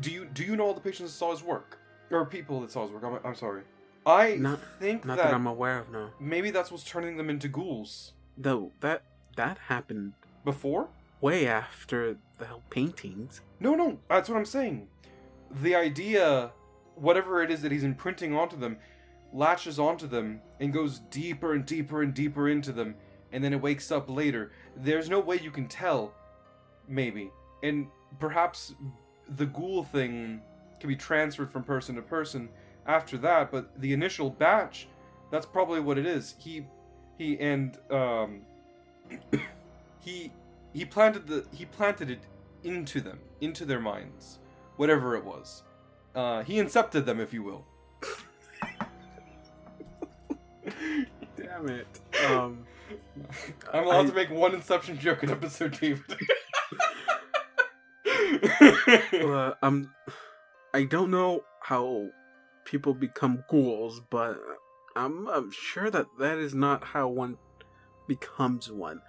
do 0.00 0.10
you 0.10 0.26
do 0.26 0.44
you 0.44 0.56
know 0.56 0.64
all 0.64 0.74
the 0.74 0.80
patients 0.80 1.12
that 1.12 1.18
saw 1.18 1.32
his 1.32 1.42
work, 1.42 1.78
or 2.10 2.24
people 2.24 2.60
that 2.60 2.70
saw 2.70 2.84
his 2.84 2.92
work? 2.92 3.02
I'm, 3.04 3.18
I'm 3.24 3.34
sorry. 3.34 3.62
I 4.06 4.36
Not- 4.36 4.60
think 4.78 5.04
Not 5.04 5.18
that, 5.18 5.24
that, 5.24 5.34
I'm 5.34 5.46
aware 5.46 5.80
of, 5.80 5.90
no. 5.90 6.10
maybe 6.18 6.50
that's 6.50 6.70
what's 6.70 6.84
turning 6.84 7.16
them 7.18 7.28
into 7.28 7.48
ghouls. 7.48 8.12
Though 8.38 8.72
that 8.80 9.02
that 9.36 9.58
happened 9.58 10.14
Before? 10.44 10.88
Way 11.20 11.46
after 11.46 12.16
the 12.38 12.46
paintings. 12.70 13.40
No, 13.60 13.74
no. 13.74 13.98
That's 14.08 14.28
what 14.28 14.36
I'm 14.36 14.44
saying. 14.44 14.88
The 15.62 15.74
idea, 15.74 16.52
whatever 16.94 17.42
it 17.42 17.50
is 17.50 17.62
that 17.62 17.72
he's 17.72 17.84
imprinting 17.84 18.34
onto 18.34 18.56
them, 18.56 18.78
latches 19.32 19.78
onto 19.78 20.06
them 20.06 20.40
and 20.60 20.72
goes 20.72 21.00
deeper 21.10 21.54
and 21.54 21.64
deeper 21.64 22.02
and 22.02 22.14
deeper 22.14 22.48
into 22.48 22.72
them, 22.72 22.94
and 23.32 23.42
then 23.42 23.52
it 23.52 23.60
wakes 23.60 23.90
up 23.90 24.08
later. 24.08 24.52
There's 24.76 25.10
no 25.10 25.20
way 25.20 25.38
you 25.38 25.50
can 25.50 25.68
tell, 25.68 26.14
maybe. 26.86 27.30
And 27.62 27.88
perhaps 28.18 28.74
the 29.36 29.46
ghoul 29.46 29.84
thing 29.84 30.40
can 30.80 30.88
be 30.88 30.96
transferred 30.96 31.52
from 31.52 31.64
person 31.64 31.96
to 31.96 32.02
person 32.02 32.48
after 32.86 33.18
that, 33.18 33.50
but 33.50 33.78
the 33.80 33.92
initial 33.92 34.30
batch, 34.30 34.88
that's 35.30 35.46
probably 35.46 35.80
what 35.80 35.98
it 35.98 36.06
is. 36.06 36.34
He 36.38 36.66
he 37.18 37.38
and 37.38 37.76
um 37.90 38.40
he 40.00 40.32
he 40.72 40.84
planted 40.84 41.26
the 41.26 41.46
he 41.52 41.64
planted 41.64 42.10
it 42.10 42.20
into 42.64 43.00
them, 43.00 43.18
into 43.40 43.64
their 43.64 43.80
minds, 43.80 44.38
whatever 44.76 45.16
it 45.16 45.24
was. 45.24 45.62
Uh, 46.14 46.42
he 46.42 46.54
incepted 46.58 47.04
them, 47.04 47.20
if 47.20 47.32
you 47.32 47.42
will. 47.42 47.64
Damn 51.36 51.68
it. 51.68 51.86
Um 52.30 52.64
I'm 53.72 53.84
allowed 53.84 54.06
I- 54.06 54.08
to 54.08 54.14
make 54.14 54.30
one 54.30 54.54
Inception 54.54 54.98
joke 54.98 55.22
in 55.22 55.30
episode, 55.30 55.78
David. 55.78 56.04
uh, 59.24 59.52
um 59.62 59.92
I 60.74 60.84
don't 60.84 61.10
know 61.10 61.44
how 61.62 62.08
people 62.64 62.92
become 62.94 63.44
ghouls, 63.48 64.00
but 64.10 64.38
I'm, 64.94 65.26
I'm 65.28 65.50
sure 65.50 65.90
that 65.90 66.06
that 66.18 66.38
is 66.38 66.54
not 66.54 66.84
how 66.84 67.08
one 67.08 67.38
becomes 68.06 68.70
one. 68.70 69.00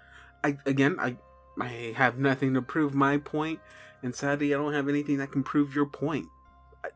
I 0.43 0.57
again, 0.66 0.97
I 0.99 1.18
I 1.60 1.93
have 1.95 2.18
nothing 2.18 2.53
to 2.53 2.62
prove 2.62 2.93
my 2.93 3.18
point, 3.18 3.60
and 4.01 4.16
sadly, 4.16 4.53
I 4.53 4.57
don't 4.57 4.74
have 4.74 4.88
anything 4.88 5.18
that 5.18 5.32
can 5.32 5.43
prove 5.43 5.76
your 5.76 5.86
point. 5.86 6.28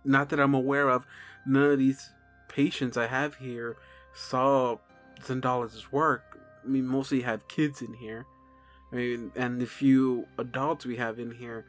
Not 0.06 0.30
that 0.30 0.40
I'm 0.40 0.54
aware 0.54 0.90
of. 0.90 1.06
None 1.46 1.72
of 1.72 1.80
these 1.80 2.12
patients 2.48 2.98
I 2.98 3.08
have 3.08 3.36
here 3.36 3.78
saw 4.14 4.78
Zendalis' 5.22 5.92
work. 5.92 6.40
Mean, 6.66 6.88
mostly 6.88 7.22
have 7.22 7.48
kids 7.48 7.82
in 7.82 7.94
here. 7.94 8.26
I 8.92 8.96
mean, 8.96 9.32
and 9.36 9.60
the 9.60 9.66
few 9.66 10.28
adults 10.38 10.86
we 10.86 10.96
have 10.98 11.20
in 11.20 11.32
here 11.32 11.66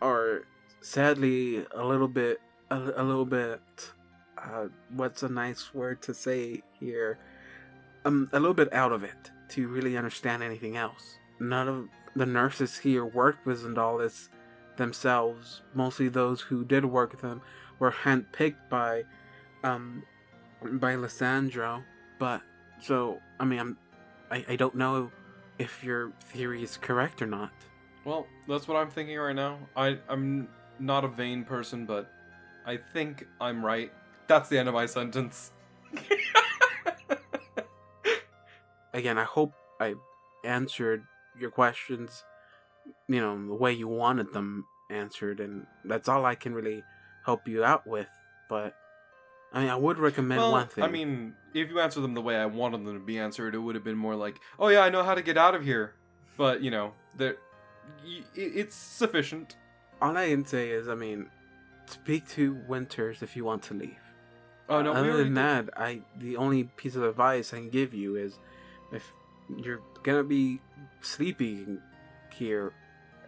are 0.00 0.44
sadly 0.80 1.66
a 1.74 1.84
little 1.84 2.06
bit, 2.06 2.40
a, 2.70 2.76
a 2.96 3.02
little 3.02 3.24
bit. 3.24 3.60
Uh, 4.38 4.66
what's 4.90 5.22
a 5.22 5.28
nice 5.28 5.74
word 5.74 6.02
to 6.02 6.14
say 6.14 6.62
here? 6.78 7.18
Um, 8.04 8.28
a 8.32 8.38
little 8.38 8.54
bit 8.54 8.72
out 8.72 8.92
of 8.92 9.02
it 9.02 9.32
to 9.48 9.66
really 9.66 9.96
understand 9.96 10.42
anything 10.42 10.76
else. 10.76 11.16
None 11.40 11.66
of 11.66 11.88
the 12.16 12.26
nurses 12.26 12.78
here 12.78 13.04
worked 13.04 13.46
with 13.46 13.62
Zendalis 13.62 14.28
themselves. 14.76 15.62
Mostly 15.74 16.08
those 16.08 16.40
who 16.40 16.64
did 16.64 16.84
work 16.84 17.12
with 17.12 17.20
them 17.20 17.42
were 17.78 17.92
handpicked 17.92 18.68
by, 18.70 19.04
um, 19.62 20.02
by 20.62 20.94
Lissandro. 20.94 21.84
But 22.18 22.40
so 22.80 23.20
I 23.38 23.44
mean, 23.44 23.60
I'm, 23.60 23.78
I, 24.30 24.44
I 24.48 24.56
don't 24.56 24.74
know 24.74 25.12
if 25.58 25.84
your 25.84 26.12
theory 26.20 26.62
is 26.62 26.76
correct 26.76 27.20
or 27.22 27.26
not. 27.26 27.52
Well, 28.04 28.26
that's 28.48 28.68
what 28.68 28.76
I'm 28.76 28.90
thinking 28.90 29.18
right 29.18 29.34
now. 29.34 29.58
I 29.76 29.98
I'm 30.08 30.48
not 30.78 31.04
a 31.04 31.08
vain 31.08 31.44
person, 31.44 31.86
but 31.86 32.10
I 32.64 32.78
think 32.92 33.26
I'm 33.40 33.64
right. 33.64 33.92
That's 34.26 34.48
the 34.48 34.58
end 34.58 34.68
of 34.68 34.74
my 34.74 34.86
sentence. 34.86 35.52
Again, 38.94 39.18
I 39.18 39.24
hope 39.24 39.52
I 39.80 39.94
answered 40.44 41.04
your 41.38 41.50
questions, 41.50 42.24
you 43.08 43.20
know, 43.20 43.46
the 43.46 43.54
way 43.54 43.72
you 43.72 43.88
wanted 43.88 44.32
them 44.32 44.66
answered, 44.90 45.40
and 45.40 45.66
that's 45.84 46.08
all 46.08 46.24
I 46.24 46.34
can 46.34 46.54
really 46.54 46.82
help 47.24 47.48
you 47.48 47.64
out 47.64 47.86
with. 47.86 48.08
But 48.48 48.74
I 49.52 49.60
mean, 49.60 49.68
I 49.68 49.76
would 49.76 49.98
recommend 49.98 50.40
well, 50.40 50.52
one 50.52 50.66
thing. 50.68 50.84
I 50.84 50.88
mean, 50.88 51.34
if 51.54 51.70
you 51.70 51.80
answer 51.80 52.00
them 52.00 52.14
the 52.14 52.20
way 52.20 52.36
I 52.36 52.46
wanted 52.46 52.84
them 52.84 52.94
to 52.94 53.04
be 53.04 53.18
answered, 53.18 53.54
it 53.54 53.58
would 53.58 53.74
have 53.74 53.84
been 53.84 53.96
more 53.96 54.14
like, 54.14 54.40
"Oh 54.58 54.68
yeah, 54.68 54.80
I 54.80 54.90
know 54.90 55.02
how 55.02 55.14
to 55.14 55.22
get 55.22 55.36
out 55.36 55.54
of 55.54 55.64
here." 55.64 55.94
But 56.36 56.62
you 56.62 56.70
know, 56.70 56.92
there, 57.16 57.36
it's 58.34 58.74
sufficient. 58.74 59.56
all 60.02 60.16
I 60.16 60.28
can 60.28 60.44
say 60.44 60.70
is, 60.70 60.88
I 60.88 60.94
mean, 60.94 61.30
speak 61.86 62.28
to 62.30 62.54
Winters 62.68 63.22
if 63.22 63.36
you 63.36 63.44
want 63.44 63.62
to 63.64 63.74
leave. 63.74 63.98
Oh 64.68 64.82
no, 64.82 64.92
Other 64.92 65.16
than 65.16 65.28
did- 65.28 65.36
that, 65.36 65.68
I 65.76 66.02
the 66.18 66.36
only 66.36 66.64
piece 66.64 66.96
of 66.96 67.02
advice 67.02 67.52
I 67.54 67.58
can 67.58 67.70
give 67.70 67.94
you 67.94 68.16
is, 68.16 68.38
if 68.92 69.12
you're 69.56 69.80
gonna 70.06 70.22
be 70.22 70.60
sleeping 71.02 71.82
here, 72.32 72.72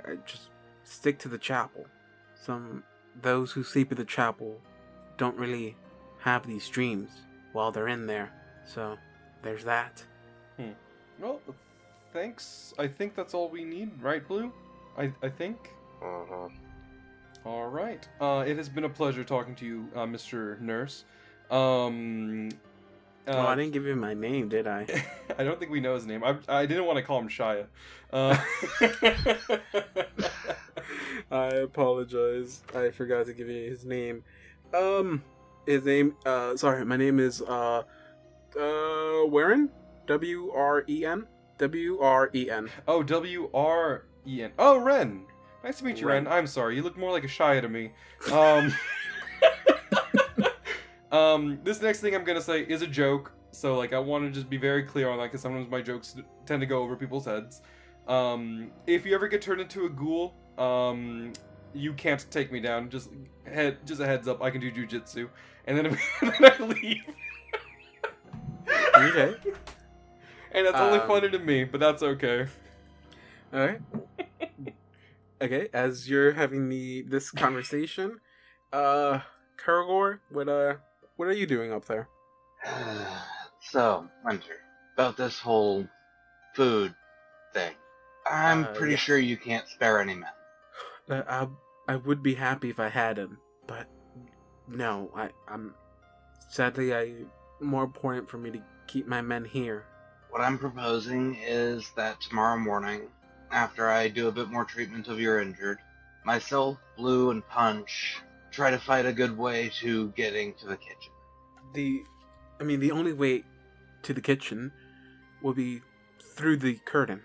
uh, 0.07 0.15
just 0.25 0.51
stick 0.85 1.19
to 1.19 1.29
the 1.29 1.37
chapel. 1.37 1.85
Some 2.41 2.85
those 3.21 3.51
who 3.51 3.65
sleep 3.65 3.91
at 3.91 3.99
the 3.99 4.05
chapel 4.05 4.61
don't 5.17 5.37
really 5.37 5.77
have 6.21 6.47
these 6.47 6.69
dreams 6.69 7.11
while 7.53 7.73
they're 7.73 7.89
in 7.89 8.07
there. 8.07 8.31
So 8.65 8.97
there's 9.43 9.65
that. 9.65 10.05
Well, 11.19 11.41
thanks. 12.13 12.73
I 12.79 12.87
think 12.87 13.17
that's 13.17 13.35
all 13.35 13.49
we 13.49 13.65
need, 13.65 14.01
right, 14.01 14.27
Blue? 14.27 14.53
I 14.97 15.13
I 15.21 15.29
think. 15.29 15.59
Uh-huh. 16.01 16.49
All 17.45 17.67
right. 17.67 18.07
Uh, 18.21 18.45
it 18.47 18.57
has 18.57 18.69
been 18.69 18.85
a 18.85 18.89
pleasure 18.89 19.25
talking 19.25 19.57
to 19.57 19.67
you, 19.67 19.89
uh, 19.97 20.07
Mr. 20.07 20.61
Nurse. 20.61 21.05
Um, 21.51 22.51
uh, 23.29 23.33
oh, 23.37 23.47
I 23.47 23.55
didn't 23.55 23.73
give 23.73 23.85
you 23.85 23.95
my 23.95 24.15
name, 24.15 24.49
did 24.49 24.67
I? 24.67 24.87
I 25.39 25.45
don't 25.45 25.59
think 25.59 25.71
we 25.71 25.81
know 25.81 25.95
his 25.95 26.07
name. 26.07 26.25
I, 26.25 26.37
I 26.49 26.67
didn't 26.67 26.87
want 26.87 26.97
to 26.97 27.03
call 27.03 27.19
him 27.19 27.29
Shia. 27.29 27.67
Uh, 28.11 28.39
I 31.31 31.47
apologize. 31.49 32.63
I 32.75 32.91
forgot 32.91 33.27
to 33.27 33.35
give 33.35 33.49
you 33.49 33.69
his 33.69 33.85
name. 33.85 34.25
Um, 34.75 35.23
his 35.67 35.85
name. 35.85 36.17
Uh, 36.25 36.57
sorry, 36.57 36.85
my 36.87 36.97
name 36.97 37.21
is 37.21 37.43
uh, 37.43 37.83
uh, 38.59 39.27
Warren. 39.27 39.69
W 40.07 40.51
R 40.55 40.85
E 40.89 41.05
N. 41.05 41.27
W 41.59 41.99
R 42.01 42.31
E 42.35 42.51
N. 42.51 42.71
oh, 42.87 43.03
W 43.03 43.51
R 43.53 44.05
E 44.27 44.43
N. 44.43 44.53
Oh, 44.59 44.79
Ren. 44.79 45.25
Nice 45.63 45.79
to 45.79 45.85
meet 45.85 46.01
you, 46.01 46.07
Ren. 46.07 46.25
Ren. 46.25 46.33
I'm 46.33 46.47
sorry. 46.47 46.77
You 46.77 46.83
look 46.83 46.97
more 46.97 47.13
like 47.13 47.25
a 47.25 47.29
Shia 47.29 47.61
to 47.61 47.69
me. 47.69 47.91
Um, 48.33 48.73
um, 51.13 51.59
this 51.65 51.81
next 51.83 52.01
thing 52.01 52.15
I'm 52.15 52.25
gonna 52.25 52.41
say 52.43 52.63
is 52.63 52.83
a 52.83 52.87
joke. 52.87 53.33
So, 53.51 53.77
like, 53.77 53.93
I 53.93 53.99
want 53.99 54.25
to 54.27 54.31
just 54.31 54.51
be 54.51 54.59
very 54.59 54.83
clear 54.83 55.09
on 55.09 55.19
that 55.19 55.25
because 55.25 55.41
sometimes 55.41 55.71
my 55.71 55.81
jokes 55.81 56.17
tend 56.45 56.61
to 56.61 56.67
go 56.67 56.83
over 56.83 56.97
people's 56.97 57.25
heads. 57.25 57.63
Um, 58.07 58.71
if 58.87 59.07
you 59.07 59.15
ever 59.15 59.27
get 59.29 59.41
turned 59.43 59.61
into 59.61 59.87
a 59.87 59.89
ghoul, 59.89 60.35
um, 60.59 61.33
you 61.75 61.93
can't 61.95 62.25
take 62.31 62.53
me 62.53 62.61
down. 62.61 62.91
Just 62.91 63.11
head, 63.45 63.79
just 63.87 64.01
a 64.01 64.07
heads 64.07 64.29
up. 64.29 64.43
I 64.43 64.51
can 64.51 64.61
do 64.61 64.71
jujitsu, 64.71 65.29
and 65.67 65.79
then, 65.79 65.85
then 66.23 66.33
I 66.45 66.63
leave. 66.63 67.05
Okay. 68.97 69.35
And 70.53 70.67
that's 70.67 70.77
only 70.77 70.99
Um, 70.99 71.09
funny 71.09 71.31
to 71.31 71.39
me, 71.39 71.65
but 71.65 71.81
that's 71.81 72.03
okay. 72.03 72.47
All 73.53 73.61
right. 73.61 73.81
okay, 75.41 75.69
as 75.73 76.09
you're 76.09 76.33
having 76.33 76.69
the 76.69 77.03
this 77.03 77.31
conversation, 77.31 78.21
uh, 78.73 79.21
Karagor, 79.57 80.21
what 80.31 80.49
uh, 80.49 80.75
what 81.19 81.29
are 81.29 81.33
you 81.33 81.47
doing 81.47 81.73
up 81.73 81.85
there? 81.85 82.09
so, 83.61 84.09
Winter, 84.25 84.57
about 84.95 85.17
this 85.17 85.39
whole 85.39 85.87
food 86.55 86.95
thing. 87.53 87.75
I'm 88.31 88.65
Uh, 88.65 88.73
pretty 88.75 88.97
sure 88.97 89.19
you 89.19 89.37
can't 89.37 89.67
spare 89.69 90.01
any 90.01 90.15
men. 90.15 90.31
Uh, 91.11 91.23
I 91.29 91.93
I 91.93 91.97
would 91.97 92.23
be 92.23 92.35
happy 92.35 92.71
if 92.71 92.79
I 92.79 92.89
had 92.89 93.19
him, 93.19 93.39
but 93.67 93.87
no, 94.69 95.11
I 95.17 95.31
I'm 95.49 95.75
sadly 96.51 96.95
I 96.95 97.15
more 97.61 97.85
important 97.85 98.29
for 98.29 98.39
me 98.39 98.51
to 98.53 98.63
keep 98.87 99.07
my 99.07 99.21
men 99.21 99.45
here. 99.45 99.87
What 100.31 100.43
I'm 100.43 100.59
proposing 100.59 101.37
is 101.37 101.91
that 101.97 102.21
tomorrow 102.21 102.59
morning, 102.59 103.09
after 103.51 103.89
I 103.91 104.09
do 104.09 104.29
a 104.29 104.33
bit 104.33 104.51
more 104.51 104.65
treatment 104.65 105.09
of 105.09 105.19
your 105.19 105.41
injured, 105.41 105.79
myself, 106.25 106.79
Blue, 106.97 107.31
and 107.31 107.47
Punch 107.49 108.19
try 108.51 108.71
to 108.71 108.79
find 108.79 109.07
a 109.07 109.13
good 109.13 109.37
way 109.37 109.71
to 109.81 110.09
getting 110.11 110.55
to 110.55 110.67
the 110.67 110.77
kitchen. 110.77 111.13
The 111.75 112.03
I 112.61 112.65
mean 112.65 112.81
the 112.81 112.93
only 112.93 113.13
way 113.13 113.45
to 114.03 114.13
the 114.13 114.21
kitchen 114.21 114.73
will 115.43 115.55
be 115.55 115.83
through 116.21 116.57
the 116.57 116.75
curtain 116.85 117.23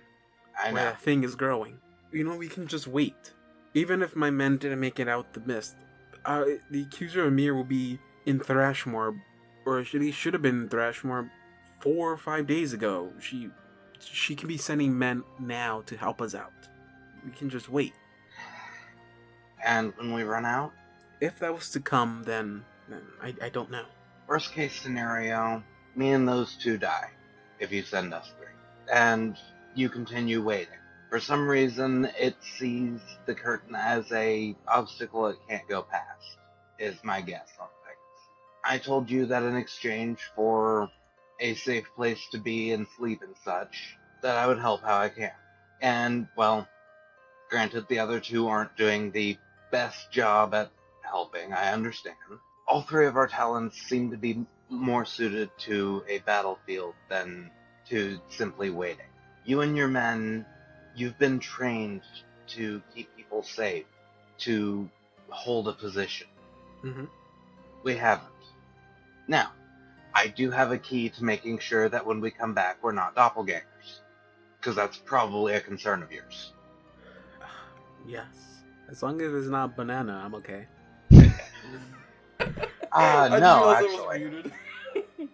I 0.62 0.72
where 0.72 0.84
that 0.84 1.02
thing 1.02 1.24
is 1.24 1.36
growing. 1.36 1.80
You 2.12 2.24
know, 2.24 2.36
we 2.36 2.48
can 2.48 2.68
just 2.68 2.88
wait. 2.88 3.34
Even 3.74 4.02
if 4.02 4.16
my 4.16 4.30
men 4.30 4.58
didn't 4.58 4.80
make 4.80 5.00
it 5.00 5.08
out 5.08 5.34
the 5.34 5.40
mist, 5.40 5.76
uh, 6.26 6.46
the 6.70 6.84
accuser 6.84 7.26
Amir 7.26 7.56
will 7.56 7.64
be 7.64 8.00
in 8.26 8.40
Thrushmoor, 8.40 9.20
or 9.66 9.80
actually 9.80 10.12
should 10.12 10.34
have 10.34 10.42
been 10.44 10.64
in 10.64 10.70
Thrushmoor 10.70 11.30
four 11.80 12.12
or 12.12 12.18
five 12.18 12.46
days 12.46 12.74
ago. 12.74 13.12
She, 13.20 13.50
she 14.00 14.36
can 14.36 14.48
be 14.48 14.58
sending 14.58 14.98
men 14.98 15.24
now 15.40 15.82
to 15.88 15.98
help 15.98 16.22
us 16.22 16.36
out. 16.36 16.54
We 17.26 17.32
can 17.32 17.50
just 17.50 17.70
wait. 17.70 17.94
And 19.66 19.94
when 19.98 20.14
we 20.14 20.24
run 20.24 20.46
out, 20.46 20.74
If 21.24 21.40
that 21.40 21.56
was 21.56 21.70
to 21.70 21.80
come, 21.80 22.24
then, 22.26 22.66
then 22.90 23.02
I, 23.22 23.34
I 23.46 23.48
don't 23.48 23.72
know. 23.72 23.86
worst 24.28 24.52
case 24.52 24.76
scenario, 24.76 25.64
me 25.96 26.12
and 26.12 26.28
those 26.28 26.56
two 26.56 26.78
die, 26.78 27.12
if 27.62 27.72
you 27.72 27.82
send 27.82 28.14
us 28.14 28.30
three. 28.38 28.48
And 28.94 29.38
you 29.74 29.88
continue 29.88 30.44
waiting. 30.44 30.82
For 31.10 31.22
some 31.22 31.48
reason, 31.48 32.10
it 32.20 32.36
sees 32.42 33.00
the 33.26 33.34
curtain 33.34 33.74
as 33.74 34.12
a 34.12 34.54
obstacle 34.68 35.28
it 35.28 35.38
can't 35.48 35.66
go 35.70 35.84
past, 35.84 36.40
is 36.78 37.02
my 37.06 37.22
guess 37.22 37.54
on 37.58 37.70
things. 37.86 38.20
I 38.66 38.78
told 38.78 39.10
you 39.10 39.26
that 39.28 39.44
in 39.44 39.56
exchange 39.56 40.20
for 40.36 40.90
a 41.40 41.54
safe 41.54 41.88
place 41.96 42.28
to 42.34 42.38
be 42.38 42.74
and 42.74 42.86
sleep 42.98 43.22
and 43.22 43.36
such, 43.46 43.98
that 44.24 44.36
I 44.36 44.46
would 44.46 44.60
help 44.60 44.82
how 44.84 44.98
I 44.98 45.08
can. 45.08 45.32
And, 45.82 46.28
well, 46.36 46.68
granted 47.50 47.86
the 47.88 48.00
other 48.00 48.20
two 48.20 48.50
aren't 48.50 48.76
doing 48.76 49.12
the 49.12 49.38
best 49.72 50.12
job 50.12 50.54
at 50.54 50.70
helping, 51.14 51.54
I 51.54 51.72
understand. 51.72 52.18
All 52.68 52.82
three 52.82 53.06
of 53.06 53.16
our 53.16 53.28
talents 53.28 53.80
seem 53.80 54.10
to 54.10 54.18
be 54.18 54.46
more 54.68 55.06
suited 55.06 55.52
to 55.60 56.04
a 56.10 56.18
battlefield 56.20 56.96
than 57.08 57.52
to 57.90 58.20
simply 58.30 58.72
waiting. 58.72 59.06
You 59.46 59.62
and 59.62 59.78
your 59.78 59.88
men, 59.88 60.44
you've 60.96 61.20
been 61.20 61.40
trained 61.40 62.02
to 62.56 62.82
keep 62.96 63.16
people 63.16 63.44
safe, 63.44 63.86
to 64.40 64.90
hold 65.30 65.68
a 65.68 65.74
position. 65.74 66.28
Mm-hmm. 66.84 67.06
We 67.84 67.96
haven't. 67.96 68.30
Now, 69.28 69.52
I 70.16 70.28
do 70.28 70.50
have 70.50 70.72
a 70.72 70.80
key 70.80 71.10
to 71.10 71.24
making 71.24 71.60
sure 71.60 71.90
that 71.90 72.06
when 72.08 72.22
we 72.22 72.32
come 72.32 72.56
back, 72.56 72.78
we're 72.82 72.92
not 72.92 73.16
doppelgangers. 73.16 74.00
Because 74.60 74.76
that's 74.76 74.98
probably 74.98 75.54
a 75.54 75.62
concern 75.62 76.02
of 76.02 76.12
yours. 76.12 76.54
Yes. 78.06 78.26
As 78.90 79.02
long 79.02 79.22
as 79.22 79.34
it's 79.34 79.48
not 79.48 79.78
banana, 79.78 80.22
I'm 80.26 80.36
okay. 80.36 80.68
Uh, 82.92 83.28
no, 83.30 83.38
realized 83.38 83.66
I 83.66 83.82
was 83.82 84.52
actually. 84.96 85.30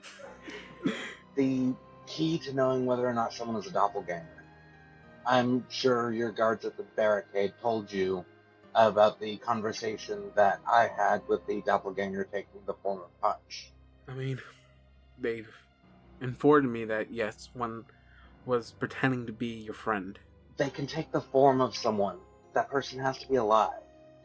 the 1.35 1.73
key 2.07 2.37
to 2.39 2.53
knowing 2.53 2.85
whether 2.85 3.05
or 3.07 3.13
not 3.13 3.33
someone 3.33 3.57
is 3.57 3.67
a 3.67 3.71
doppelganger. 3.71 4.43
I'm 5.25 5.65
sure 5.69 6.11
your 6.11 6.31
guards 6.31 6.65
at 6.65 6.77
the 6.77 6.83
barricade 6.83 7.53
told 7.61 7.91
you 7.91 8.25
about 8.75 9.19
the 9.19 9.37
conversation 9.37 10.31
that 10.35 10.59
I 10.65 10.87
had 10.87 11.21
with 11.27 11.45
the 11.47 11.61
doppelganger 11.61 12.25
taking 12.31 12.61
the 12.65 12.73
form 12.75 12.99
of 12.99 13.21
Punch. 13.21 13.71
I 14.07 14.13
mean, 14.13 14.39
they've 15.19 15.49
informed 16.21 16.71
me 16.71 16.85
that 16.85 17.11
yes, 17.11 17.49
one 17.53 17.85
was 18.45 18.71
pretending 18.71 19.25
to 19.27 19.33
be 19.33 19.47
your 19.47 19.73
friend. 19.73 20.17
They 20.57 20.69
can 20.69 20.87
take 20.87 21.11
the 21.11 21.21
form 21.21 21.61
of 21.61 21.75
someone. 21.75 22.17
That 22.53 22.69
person 22.69 22.99
has 22.99 23.17
to 23.19 23.27
be 23.27 23.35
alive. 23.35 23.81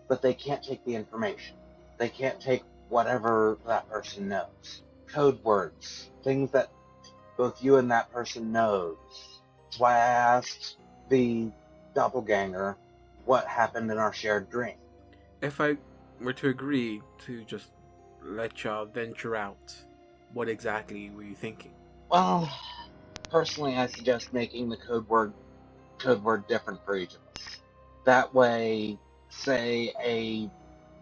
But 0.09 0.23
they 0.23 0.35
can't 0.35 0.63
take 0.63 0.85
the 0.85 0.95
information. 0.95 1.57
They 1.99 2.09
can't 2.09 2.41
take 2.41 2.63
whatever 2.89 3.59
that 3.67 3.89
person 3.89 4.29
knows. 4.29 4.83
Code 5.07 5.43
words. 5.45 6.11
Things 6.23 6.51
that 6.53 6.71
both 7.37 7.63
you 7.63 7.77
and 7.77 7.91
that 7.91 8.13
person 8.13 8.53
knows. 8.53 8.97
That's 9.65 9.79
why 9.79 9.93
I 9.93 9.99
asked 9.99 10.77
the 11.09 11.51
doppelganger 11.95 12.77
what 13.25 13.47
happened 13.47 13.91
in 13.91 13.99
our 13.99 14.13
shared 14.13 14.51
dream. 14.51 14.77
If 15.41 15.61
I 15.61 15.77
were 16.21 16.33
to 16.35 16.49
agree 16.49 17.03
to 17.27 17.45
just 17.45 17.71
let 18.23 18.65
y'all 18.65 18.87
venture 18.87 19.37
out, 19.37 19.75
what 20.33 20.49
exactly 20.49 21.11
were 21.11 21.23
you 21.23 21.35
thinking? 21.35 21.73
Well, 22.11 22.51
personally, 23.31 23.77
I 23.77 23.87
suggest 23.87 24.33
making 24.33 24.69
the 24.69 24.77
code 24.77 25.09
word 25.09 25.33
code 25.99 26.23
word 26.23 26.47
different 26.47 26.85
for 26.85 26.97
each 26.97 27.15
of 27.15 27.21
us. 27.35 27.61
That 28.05 28.35
way, 28.35 28.99
say 29.29 29.93
a 30.05 30.51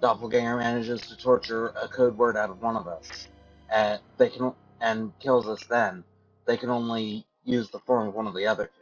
doppelganger 0.02 0.58
manages 0.58 1.02
to 1.02 1.18
torture 1.18 1.68
a 1.82 1.88
code 1.88 2.18
word 2.18 2.36
out 2.36 2.50
of 2.50 2.62
one 2.62 2.76
of 2.76 2.88
us, 2.88 3.28
and 3.72 4.00
they 4.18 4.30
can 4.30 4.54
and 4.82 5.18
kills 5.20 5.48
us. 5.48 5.64
Then 5.66 6.04
they 6.46 6.58
can 6.58 6.70
only 6.70 7.26
use 7.44 7.70
the 7.70 7.80
form 7.80 8.08
of 8.08 8.14
one 8.14 8.28
of 8.28 8.36
the 8.36 8.48
other 8.48 8.66
two. 8.66 8.72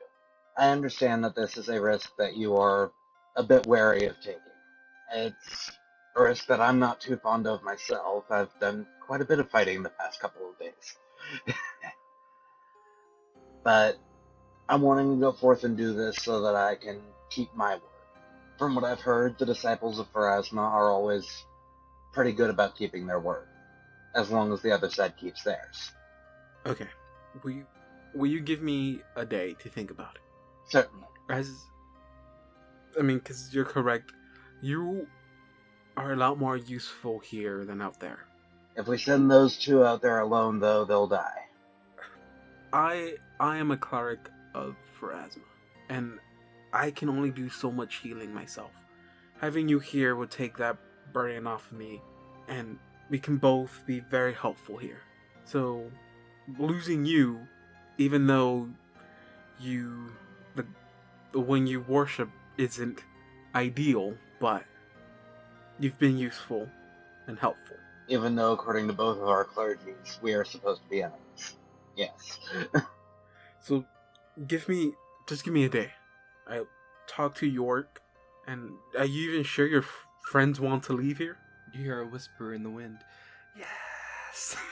I 0.58 0.70
understand 0.70 1.24
that 1.24 1.36
this 1.36 1.58
is 1.58 1.70
a 1.70 1.80
risk 1.82 2.12
that 2.18 2.36
you 2.36 2.56
are 2.56 2.92
a 3.36 3.44
bit 3.44 3.66
wary 3.66 4.06
of 4.06 4.20
taking. 4.20 4.42
It's 5.14 5.72
a 6.16 6.24
risk 6.24 6.46
that 6.48 6.60
I'm 6.62 6.80
not 6.80 7.00
too 7.00 7.18
fond 7.18 7.48
of 7.48 7.62
myself. 7.64 8.26
I've 8.30 8.58
done 8.60 8.86
quite 9.00 9.22
a 9.22 9.26
bit 9.26 9.40
of 9.40 9.50
fighting 9.50 9.84
the 9.84 9.90
past 9.90 10.20
couple 10.20 10.50
of 10.50 10.58
days. 10.58 10.96
but 13.64 13.98
I'm 14.68 14.82
wanting 14.82 15.14
to 15.16 15.20
go 15.20 15.32
forth 15.32 15.64
and 15.64 15.76
do 15.76 15.94
this 15.94 16.18
so 16.18 16.42
that 16.42 16.56
I 16.56 16.76
can 16.76 17.00
keep 17.30 17.54
my 17.54 17.74
word. 17.76 17.89
From 18.60 18.74
what 18.74 18.84
I've 18.84 19.00
heard, 19.00 19.38
the 19.38 19.46
disciples 19.46 19.98
of 19.98 20.12
Pharasma 20.12 20.60
are 20.60 20.90
always 20.90 21.46
pretty 22.12 22.32
good 22.32 22.50
about 22.50 22.76
keeping 22.76 23.06
their 23.06 23.18
word, 23.18 23.48
as 24.14 24.30
long 24.30 24.52
as 24.52 24.60
the 24.60 24.70
other 24.70 24.90
side 24.90 25.16
keeps 25.16 25.42
theirs. 25.42 25.92
Okay, 26.66 26.88
will 27.42 27.52
you, 27.52 27.66
will 28.14 28.26
you 28.26 28.40
give 28.40 28.60
me 28.60 29.00
a 29.16 29.24
day 29.24 29.56
to 29.60 29.70
think 29.70 29.90
about 29.90 30.16
it? 30.16 30.20
Certainly. 30.68 31.06
As 31.30 31.50
I 32.98 33.00
mean, 33.00 33.16
because 33.16 33.48
you're 33.54 33.64
correct, 33.64 34.12
you 34.60 35.08
are 35.96 36.12
a 36.12 36.16
lot 36.16 36.38
more 36.38 36.58
useful 36.58 37.18
here 37.18 37.64
than 37.64 37.80
out 37.80 37.98
there. 37.98 38.26
If 38.76 38.88
we 38.88 38.98
send 38.98 39.30
those 39.30 39.56
two 39.56 39.86
out 39.86 40.02
there 40.02 40.20
alone, 40.20 40.60
though, 40.60 40.84
they'll 40.84 41.06
die. 41.06 41.46
I 42.74 43.14
I 43.40 43.56
am 43.56 43.70
a 43.70 43.78
cleric 43.78 44.28
of 44.52 44.76
Pharasma, 45.00 45.48
and 45.88 46.18
I 46.72 46.90
can 46.90 47.08
only 47.08 47.30
do 47.30 47.48
so 47.48 47.70
much 47.70 47.96
healing 47.96 48.32
myself. 48.32 48.70
Having 49.40 49.68
you 49.68 49.78
here 49.78 50.14
would 50.14 50.30
take 50.30 50.56
that 50.58 50.76
burden 51.12 51.46
off 51.46 51.70
of 51.70 51.78
me, 51.78 52.00
and 52.48 52.78
we 53.08 53.18
can 53.18 53.38
both 53.38 53.82
be 53.86 54.00
very 54.00 54.34
helpful 54.34 54.76
here. 54.76 55.00
So, 55.44 55.90
losing 56.58 57.04
you, 57.04 57.40
even 57.98 58.26
though 58.26 58.68
you 59.58 60.12
the 60.54 60.64
the 61.32 61.40
one 61.40 61.66
you 61.66 61.80
worship 61.80 62.30
isn't 62.56 63.02
ideal, 63.54 64.14
but 64.38 64.64
you've 65.78 65.98
been 65.98 66.18
useful 66.18 66.68
and 67.26 67.38
helpful. 67.38 67.76
Even 68.08 68.34
though, 68.34 68.52
according 68.52 68.88
to 68.88 68.92
both 68.92 69.18
of 69.18 69.28
our 69.28 69.44
clergies, 69.44 70.20
we 70.20 70.34
are 70.34 70.44
supposed 70.44 70.82
to 70.82 70.88
be 70.88 71.02
enemies. 71.02 71.56
Yes. 71.96 72.38
So, 73.62 73.84
give 74.48 74.70
me 74.70 74.94
just 75.28 75.44
give 75.44 75.52
me 75.52 75.64
a 75.64 75.68
day. 75.68 75.92
I'll 76.50 76.66
talk 77.06 77.34
to 77.36 77.46
York, 77.46 78.00
and 78.46 78.72
are 78.98 79.04
you 79.04 79.30
even 79.32 79.44
sure 79.44 79.66
your 79.66 79.82
f- 79.82 80.06
friends 80.22 80.60
want 80.60 80.82
to 80.84 80.92
leave 80.92 81.18
here? 81.18 81.38
You 81.72 81.82
hear 81.84 82.00
a 82.00 82.06
whisper 82.06 82.52
in 82.54 82.62
the 82.62 82.70
wind. 82.70 82.98
Yes. 83.56 84.56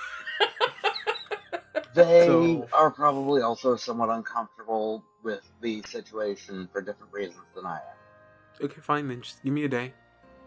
They 1.95 2.27
So- 2.27 2.69
are 2.73 2.91
probably 2.91 3.43
also 3.43 3.75
somewhat 3.75 4.09
uncomfortable 4.11 5.03
with 5.25 5.41
the 5.63 5.83
situation 5.83 6.69
for 6.73 6.81
different 6.81 7.13
reasons 7.13 7.43
than 7.57 7.67
I 7.67 7.77
am. 7.77 8.65
Okay, 8.67 8.81
fine 8.81 9.09
then. 9.09 9.23
Just 9.23 9.43
give 9.43 9.53
me 9.53 9.65
a 9.65 9.69
day. 9.69 9.93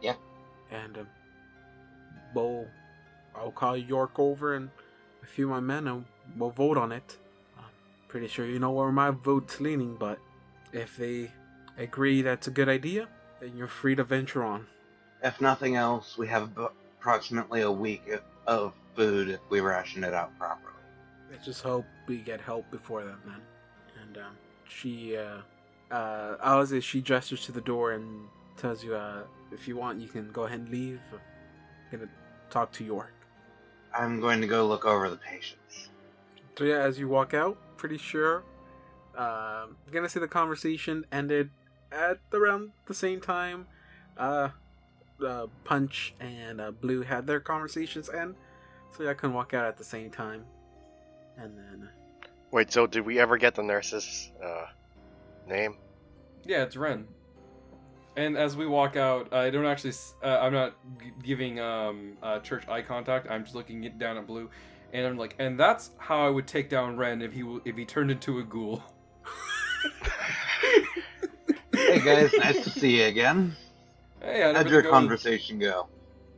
Yeah. 0.01 0.15
And 0.69 0.97
um, 0.99 1.07
we'll 2.33 2.67
I'll 3.35 3.51
call 3.51 3.75
York 3.75 4.17
over 4.19 4.55
and 4.55 4.69
a 5.23 5.25
few 5.25 5.45
of 5.45 5.51
my 5.51 5.59
men, 5.59 5.87
and 5.87 6.05
we'll 6.37 6.51
vote 6.51 6.77
on 6.77 6.91
it. 6.91 7.17
I'm 7.57 7.65
pretty 8.07 8.27
sure 8.27 8.45
you 8.45 8.59
know 8.59 8.71
where 8.71 8.91
my 8.91 9.09
vote's 9.11 9.59
leaning, 9.59 9.95
but 9.95 10.19
if 10.73 10.97
they 10.97 11.31
agree 11.77 12.21
that's 12.21 12.47
a 12.47 12.51
good 12.51 12.69
idea, 12.69 13.07
then 13.39 13.55
you're 13.55 13.67
free 13.67 13.95
to 13.95 14.03
venture 14.03 14.43
on. 14.43 14.67
If 15.23 15.39
nothing 15.41 15.75
else, 15.75 16.17
we 16.17 16.27
have 16.27 16.49
approximately 16.57 17.61
a 17.61 17.71
week 17.71 18.03
of- 18.47 18.73
food 18.95 19.29
if 19.29 19.39
we 19.49 19.61
ration 19.61 20.03
it 20.03 20.13
out 20.13 20.37
properly. 20.37 20.73
I 21.33 21.43
just 21.43 21.63
hope 21.63 21.85
we 22.07 22.17
get 22.17 22.41
help 22.41 22.69
before 22.71 23.03
then, 23.03 23.15
man. 23.25 23.41
And 24.01 24.17
um, 24.17 24.37
she, 24.67 25.15
uh, 25.15 25.37
uh, 25.91 26.35
Alice, 26.43 26.83
she 26.83 27.01
gestures 27.01 27.45
to 27.45 27.51
the 27.51 27.61
door 27.61 27.93
and 27.93 28.27
tells 28.57 28.83
you, 28.83 28.95
uh, 28.95 29.23
if 29.51 29.67
you 29.67 29.77
want, 29.77 30.01
you 30.01 30.07
can 30.07 30.29
go 30.31 30.43
ahead 30.43 30.59
and 30.59 30.69
leave. 30.69 30.99
I'm 31.13 31.19
gonna 31.99 32.11
talk 32.49 32.71
to 32.73 32.83
York. 32.83 33.13
I'm 33.97 34.19
going 34.19 34.41
to 34.41 34.47
go 34.47 34.67
look 34.67 34.85
over 34.85 35.09
the 35.09 35.17
patients. 35.17 35.89
So 36.57 36.63
yeah, 36.65 36.79
as 36.79 36.99
you 36.99 37.07
walk 37.07 37.33
out, 37.33 37.57
pretty 37.77 37.97
sure, 37.97 38.43
um, 39.17 39.77
you're 39.85 39.93
gonna 39.93 40.09
say 40.09 40.19
the 40.19 40.27
conversation 40.27 41.05
ended 41.11 41.49
at 41.91 42.19
around 42.33 42.71
the 42.85 42.93
same 42.93 43.19
time. 43.21 43.67
Uh, 44.17 44.49
uh, 45.25 45.47
Punch 45.63 46.13
and 46.19 46.59
uh, 46.59 46.71
Blue 46.71 47.01
had 47.03 47.27
their 47.27 47.39
conversations 47.39 48.09
end, 48.09 48.35
so 48.95 49.03
yeah, 49.03 49.11
I 49.11 49.13
can 49.13 49.33
walk 49.33 49.53
out 49.53 49.65
at 49.65 49.77
the 49.77 49.83
same 49.83 50.09
time. 50.09 50.45
And 51.37 51.57
then 51.57 51.89
Wait, 52.51 52.71
so 52.71 52.85
did 52.85 53.05
we 53.05 53.17
ever 53.19 53.37
get 53.37 53.55
the 53.55 53.63
nurse's 53.63 54.31
uh, 54.43 54.65
name? 55.47 55.77
Yeah, 56.45 56.63
it's 56.63 56.75
Ren. 56.75 57.07
And 58.17 58.37
as 58.37 58.57
we 58.57 58.65
walk 58.67 58.97
out, 58.97 59.33
I 59.33 59.49
don't 59.49 59.65
actually. 59.65 59.93
Uh, 60.21 60.39
I'm 60.41 60.51
not 60.51 60.75
g- 61.01 61.11
giving 61.23 61.61
um, 61.61 62.17
uh, 62.21 62.39
church 62.39 62.67
eye 62.67 62.81
contact. 62.81 63.29
I'm 63.29 63.43
just 63.43 63.55
looking 63.55 63.81
down 63.97 64.17
at 64.17 64.27
Blue, 64.27 64.49
and 64.91 65.07
I'm 65.07 65.17
like, 65.17 65.35
and 65.39 65.57
that's 65.57 65.91
how 65.97 66.25
I 66.25 66.29
would 66.29 66.45
take 66.45 66.69
down 66.69 66.97
Ren 66.97 67.21
if 67.21 67.31
he 67.31 67.39
w- 67.39 67.61
if 67.63 67.77
he 67.77 67.85
turned 67.85 68.11
into 68.11 68.39
a 68.39 68.43
ghoul. 68.43 68.83
Hey 71.73 71.99
guys, 71.99 72.31
nice 72.37 72.63
to 72.63 72.69
see 72.69 73.01
you 73.01 73.07
again. 73.07 73.55
Hey, 74.21 74.41
How'd 74.41 74.69
your 74.69 74.83
conversation 74.83 75.59
go? 75.59 75.87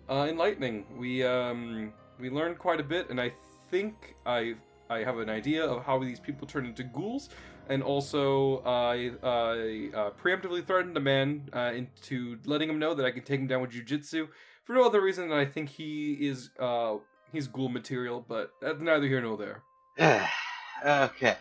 Uh, 0.09 0.27
enlightening. 0.29 0.85
We 0.97 1.23
um 1.23 1.93
we 2.19 2.29
learned 2.29 2.57
quite 2.57 2.79
a 2.79 2.83
bit, 2.83 3.09
and 3.09 3.19
I 3.19 3.33
think 3.69 4.15
I 4.25 4.55
I 4.89 4.99
have 5.03 5.17
an 5.17 5.29
idea 5.29 5.63
of 5.65 5.83
how 5.83 5.99
these 5.99 6.19
people 6.19 6.47
turn 6.47 6.65
into 6.65 6.83
ghouls, 6.83 7.29
and 7.69 7.83
also 7.83 8.61
I 8.65 9.11
I 9.23 9.89
uh, 9.95 10.09
preemptively 10.11 10.65
threatened 10.65 10.97
a 10.97 11.01
man 11.01 11.49
uh, 11.53 11.71
into 11.75 12.37
letting 12.45 12.69
him 12.69 12.79
know 12.79 12.93
that 12.93 13.05
I 13.05 13.11
can 13.11 13.23
take 13.23 13.39
him 13.39 13.47
down 13.47 13.61
with 13.61 13.71
jujitsu 13.71 14.27
for 14.63 14.73
no 14.73 14.85
other 14.85 15.01
reason 15.01 15.29
than 15.29 15.37
I 15.37 15.45
think 15.45 15.69
he 15.69 16.13
is 16.13 16.49
uh 16.59 16.95
he's 17.31 17.47
ghoul 17.47 17.69
material, 17.69 18.25
but 18.27 18.53
that's 18.61 18.79
neither 18.79 19.07
here 19.07 19.21
nor 19.21 19.37
there. 19.37 19.61
okay. 20.85 21.37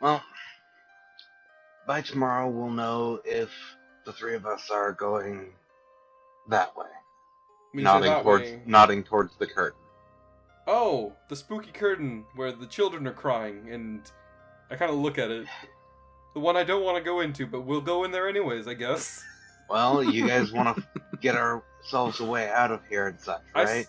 Well, 0.00 0.22
by 1.86 2.00
tomorrow 2.02 2.48
we'll 2.48 2.70
know 2.70 3.20
if 3.24 3.50
the 4.04 4.12
three 4.12 4.34
of 4.34 4.46
us 4.46 4.70
are 4.70 4.92
going 4.92 5.52
that 6.48 6.76
way. 6.76 6.86
Nodding 7.74 8.10
that 8.10 8.22
towards 8.22 8.44
way- 8.44 8.62
nodding 8.66 9.04
towards 9.04 9.36
the 9.36 9.46
curtain. 9.46 9.80
Oh, 10.66 11.12
the 11.28 11.36
spooky 11.36 11.70
curtain 11.70 12.24
where 12.34 12.50
the 12.52 12.66
children 12.66 13.06
are 13.06 13.12
crying, 13.12 13.70
and 13.70 14.10
I 14.70 14.76
kind 14.76 14.90
of 14.90 14.98
look 14.98 15.18
at 15.18 15.30
it. 15.30 15.46
The 16.34 16.40
one 16.40 16.56
I 16.56 16.64
don't 16.64 16.82
want 16.84 16.98
to 16.98 17.04
go 17.04 17.20
into, 17.20 17.46
but 17.46 17.62
we'll 17.62 17.80
go 17.80 18.04
in 18.04 18.10
there 18.10 18.28
anyways, 18.28 18.66
I 18.66 18.74
guess. 18.74 19.22
Well, 19.68 20.02
you 20.02 20.26
guys 20.28 20.52
want 20.52 20.76
to 20.76 20.84
get 21.20 21.34
ourselves 21.34 22.20
a 22.20 22.24
way 22.24 22.48
out 22.50 22.70
of 22.70 22.80
here 22.88 23.08
and 23.08 23.20
such, 23.20 23.42
I 23.54 23.64
right? 23.64 23.86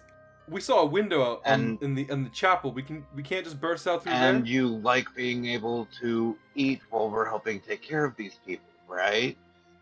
We 0.50 0.62
saw 0.62 0.82
a 0.82 0.86
window 0.86 1.24
out 1.24 1.42
on- 1.46 1.78
in 1.82 1.94
the 1.96 2.10
in 2.10 2.24
the 2.24 2.30
chapel. 2.30 2.72
We 2.72 2.82
can 2.84 3.06
we 3.16 3.24
can't 3.24 3.44
just 3.44 3.60
burst 3.60 3.88
out 3.88 4.04
through 4.04 4.14
And 4.14 4.22
there. 4.24 4.36
And 4.36 4.48
you 4.48 4.68
like 4.68 5.14
being 5.16 5.46
able 5.48 5.88
to 6.02 6.38
eat 6.56 6.82
while 6.90 7.10
we're 7.10 7.28
helping 7.28 7.60
take 7.60 7.82
care 7.82 8.06
of 8.06 8.16
these 8.16 8.40
people, 8.46 8.66
right? 8.88 9.38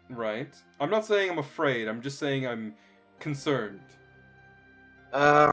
Right. 0.10 0.54
I'm 0.80 0.90
not 0.90 1.06
saying 1.06 1.30
I'm 1.32 1.40
afraid. 1.40 1.88
I'm 1.88 2.02
just 2.02 2.20
saying 2.20 2.46
I'm 2.48 2.76
concerned. 3.20 3.82
Uh, 5.14 5.50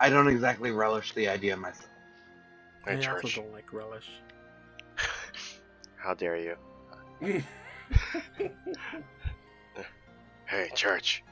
I 0.00 0.10
don't 0.10 0.28
exactly 0.28 0.70
relish 0.70 1.14
the 1.14 1.28
idea 1.28 1.56
myself. 1.56 1.88
Hey, 2.84 3.02
I 3.04 3.12
also 3.12 3.28
don't 3.40 3.52
like 3.52 3.72
relish. 3.72 4.10
How 5.96 6.12
dare 6.14 6.36
you? 6.36 6.56
Hey, 10.46 10.68
church. 10.74 11.24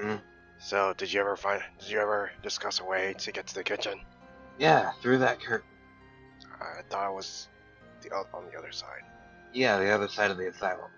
Hmm? 0.00 0.16
So, 0.58 0.92
did 0.96 1.12
you 1.12 1.20
ever 1.20 1.36
find? 1.36 1.62
Did 1.78 1.90
you 1.90 2.00
ever 2.00 2.30
discuss 2.42 2.80
a 2.80 2.84
way 2.84 3.14
to 3.18 3.32
get 3.32 3.46
to 3.46 3.54
the 3.54 3.64
kitchen? 3.64 4.00
Yeah, 4.58 4.90
through 5.02 5.18
that 5.18 5.40
curtain. 5.40 5.68
I 6.60 6.82
thought 6.90 7.10
it 7.10 7.14
was 7.14 7.48
the 8.02 8.10
oth- 8.10 8.34
on 8.34 8.44
the 8.50 8.58
other 8.58 8.72
side. 8.72 9.02
Yeah, 9.52 9.78
the 9.78 9.90
other 9.90 10.08
side 10.08 10.30
of 10.30 10.36
the 10.36 10.48
asylum. 10.48 10.90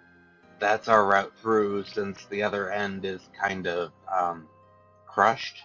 That's 0.59 0.89
our 0.89 1.07
route 1.07 1.33
through, 1.41 1.85
since 1.85 2.25
the 2.27 2.43
other 2.43 2.71
end 2.71 3.05
is 3.05 3.21
kind 3.39 3.67
of 3.67 3.93
um, 4.13 4.49
crushed 5.07 5.65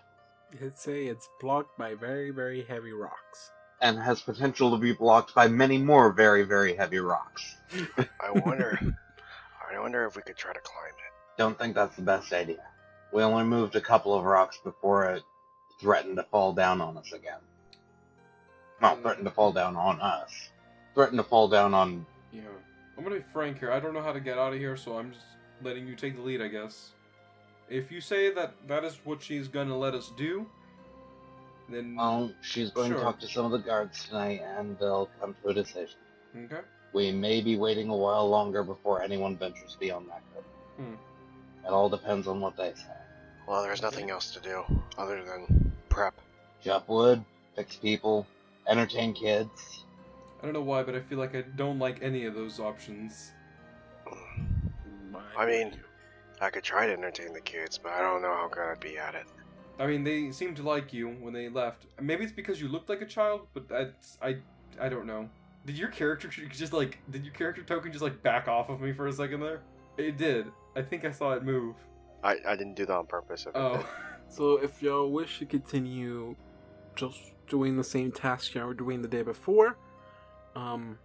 I'd 0.62 0.78
say 0.78 1.06
it's 1.08 1.28
blocked 1.42 1.78
by 1.78 1.96
very, 1.96 2.32
very 2.32 2.64
heavy 2.64 2.94
rocks. 2.94 3.52
and 3.82 4.00
has 4.00 4.22
potential 4.22 4.72
to 4.72 4.78
be 4.78 4.94
blocked 4.94 5.36
by 5.36 5.48
many 5.50 5.78
more 5.78 6.12
very, 6.14 6.44
very 6.44 6.76
heavy 6.76 7.00
rocks. 7.00 7.58
I 8.22 8.32
wonder. 8.32 8.80
I 9.70 9.80
wonder 9.80 10.06
if 10.06 10.16
we 10.16 10.22
could 10.22 10.38
try 10.38 10.54
to 10.54 10.60
climb 10.62 10.88
it. 10.94 11.38
Don't 11.38 11.58
think 11.58 11.76
that's 11.76 11.96
the 11.98 12.04
best 12.04 12.32
idea. 12.32 12.64
We 13.12 13.24
only 13.24 13.44
moved 13.44 13.76
a 13.76 13.82
couple 13.82 14.14
of 14.14 14.24
rocks 14.26 14.58
before 14.64 15.06
it 15.06 15.24
threatened 15.80 16.18
to 16.18 16.24
fall 16.24 16.54
down 16.54 16.82
on 16.82 16.98
us 16.98 17.12
again. 17.14 17.40
Well, 18.82 18.98
threatened 18.98 19.26
to 19.26 19.32
fall 19.32 19.52
down 19.52 19.76
on 19.76 20.02
us. 20.02 20.50
Threatened 20.94 21.18
to 21.20 21.24
fall 21.24 21.48
down 21.48 21.74
on. 21.74 22.06
Yeah. 22.32 22.42
I'm 22.98 23.04
gonna 23.04 23.18
be 23.18 23.24
frank 23.34 23.60
here. 23.60 23.72
I 23.72 23.80
don't 23.80 23.94
know 23.94 24.02
how 24.02 24.14
to 24.14 24.20
get 24.20 24.38
out 24.38 24.54
of 24.54 24.60
here, 24.60 24.78
so 24.78 24.98
I'm 24.98 25.12
just 25.12 25.26
letting 25.62 25.88
you 25.88 25.96
take 25.96 26.16
the 26.16 26.22
lead, 26.22 26.42
I 26.42 26.48
guess. 26.48 26.92
If 27.70 27.92
you 27.92 28.00
say 28.02 28.32
that 28.34 28.54
that 28.68 28.84
is 28.84 29.00
what 29.06 29.22
she's 29.22 29.48
gonna 29.48 29.78
let 29.78 29.94
us 29.96 30.12
do, 30.18 30.46
then 31.70 31.96
Well, 31.96 32.32
she's 32.42 32.70
going 32.72 32.90
Sure. 32.92 33.00
to 33.00 33.04
talk 33.04 33.20
to 33.22 33.28
some 33.28 33.46
of 33.46 33.52
the 33.52 33.58
guards 33.58 34.06
tonight, 34.08 34.42
and 34.44 34.78
they'll 34.78 35.10
come 35.20 35.36
to 35.44 35.50
a 35.50 35.54
decision. 35.54 35.98
okay. 36.38 36.62
We 36.94 37.12
may 37.12 37.42
be 37.42 37.58
waiting 37.58 37.90
a 37.90 37.96
while 37.96 38.30
longer 38.30 38.64
before 38.64 39.02
anyone 39.02 39.36
ventures 39.38 39.76
beyond 39.80 40.10
that. 40.10 40.22
Hmm. 40.78 40.94
It 41.66 41.72
all 41.72 41.90
depends 41.90 42.28
on 42.28 42.40
what 42.40 42.56
they 42.56 42.74
say. 42.76 42.84
Well, 43.48 43.64
there's 43.64 43.82
nothing 43.82 44.10
else 44.10 44.32
to 44.32 44.40
do 44.40 44.64
other 44.98 45.24
than 45.24 45.72
prep. 45.90 46.14
Chop 46.64 46.88
wood, 46.88 47.24
fix 47.56 47.76
people, 47.76 48.26
entertain 48.68 49.14
kids. 49.14 49.84
I 50.42 50.46
don't 50.46 50.54
know 50.54 50.62
why, 50.62 50.84
but 50.84 50.96
I 50.96 51.00
feel 51.00 51.18
like 51.18 51.36
I 51.36 51.42
don't 51.56 51.80
like 51.80 52.02
any 52.02 52.26
of 52.26 52.36
those 52.36 52.60
options. 52.60 53.32
I 55.38 55.46
mean, 55.46 55.76
I 56.42 56.50
could 56.50 56.64
try 56.64 56.86
to 56.88 56.94
entertain 56.94 57.34
the 57.34 57.42
kids, 57.42 57.78
but 57.78 57.92
I 57.92 58.02
don't 58.02 58.22
know 58.22 58.34
how 58.34 58.48
good 58.48 58.64
I'd 58.64 58.80
be 58.80 58.98
at 58.98 59.16
it. 59.16 59.26
I 59.80 59.88
mean, 59.88 60.04
they 60.04 60.32
seemed 60.32 60.56
to 60.58 60.64
like 60.64 60.94
you 60.94 61.10
when 61.10 61.34
they 61.34 61.50
left. 61.50 61.86
Maybe 62.02 62.24
it's 62.24 62.34
because 62.34 62.62
you 62.62 62.68
looked 62.68 62.90
like 62.90 63.02
a 63.02 63.06
child, 63.06 63.48
but 63.54 63.68
that's 63.68 64.18
I 64.22 64.38
I 64.80 64.90
don't 64.90 65.06
know. 65.06 65.30
Did 65.66 65.78
your 65.78 65.90
character 65.90 66.28
just 66.28 66.74
like 66.74 67.00
did 67.12 67.26
your 67.26 67.34
character 67.34 67.64
token 67.64 67.92
just 67.92 68.04
like 68.04 68.22
back 68.24 68.48
off 68.48 68.70
of 68.70 68.82
me 68.82 68.94
for 68.94 69.08
a 69.08 69.14
second 69.14 69.42
there? 69.42 69.62
It 69.98 70.18
did. 70.18 70.46
I 70.76 70.82
think 70.82 71.06
I 71.06 71.12
saw 71.12 71.34
it 71.34 71.44
move. 71.44 71.76
I, 72.24 72.38
I 72.48 72.56
didn't 72.56 72.76
do 72.76 72.86
that 72.86 72.94
on 72.96 73.06
purpose. 73.06 73.48
Oh. 73.54 73.86
So 74.28 74.58
if 74.58 74.82
y'all 74.82 75.12
wish 75.12 75.38
to 75.40 75.46
continue 75.46 76.36
just 76.96 77.20
doing 77.48 77.78
the 77.78 77.84
same 77.84 78.12
task 78.12 78.56
y'all 78.56 78.66
were 78.66 78.74
doing 78.74 79.02
the 79.04 79.08
day 79.08 79.22
before, 79.22 79.78
um, 80.56 80.98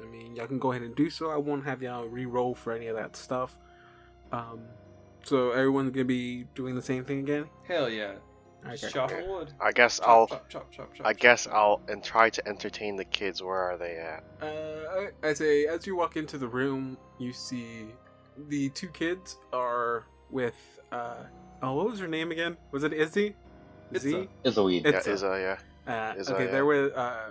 I 0.00 0.04
mean, 0.06 0.36
y'all 0.36 0.46
can 0.46 0.58
go 0.58 0.70
ahead 0.70 0.82
and 0.82 0.94
do 0.94 1.08
so. 1.08 1.30
I 1.30 1.36
won't 1.38 1.64
have 1.64 1.82
y'all 1.82 2.04
re-roll 2.06 2.54
for 2.54 2.72
any 2.74 2.88
of 2.88 2.96
that 2.96 3.16
stuff. 3.16 3.56
Um, 4.32 4.60
so 5.24 5.52
everyone's 5.52 5.90
gonna 5.92 6.04
be 6.04 6.44
doing 6.54 6.74
the 6.74 6.82
same 6.82 7.04
thing 7.06 7.20
again. 7.20 7.46
Hell 7.66 7.88
yeah. 7.88 8.12
Okay. 8.68 8.88
Chop 8.90 9.10
Okay. 9.10 9.26
wood. 9.26 9.50
I 9.60 9.72
guess 9.72 9.98
Chop, 9.98 10.08
I'll. 10.08 10.26
chop, 10.28 10.48
chop, 10.50 10.70
chop, 10.70 10.94
chop, 10.94 11.06
I 11.06 11.12
chop, 11.14 11.20
guess 11.20 11.44
chop. 11.44 11.54
I'll 11.54 11.80
and 11.88 12.04
try 12.04 12.28
to 12.30 12.46
entertain 12.46 12.96
the 12.96 13.04
kids. 13.06 13.42
Where 13.42 13.56
are 13.58 13.78
they 13.78 13.96
at? 13.96 14.24
Uh, 14.40 15.08
I, 15.24 15.28
I 15.30 15.32
say 15.32 15.66
as 15.66 15.86
you 15.86 15.96
walk 15.96 16.16
into 16.16 16.36
the 16.38 16.46
room, 16.48 16.98
you 17.18 17.32
see 17.32 17.86
the 18.36 18.68
two 18.70 18.88
kids 18.88 19.36
are 19.52 20.04
with. 20.30 20.56
Uh, 20.90 21.24
oh, 21.62 21.74
what 21.74 21.86
was 21.86 21.98
her 22.00 22.08
name 22.08 22.30
again? 22.32 22.56
Was 22.70 22.84
it 22.84 22.92
Izzy? 22.92 23.34
izzy 23.92 24.10
Z? 24.10 24.28
a- 24.44 24.48
Is 24.48 24.56
a 24.56 24.62
weed. 24.62 24.84
Yeah, 24.84 25.00
a- 25.04 25.10
is 25.10 25.22
uh, 25.22 25.56
yeah. 25.86 25.92
Uh, 25.92 26.14
Is, 26.16 26.28
okay, 26.28 26.46
they're 26.46 26.66
with. 26.66 26.92
Uh, 26.94 27.30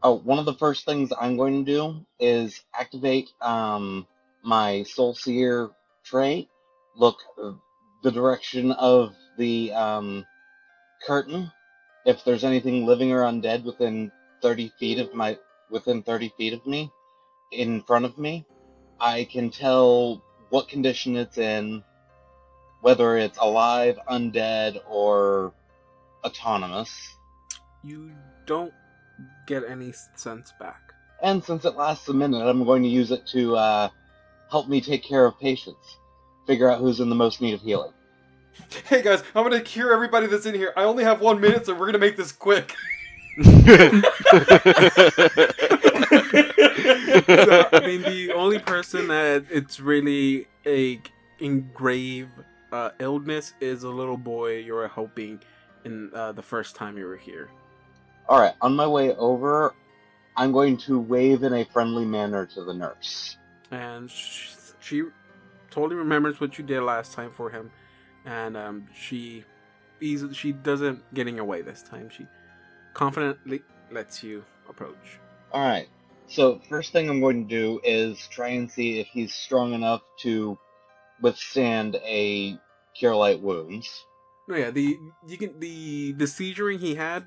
Oh, 0.00 0.14
one 0.18 0.38
of 0.38 0.44
the 0.44 0.54
first 0.54 0.84
things 0.84 1.12
I'm 1.20 1.36
going 1.36 1.64
to 1.64 1.72
do 1.72 2.06
is 2.20 2.62
activate 2.72 3.30
um, 3.40 4.06
my 4.44 4.84
Soul 4.84 5.12
Seer 5.14 5.70
trait. 6.04 6.48
Look 6.94 7.16
uh, 7.42 7.52
the 8.04 8.12
direction 8.12 8.70
of 8.72 9.16
the 9.38 9.72
um, 9.72 10.24
curtain. 11.04 11.50
If 12.06 12.24
there's 12.24 12.44
anything 12.44 12.86
living 12.86 13.10
or 13.12 13.22
undead 13.22 13.64
within 13.64 14.12
30 14.40 14.72
feet 14.78 15.00
of 15.00 15.12
my 15.14 15.36
within 15.68 16.02
30 16.04 16.32
feet 16.38 16.52
of 16.52 16.64
me, 16.64 16.92
in 17.50 17.82
front 17.82 18.04
of 18.04 18.16
me, 18.18 18.46
I 19.00 19.24
can 19.24 19.50
tell 19.50 20.22
what 20.50 20.68
condition 20.68 21.16
it's 21.16 21.38
in, 21.38 21.82
whether 22.80 23.16
it's 23.16 23.38
alive, 23.38 23.98
undead, 24.08 24.80
or 24.88 25.52
autonomous. 26.24 27.16
you 27.82 28.10
don't 28.46 28.72
get 29.46 29.62
any 29.68 29.92
sense 30.16 30.52
back. 30.58 30.92
And 31.22 31.42
since 31.42 31.64
it 31.64 31.74
lasts 31.74 32.08
a 32.08 32.14
minute, 32.14 32.46
I'm 32.46 32.64
going 32.64 32.82
to 32.82 32.88
use 32.88 33.10
it 33.10 33.26
to 33.28 33.56
uh, 33.56 33.88
help 34.50 34.68
me 34.68 34.80
take 34.80 35.02
care 35.02 35.24
of 35.24 35.38
patients. 35.38 35.98
Figure 36.46 36.70
out 36.70 36.80
who's 36.80 37.00
in 37.00 37.08
the 37.08 37.14
most 37.14 37.40
need 37.40 37.54
of 37.54 37.60
healing. 37.60 37.92
Hey 38.86 39.02
guys, 39.02 39.22
I'm 39.34 39.44
gonna 39.44 39.60
cure 39.60 39.92
everybody 39.92 40.26
that's 40.26 40.46
in 40.46 40.54
here. 40.54 40.72
I 40.76 40.82
only 40.82 41.04
have 41.04 41.20
one 41.20 41.40
minute, 41.40 41.66
so 41.66 41.74
we're 41.74 41.86
gonna 41.86 41.98
make 41.98 42.16
this 42.16 42.32
quick. 42.32 42.74
So, 43.42 43.50
I 47.72 47.80
mean, 47.86 48.02
the 48.02 48.32
only 48.34 48.58
person 48.58 49.08
that 49.08 49.46
it's 49.50 49.80
really 49.80 50.46
a 50.66 51.00
engraved 51.40 52.32
uh, 52.72 52.90
illness 52.98 53.54
is 53.60 53.82
a 53.84 53.88
little 53.88 54.16
boy 54.16 54.58
you 54.58 54.74
were 54.74 54.88
helping 54.88 55.40
in 55.84 56.10
uh, 56.14 56.32
the 56.32 56.42
first 56.42 56.76
time 56.76 56.98
you 56.98 57.06
were 57.06 57.16
here. 57.16 57.50
Alright, 58.28 58.54
on 58.60 58.74
my 58.76 58.86
way 58.86 59.14
over, 59.14 59.74
I'm 60.36 60.52
going 60.52 60.76
to 60.78 60.98
wave 60.98 61.42
in 61.44 61.54
a 61.54 61.64
friendly 61.64 62.04
manner 62.04 62.44
to 62.46 62.64
the 62.64 62.74
nurse. 62.74 63.36
and 63.70 64.10
she, 64.10 64.48
she 64.80 65.02
totally 65.70 65.96
remembers 65.96 66.40
what 66.40 66.58
you 66.58 66.64
did 66.64 66.82
last 66.82 67.12
time 67.12 67.30
for 67.30 67.50
him, 67.50 67.70
and 68.24 68.56
um, 68.56 68.86
she 68.94 69.44
easily 70.00 70.34
she 70.34 70.52
doesn't 70.52 71.02
get 71.14 71.28
in 71.28 71.36
your 71.36 71.44
way 71.44 71.62
this 71.62 71.82
time. 71.82 72.08
She 72.10 72.26
confidently 72.94 73.62
lets 73.90 74.22
you 74.22 74.44
approach. 74.68 75.18
Alright, 75.52 75.88
so 76.26 76.60
first 76.68 76.92
thing 76.92 77.08
I'm 77.08 77.20
going 77.20 77.48
to 77.48 77.54
do 77.54 77.80
is 77.84 78.18
try 78.28 78.48
and 78.48 78.70
see 78.70 79.00
if 79.00 79.06
he's 79.08 79.34
strong 79.34 79.72
enough 79.72 80.02
to 80.20 80.58
withstand 81.20 81.96
a 82.04 82.58
cure 82.94 83.16
light 83.16 83.40
wounds. 83.40 84.04
No, 84.46 84.56
yeah, 84.56 84.70
the 84.70 84.98
you 85.26 85.36
can 85.36 85.58
the 85.60 86.12
the 86.12 86.24
seizuring 86.24 86.80
he 86.80 86.94
had, 86.94 87.24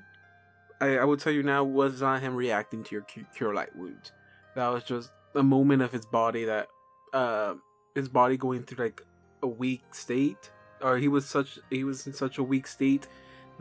I, 0.80 0.98
I 0.98 1.04
would 1.04 1.20
tell 1.20 1.32
you 1.32 1.42
now 1.42 1.62
was 1.62 2.00
not 2.00 2.20
him 2.20 2.34
reacting 2.34 2.82
to 2.84 2.94
your 2.94 3.02
cu- 3.02 3.24
cure 3.36 3.54
light 3.54 3.74
wounds. 3.76 4.12
That 4.56 4.68
was 4.68 4.84
just 4.84 5.10
a 5.34 5.42
moment 5.42 5.82
of 5.82 5.92
his 5.92 6.04
body 6.04 6.44
that, 6.44 6.68
uh, 7.12 7.54
his 7.94 8.08
body 8.08 8.36
going 8.36 8.64
through 8.64 8.84
like 8.84 9.00
a 9.42 9.46
weak 9.46 9.94
state, 9.94 10.50
or 10.80 10.98
he 10.98 11.08
was 11.08 11.24
such 11.24 11.58
he 11.70 11.84
was 11.84 12.06
in 12.06 12.12
such 12.12 12.38
a 12.38 12.42
weak 12.42 12.66
state 12.66 13.06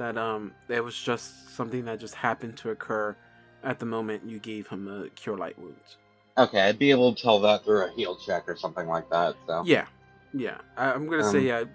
that 0.01 0.17
um 0.17 0.53
it 0.67 0.83
was 0.83 0.97
just 0.99 1.55
something 1.55 1.85
that 1.85 1.99
just 1.99 2.15
happened 2.15 2.57
to 2.57 2.71
occur 2.71 3.15
at 3.63 3.79
the 3.79 3.85
moment 3.85 4.23
you 4.25 4.39
gave 4.39 4.67
him 4.67 4.87
a 4.87 5.09
cure 5.09 5.37
light 5.37 5.57
wounds. 5.59 5.97
Okay, 6.37 6.59
I'd 6.61 6.79
be 6.79 6.91
able 6.91 7.13
to 7.13 7.21
tell 7.21 7.39
that 7.41 7.63
through 7.63 7.85
a 7.85 7.91
heal 7.91 8.15
check 8.15 8.43
or 8.47 8.57
something 8.57 8.87
like 8.87 9.09
that, 9.11 9.35
so. 9.45 9.63
Yeah, 9.65 9.85
yeah. 10.33 10.57
I, 10.75 10.91
I'm 10.91 11.07
gonna 11.07 11.23
Um, 11.23 11.31
say 11.31 11.41
yeah. 11.41 11.65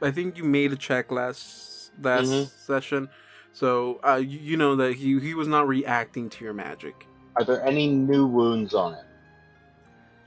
I 0.00 0.10
think 0.10 0.38
you 0.38 0.44
made 0.44 0.72
a 0.72 0.76
check 0.76 1.10
last 1.12 1.90
last 2.00 2.26
Mhm. 2.26 2.48
session, 2.48 3.08
so 3.52 4.00
uh, 4.06 4.16
you, 4.16 4.38
you 4.38 4.56
know 4.56 4.76
that 4.76 4.94
he 4.94 5.18
he 5.20 5.34
was 5.34 5.48
not 5.48 5.68
reacting 5.68 6.30
to 6.30 6.44
your 6.44 6.54
magic. 6.54 6.94
Are 7.36 7.44
there 7.44 7.64
any 7.66 7.86
new 7.88 8.26
wounds 8.26 8.72
on 8.74 8.94
it? 8.94 9.04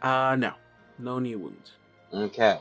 Uh 0.01 0.35
no, 0.37 0.53
no 0.99 1.19
new 1.19 1.39
wounds. 1.39 1.71
Okay. 2.13 2.59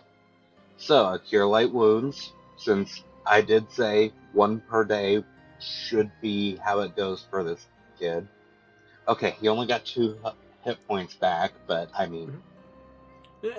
So, 0.79 1.07
a 1.07 1.19
cure 1.19 1.47
light 1.47 1.73
wounds, 1.73 2.33
since 2.59 3.03
I 3.27 3.41
did 3.41 3.71
say 3.73 4.13
one 4.37 4.61
per 4.61 4.85
day 4.85 5.25
should 5.59 6.11
be 6.21 6.57
how 6.57 6.81
it 6.81 6.95
goes 6.95 7.27
for 7.31 7.43
this 7.43 7.67
kid. 7.99 8.29
Okay, 9.09 9.35
he 9.41 9.49
only 9.49 9.67
got 9.67 9.85
two 9.85 10.19
hit 10.63 10.87
points 10.87 11.15
back, 11.15 11.53
but 11.67 11.89
I 11.97 12.07
mean, 12.07 12.43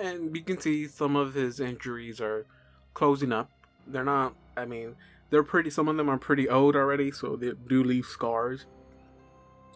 And 0.00 0.34
you 0.36 0.42
can 0.42 0.60
see 0.60 0.86
some 0.86 1.16
of 1.16 1.34
his 1.34 1.58
injuries 1.60 2.20
are 2.20 2.46
closing 2.94 3.32
up. 3.32 3.50
They're 3.86 4.04
not. 4.04 4.34
I 4.56 4.66
mean, 4.66 4.94
they're 5.30 5.42
pretty. 5.42 5.70
Some 5.70 5.88
of 5.88 5.96
them 5.96 6.08
are 6.08 6.18
pretty 6.18 6.48
old 6.48 6.76
already, 6.76 7.10
so 7.10 7.36
they 7.36 7.52
do 7.66 7.82
leave 7.82 8.06
scars. 8.06 8.66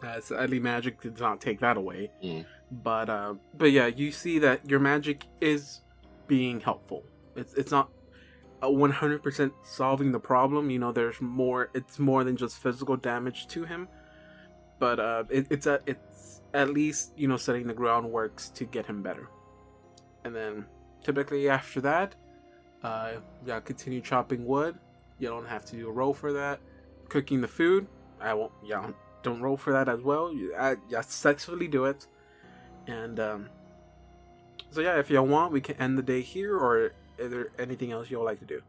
Uh, 0.02 0.20
sadly, 0.20 0.58
magic 0.58 1.00
did 1.00 1.18
not 1.18 1.40
take 1.40 1.60
that 1.60 1.76
away. 1.76 2.10
Mm. 2.22 2.44
But 2.70 3.08
uh, 3.10 3.34
but 3.56 3.72
yeah, 3.72 3.86
you 3.86 4.12
see 4.12 4.38
that 4.40 4.68
your 4.68 4.80
magic 4.80 5.24
is 5.40 5.80
being 6.26 6.60
helpful. 6.60 7.04
It's 7.36 7.54
it's 7.54 7.70
not. 7.70 7.90
A 8.62 8.68
100% 8.68 9.52
solving 9.64 10.12
the 10.12 10.20
problem. 10.20 10.70
You 10.70 10.78
know, 10.78 10.92
there's 10.92 11.20
more. 11.20 11.70
It's 11.74 11.98
more 11.98 12.24
than 12.24 12.36
just 12.36 12.58
physical 12.58 12.96
damage 12.96 13.48
to 13.48 13.64
him, 13.64 13.88
but 14.78 15.00
uh, 15.00 15.24
it, 15.28 15.46
it's 15.50 15.66
a, 15.66 15.80
it's 15.86 16.40
at 16.54 16.70
least 16.70 17.12
you 17.16 17.28
know 17.28 17.36
setting 17.36 17.66
the 17.66 17.74
groundworks 17.74 18.52
to 18.54 18.64
get 18.64 18.86
him 18.86 19.02
better. 19.02 19.28
And 20.24 20.34
then 20.34 20.66
typically 21.02 21.48
after 21.48 21.80
that, 21.80 22.14
uh, 22.82 23.14
yeah, 23.44 23.60
continue 23.60 24.00
chopping 24.00 24.46
wood. 24.46 24.78
You 25.18 25.28
don't 25.28 25.46
have 25.46 25.64
to 25.66 25.76
do 25.76 25.88
a 25.88 25.92
roll 25.92 26.14
for 26.14 26.32
that. 26.32 26.60
Cooking 27.08 27.40
the 27.40 27.48
food, 27.48 27.86
I 28.20 28.34
won't. 28.34 28.52
Yeah, 28.64 28.90
don't 29.22 29.40
roll 29.40 29.56
for 29.56 29.72
that 29.72 29.88
as 29.88 30.00
well. 30.00 30.32
You, 30.32 30.54
I, 30.56 30.76
yeah, 30.88 31.00
successfully 31.00 31.68
do 31.68 31.84
it. 31.84 32.06
And 32.86 33.18
um, 33.20 33.48
so 34.70 34.80
yeah, 34.80 34.98
if 34.98 35.10
y'all 35.10 35.26
want, 35.26 35.52
we 35.52 35.60
can 35.60 35.76
end 35.76 35.98
the 35.98 36.02
day 36.02 36.22
here, 36.22 36.56
or 36.56 36.92
is 37.22 37.30
there 37.30 37.48
anything 37.58 37.92
else 37.92 38.10
y'all 38.10 38.24
like 38.24 38.40
to 38.40 38.44
do? 38.44 38.60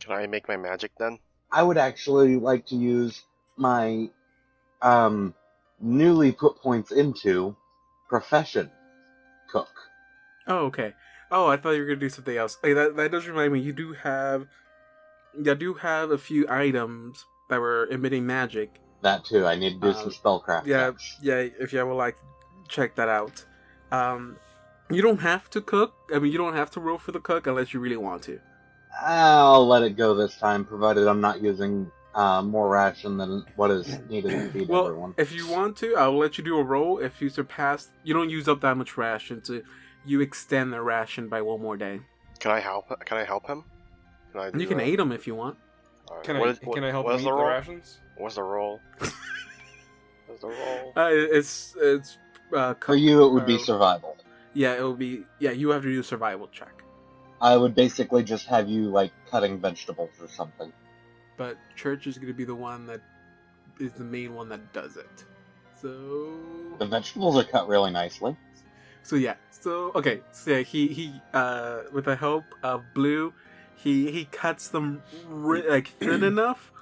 Can 0.00 0.12
I 0.12 0.26
make 0.26 0.48
my 0.48 0.56
magic 0.56 0.92
then? 0.98 1.18
I 1.50 1.62
would 1.62 1.78
actually 1.78 2.36
like 2.36 2.66
to 2.66 2.76
use 2.76 3.22
my 3.56 4.08
um, 4.82 5.34
newly 5.80 6.32
put 6.32 6.56
points 6.58 6.92
into 6.92 7.56
profession 8.08 8.70
cook. 9.50 9.68
Oh, 10.46 10.66
okay. 10.66 10.94
Oh, 11.30 11.48
I 11.48 11.56
thought 11.56 11.70
you 11.70 11.80
were 11.80 11.86
gonna 11.86 12.00
do 12.00 12.08
something 12.08 12.36
else. 12.36 12.56
Hey, 12.62 12.72
that 12.72 12.96
that 12.96 13.10
does 13.10 13.26
remind 13.26 13.52
me. 13.52 13.60
You 13.60 13.72
do 13.72 13.92
have, 13.94 14.46
you 15.36 15.54
do 15.54 15.74
have 15.74 16.10
a 16.12 16.18
few 16.18 16.46
items 16.48 17.24
that 17.50 17.60
were 17.60 17.86
emitting 17.90 18.26
magic. 18.26 18.80
That 19.02 19.24
too. 19.24 19.44
I 19.46 19.56
need 19.56 19.74
to 19.74 19.80
do 19.80 19.88
Um, 19.88 19.94
some 19.94 20.10
spellcraft. 20.10 20.66
Yeah, 20.66 20.90
checks. 20.90 21.18
yeah. 21.20 21.46
If 21.58 21.72
you 21.72 21.84
would 21.84 21.94
like, 21.94 22.16
check 22.68 22.94
that 22.96 23.08
out. 23.08 23.44
Um, 23.90 24.36
you 24.90 25.02
don't 25.02 25.18
have 25.20 25.48
to 25.50 25.60
cook. 25.60 25.94
I 26.14 26.18
mean, 26.18 26.32
you 26.32 26.38
don't 26.38 26.54
have 26.54 26.70
to 26.72 26.80
roll 26.80 26.98
for 26.98 27.12
the 27.12 27.20
cook 27.20 27.46
unless 27.46 27.72
you 27.74 27.80
really 27.80 27.96
want 27.96 28.22
to. 28.24 28.40
I'll 29.02 29.66
let 29.66 29.82
it 29.82 29.96
go 29.96 30.14
this 30.14 30.36
time, 30.36 30.64
provided 30.64 31.06
I'm 31.06 31.20
not 31.20 31.42
using 31.42 31.90
uh, 32.14 32.40
more 32.42 32.68
ration 32.70 33.18
than 33.18 33.44
what 33.56 33.70
is 33.70 33.98
needed 34.08 34.30
to 34.30 34.50
feed 34.50 34.68
Well, 34.68 34.86
everyone. 34.86 35.14
if 35.18 35.32
you 35.32 35.46
want 35.48 35.76
to, 35.78 35.96
I'll 35.96 36.16
let 36.16 36.38
you 36.38 36.44
do 36.44 36.58
a 36.58 36.62
roll. 36.62 36.98
If 36.98 37.20
you 37.20 37.28
surpass, 37.28 37.90
you 38.04 38.14
don't 38.14 38.30
use 38.30 38.48
up 38.48 38.60
that 38.62 38.76
much 38.76 38.96
ration, 38.96 39.44
so 39.44 39.60
you 40.06 40.20
extend 40.22 40.72
the 40.72 40.80
ration 40.80 41.28
by 41.28 41.42
one 41.42 41.60
more 41.60 41.76
day. 41.76 42.00
Can 42.38 42.52
I 42.52 42.60
help? 42.60 42.86
Can 43.04 43.18
I 43.18 43.24
help 43.24 43.46
him? 43.46 43.64
Can 44.32 44.40
I? 44.40 44.46
You 44.58 44.66
can 44.66 44.78
that? 44.78 44.84
aid 44.86 44.98
him 45.00 45.12
if 45.12 45.26
you 45.26 45.34
want. 45.34 45.58
Alright, 46.08 46.24
Can 46.24 46.38
what 46.38 46.48
I 46.48 46.52
is- 46.52 46.58
what- 46.62 46.74
can 46.74 46.84
I 46.84 46.90
help 46.90 47.06
him 47.06 47.12
is 47.16 47.20
eat 47.20 47.24
the 47.24 47.30
the 47.30 47.36
roll? 47.36 47.46
rations? 47.48 47.98
What's 48.16 48.36
the 48.36 48.42
roll? 48.42 48.80
What's 50.26 50.40
the 50.40 50.48
roll? 50.48 50.92
Uh, 50.96 51.08
it's 51.12 51.74
it's 51.78 52.18
uh, 52.54 52.74
For 52.80 52.94
you, 52.94 53.26
it 53.26 53.32
would 53.32 53.44
be 53.46 53.56
uh, 53.56 53.58
survival. 53.58 54.15
Yeah, 54.56 54.72
it 54.78 54.80
will 54.80 54.94
be. 54.94 55.26
Yeah, 55.38 55.50
you 55.50 55.68
have 55.68 55.82
to 55.82 55.92
do 55.92 56.00
a 56.00 56.02
survival 56.02 56.48
check. 56.48 56.82
I 57.42 57.58
would 57.58 57.74
basically 57.74 58.24
just 58.24 58.46
have 58.46 58.70
you 58.70 58.84
like 58.88 59.12
cutting 59.30 59.60
vegetables 59.60 60.12
or 60.18 60.28
something. 60.28 60.72
But 61.36 61.58
church 61.76 62.06
is 62.06 62.16
going 62.16 62.28
to 62.28 62.34
be 62.34 62.46
the 62.46 62.54
one 62.54 62.86
that 62.86 63.02
is 63.78 63.92
the 63.92 64.04
main 64.04 64.34
one 64.34 64.48
that 64.48 64.72
does 64.72 64.96
it. 64.96 65.24
So 65.82 66.38
The 66.78 66.86
vegetables 66.86 67.36
are 67.36 67.44
cut 67.44 67.68
really 67.68 67.90
nicely. 67.90 68.34
So 69.02 69.16
yeah, 69.16 69.34
so 69.50 69.92
okay, 69.94 70.22
so 70.32 70.52
yeah, 70.52 70.62
he 70.62 70.88
he 70.88 71.20
uh 71.34 71.82
with 71.92 72.06
the 72.06 72.16
help 72.16 72.44
of 72.62 72.82
Blue, 72.94 73.34
he 73.76 74.10
he 74.10 74.24
cuts 74.24 74.68
them 74.68 75.02
ri- 75.28 75.68
like 75.68 75.88
thin 75.88 76.24
enough 76.32 76.72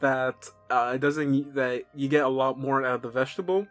that 0.00 0.48
uh 0.68 0.92
it 0.96 1.00
doesn't 1.00 1.54
that 1.54 1.84
you 1.94 2.08
get 2.08 2.24
a 2.24 2.28
lot 2.28 2.58
more 2.58 2.84
out 2.84 2.96
of 2.96 3.02
the 3.02 3.08
vegetable, 3.08 3.68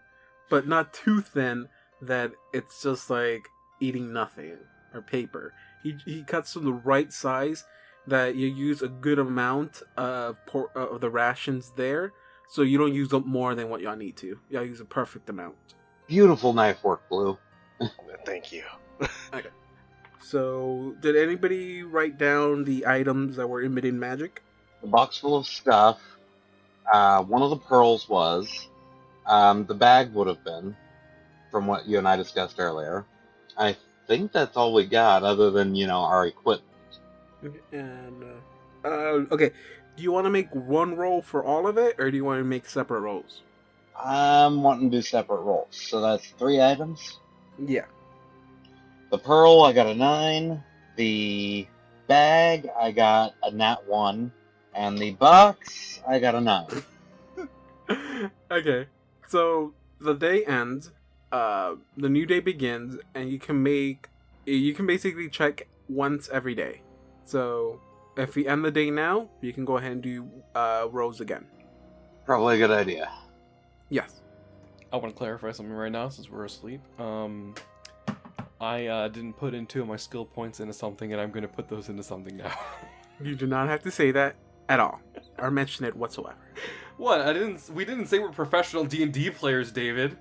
but 0.49 0.65
not 0.65 0.93
too 0.93 1.19
thin 1.19 1.67
that 2.07 2.31
it's 2.53 2.81
just 2.81 3.09
like 3.09 3.49
eating 3.79 4.13
nothing 4.13 4.57
or 4.93 5.01
paper. 5.01 5.53
He 5.83 5.97
he 6.05 6.23
cuts 6.23 6.53
them 6.53 6.65
the 6.65 6.73
right 6.73 7.11
size 7.11 7.63
that 8.07 8.35
you 8.35 8.47
use 8.47 8.81
a 8.81 8.87
good 8.87 9.19
amount 9.19 9.81
of 9.97 10.37
por- 10.45 10.71
uh, 10.75 10.87
of 10.87 11.01
the 11.01 11.09
rations 11.09 11.71
there, 11.75 12.13
so 12.49 12.61
you 12.61 12.77
don't 12.77 12.93
use 12.93 13.13
up 13.13 13.25
more 13.25 13.55
than 13.55 13.69
what 13.69 13.81
y'all 13.81 13.95
need 13.95 14.17
to. 14.17 14.39
Y'all 14.49 14.65
use 14.65 14.79
a 14.79 14.85
perfect 14.85 15.29
amount. 15.29 15.55
Beautiful 16.07 16.53
knife 16.53 16.83
work, 16.83 17.07
Blue. 17.09 17.37
Thank 18.25 18.51
you. 18.51 18.63
okay. 19.33 19.49
So, 20.21 20.95
did 21.01 21.17
anybody 21.17 21.83
write 21.83 22.17
down 22.17 22.63
the 22.63 22.87
items 22.87 23.35
that 23.35 23.47
were 23.47 23.61
emitting 23.61 23.99
magic? 23.99 24.41
The 24.81 24.87
box 24.87 25.17
full 25.17 25.35
of 25.35 25.45
stuff. 25.45 25.99
Uh, 26.91 27.23
one 27.23 27.41
of 27.41 27.49
the 27.49 27.57
pearls 27.57 28.07
was. 28.07 28.69
Um, 29.25 29.65
the 29.65 29.73
bag 29.73 30.13
would 30.13 30.27
have 30.27 30.43
been, 30.43 30.75
from 31.53 31.67
what 31.67 31.87
you 31.87 31.99
and 31.99 32.07
I 32.07 32.15
discussed 32.17 32.55
earlier. 32.57 33.05
I 33.55 33.77
think 34.07 34.31
that's 34.31 34.57
all 34.57 34.73
we 34.73 34.85
got, 34.85 35.21
other 35.21 35.51
than 35.51 35.75
you 35.75 35.85
know 35.85 35.99
our 35.99 36.25
equipment. 36.25 36.67
And 37.71 38.23
uh, 38.83 38.87
uh, 38.87 39.25
okay, 39.31 39.51
do 39.95 40.01
you 40.01 40.11
want 40.11 40.25
to 40.25 40.31
make 40.31 40.53
one 40.53 40.95
roll 40.95 41.21
for 41.21 41.43
all 41.43 41.67
of 41.67 41.77
it, 41.77 41.95
or 41.99 42.09
do 42.09 42.17
you 42.17 42.25
want 42.25 42.39
to 42.39 42.43
make 42.43 42.67
separate 42.67 43.01
rolls? 43.01 43.41
I'm 43.95 44.63
wanting 44.63 44.89
to 44.89 44.97
do 44.97 45.01
separate 45.03 45.41
rolls, 45.41 45.67
so 45.69 46.01
that's 46.01 46.25
three 46.39 46.59
items. 46.59 47.19
Yeah. 47.63 47.85
The 49.11 49.19
pearl, 49.19 49.61
I 49.61 49.73
got 49.73 49.85
a 49.85 49.93
nine. 49.93 50.63
The 50.95 51.67
bag, 52.07 52.67
I 52.75 52.91
got 52.91 53.35
a 53.43 53.51
nat 53.51 53.87
one, 53.87 54.31
and 54.73 54.97
the 54.97 55.11
box, 55.11 56.01
I 56.07 56.17
got 56.17 56.33
a 56.33 56.41
nine. 56.41 56.83
okay, 58.51 58.87
so 59.27 59.73
the 59.99 60.15
day 60.15 60.43
ends. 60.45 60.91
Uh, 61.33 61.77
the 61.97 62.07
new 62.07 62.27
day 62.27 62.39
begins, 62.39 62.95
and 63.15 63.31
you 63.31 63.39
can 63.39 63.61
make 63.63 64.07
you 64.45 64.73
can 64.73 64.85
basically 64.85 65.27
check 65.27 65.67
once 65.89 66.29
every 66.31 66.53
day. 66.53 66.81
So 67.25 67.81
if 68.15 68.35
we 68.35 68.47
end 68.47 68.63
the 68.63 68.69
day 68.69 68.91
now, 68.91 69.29
you 69.41 69.51
can 69.51 69.65
go 69.65 69.77
ahead 69.77 69.93
and 69.93 70.01
do 70.01 70.29
uh, 70.53 70.87
rolls 70.91 71.21
again. 71.21 71.45
Probably 72.25 72.55
a 72.55 72.57
good 72.59 72.71
idea. 72.71 73.11
Yes. 73.89 74.21
I 74.91 74.97
want 74.97 75.11
to 75.11 75.17
clarify 75.17 75.51
something 75.51 75.73
right 75.73 75.91
now 75.91 76.07
since 76.09 76.29
we're 76.29 76.45
asleep. 76.45 76.81
Um, 76.99 77.55
I 78.61 78.85
uh, 78.85 79.07
didn't 79.07 79.33
put 79.33 79.55
in 79.55 79.65
two 79.65 79.81
of 79.81 79.87
my 79.87 79.95
skill 79.95 80.25
points 80.25 80.59
into 80.59 80.73
something, 80.73 81.11
and 81.13 81.19
I'm 81.19 81.31
going 81.31 81.41
to 81.41 81.47
put 81.47 81.67
those 81.67 81.89
into 81.89 82.03
something 82.03 82.37
now. 82.37 82.53
You 83.21 83.35
do 83.35 83.45
not 83.45 83.69
have 83.69 83.83
to 83.83 83.91
say 83.91 84.09
that 84.11 84.35
at 84.67 84.79
all, 84.79 84.99
or 85.37 85.51
mention 85.51 85.85
it 85.85 85.95
whatsoever. 85.95 86.35
what? 86.97 87.21
I 87.21 87.31
didn't. 87.31 87.69
We 87.69 87.85
didn't 87.85 88.07
say 88.07 88.17
we're 88.17 88.31
professional 88.31 88.83
D 88.83 89.03
and 89.03 89.13
D 89.13 89.29
players, 89.29 89.71
David. 89.71 90.17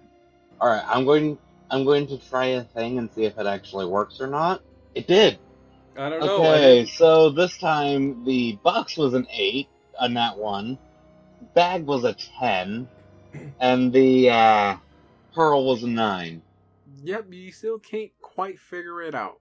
All 0.62 0.68
right, 0.68 0.84
I'm 0.86 1.04
going. 1.04 1.38
I'm 1.72 1.84
going 1.84 2.06
to 2.06 2.18
try 2.18 2.44
a 2.46 2.62
thing 2.62 2.98
and 2.98 3.12
see 3.12 3.24
if 3.24 3.36
it 3.36 3.46
actually 3.46 3.86
works 3.86 4.20
or 4.20 4.28
not. 4.28 4.62
It 4.94 5.08
did. 5.08 5.40
I 5.96 6.08
don't 6.08 6.20
know. 6.20 6.36
Okay, 6.36 6.86
so 6.86 7.30
this 7.30 7.58
time 7.58 8.24
the 8.24 8.60
box 8.62 8.96
was 8.96 9.14
an 9.14 9.26
eight, 9.32 9.68
a 9.98 10.08
nat 10.08 10.38
one. 10.38 10.78
Bag 11.54 11.84
was 11.84 12.04
a 12.04 12.14
ten, 12.38 12.86
and 13.58 13.92
the 13.92 14.30
uh, 14.30 14.76
pearl 15.34 15.66
was 15.66 15.82
a 15.82 15.88
nine. 15.88 16.42
Yep, 17.02 17.32
you 17.32 17.50
still 17.50 17.80
can't 17.80 18.12
quite 18.20 18.60
figure 18.60 19.02
it 19.02 19.16
out. 19.16 19.40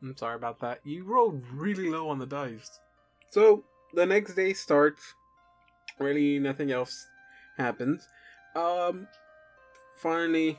I'm 0.00 0.16
sorry 0.16 0.36
about 0.36 0.60
that. 0.60 0.82
You 0.84 1.02
rolled 1.02 1.42
really 1.52 1.90
low 1.90 2.08
on 2.10 2.20
the 2.20 2.26
dice. 2.26 2.78
So 3.30 3.64
the 3.92 4.06
next 4.06 4.34
day 4.34 4.52
starts. 4.52 5.02
Really, 5.98 6.38
nothing 6.38 6.70
else 6.70 7.08
happens. 7.56 8.06
Um, 8.54 9.08
finally, 10.00 10.58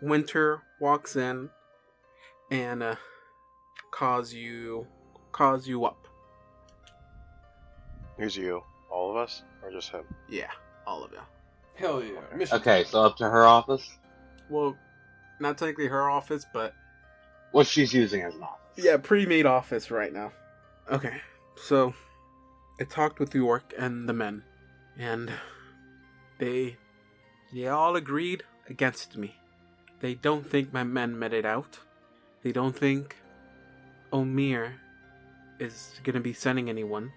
winter 0.00 0.62
walks 0.80 1.16
in 1.16 1.50
and 2.50 2.82
uh, 2.82 2.96
calls 3.90 4.32
you 4.32 4.86
calls 5.32 5.66
you 5.66 5.84
up. 5.84 6.06
Who's 8.18 8.36
you? 8.36 8.62
All 8.90 9.10
of 9.10 9.16
us, 9.16 9.42
or 9.62 9.70
just 9.70 9.90
him? 9.90 10.04
Yeah, 10.28 10.50
all 10.86 11.04
of 11.04 11.12
you. 11.12 11.18
Hell 11.74 12.02
yeah. 12.02 12.20
Mission. 12.34 12.56
Okay, 12.56 12.84
so 12.84 13.02
up 13.02 13.16
to 13.18 13.24
her 13.28 13.44
office. 13.44 13.86
Well, 14.48 14.76
not 15.40 15.58
technically 15.58 15.88
her 15.88 16.08
office, 16.08 16.46
but 16.52 16.72
What 17.52 17.66
she's 17.66 17.92
using 17.92 18.22
as 18.22 18.34
an 18.34 18.42
office. 18.42 18.84
Yeah, 18.84 18.96
pre-made 18.96 19.44
office 19.44 19.90
right 19.90 20.12
now. 20.12 20.32
Okay, 20.90 21.20
so 21.56 21.92
I 22.80 22.84
talked 22.84 23.18
with 23.18 23.34
York 23.34 23.74
and 23.76 24.08
the 24.08 24.12
men, 24.14 24.42
and 24.96 25.30
they 26.38 26.76
they 27.52 27.68
all 27.68 27.96
agreed 27.96 28.44
against 28.68 29.16
me. 29.16 29.36
They 30.00 30.14
don't 30.14 30.48
think 30.48 30.72
my 30.72 30.84
men 30.84 31.18
met 31.18 31.32
it 31.32 31.46
out. 31.46 31.78
They 32.42 32.52
don't 32.52 32.76
think 32.76 33.16
Omir 34.12 34.74
is 35.58 35.98
gonna 36.04 36.20
be 36.20 36.32
sending 36.32 36.68
anyone, 36.68 37.12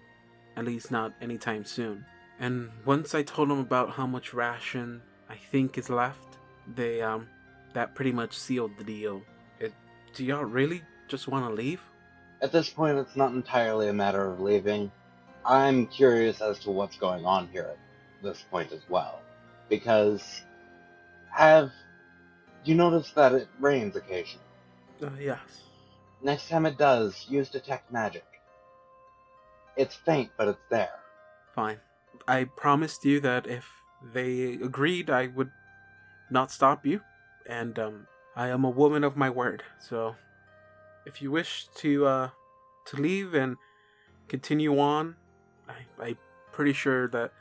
at 0.56 0.64
least 0.64 0.90
not 0.90 1.12
anytime 1.20 1.64
soon. 1.64 2.04
And 2.38 2.70
once 2.84 3.14
I 3.14 3.22
told 3.22 3.50
them 3.50 3.58
about 3.58 3.90
how 3.90 4.06
much 4.06 4.32
ration 4.32 5.02
I 5.28 5.36
think 5.36 5.76
is 5.76 5.90
left, 5.90 6.38
they 6.74 7.02
um 7.02 7.28
that 7.74 7.94
pretty 7.94 8.12
much 8.12 8.32
sealed 8.36 8.72
the 8.78 8.84
deal. 8.84 9.22
It, 9.60 9.72
do 10.14 10.24
y'all 10.24 10.44
really 10.44 10.82
just 11.08 11.28
want 11.28 11.46
to 11.46 11.54
leave? 11.54 11.80
At 12.42 12.52
this 12.52 12.70
point, 12.70 12.98
it's 12.98 13.16
not 13.16 13.32
entirely 13.32 13.88
a 13.88 13.92
matter 13.92 14.26
of 14.30 14.40
leaving. 14.40 14.90
I'm 15.44 15.86
curious 15.86 16.40
as 16.40 16.58
to 16.60 16.70
what's 16.70 16.96
going 16.96 17.24
on 17.24 17.48
here 17.52 17.68
at 17.70 17.78
this 18.22 18.44
point 18.50 18.72
as 18.72 18.80
well. 18.88 19.20
Because 19.68 20.42
have 21.40 21.72
you 22.64 22.74
noticed 22.74 23.14
that 23.14 23.32
it 23.32 23.48
rains 23.58 23.96
occasionally? 23.96 24.44
Uh, 25.02 25.08
yes. 25.18 25.38
Next 26.22 26.50
time 26.50 26.66
it 26.66 26.76
does, 26.76 27.24
use 27.30 27.48
detect 27.48 27.90
magic. 27.90 28.26
It's 29.74 29.94
faint, 29.94 30.30
but 30.36 30.48
it's 30.48 30.66
there. 30.68 30.98
Fine. 31.54 31.78
I 32.28 32.44
promised 32.44 33.06
you 33.06 33.20
that 33.20 33.46
if 33.46 33.66
they 34.12 34.58
agreed, 34.62 35.08
I 35.08 35.28
would 35.28 35.50
not 36.30 36.50
stop 36.50 36.84
you, 36.84 37.00
and 37.46 37.78
um, 37.78 38.06
I 38.36 38.48
am 38.48 38.62
a 38.66 38.70
woman 38.70 39.02
of 39.02 39.16
my 39.16 39.30
word. 39.30 39.62
So, 39.78 40.16
if 41.06 41.22
you 41.22 41.30
wish 41.30 41.68
to 41.76 42.04
uh, 42.04 42.28
to 42.88 42.96
leave 42.98 43.32
and 43.32 43.56
continue 44.28 44.78
on, 44.78 45.16
I, 45.66 46.04
I'm 46.04 46.18
pretty 46.52 46.74
sure 46.74 47.08
that 47.08 47.32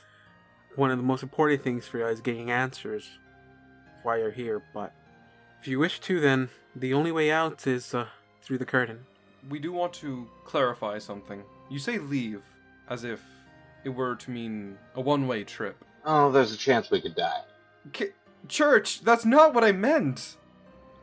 one 0.78 0.90
of 0.90 0.98
the 0.98 1.04
most 1.04 1.22
important 1.22 1.64
things 1.64 1.86
for 1.86 1.98
you 1.98 2.08
is 2.08 2.22
getting 2.22 2.50
answers 2.50 3.10
why 4.04 4.18
you're 4.18 4.32
here. 4.32 4.62
But 4.74 4.94
if 5.62 5.68
you 5.68 5.80
wish 5.80 6.00
to, 6.02 6.20
then 6.20 6.50
the 6.76 6.94
only 6.94 7.12
way 7.12 7.32
out 7.32 7.66
is 7.68 7.94
uh, 7.94 8.08
through 8.42 8.58
the 8.60 8.66
curtain. 8.66 9.06
We 9.50 9.60
do 9.60 9.72
want 9.72 9.94
to 9.94 10.28
clarify 10.46 11.00
something. 11.00 11.44
You 11.70 11.80
say 11.80 11.98
leave 11.98 12.44
as 12.90 13.04
if 13.04 13.22
it 13.84 13.90
were 13.90 14.16
to 14.16 14.32
mean 14.32 14.78
a 14.96 15.02
one 15.02 15.28
way 15.28 15.44
trip. 15.44 15.84
Oh, 16.06 16.32
there's 16.32 16.52
a 16.52 16.58
chance 16.58 16.90
we 16.90 17.02
could 17.02 17.16
die. 17.16 17.42
K- 17.94 18.12
Church, 18.48 19.02
that's 19.02 19.26
not 19.26 19.54
what 19.54 19.64
I 19.64 19.72
meant. 19.72 20.38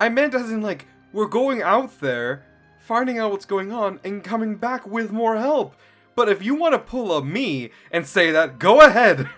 I 0.00 0.08
meant 0.08 0.34
as 0.34 0.50
in, 0.50 0.62
like, 0.62 0.86
we're 1.12 1.26
going 1.26 1.62
out 1.62 2.00
there, 2.00 2.44
finding 2.80 3.18
out 3.18 3.30
what's 3.30 3.44
going 3.44 3.72
on, 3.72 4.00
and 4.04 4.24
coming 4.24 4.56
back 4.56 4.86
with 4.86 5.12
more 5.12 5.36
help. 5.36 5.74
But 6.14 6.28
if 6.28 6.42
you 6.42 6.54
want 6.54 6.74
to 6.74 6.78
pull 6.78 7.12
a 7.16 7.22
me 7.22 7.70
and 7.90 8.06
say 8.06 8.30
that, 8.30 8.58
go 8.58 8.80
ahead. 8.80 9.28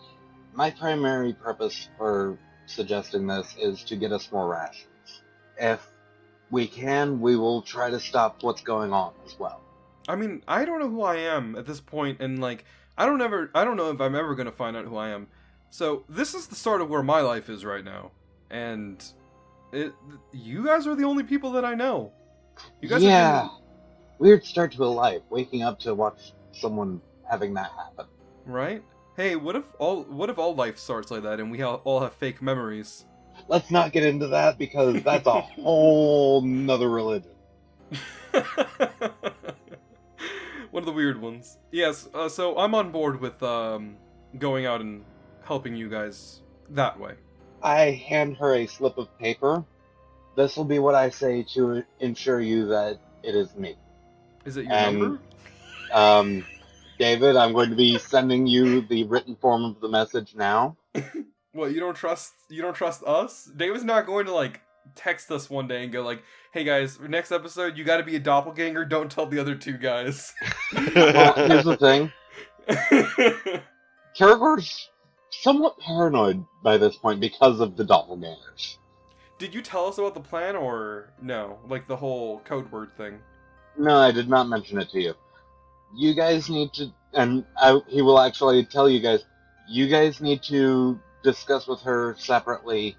My 0.54 0.70
primary 0.70 1.34
purpose 1.34 1.88
for 1.96 2.38
suggesting 2.72 3.26
this 3.26 3.54
is 3.58 3.82
to 3.84 3.96
get 3.96 4.12
us 4.12 4.30
more 4.32 4.48
rations. 4.48 5.22
If 5.58 5.86
we 6.50 6.66
can, 6.66 7.20
we 7.20 7.36
will 7.36 7.62
try 7.62 7.90
to 7.90 8.00
stop 8.00 8.42
what's 8.42 8.62
going 8.62 8.92
on 8.92 9.12
as 9.24 9.38
well. 9.38 9.60
I 10.08 10.16
mean, 10.16 10.42
I 10.48 10.64
don't 10.64 10.80
know 10.80 10.88
who 10.88 11.02
I 11.02 11.16
am 11.16 11.56
at 11.56 11.66
this 11.66 11.80
point, 11.80 12.20
and 12.20 12.40
like, 12.40 12.64
I 12.98 13.06
don't 13.06 13.22
ever, 13.22 13.50
I 13.54 13.64
don't 13.64 13.76
know 13.76 13.90
if 13.90 14.00
I'm 14.00 14.14
ever 14.14 14.34
gonna 14.34 14.52
find 14.52 14.76
out 14.76 14.84
who 14.84 14.96
I 14.96 15.10
am. 15.10 15.28
So 15.70 16.04
this 16.08 16.34
is 16.34 16.48
the 16.48 16.54
start 16.54 16.80
of 16.80 16.90
where 16.90 17.02
my 17.02 17.20
life 17.20 17.48
is 17.48 17.64
right 17.64 17.84
now, 17.84 18.10
and 18.50 19.02
it, 19.72 19.92
you 20.32 20.64
guys 20.66 20.86
are 20.86 20.94
the 20.94 21.04
only 21.04 21.22
people 21.22 21.52
that 21.52 21.64
I 21.64 21.74
know. 21.74 22.12
You 22.80 22.88
guys 22.88 23.02
yeah. 23.02 23.44
are 23.44 23.50
Weird 24.18 24.44
start 24.44 24.72
to 24.72 24.84
a 24.84 24.86
life, 24.86 25.22
waking 25.30 25.62
up 25.62 25.80
to 25.80 25.94
watch 25.94 26.32
someone 26.52 27.00
having 27.28 27.54
that 27.54 27.72
happen. 27.72 28.06
right. 28.46 28.82
Hey, 29.16 29.36
what 29.36 29.56
if 29.56 29.64
all, 29.78 30.02
what 30.04 30.30
if 30.30 30.38
all 30.38 30.54
life 30.54 30.78
starts 30.78 31.10
like 31.10 31.22
that, 31.24 31.38
and 31.40 31.50
we 31.50 31.62
all 31.62 32.00
have 32.00 32.14
fake 32.14 32.40
memories? 32.40 33.04
Let's 33.48 33.70
not 33.70 33.92
get 33.92 34.04
into 34.04 34.28
that 34.28 34.58
because 34.58 35.02
that's 35.02 35.26
a 35.26 35.40
whole 35.40 36.40
nother 36.42 36.88
religion. 36.88 37.30
One 40.70 40.82
of 40.82 40.86
the 40.86 40.92
weird 40.92 41.20
ones. 41.20 41.58
Yes, 41.70 42.08
uh, 42.14 42.28
so 42.30 42.56
I'm 42.58 42.74
on 42.74 42.90
board 42.90 43.20
with 43.20 43.42
um, 43.42 43.96
going 44.38 44.64
out 44.64 44.80
and 44.80 45.04
helping 45.44 45.76
you 45.76 45.90
guys 45.90 46.40
that 46.70 46.98
way. 46.98 47.14
I 47.62 47.90
hand 47.90 48.38
her 48.38 48.54
a 48.54 48.66
slip 48.66 48.96
of 48.96 49.16
paper. 49.18 49.62
This 50.36 50.56
will 50.56 50.64
be 50.64 50.78
what 50.78 50.94
I 50.94 51.10
say 51.10 51.44
to 51.54 51.84
ensure 52.00 52.40
you 52.40 52.66
that 52.68 52.98
it 53.22 53.34
is 53.34 53.54
me. 53.56 53.76
Is 54.46 54.56
it 54.56 54.64
your 54.64 54.72
And- 54.72 54.98
number? 54.98 55.20
Um, 55.92 56.46
David, 57.02 57.34
I'm 57.34 57.52
going 57.52 57.68
to 57.70 57.74
be 57.74 57.98
sending 57.98 58.46
you 58.46 58.82
the 58.82 59.02
written 59.02 59.34
form 59.34 59.64
of 59.64 59.80
the 59.80 59.88
message 59.88 60.36
now. 60.36 60.76
Well, 61.54 61.70
you 61.70 61.80
don't 61.80 61.94
trust? 61.94 62.32
You 62.48 62.62
don't 62.62 62.72
trust 62.72 63.02
us? 63.02 63.44
David's 63.54 63.84
not 63.84 64.06
going 64.06 64.24
to 64.24 64.32
like 64.32 64.62
text 64.94 65.30
us 65.30 65.50
one 65.50 65.68
day 65.68 65.84
and 65.84 65.92
go 65.92 66.00
like, 66.00 66.22
"Hey 66.50 66.64
guys, 66.64 66.98
next 66.98 67.30
episode 67.30 67.76
you 67.76 67.84
got 67.84 67.98
to 67.98 68.02
be 68.02 68.16
a 68.16 68.18
doppelganger. 68.18 68.86
Don't 68.86 69.10
tell 69.10 69.26
the 69.26 69.38
other 69.38 69.54
two 69.54 69.76
guys." 69.76 70.32
Well, 70.94 71.34
here's 71.34 71.66
the 71.66 71.76
thing. 71.76 72.10
Karagor's 74.18 74.88
somewhat 75.28 75.78
paranoid 75.78 76.42
by 76.64 76.78
this 76.78 76.96
point 76.96 77.20
because 77.20 77.60
of 77.60 77.76
the 77.76 77.84
doppelgangers. 77.84 78.78
Did 79.38 79.52
you 79.54 79.60
tell 79.60 79.84
us 79.88 79.98
about 79.98 80.14
the 80.14 80.20
plan 80.20 80.56
or 80.56 81.12
no? 81.20 81.58
Like 81.68 81.86
the 81.86 81.96
whole 81.96 82.40
code 82.46 82.72
word 82.72 82.96
thing. 82.96 83.18
No, 83.76 83.98
I 83.98 84.10
did 84.10 84.30
not 84.30 84.48
mention 84.48 84.80
it 84.80 84.88
to 84.92 85.02
you. 85.02 85.14
You 85.94 86.14
guys 86.14 86.48
need 86.48 86.72
to, 86.74 86.92
and 87.12 87.44
I, 87.56 87.80
he 87.88 88.02
will 88.02 88.18
actually 88.18 88.64
tell 88.64 88.88
you 88.88 89.00
guys, 89.00 89.24
you 89.68 89.88
guys 89.88 90.20
need 90.20 90.42
to 90.44 90.98
discuss 91.22 91.66
with 91.66 91.80
her 91.82 92.16
separately 92.18 92.96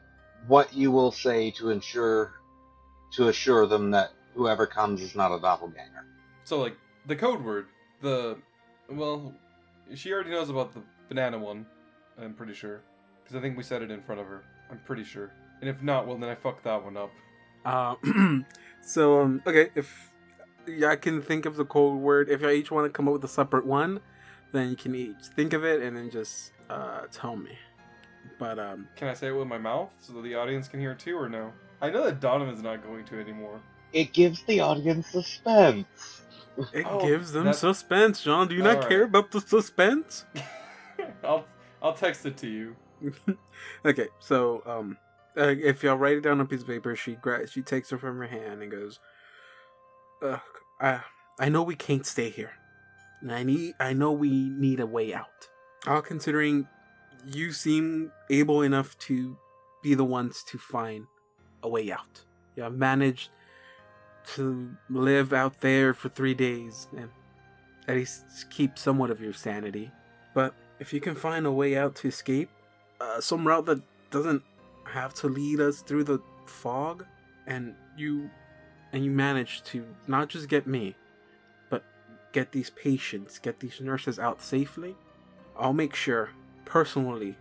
what 0.48 0.74
you 0.74 0.92
will 0.92 1.12
say 1.12 1.52
to 1.52 1.70
ensure, 1.70 2.34
to 3.14 3.28
assure 3.30 3.66
them 3.68 3.92
that 3.92 4.12
whoever 4.36 4.66
comes 4.66 5.02
is 5.02 5.16
not 5.16 5.32
a 5.32 5.40
doppelganger. 5.40 6.06
So 6.44 6.60
like 6.60 6.78
the 7.06 7.16
code 7.16 7.44
word, 7.44 7.68
the 8.02 8.38
well, 8.90 9.34
she 9.96 10.12
already 10.12 10.32
knows 10.32 10.50
about 10.50 10.74
the 10.74 10.82
banana 11.10 11.38
one. 11.38 11.66
I'm 12.20 12.34
pretty 12.34 12.54
sure 12.54 12.82
because 13.24 13.36
I 13.36 13.42
think 13.42 13.58
we 13.58 13.64
said 13.64 13.82
it 13.82 13.92
in 13.92 14.02
front 14.02 14.22
of 14.22 14.28
her. 14.28 14.44
I'm 14.70 14.80
pretty 14.86 15.04
sure. 15.04 15.32
And 15.62 15.70
if 15.70 15.82
not, 15.82 16.08
well 16.08 16.18
then 16.18 16.30
I 16.30 16.36
fucked 16.36 16.64
that 16.66 16.84
one 16.84 16.98
up. 16.98 17.12
Uh, 17.66 17.96
so 18.82 19.22
um, 19.22 19.42
okay, 19.48 19.70
if 19.76 20.12
yeah, 20.68 20.90
I 20.90 20.96
can 20.96 21.22
think 21.22 21.46
of 21.46 21.56
the 21.56 21.66
code 21.66 22.00
word, 22.00 22.30
if 22.30 22.42
y'all 22.42 22.52
each 22.52 22.72
want 22.72 22.86
to 22.86 22.90
come 22.90 23.08
up 23.08 23.14
with 23.14 23.24
a 23.24 23.28
separate 23.30 23.66
one, 23.66 24.00
then 24.52 24.70
you 24.70 24.76
can 24.76 24.94
each 24.96 25.16
think 25.36 25.54
of 25.54 25.64
it 25.66 25.82
and 25.82 25.96
then 25.98 26.10
just 26.10 26.52
uh, 26.70 27.02
tell 27.12 27.36
me. 27.36 27.58
But 28.40 28.60
um, 28.60 28.88
Can 28.96 29.08
I 29.10 29.14
say 29.14 29.28
it 29.28 29.32
with 29.36 29.48
my 29.48 29.58
mouth 29.58 29.90
so 30.00 30.14
that 30.14 30.22
the 30.24 30.36
audience 30.36 30.68
can 30.68 30.80
hear 30.80 30.96
too, 30.96 31.18
or 31.18 31.30
no? 31.30 31.52
I 31.82 31.90
know 31.90 32.04
that 32.06 32.20
Donovan's 32.20 32.62
not 32.64 32.84
going 32.84 33.06
to 33.06 33.20
anymore. 33.20 33.60
It 33.92 34.14
gives 34.14 34.42
the 34.44 34.60
audience 34.62 35.08
suspense. 35.08 36.22
it 36.74 36.86
Oh, 36.90 37.02
gives 37.06 37.32
them 37.34 37.46
that- 37.46 37.56
suspense, 37.56 38.22
John. 38.24 38.48
Do 38.48 38.56
you 38.56 38.64
not 38.64 38.76
Alright. 38.76 38.90
care 38.90 39.04
about 39.04 39.32
the 39.32 39.42
suspense? 39.42 40.26
I'll 41.24 41.46
I'll 41.82 41.94
text 41.94 42.26
it 42.26 42.38
to 42.38 42.48
you. 42.48 42.76
okay, 43.86 44.08
so 44.20 44.64
um, 44.66 44.98
uh, 45.38 45.48
if 45.48 45.84
y'all 45.84 45.98
write 45.98 46.18
it 46.18 46.22
down 46.22 46.34
on 46.34 46.42
a 46.42 46.46
piece 46.46 46.62
of 46.62 46.68
paper, 46.68 46.96
she 46.96 47.16
gra- 47.16 47.48
she 47.48 47.62
takes 47.62 47.92
it 47.92 48.00
from 48.00 48.18
her 48.18 48.28
hand 48.28 48.62
and 48.62 48.72
goes, 48.72 49.00
I 50.80 51.02
I 51.40 51.50
know 51.50 51.64
we 51.64 51.76
can't 51.76 52.06
stay 52.06 52.30
here, 52.30 52.52
and 53.22 53.32
I 53.32 53.44
need 53.44 53.76
I 53.80 53.94
know 53.94 54.12
we 54.12 54.30
need 54.30 54.80
a 54.80 54.86
way 54.86 55.14
out. 55.14 55.50
All 55.86 56.02
considering, 56.02 56.68
you 57.26 57.52
seem 57.52 58.12
able 58.30 58.62
enough 58.62 58.98
to 59.00 59.38
be 59.82 59.94
the 59.94 60.06
ones 60.06 60.44
to 60.44 60.58
find 60.58 61.08
a 61.62 61.70
way 61.70 61.92
out. 61.92 62.24
You 62.56 62.64
have 62.64 62.76
managed 62.76 63.30
to 64.36 64.70
live 64.90 65.34
out 65.34 65.60
there 65.60 65.94
for 65.94 66.08
three 66.08 66.34
days 66.34 66.88
and 66.96 67.10
at 67.88 67.96
least 67.96 68.50
keep 68.50 68.80
somewhat 68.80 69.12
of 69.12 69.20
your 69.20 69.34
sanity. 69.34 69.92
But 70.34 70.54
if 70.80 70.94
you 70.94 71.02
can 71.02 71.16
find 71.16 71.46
a 71.46 71.52
way 71.52 71.76
out 71.78 71.96
to 71.96 72.08
escape, 72.08 72.50
uh, 73.02 73.20
some 73.20 73.46
route 73.46 73.66
that 73.66 73.82
doesn't 74.12 74.44
have 74.86 75.14
to 75.16 75.28
lead 75.28 75.60
us 75.60 75.82
through 75.82 76.06
the 76.06 76.20
fog, 76.46 77.06
and 77.48 77.76
you 77.98 78.30
and 78.94 79.04
you 79.04 79.12
manage 79.12 79.64
to 79.64 79.84
not 80.08 80.30
just 80.30 80.48
get 80.48 80.68
me, 80.68 80.96
but 81.70 81.84
get 82.32 82.52
these 82.52 82.70
patients, 82.70 83.40
get 83.40 83.60
these 83.60 83.82
nurses 83.82 84.20
out 84.20 84.42
safely, 84.42 84.96
I'll 85.58 85.74
make 85.74 85.96
sure 85.96 86.30
personally 86.64 87.36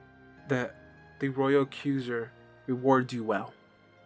that 0.49 0.75
the 1.21 1.29
royal 1.29 1.63
accuser 1.63 2.33
rewards 2.67 3.13
you 3.13 3.23
well. 3.23 3.53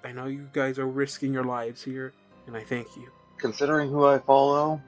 I 0.05 0.13
know 0.13 0.27
you 0.27 0.49
guys 0.53 0.79
are 0.79 0.87
risking 0.87 1.33
your 1.33 1.45
lives 1.45 1.83
here, 1.83 2.13
and 2.47 2.57
I 2.57 2.63
thank 2.63 2.89
you. 2.97 3.11
Considering 3.39 3.91
who 3.91 4.05
I 4.05 4.19
follow, 4.19 4.81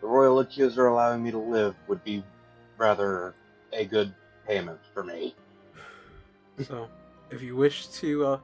the 0.00 0.06
royal 0.06 0.38
accuser 0.40 0.86
allowing 0.86 1.22
me 1.22 1.30
to 1.30 1.38
live 1.38 1.74
would 1.88 2.04
be 2.04 2.22
rather 2.76 3.34
a 3.72 3.84
good 3.84 4.14
payment 4.46 4.80
for 4.92 5.02
me. 5.02 5.34
So, 6.66 6.88
if 7.30 7.40
you 7.40 7.56
wish 7.56 7.86
to 7.88 8.26
uh, 8.26 8.38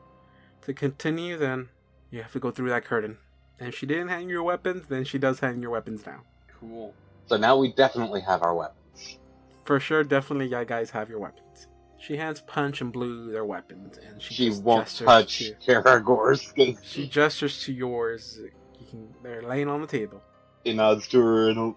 to 0.63 0.73
continue, 0.73 1.37
then 1.37 1.69
you 2.11 2.23
have 2.23 2.33
to 2.33 2.41
go 2.41 2.51
through 2.51 2.71
that 2.71 2.85
curtain. 2.85 3.19
And 3.59 3.69
if 3.69 3.77
she 3.77 3.87
didn't 3.87 4.09
hang 4.09 4.29
your 4.29 4.43
weapons, 4.43 4.87
then 4.89 5.05
she 5.05 5.19
does 5.19 5.41
hang 5.41 5.61
your 5.61 5.71
weapons 5.71 6.07
now. 6.07 6.21
Cool. 6.61 6.95
So 7.27 7.37
now 7.37 7.57
we 7.57 7.73
definitely 7.73 8.21
have 8.23 8.43
our 8.43 8.55
weapons. 8.55 9.19
For 9.65 9.81
sure, 9.81 10.05
definitely, 10.05 10.47
you 10.47 10.65
guys 10.65 10.91
have 10.91 11.09
your 11.11 11.19
weapons. 11.19 11.67
She 11.99 12.17
hands 12.17 12.41
Punch 12.47 12.81
and 12.81 12.93
Blue 12.93 13.31
their 13.33 13.45
weapons, 13.45 13.99
and 13.99 14.23
she, 14.23 14.35
She 14.35 14.51
won't 14.51 14.87
gestures 14.87 15.07
touch 15.07 15.39
To, 15.39 15.55
Karagor's 15.67 16.53
she 16.83 17.09
gestures 17.09 17.63
to 17.65 17.73
yours. 17.73 18.39
You 18.81 18.87
can. 18.89 19.09
They're 19.23 19.43
laying 19.43 19.69
on 19.69 19.81
the 19.81 19.87
table. 19.87 20.23
He 20.65 20.73
nods 20.73 21.09
to 21.09 21.21
her 21.21 21.51
in 21.51 21.59
a 21.59 21.73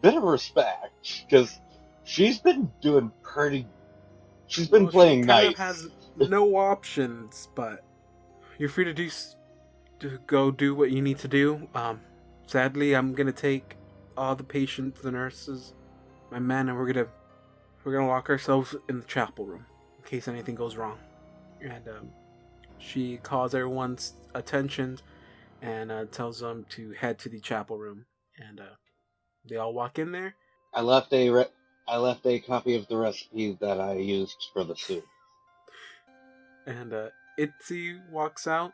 bit 0.00 0.14
of 0.14 0.22
respect 0.22 1.24
because 1.28 1.58
she's 2.04 2.38
been 2.38 2.70
doing 2.80 3.10
pretty. 3.22 3.66
She's 4.46 4.68
been 4.68 4.84
Well, 4.84 4.92
she 4.92 4.96
playing 4.96 5.26
kind 5.26 5.46
nice. 5.48 5.52
of 5.54 5.58
has 5.58 5.88
no 6.28 6.54
options, 6.56 7.48
but 7.54 7.84
you're 8.58 8.68
free 8.68 8.84
to 8.84 8.94
do 8.94 9.10
to 10.00 10.18
go 10.26 10.50
do 10.50 10.74
what 10.74 10.90
you 10.90 11.02
need 11.02 11.18
to 11.18 11.28
do. 11.28 11.68
Um, 11.74 12.00
sadly, 12.46 12.94
I'm 12.94 13.14
gonna 13.14 13.32
take 13.32 13.76
all 14.16 14.34
the 14.34 14.44
patients, 14.44 15.00
the 15.00 15.10
nurses, 15.10 15.74
my 16.30 16.38
men, 16.38 16.68
and 16.68 16.78
we're 16.78 16.92
gonna 16.92 17.08
we're 17.84 17.92
gonna 17.92 18.08
lock 18.08 18.30
ourselves 18.30 18.74
in 18.88 19.00
the 19.00 19.06
chapel 19.06 19.44
room 19.46 19.66
in 19.98 20.04
case 20.04 20.28
anything 20.28 20.54
goes 20.54 20.76
wrong. 20.76 20.98
And 21.60 21.88
um, 21.88 22.10
she 22.78 23.18
calls 23.18 23.54
everyone's 23.54 24.14
attention 24.34 24.98
and 25.62 25.90
uh, 25.90 26.04
tells 26.06 26.40
them 26.40 26.66
to 26.70 26.92
head 26.92 27.18
to 27.20 27.28
the 27.28 27.40
chapel 27.40 27.78
room, 27.78 28.06
and 28.38 28.60
uh, 28.60 28.74
they 29.48 29.56
all 29.56 29.72
walk 29.72 29.98
in 29.98 30.12
there. 30.12 30.34
I 30.72 30.82
left 30.82 31.12
a 31.12 31.30
re- 31.30 31.46
I 31.86 31.98
left 31.98 32.26
a 32.26 32.38
copy 32.40 32.74
of 32.74 32.88
the 32.88 32.96
recipe 32.96 33.56
that 33.60 33.80
I 33.80 33.94
used 33.94 34.48
for 34.52 34.64
the 34.64 34.74
soup. 34.74 35.04
And 36.66 36.92
uh, 36.92 37.08
Itzy 37.38 37.98
walks 38.10 38.46
out 38.46 38.72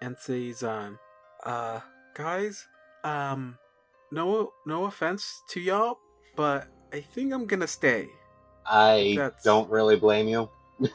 and 0.00 0.16
says, 0.18 0.62
um, 0.62 0.98
uh, 1.44 1.80
guys, 2.14 2.66
um, 3.04 3.58
no, 4.10 4.52
no 4.66 4.84
offense 4.84 5.42
to 5.50 5.60
y'all, 5.60 5.98
but 6.36 6.68
I 6.92 7.00
think 7.00 7.32
I'm 7.32 7.46
gonna 7.46 7.66
stay. 7.66 8.08
I 8.66 9.14
That's- 9.16 9.42
don't 9.42 9.70
really 9.70 9.96
blame 9.96 10.28
you. 10.28 10.48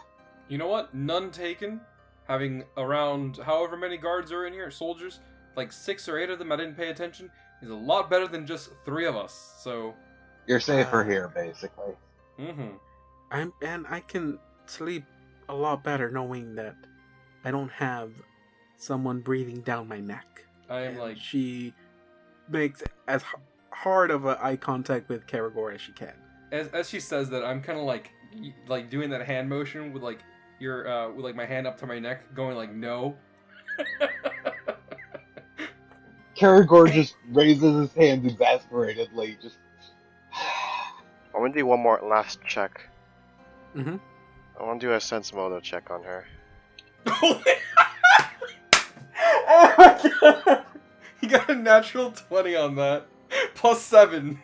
You 0.47 0.59
know 0.59 0.67
what? 0.67 0.93
None 0.93 1.31
taken. 1.31 1.81
Having 2.27 2.65
around 2.77 3.37
however 3.37 3.75
many 3.75 3.97
guards 3.97 4.31
are 4.31 4.45
in 4.45 4.53
here, 4.53 4.69
soldiers, 4.69 5.19
like 5.55 5.71
six 5.71 6.07
or 6.07 6.19
eight 6.19 6.29
of 6.29 6.37
them, 6.37 6.51
I 6.51 6.55
didn't 6.55 6.77
pay 6.77 6.89
attention, 6.89 7.31
is 7.63 7.71
a 7.71 7.75
lot 7.75 8.11
better 8.11 8.27
than 8.27 8.45
just 8.45 8.69
three 8.85 9.07
of 9.07 9.15
us. 9.15 9.55
So, 9.63 9.95
You're 10.45 10.59
safer 10.59 11.01
Uh, 11.01 11.03
here, 11.03 11.31
basically. 11.33 11.93
mm-hmm. 12.39 12.77
I'm, 13.31 13.53
and 13.63 13.87
I 13.89 14.01
can 14.01 14.37
sleep 14.67 15.03
a 15.49 15.55
lot 15.55 15.83
better 15.83 16.11
knowing 16.11 16.53
that 16.55 16.75
I 17.43 17.49
don't 17.49 17.71
have 17.71 18.11
someone 18.77 19.19
breathing 19.21 19.61
down 19.61 19.87
my 19.87 19.99
neck. 19.99 20.45
I 20.69 20.81
am 20.81 20.91
And 20.93 20.99
like, 20.99 21.17
she 21.17 21.73
makes 22.49 22.83
as 23.07 23.23
hard 23.71 24.11
of 24.11 24.25
a 24.25 24.37
eye 24.43 24.55
contact 24.57 25.09
with 25.09 25.25
Karagor 25.27 25.73
as 25.75 25.81
she 25.81 25.91
can. 25.93 26.13
as, 26.51 26.67
as 26.69 26.89
she 26.89 26.99
says 26.99 27.29
that, 27.29 27.43
I'm 27.43 27.61
kind 27.61 27.77
of 27.79 27.85
like, 27.85 28.11
like 28.67 28.89
doing 28.89 29.09
that 29.11 29.21
hand 29.25 29.47
motion 29.49 29.93
with 29.93 30.03
like 30.03 30.19
your, 30.59 30.87
uh, 30.87 31.11
with 31.11 31.23
like 31.25 31.35
my 31.35 31.45
hand 31.45 31.67
up 31.67 31.77
to 31.79 31.87
my 31.87 31.99
neck, 31.99 32.33
going 32.33 32.55
like, 32.55 32.73
no. 32.73 33.15
Karagor 36.37 36.91
just 36.91 37.15
raises 37.31 37.75
his 37.89 37.93
hands 37.93 38.25
exasperatedly, 38.25 39.37
just. 39.41 39.57
I 40.33 41.37
want 41.39 41.53
to 41.53 41.59
do 41.59 41.65
one 41.65 41.79
more 41.81 41.99
last 42.03 42.39
check. 42.45 42.81
Mhm. 43.75 43.99
I 44.59 44.63
want 44.63 44.79
to 44.79 44.87
do 44.87 44.93
a 44.93 45.01
sense 45.01 45.33
motive 45.33 45.63
check 45.63 45.91
on 45.91 46.01
her. 46.03 46.25
He 51.21 51.27
got 51.27 51.49
a 51.49 51.55
natural 51.55 52.11
20 52.11 52.55
on 52.55 52.75
that. 52.75 53.07
Plus 53.55 53.81
7. 53.81 54.39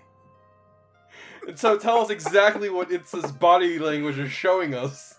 And 1.47 1.59
so 1.59 1.77
tell 1.77 1.99
us 1.99 2.09
exactly 2.09 2.69
what 2.69 2.91
it's 2.91 3.11
this 3.11 3.29
body 3.29 3.77
language 3.77 4.17
is 4.17 4.31
showing 4.31 4.73
us. 4.73 5.15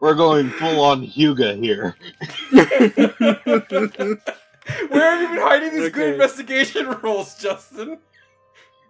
We're 0.00 0.14
going 0.14 0.48
full 0.50 0.80
on 0.82 1.04
Huga 1.06 1.58
here. 1.60 1.96
Where 4.88 5.10
have 5.10 5.20
you 5.22 5.28
been 5.28 5.38
hiding 5.38 5.70
these 5.72 5.80
Okay. 5.88 5.90
good 5.90 6.12
investigation 6.14 6.88
rolls, 7.02 7.36
Justin? 7.38 7.98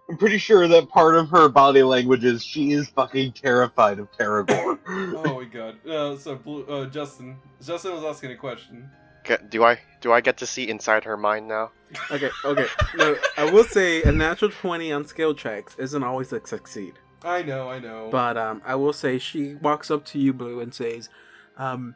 I'm 0.09 0.17
pretty 0.17 0.37
sure 0.37 0.67
that 0.67 0.87
part 0.89 1.15
of 1.15 1.29
her 1.29 1.49
body 1.49 1.83
language 1.83 2.23
is 2.23 2.43
she 2.43 2.71
is 2.71 2.89
fucking 2.89 3.33
terrified 3.33 3.99
of 3.99 4.11
Karagor. 4.11 4.77
Oh 4.87 5.39
my 5.41 5.45
god. 5.45 5.85
Uh, 5.85 6.17
so, 6.17 6.35
Blue, 6.35 6.63
uh, 6.65 6.85
Justin. 6.85 7.37
Justin 7.61 7.93
was 7.93 8.03
asking 8.03 8.31
a 8.31 8.35
question. 8.37 8.89
Get, 9.23 9.49
do 9.49 9.63
I 9.63 9.79
do 10.01 10.11
I 10.11 10.21
get 10.21 10.37
to 10.37 10.45
see 10.45 10.69
inside 10.69 11.03
her 11.03 11.17
mind 11.17 11.47
now? 11.47 11.71
okay, 12.11 12.29
okay. 12.45 12.67
No, 12.95 13.15
I 13.37 13.51
will 13.51 13.63
say 13.63 14.01
a 14.03 14.11
natural 14.11 14.51
20 14.51 14.91
on 14.91 15.05
skill 15.05 15.33
checks 15.33 15.75
isn't 15.77 16.03
always 16.03 16.31
a 16.31 16.45
succeed. 16.45 16.93
I 17.23 17.41
know, 17.41 17.69
I 17.69 17.79
know. 17.79 18.09
But 18.11 18.37
um, 18.37 18.61
I 18.65 18.75
will 18.75 18.93
say 18.93 19.19
she 19.19 19.55
walks 19.55 19.91
up 19.91 20.05
to 20.05 20.19
you, 20.19 20.33
Blue, 20.33 20.59
and 20.59 20.73
says, 20.73 21.09
um, 21.57 21.95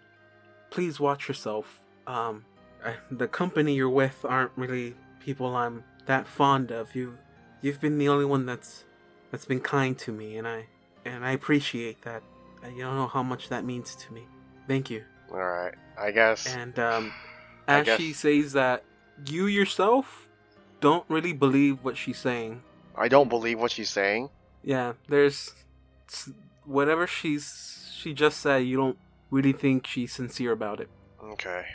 "Please 0.70 1.00
watch 1.00 1.28
yourself. 1.28 1.82
Um, 2.08 2.46
I, 2.86 2.96
the 3.10 3.28
company 3.28 3.76
you're 3.76 3.90
with 3.90 4.26
aren't 4.26 4.52
really 4.58 4.96
people 5.20 5.56
I'm 5.56 5.84
that 6.08 6.28
fond 6.28 6.72
of. 6.72 6.94
You, 6.96 7.18
you've 7.62 7.80
been 7.80 7.98
the 7.98 8.10
only 8.10 8.26
one 8.26 8.46
that's 8.46 8.84
that's 9.32 9.46
been 9.46 9.62
kind 9.62 9.98
to 10.00 10.12
me, 10.12 10.38
and 10.38 10.48
I 10.48 10.66
and 11.06 11.26
I 11.26 11.32
appreciate 11.32 12.02
that. 12.02 12.22
You 12.64 12.82
don't 12.82 12.96
know 12.96 13.08
how 13.08 13.24
much 13.24 13.50
that 13.50 13.64
means 13.66 13.96
to 13.96 14.14
me. 14.14 14.24
Thank 14.68 14.90
you." 14.90 15.04
All 15.32 15.38
right, 15.38 15.74
I 15.98 16.12
guess. 16.12 16.54
And 16.56 16.78
um, 16.80 17.14
as 17.68 17.86
guess- 17.86 18.00
she 18.00 18.14
says 18.14 18.54
that, 18.54 18.84
you 19.28 19.48
yourself 19.48 20.28
don't 20.82 21.06
really 21.08 21.34
believe 21.34 21.84
what 21.84 21.98
she's 21.98 22.18
saying. 22.18 22.62
I 22.96 23.08
don't 23.08 23.30
believe 23.30 23.60
what 23.60 23.72
she's 23.72 23.90
saying. 23.90 24.30
Yeah, 24.64 24.94
there's 25.08 25.54
whatever 26.66 27.08
she's 27.08 27.92
she 27.96 28.14
just 28.14 28.40
said. 28.40 28.60
You 28.60 28.78
don't 28.78 28.98
really 29.32 29.54
think 29.54 29.88
she's 29.88 30.14
sincere 30.14 30.52
about 30.52 30.80
it. 30.80 30.90
Okay. 31.24 31.66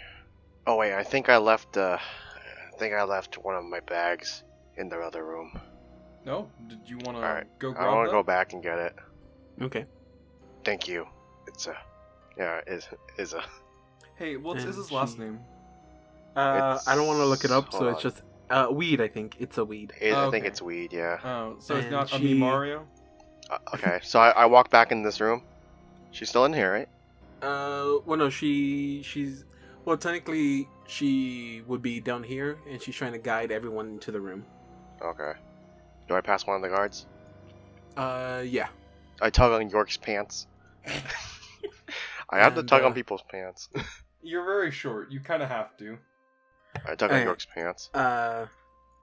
Oh 0.66 0.77
wait, 0.77 0.95
I 0.95 1.03
think 1.03 1.28
I 1.28 1.39
left. 1.39 1.77
Uh, 1.77 1.99
I 1.99 2.77
think 2.78 2.95
I 2.95 3.03
left 3.03 3.39
one 3.39 3.57
of 3.57 3.65
my 3.65 3.81
bags 3.81 4.45
in 4.77 4.89
the 4.89 4.99
other 4.99 5.24
room. 5.24 5.59
no? 6.24 6.49
Did 6.69 6.81
you 6.86 6.99
want 6.99 7.19
to 7.19 7.24
Alright, 7.24 7.59
go 7.59 7.74
I 7.74 7.93
want 7.93 8.09
to 8.09 8.12
go 8.12 8.23
back 8.23 8.53
and 8.53 8.62
get 8.62 8.78
it. 8.78 8.95
Okay. 9.62 9.86
Thank 10.65 10.86
you. 10.86 11.07
It's 11.47 11.66
a, 11.66 11.77
yeah, 12.36 12.61
is 12.66 12.89
is 13.16 13.32
a. 13.32 13.43
Hey, 14.19 14.36
what's 14.36 14.65
And 14.65 14.74
his 14.74 14.90
last 14.90 15.16
she- 15.16 15.23
name? 15.23 15.40
Uh, 16.35 16.78
I 16.86 16.95
don't 16.95 17.07
want 17.07 17.19
to 17.19 17.24
look 17.24 17.45
it 17.45 17.51
up, 17.51 17.73
so 17.73 17.78
Hold 17.78 17.93
it's 17.95 18.03
just 18.03 18.23
uh, 18.51 18.69
weed. 18.70 19.01
I 19.01 19.09
think 19.09 19.36
it's 19.39 19.59
a 19.59 19.65
weed. 19.65 19.93
It, 20.01 20.12
I 20.15 20.31
think 20.31 20.45
it's 20.45 20.62
weed. 20.62 20.93
Yeah. 20.93 21.19
Oh, 21.24 21.57
so 21.59 21.77
it's 21.77 21.90
not 21.90 22.09
she- 22.09 22.16
Ami 22.16 22.35
Mario? 22.35 22.86
Uh, 23.51 23.59
okay, 23.74 24.01
so 24.03 24.20
I, 24.20 24.31
I 24.31 24.47
walk 24.47 24.70
back 24.70 24.93
in 24.93 25.03
this 25.03 25.20
room. 25.20 25.43
She's 26.11 26.28
still 26.28 26.45
in 26.45 26.53
here, 26.53 26.73
right? 26.73 26.89
Uh, 27.43 27.99
well, 28.05 28.19
no, 28.19 28.31
she 28.31 29.03
she's 29.03 29.45
well, 29.85 29.97
technically 29.97 30.69
she 30.86 31.62
would 31.66 31.82
be 31.82 32.01
down 32.01 32.23
here, 32.23 32.59
and 32.69 32.81
she's 32.82 32.95
trying 32.95 33.12
to 33.12 33.19
guide 33.19 33.51
everyone 33.53 33.89
into 33.89 34.11
the 34.11 34.20
room. 34.20 34.45
Okay. 35.01 35.32
Do 36.09 36.15
I 36.15 36.20
pass 36.20 36.47
one 36.47 36.57
of 36.57 36.62
the 36.62 36.69
guards? 36.69 37.07
Uh, 37.97 38.43
yeah. 38.45 38.69
I 39.20 39.31
tug 39.31 39.53
on 39.53 39.69
York's 39.70 39.97
pants. 39.97 40.47
I 42.31 42.39
have 42.39 42.55
to 42.55 42.62
tug 42.62 42.82
uh, 42.82 42.86
on 42.86 42.95
people's 42.95 43.23
pants. 43.28 43.69
You're 44.23 44.45
very 44.45 44.70
short. 44.70 45.11
You 45.11 45.20
kind 45.20 45.43
of 45.43 45.49
have 45.49 45.77
to. 45.78 45.99
I 46.86 46.95
tug 46.95 47.11
on 47.11 47.16
okay. 47.16 47.24
York's 47.24 47.47
pants. 47.55 47.90
Uh, 47.95 48.47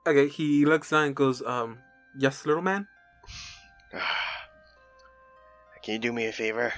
okay. 0.06 0.28
He 0.28 0.66
looks 0.66 0.90
down 0.90 1.08
and 1.08 1.16
goes, 1.16 1.42
um, 1.42 1.80
yes, 2.18 2.46
little 2.46 2.62
man. 2.62 2.88
Can 5.84 5.94
you 5.94 6.00
do 6.00 6.12
me 6.12 6.26
a 6.26 6.32
favor? 6.32 6.74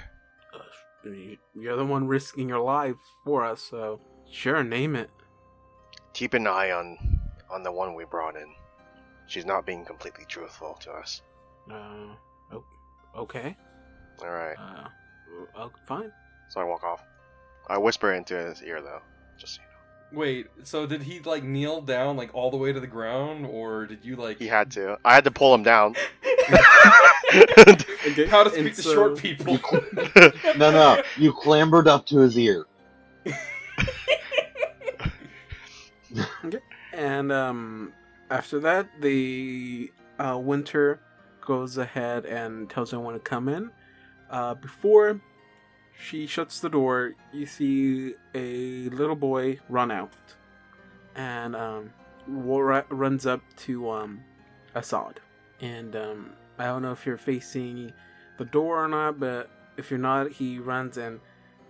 Uh, 0.53 1.09
you're 1.55 1.77
the 1.77 1.85
one 1.85 2.07
risking 2.07 2.49
your 2.49 2.59
life 2.59 2.97
for 3.23 3.45
us, 3.45 3.61
so 3.61 4.01
sure, 4.30 4.64
name 4.64 4.97
it. 4.97 5.09
Keep 6.14 6.34
an 6.34 6.45
eye 6.45 6.72
on 6.72 6.97
on 7.49 7.64
the 7.64 7.72
one 7.72 7.93
we 7.93 8.03
brought 8.03 8.35
in. 8.35 8.47
She's 9.27 9.45
not 9.45 9.65
being 9.65 9.85
completely 9.85 10.26
truthful 10.27 10.77
to 10.81 10.91
us. 10.91 11.22
Uh, 11.72 12.15
oh, 12.51 12.64
okay. 13.15 13.55
All 14.22 14.30
right. 14.30 14.57
Uh, 14.57 14.88
oh, 15.55 15.72
fine. 15.88 16.11
So 16.49 16.59
I 16.59 16.64
walk 16.64 16.84
off. 16.84 17.03
I 17.69 17.77
whisper 17.77 18.14
into 18.14 18.35
his 18.38 18.61
ear 18.64 18.81
though, 18.81 19.02
just 19.38 19.56
so 19.56 19.61
you 19.61 19.68
know. 19.68 20.19
Wait, 20.19 20.48
so 20.64 20.85
did 20.85 21.03
he 21.03 21.19
like 21.19 21.44
kneel 21.44 21.81
down 21.81 22.18
like 22.18 22.34
all 22.34 22.49
the 22.52 22.57
way 22.57 22.72
to 22.73 22.80
the 22.80 22.88
ground, 22.88 23.45
or 23.45 23.85
did 23.85 24.03
you 24.06 24.15
like? 24.15 24.39
He 24.39 24.48
had 24.48 24.72
to. 24.72 24.98
I 25.03 25.14
had 25.15 25.23
to 25.26 25.31
pull 25.31 25.53
him 25.53 25.64
down. 25.64 25.95
Okay. 27.30 28.26
How 28.27 28.45
to 28.45 28.49
and 28.53 28.60
speak 28.64 28.76
to 28.76 28.81
so- 28.81 28.94
short 28.94 29.18
people? 29.18 29.60
No, 30.57 30.72
no, 30.72 31.02
you 31.18 31.34
clambered 31.34 31.85
up 31.88 32.06
to 32.07 32.19
his 32.19 32.38
ear. 32.39 32.65
And 36.94 37.31
um, 37.31 37.94
after 38.31 38.60
that, 38.61 38.88
the 39.02 39.91
uh, 40.18 40.39
winter 40.41 40.99
goes 41.41 41.77
ahead 41.77 42.26
and 42.26 42.68
tells 42.69 42.91
everyone 42.91 43.14
to 43.14 43.19
come 43.19 43.49
in. 43.49 43.69
Uh, 44.31 44.56
before 44.56 45.22
she 45.99 46.28
shuts 46.28 46.60
the 46.60 46.69
door, 46.69 47.14
you 47.34 47.45
see 47.45 48.14
a 48.36 48.90
little 48.90 49.15
boy 49.15 49.60
run 49.69 49.91
out, 49.91 50.14
and 51.15 51.56
um, 51.56 51.91
runs 52.28 53.26
up 53.26 53.41
to 53.57 53.90
um, 53.90 54.22
Assad. 54.76 55.19
And 55.60 55.95
um, 55.95 56.34
I 56.60 56.65
don't 56.65 56.82
know 56.82 56.91
if 56.91 57.06
you're 57.06 57.18
facing 57.18 57.94
the 58.38 58.45
door 58.45 58.84
or 58.84 58.88
not, 58.88 59.19
but 59.19 59.49
if 59.78 59.90
you're 59.90 59.99
not, 59.99 60.32
he 60.32 60.60
runs 60.60 60.98
and 60.98 61.19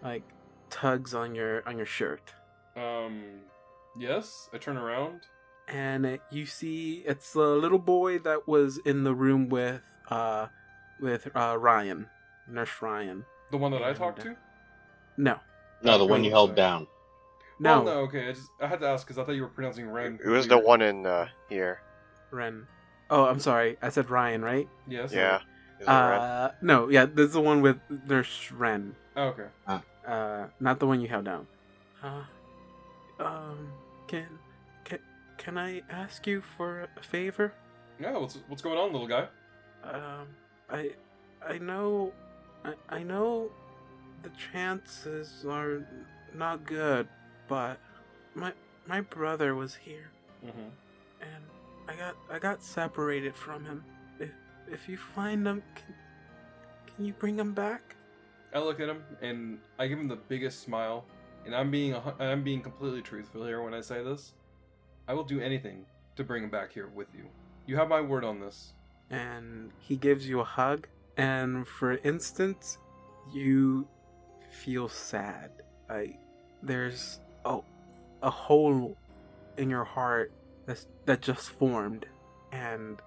like 0.04 0.24
tugs 0.70 1.14
on 1.14 1.34
your 1.36 1.68
on 1.68 1.78
your 1.78 1.86
shirt. 1.86 2.34
um, 2.76 3.24
yes. 3.98 4.50
I 4.54 4.58
turn 4.58 4.78
around. 4.78 5.22
and 5.68 6.06
uh, 6.06 6.18
you 6.30 6.46
see 6.46 7.04
it's 7.06 7.34
the 7.34 7.48
little 7.48 7.80
boy 7.80 8.20
that 8.20 8.48
was 8.48 8.78
in 8.86 9.04
the 9.04 9.14
room 9.16 9.50
with 9.50 9.82
uh 10.10 10.48
with 11.02 11.28
uh 11.36 11.58
Ryan, 11.58 12.08
Nurse 12.50 12.82
Ryan. 12.82 13.26
The 13.52 13.58
one 13.58 13.72
that 13.72 13.84
I 13.84 13.94
talked 13.94 14.22
to. 14.22 14.36
No, 15.18 15.40
No, 15.82 15.98
the 15.98 16.06
one 16.06 16.24
you 16.24 16.32
held 16.32 16.56
down. 16.56 16.88
no, 17.60 17.82
Oh, 17.82 17.84
no. 17.84 17.92
Okay. 18.02 18.30
I 18.30 18.34
just 18.34 18.50
I 18.62 18.68
had 18.68 18.80
to 18.82 18.88
ask 18.88 19.06
because 19.08 19.18
I 19.18 19.24
thought 19.24 19.34
you 19.36 19.42
were 19.42 19.48
pronouncing 19.48 19.90
Ren. 19.90 20.20
It 20.24 20.30
was 20.30 20.48
the 20.48 20.58
one 20.60 20.82
in 20.82 21.06
uh, 21.06 21.28
here. 21.50 21.82
Ren. 22.32 22.68
Oh, 23.10 23.26
I'm 23.26 23.40
sorry, 23.40 23.78
I 23.82 23.90
said 23.90 24.10
Ryan, 24.10 24.44
right? 24.44 24.68
Yes. 24.88 25.14
Yeah. 25.14 25.38
Is 25.80 25.88
it 25.88 25.90
red? 25.90 26.20
Uh, 26.20 26.52
no, 26.62 26.90
yeah, 26.90 27.06
this 27.06 27.28
is 27.28 27.34
the 27.34 27.42
one 27.42 27.62
with 27.62 27.78
Nurse 28.08 28.52
Ren. 28.52 28.96
Oh, 29.16 29.28
okay. 29.30 29.48
Uh, 29.68 30.48
not 30.60 30.80
the 30.80 30.88
one 30.88 31.00
you 31.02 31.08
held 31.08 31.26
down. 31.26 31.48
Uh, 32.04 32.24
um, 33.20 33.72
can 34.08 34.28
can 34.84 35.00
can 35.38 35.58
I 35.58 35.82
ask 35.90 36.28
you 36.28 36.42
for 36.42 36.88
a 36.98 37.04
favor? 37.04 37.54
Yeah, 38.00 38.18
what's 38.18 38.38
what's 38.48 38.62
going 38.62 38.78
on, 38.78 38.92
little 38.92 39.08
guy? 39.08 39.28
Um, 39.84 40.28
I, 40.70 40.92
I 41.48 41.58
know, 41.60 42.12
I, 42.66 42.74
I 42.90 43.04
know, 43.04 43.50
the 44.24 44.32
chances 44.52 45.46
are 45.50 45.86
not 46.34 46.66
good, 46.66 47.08
but 47.48 47.80
my 48.36 48.52
my 48.88 49.02
brother 49.02 49.56
was 49.56 49.76
here, 49.76 50.10
Mm-hmm. 50.46 50.70
and 51.22 51.44
I 51.88 51.96
got 51.96 52.16
I 52.32 52.40
got 52.40 52.64
separated 52.64 53.36
from 53.36 53.66
him. 53.66 53.84
If 54.20 54.32
if 54.72 54.90
you 54.90 54.98
find 54.98 55.46
him, 55.48 55.64
can, 55.76 55.96
can 56.96 57.06
you 57.06 57.14
bring 57.14 57.38
him 57.40 57.54
back? 57.54 57.96
I 58.54 58.60
look 58.60 58.80
at 58.80 58.88
him 58.90 59.04
and 59.22 59.60
I 59.78 59.88
give 59.88 60.00
him 60.00 60.08
the 60.08 60.16
biggest 60.16 60.62
smile, 60.62 61.06
and 61.46 61.56
I'm 61.56 61.70
being 61.72 61.94
a, 61.94 62.14
I'm 62.20 62.44
being 62.44 62.62
completely 62.62 63.02
truthful 63.02 63.46
here 63.46 63.62
when 63.62 63.74
I 63.74 63.82
say 63.82 64.04
this. 64.04 64.34
I 65.08 65.14
will 65.14 65.24
do 65.24 65.40
anything 65.40 65.86
to 66.18 66.24
bring 66.24 66.44
him 66.44 66.50
back 66.50 66.72
here 66.74 66.88
with 66.88 67.08
you. 67.16 67.26
You 67.66 67.78
have 67.78 67.88
my 67.88 68.02
word 68.02 68.24
on 68.26 68.40
this. 68.40 68.74
and 69.10 69.72
he 69.80 69.96
gives 69.96 70.28
you 70.28 70.40
a 70.42 70.44
hug 70.44 70.88
and 71.18 71.68
for 71.68 71.98
instance, 72.04 72.78
you 73.34 73.88
feel 74.52 74.88
sad 74.90 75.52
like 75.90 76.18
there's 76.64 77.20
a, 77.46 77.60
a 78.24 78.30
hole 78.30 78.98
in 79.58 79.70
your 79.70 79.84
heart 79.84 80.32
that's, 80.66 80.88
that 81.06 81.22
just 81.22 81.50
formed 81.50 82.06
and 82.52 83.02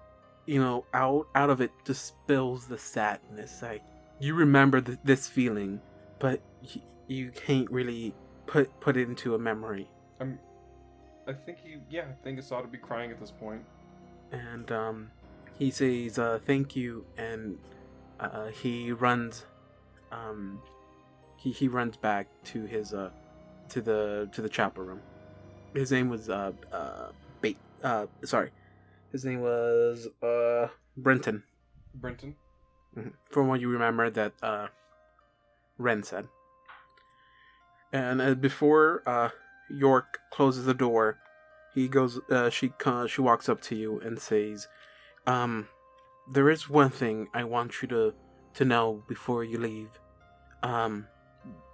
you 0.45 0.59
know 0.61 0.85
out 0.93 1.27
out 1.35 1.49
of 1.49 1.59
it 1.61 1.71
just 1.85 2.05
spills 2.05 2.67
the 2.67 2.77
sadness 2.77 3.61
like 3.61 3.81
you 4.19 4.33
remember 4.33 4.79
th- 4.81 4.97
this 5.03 5.27
feeling 5.27 5.79
but 6.19 6.39
y- 6.63 6.81
you 7.07 7.31
can't 7.31 7.69
really 7.71 8.13
put 8.47 8.67
put 8.79 8.95
it 8.97 9.07
into 9.09 9.35
a 9.35 9.39
memory 9.39 9.89
I'm. 10.19 10.39
I 11.27 11.33
think 11.33 11.59
he. 11.63 11.77
Yeah, 11.89 12.03
I 12.09 12.23
think 12.23 12.39
it's 12.39 12.51
ought 12.51 12.61
to 12.61 12.67
be 12.67 12.77
crying 12.77 13.11
at 13.11 13.19
this 13.19 13.31
point. 13.31 13.63
and 14.31 14.71
um, 14.71 15.11
he 15.57 15.69
says 15.71 16.17
uh, 16.19 16.39
thank 16.45 16.75
you 16.75 17.05
and 17.17 17.57
uh, 18.21 18.47
he 18.47 18.91
runs 18.91 19.45
um, 20.11 20.61
he, 21.37 21.51
he 21.51 21.67
runs 21.67 21.97
back 21.97 22.27
to 22.45 22.65
his 22.65 22.93
uh, 22.93 23.09
to 23.69 23.81
the 23.81 24.29
to 24.31 24.41
the 24.41 24.49
chapel 24.49 24.83
room 24.83 25.01
his 25.73 25.91
name 25.91 26.09
was 26.09 26.29
uh, 26.29 26.51
uh, 26.71 27.07
bait 27.41 27.57
uh, 27.83 28.05
sorry 28.23 28.51
his 29.11 29.25
name 29.25 29.41
was 29.41 30.07
uh, 30.21 30.67
brenton 30.97 31.43
Brenton. 31.93 32.35
Mhm. 32.97 33.13
from 33.29 33.47
what 33.47 33.59
you 33.59 33.69
remember 33.69 34.09
that 34.09 34.33
uh, 34.41 34.67
ren 35.77 36.03
said 36.03 36.27
and 37.93 38.21
uh, 38.21 38.33
before 38.35 39.01
uh, 39.05 39.29
york 39.69 40.19
closes 40.31 40.65
the 40.65 40.73
door 40.73 41.17
he 41.73 41.87
goes 41.87 42.19
uh, 42.29 42.49
she 42.49 42.69
co- 42.69 43.07
she 43.07 43.21
walks 43.21 43.47
up 43.49 43.61
to 43.61 43.75
you 43.75 43.99
and 44.01 44.19
says 44.19 44.67
um 45.25 45.67
there 46.29 46.49
is 46.49 46.69
one 46.69 46.89
thing 46.89 47.27
i 47.33 47.43
want 47.43 47.81
you 47.81 47.87
to 47.87 48.13
to 48.53 48.65
know 48.65 49.03
before 49.07 49.43
you 49.43 49.57
leave. 49.57 49.89
Um 50.63 51.07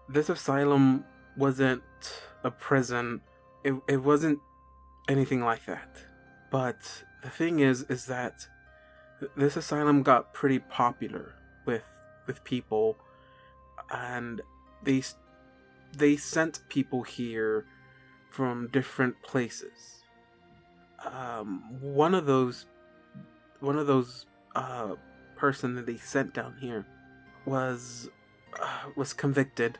this 0.09 0.29
asylum 0.29 1.03
wasn't 1.35 1.83
a 2.43 2.51
prison. 2.51 3.21
It, 3.63 3.73
it 3.87 3.97
wasn't 3.97 4.39
anything 5.09 5.41
like 5.43 5.65
that. 5.65 5.97
But 6.51 7.03
the 7.23 7.29
thing 7.29 7.59
is 7.59 7.83
is 7.83 8.05
that 8.05 8.47
this 9.35 9.57
asylum 9.57 10.03
got 10.03 10.33
pretty 10.33 10.59
popular 10.59 11.33
with 11.65 11.83
with 12.25 12.43
people. 12.43 12.97
And 13.91 14.41
they 14.83 15.03
they 15.97 16.15
sent 16.15 16.61
people 16.69 17.03
here 17.03 17.65
from 18.29 18.67
different 18.71 19.21
places. 19.23 20.03
Um, 21.05 21.63
one 21.79 22.13
of 22.13 22.25
those, 22.25 22.65
one 23.59 23.77
of 23.77 23.87
those 23.87 24.25
uh, 24.57 24.95
person 25.35 25.75
that 25.75 25.85
they 25.85 25.97
sent 25.97 26.33
down 26.33 26.55
here 26.59 26.85
was 27.45 28.09
uh, 28.59 28.89
was 28.95 29.13
convicted 29.13 29.77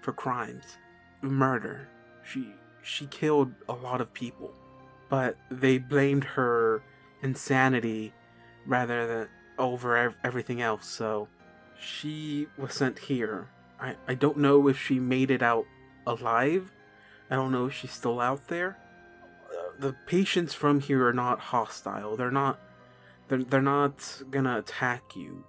for 0.00 0.12
crimes, 0.12 0.78
murder. 1.20 1.88
She 2.22 2.54
she 2.82 3.06
killed 3.06 3.52
a 3.68 3.72
lot 3.72 4.00
of 4.00 4.12
people, 4.14 4.52
but 5.08 5.36
they 5.50 5.78
blamed 5.78 6.24
her 6.24 6.82
insanity 7.22 8.14
rather 8.66 9.06
than 9.06 9.28
over 9.58 9.96
ev- 9.96 10.16
everything 10.22 10.62
else. 10.62 10.86
So 10.86 11.28
she 11.78 12.46
was 12.56 12.72
sent 12.72 12.98
here. 12.98 13.48
I, 13.80 13.96
I 14.06 14.14
don't 14.14 14.38
know 14.38 14.68
if 14.68 14.78
she 14.80 15.00
made 15.00 15.30
it 15.30 15.42
out 15.42 15.66
alive. 16.06 16.70
I 17.30 17.36
don't 17.36 17.52
know 17.52 17.66
if 17.66 17.74
she's 17.74 17.92
still 17.92 18.20
out 18.20 18.48
there. 18.48 18.78
Uh, 19.50 19.72
the 19.78 19.94
patients 20.06 20.54
from 20.54 20.80
here 20.80 21.06
are 21.06 21.12
not 21.12 21.40
hostile. 21.40 22.16
They're 22.16 22.30
not. 22.30 22.60
They're, 23.30 23.44
they're 23.44 23.62
not 23.62 24.22
gonna 24.30 24.58
attack 24.58 25.14
you. 25.14 25.44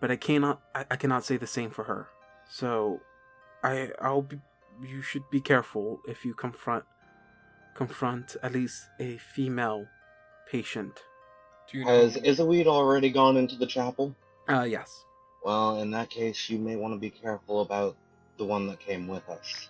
But 0.00 0.10
I 0.10 0.16
cannot. 0.16 0.60
I, 0.74 0.84
I 0.90 0.96
cannot 0.96 1.24
say 1.24 1.38
the 1.38 1.46
same 1.46 1.70
for 1.70 1.84
her. 1.84 2.08
So, 2.48 3.00
I 3.64 3.90
I'll 4.00 4.22
be. 4.22 4.38
You 4.82 5.00
should 5.00 5.28
be 5.30 5.40
careful 5.40 6.00
if 6.06 6.24
you 6.24 6.34
confront 6.34 6.84
confront 7.74 8.36
at 8.42 8.52
least 8.52 8.88
a 9.00 9.16
female 9.16 9.86
patient. 10.46 11.00
Do 11.70 11.78
you 11.78 11.86
Has 11.86 12.16
Isaweed 12.16 12.66
already 12.66 13.10
gone 13.10 13.38
into 13.38 13.56
the 13.56 13.66
chapel? 13.66 14.14
Uh 14.46 14.66
yes. 14.68 15.04
Well, 15.42 15.80
in 15.80 15.90
that 15.92 16.10
case, 16.10 16.50
you 16.50 16.58
may 16.58 16.76
want 16.76 16.94
to 16.94 16.98
be 16.98 17.10
careful 17.10 17.62
about 17.62 17.96
the 18.36 18.44
one 18.44 18.66
that 18.66 18.78
came 18.78 19.08
with 19.08 19.26
us. 19.30 19.68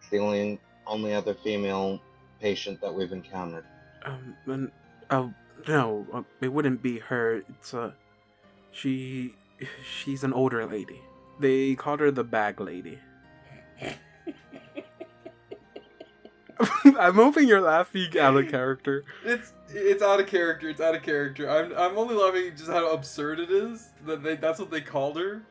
It's 0.00 0.10
the 0.10 0.18
only 0.18 0.58
only 0.86 1.14
other 1.14 1.34
female 1.34 2.00
patient 2.40 2.80
that 2.80 2.92
we've 2.92 3.12
encountered. 3.12 3.64
Um, 4.04 4.36
and, 4.46 4.72
uh, 5.10 5.28
no, 5.68 6.06
uh, 6.12 6.22
it 6.40 6.52
wouldn't 6.52 6.82
be 6.82 6.98
her. 6.98 7.42
It's 7.48 7.74
a. 7.74 7.94
she, 8.70 9.34
she's 9.84 10.24
an 10.24 10.32
older 10.32 10.66
lady. 10.66 11.00
They 11.40 11.74
called 11.74 12.00
her 12.00 12.10
the 12.10 12.24
bag 12.24 12.60
lady. 12.60 12.98
I'm 16.98 17.14
hoping 17.14 17.48
you're 17.48 17.60
laughing 17.60 18.16
out 18.18 18.36
of 18.36 18.48
character. 18.48 19.04
It's 19.24 19.52
it's 19.70 20.02
out 20.02 20.20
of 20.20 20.26
character. 20.26 20.68
It's 20.68 20.80
out 20.80 20.94
of 20.94 21.02
character. 21.02 21.50
I'm 21.50 21.72
I'm 21.76 21.98
only 21.98 22.14
laughing 22.14 22.52
just 22.56 22.70
how 22.70 22.92
absurd 22.92 23.40
it 23.40 23.50
is 23.50 23.90
that 24.06 24.22
they 24.22 24.36
that's 24.36 24.58
what 24.58 24.70
they 24.70 24.80
called 24.80 25.16
her. 25.18 25.42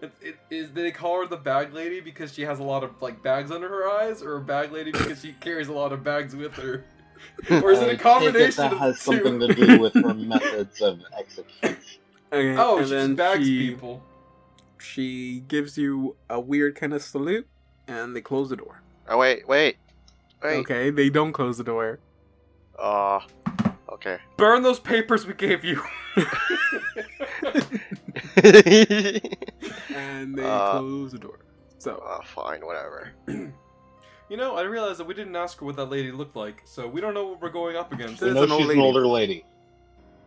It, 0.00 0.12
it 0.22 0.36
is 0.50 0.70
they 0.70 0.90
call 0.92 1.20
her 1.20 1.26
the 1.26 1.36
bag 1.36 1.74
lady 1.74 2.00
because 2.00 2.32
she 2.32 2.42
has 2.42 2.60
a 2.60 2.62
lot 2.62 2.84
of 2.84 3.02
like 3.02 3.22
bags 3.22 3.50
under 3.50 3.68
her 3.68 3.88
eyes, 3.88 4.22
or 4.22 4.36
a 4.36 4.40
bag 4.40 4.72
lady 4.72 4.92
because 4.92 5.20
she 5.20 5.32
carries 5.34 5.68
a 5.68 5.72
lot 5.72 5.92
of 5.92 6.02
bags 6.04 6.34
with 6.34 6.54
her. 6.54 6.84
Or 7.62 7.70
is 7.72 7.78
it 7.80 7.82
I 7.82 7.86
a 7.86 7.90
take 7.92 8.00
combination 8.00 8.70
that 8.70 8.76
has 8.78 8.96
the 8.96 9.00
something 9.02 9.38
two? 9.40 9.48
to 9.48 9.54
do 9.54 9.78
with 9.80 9.94
her 9.94 10.14
methods 10.34 10.80
of 10.80 11.00
execution. 11.18 11.76
Okay, 12.32 12.56
Oh, 12.58 12.78
and 12.78 12.86
she 12.88 12.94
then 12.94 13.14
bags 13.14 13.44
she, 13.46 13.58
people. 13.70 14.02
She 14.78 15.40
gives 15.48 15.76
you 15.78 16.16
a 16.30 16.38
weird 16.38 16.74
kind 16.76 16.92
of 16.92 17.02
salute, 17.02 17.46
and 17.86 18.14
they 18.14 18.20
close 18.20 18.50
the 18.50 18.56
door. 18.56 18.82
Oh 19.08 19.16
wait, 19.18 19.48
wait, 19.48 19.76
wait. 20.42 20.56
Okay, 20.58 20.90
they 20.90 21.08
don't 21.10 21.32
close 21.32 21.56
the 21.58 21.64
door. 21.64 21.98
Uh, 22.78 23.20
okay. 23.92 24.18
Burn 24.36 24.62
those 24.62 24.78
papers 24.78 25.26
we 25.26 25.34
gave 25.34 25.64
you. 25.64 25.82
and 29.94 30.36
they 30.36 30.44
Uh, 30.44 30.78
close 30.78 31.12
the 31.12 31.18
door. 31.18 31.38
So 31.78 31.96
uh, 32.06 32.20
fine, 32.24 32.60
whatever. 32.64 33.12
you 34.28 34.36
know, 34.36 34.56
I 34.56 34.62
realized 34.62 34.98
that 35.00 35.06
we 35.06 35.14
didn't 35.14 35.36
ask 35.36 35.58
her 35.60 35.66
what 35.66 35.76
that 35.76 35.86
lady 35.86 36.12
looked 36.12 36.36
like, 36.36 36.62
so 36.64 36.86
we 36.86 37.00
don't 37.00 37.14
know 37.14 37.26
what 37.28 37.40
we're 37.42 37.50
going 37.50 37.76
up 37.76 37.92
against. 37.92 38.20
There's 38.20 38.34
We 38.34 38.40
know 38.40 38.44
an 38.54 38.58
she's 38.58 38.68
lady. 38.68 38.80
an 38.80 38.86
older 38.86 39.06
lady. 39.06 39.44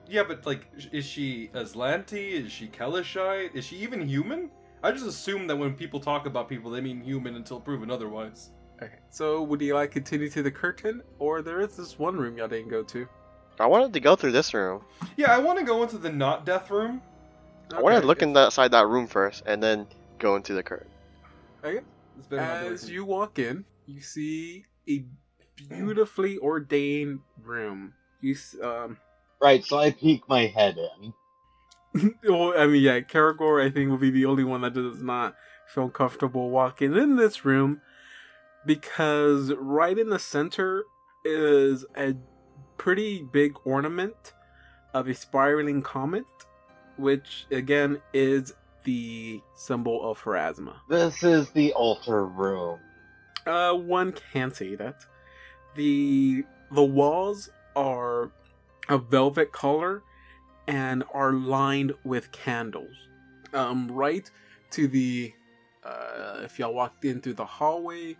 Yeah, 0.07 0.23
but 0.23 0.45
like, 0.45 0.67
is 0.91 1.05
she 1.05 1.49
Azlanti? 1.53 2.31
Is 2.45 2.51
she 2.51 2.67
Kelishite? 2.67 3.55
Is 3.55 3.65
she 3.65 3.77
even 3.77 4.07
human? 4.07 4.49
I 4.83 4.91
just 4.91 5.05
assume 5.05 5.47
that 5.47 5.55
when 5.55 5.73
people 5.75 5.99
talk 5.99 6.25
about 6.25 6.49
people, 6.49 6.71
they 6.71 6.81
mean 6.81 7.01
human 7.01 7.35
until 7.35 7.59
proven 7.59 7.91
otherwise. 7.91 8.49
okay. 8.81 8.95
So 9.09 9.43
would 9.43 9.61
you 9.61 9.75
like 9.75 9.89
to 9.91 9.93
continue 9.93 10.29
to 10.29 10.41
the 10.41 10.51
curtain, 10.51 11.01
or 11.19 11.41
there 11.41 11.61
is 11.61 11.77
this 11.77 11.99
one 11.99 12.17
room 12.17 12.37
y'all 12.37 12.47
didn't 12.47 12.69
go 12.69 12.83
to? 12.83 13.07
I 13.59 13.67
wanted 13.67 13.93
to 13.93 13.99
go 13.99 14.15
through 14.15 14.31
this 14.31 14.53
room. 14.55 14.81
Yeah, 15.17 15.31
I 15.33 15.37
want 15.37 15.59
to 15.59 15.65
go 15.65 15.83
into 15.83 15.99
the 15.99 16.11
not 16.11 16.45
death 16.45 16.71
room. 16.71 17.01
I 17.73 17.79
wanted 17.79 17.97
Okay. 17.97 18.01
to 18.01 18.07
look 18.07 18.21
inside 18.23 18.71
that 18.71 18.87
room 18.87 19.05
first, 19.07 19.43
and 19.45 19.61
then 19.61 19.85
go 20.17 20.35
into 20.35 20.53
the 20.53 20.63
curtain. 20.63 20.89
It's 21.63 22.27
better 22.27 22.41
not 22.45 22.57
As 22.63 22.81
doing 22.81 22.93
you 22.93 23.05
walk 23.05 23.39
in, 23.39 23.63
you 23.91 24.01
see 24.01 24.65
a 24.89 25.03
beautifully 25.55 26.37
ordained 26.37 27.19
room. 27.43 27.93
You 28.21 28.35
um. 28.63 28.97
Right, 29.41 29.63
so 29.63 29.79
I 29.79 29.91
peek 29.91 30.27
my 30.29 30.45
head 30.47 30.77
in. 30.77 31.13
well, 32.23 32.53
I 32.57 32.67
mean, 32.67 32.83
yeah, 32.83 32.99
Karagor, 32.99 33.65
I 33.65 33.71
think, 33.71 33.89
will 33.89 33.97
be 33.97 34.11
the 34.11 34.25
only 34.25 34.43
one 34.43 34.61
that 34.61 34.75
does 34.75 35.01
not 35.01 35.35
feel 35.67 35.89
comfortable 35.89 36.49
walking 36.51 36.95
in 36.95 37.15
this 37.15 37.43
room 37.43 37.81
because 38.65 39.51
right 39.53 39.97
in 39.97 40.09
the 40.09 40.19
center 40.19 40.83
is 41.25 41.85
a 41.97 42.13
pretty 42.77 43.23
big 43.23 43.53
ornament 43.65 44.33
of 44.93 45.07
a 45.07 45.15
spiraling 45.15 45.81
comet, 45.81 46.25
which 46.97 47.45
again 47.51 48.01
is 48.13 48.53
the 48.83 49.41
symbol 49.55 50.09
of 50.09 50.21
Pharasma. 50.21 50.75
This 50.89 51.23
is 51.23 51.49
the 51.51 51.73
altar 51.73 52.25
room. 52.25 52.79
Uh, 53.45 53.73
one 53.73 54.13
can 54.13 54.51
say 54.51 54.75
that. 54.75 55.05
the 55.75 56.43
The 56.71 56.83
walls 56.83 57.49
are 57.75 58.31
a 58.89 58.97
velvet 58.97 59.51
color, 59.51 60.03
and 60.67 61.03
are 61.13 61.33
lined 61.33 61.93
with 62.03 62.31
candles. 62.31 62.95
Um, 63.53 63.91
right 63.91 64.29
to 64.71 64.87
the, 64.87 65.33
uh, 65.83 66.41
if 66.43 66.59
y'all 66.59 66.73
walked 66.73 67.03
in 67.05 67.21
through 67.21 67.33
the 67.33 67.45
hallway, 67.45 68.15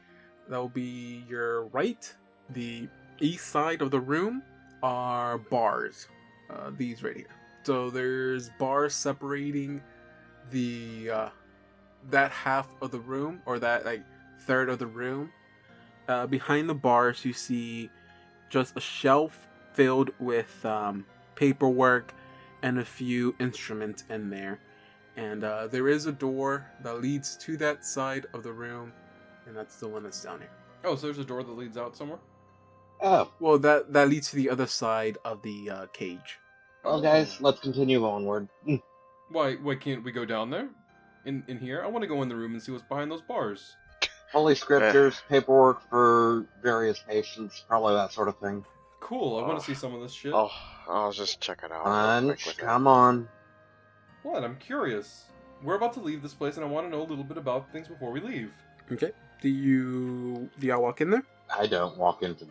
that 0.50 0.58
will 0.58 0.70
be 0.70 1.24
your 1.30 1.66
right. 1.68 2.14
The 2.50 2.90
east 3.20 3.48
side 3.48 3.82
of 3.82 3.92
the 3.92 4.00
room 4.00 4.44
are 4.84 5.38
bars. 5.38 6.08
Uh, 6.50 6.72
these 6.78 7.04
right 7.04 7.16
here. 7.16 7.36
So 7.64 7.90
there's 7.90 8.50
bars 8.60 8.94
separating 8.94 9.82
the 10.50 11.10
uh, 11.10 11.30
that 12.10 12.32
half 12.32 12.68
of 12.82 12.92
the 12.92 13.00
room 13.00 13.42
or 13.46 13.60
that 13.60 13.86
like 13.86 14.04
third 14.46 14.70
of 14.70 14.80
the 14.80 14.88
room. 14.88 15.32
Uh, 16.08 16.28
behind 16.28 16.68
the 16.70 16.74
bars, 16.76 17.24
you 17.24 17.34
see 17.34 17.90
just 18.50 18.76
a 18.76 18.82
shelf 18.82 19.48
filled 19.74 20.12
with 20.20 20.66
um, 20.66 21.06
paperwork 21.36 22.14
and 22.64 22.80
a 22.80 22.86
few 22.86 23.36
instruments 23.40 24.04
in 24.10 24.30
there. 24.30 24.60
And 25.18 25.44
uh, 25.44 25.68
there 25.68 25.88
is 25.88 26.06
a 26.06 26.12
door 26.12 26.66
that 26.84 27.02
leads 27.02 27.36
to 27.38 27.58
that 27.58 27.86
side 27.86 28.26
of 28.34 28.44
the 28.44 28.52
room, 28.54 28.94
and 29.46 29.56
that's 29.56 29.78
the 29.80 29.88
one 29.88 30.04
that's 30.04 30.22
down 30.24 30.40
here. 30.40 30.50
Oh, 30.84 30.96
so 30.96 31.08
there's 31.08 31.18
a 31.20 31.26
door 31.26 31.44
that 31.44 31.52
leads 31.52 31.78
out 31.78 31.96
somewhere. 31.96 32.20
Oh, 33.02 33.32
Well, 33.40 33.58
that 33.60 33.92
that 33.94 34.10
leads 34.10 34.30
to 34.30 34.36
the 34.36 34.50
other 34.50 34.68
side 34.68 35.18
of 35.26 35.42
the 35.42 35.70
uh, 35.70 35.86
cage. 35.94 36.40
well, 36.84 37.02
guys, 37.02 37.42
let's 37.42 37.60
continue 37.60 38.06
onward. 38.06 38.48
Why? 39.30 39.56
Why 39.56 39.76
can't 39.76 40.04
we 40.04 40.12
go 40.12 40.26
down 40.26 40.50
there? 40.50 40.70
In 41.26 41.44
in 41.48 41.58
here, 41.60 41.84
I 41.84 41.88
want 41.88 42.04
to 42.04 42.08
go 42.08 42.22
in 42.22 42.30
the 42.30 42.36
room 42.36 42.54
and 42.54 42.62
see 42.62 42.72
what's 42.72 42.84
behind 42.86 43.12
those 43.12 43.22
bars. 43.22 43.76
Holy 44.32 44.56
scriptures, 44.56 45.22
paperwork 45.30 45.82
for 45.90 46.46
various 46.62 47.00
patients, 47.00 47.64
probably 47.68 47.94
that 47.96 48.12
sort 48.14 48.28
of 48.28 48.38
thing. 48.38 48.64
Cool. 49.00 49.38
I 49.44 49.48
want 49.48 49.60
to 49.60 49.66
see 49.66 49.74
some 49.74 49.94
of 49.94 50.02
this 50.02 50.14
shit. 50.14 50.32
Oh, 50.34 50.52
I'll 50.88 51.12
just 51.12 51.42
check 51.42 51.62
it 51.64 51.72
out. 51.72 51.86
real 51.86 51.94
Punch, 51.94 52.26
quick 52.28 52.46
with 52.46 52.60
it. 52.60 52.66
come 52.66 52.88
on. 52.88 53.28
What? 54.24 54.44
I'm 54.44 54.56
curious. 54.58 55.26
We're 55.64 55.76
about 55.76 55.94
to 55.94 56.00
leave 56.00 56.22
this 56.22 56.34
place, 56.34 56.56
and 56.56 56.66
I 56.66 56.68
want 56.70 56.86
to 56.88 56.92
know 56.92 57.02
a 57.02 57.08
little 57.08 57.24
bit 57.24 57.38
about 57.38 57.72
things 57.72 57.88
before 57.88 58.12
we 58.12 58.20
leave. 58.22 58.52
Okay. 58.92 59.12
Do 59.42 59.50
you 59.50 60.50
do 60.60 60.68
y'all 60.68 60.82
walk 60.82 61.02
in 61.02 61.10
there? 61.10 61.24
I 61.56 61.68
don't 61.68 61.98
walk 61.98 62.24
into. 62.24 62.46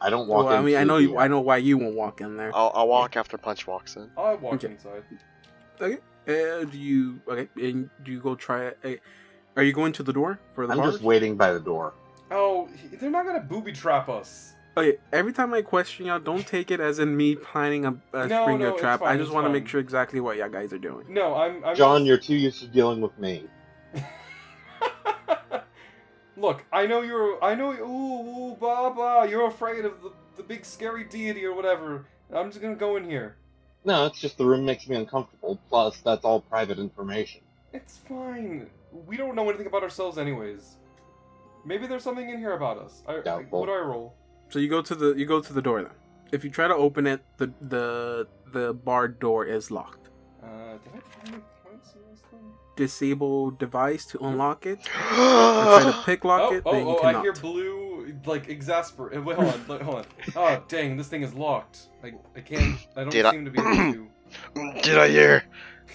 I 0.00 0.10
don't 0.10 0.28
walk 0.28 0.46
Well, 0.46 0.56
I 0.58 0.62
mean, 0.62 0.76
I 0.76 0.84
know 0.84 0.98
you. 0.98 1.18
I 1.18 1.26
know 1.28 1.40
why 1.40 1.56
you 1.58 1.76
won't 1.76 1.94
walk 1.96 2.20
in 2.20 2.36
there. 2.36 2.52
I'll, 2.54 2.70
I'll 2.74 2.88
walk 2.88 3.16
after 3.16 3.36
Punch 3.36 3.66
walks 3.66 3.96
in. 3.96 4.08
I 4.16 4.34
walk 4.34 4.54
Okay. 4.54 4.68
inside. 4.68 5.02
Okay. 5.80 5.98
Uh, 6.28 6.64
do 6.64 6.78
you 6.78 7.20
okay? 7.28 7.48
And 7.60 7.90
do 8.04 8.12
you 8.12 8.20
go 8.20 8.34
try 8.34 8.66
it? 8.66 8.78
Uh, 8.84 8.88
are 9.58 9.64
you 9.64 9.72
going 9.72 9.92
to 9.94 10.02
the 10.04 10.12
door 10.12 10.38
for 10.54 10.66
the 10.66 10.72
I'm 10.72 10.78
bars? 10.78 10.92
just 10.94 11.04
waiting 11.04 11.36
by 11.36 11.52
the 11.52 11.58
door. 11.60 11.92
Oh, 12.30 12.68
they're 13.00 13.10
not 13.10 13.26
gonna 13.26 13.40
booby 13.40 13.72
trap 13.72 14.08
us. 14.08 14.54
Oh, 14.76 14.82
okay. 14.82 14.98
Every 15.12 15.32
time 15.32 15.52
I 15.52 15.62
question 15.62 16.06
y'all, 16.06 16.20
don't 16.20 16.46
take 16.46 16.70
it 16.70 16.78
as 16.78 17.00
in 17.00 17.16
me 17.16 17.34
planning 17.34 17.84
a, 17.84 17.96
a 18.12 18.28
No, 18.28 18.42
string 18.44 18.60
no, 18.60 18.68
a 18.68 18.72
it's 18.72 18.80
trap. 18.80 19.02
I 19.02 19.16
just 19.16 19.32
want 19.32 19.46
to 19.46 19.52
make 19.52 19.66
sure 19.66 19.80
exactly 19.80 20.20
what 20.20 20.36
y'all 20.36 20.48
guys 20.48 20.72
are 20.72 20.78
doing. 20.78 21.06
No, 21.08 21.34
I'm. 21.34 21.64
I'm 21.64 21.74
John, 21.74 21.98
just- 22.02 22.06
you're 22.06 22.18
too 22.18 22.36
used 22.36 22.60
to 22.60 22.68
dealing 22.68 23.00
with 23.00 23.18
me. 23.18 23.46
Look, 26.36 26.64
I 26.72 26.86
know 26.86 27.02
you're. 27.02 27.42
I 27.42 27.56
know. 27.56 27.72
Ooh, 27.72 28.52
ooh, 28.52 28.56
blah, 28.56 28.90
blah. 28.90 29.24
You're 29.24 29.48
afraid 29.48 29.84
of 29.84 30.00
the, 30.02 30.12
the 30.36 30.42
big 30.44 30.64
scary 30.64 31.02
deity 31.02 31.44
or 31.44 31.52
whatever. 31.52 32.06
I'm 32.32 32.50
just 32.50 32.62
gonna 32.62 32.76
go 32.76 32.94
in 32.96 33.04
here. 33.10 33.34
No, 33.84 34.06
it's 34.06 34.20
just 34.20 34.38
the 34.38 34.44
room 34.46 34.64
makes 34.64 34.86
me 34.86 34.94
uncomfortable. 34.94 35.58
Plus, 35.68 35.98
that's 36.02 36.24
all 36.24 36.40
private 36.42 36.78
information. 36.78 37.40
It's 37.72 37.96
fine. 37.96 38.68
We 38.92 39.16
don't 39.16 39.34
know 39.34 39.48
anything 39.48 39.66
about 39.66 39.82
ourselves, 39.82 40.18
anyways. 40.18 40.76
Maybe 41.64 41.86
there's 41.86 42.02
something 42.02 42.28
in 42.28 42.38
here 42.38 42.52
about 42.52 42.78
us. 42.78 43.02
I, 43.06 43.16
I, 43.16 43.20
Doubtful. 43.20 43.60
what 43.60 43.66
do 43.66 43.72
I 43.72 43.78
roll? 43.78 44.14
So 44.48 44.58
you 44.58 44.68
go 44.68 44.80
to 44.80 44.94
the 44.94 45.14
you 45.14 45.26
go 45.26 45.40
to 45.40 45.52
the 45.52 45.60
door 45.60 45.82
then. 45.82 45.92
If 46.32 46.44
you 46.44 46.50
try 46.50 46.68
to 46.68 46.74
open 46.74 47.06
it, 47.06 47.22
the 47.36 47.52
the 47.60 48.26
the 48.52 48.74
barred 48.74 49.18
door 49.18 49.44
is 49.44 49.70
locked. 49.70 50.08
Uh, 50.42 50.46
did 50.48 50.92
I 50.94 50.96
get 50.96 51.34
any 51.34 51.42
points 51.64 51.94
in 51.94 52.00
this 52.10 52.20
thing? 52.30 52.52
Disable 52.76 53.50
device 53.50 54.06
to 54.06 54.18
unlock 54.24 54.66
it. 54.66 54.78
Or 55.18 55.80
try 55.80 55.92
to 55.92 56.02
pick 56.04 56.24
lock 56.24 56.52
oh, 56.52 56.54
it. 56.54 56.62
oh, 56.64 56.72
then 56.72 56.86
you 56.86 56.98
oh! 56.98 57.02
I 57.02 57.20
hear 57.20 57.32
blue, 57.32 58.14
like 58.24 58.48
exasperate. 58.48 59.22
Wait, 59.22 59.36
hold 59.36 59.52
on, 59.52 59.64
look, 59.68 59.82
hold 59.82 59.96
on. 59.96 60.06
Oh, 60.36 60.62
dang! 60.68 60.96
This 60.96 61.08
thing 61.08 61.22
is 61.22 61.34
locked. 61.34 61.88
I, 62.02 62.12
I 62.36 62.40
can't. 62.40 62.78
I 62.96 63.00
don't 63.02 63.10
Did 63.10 63.26
I- 63.26 63.32
seem 63.32 63.44
to 63.44 63.50
be 63.50 63.60
able 63.60 63.92
to. 63.92 64.08
Did 64.82 64.98
I 64.98 65.08
hear? 65.08 65.44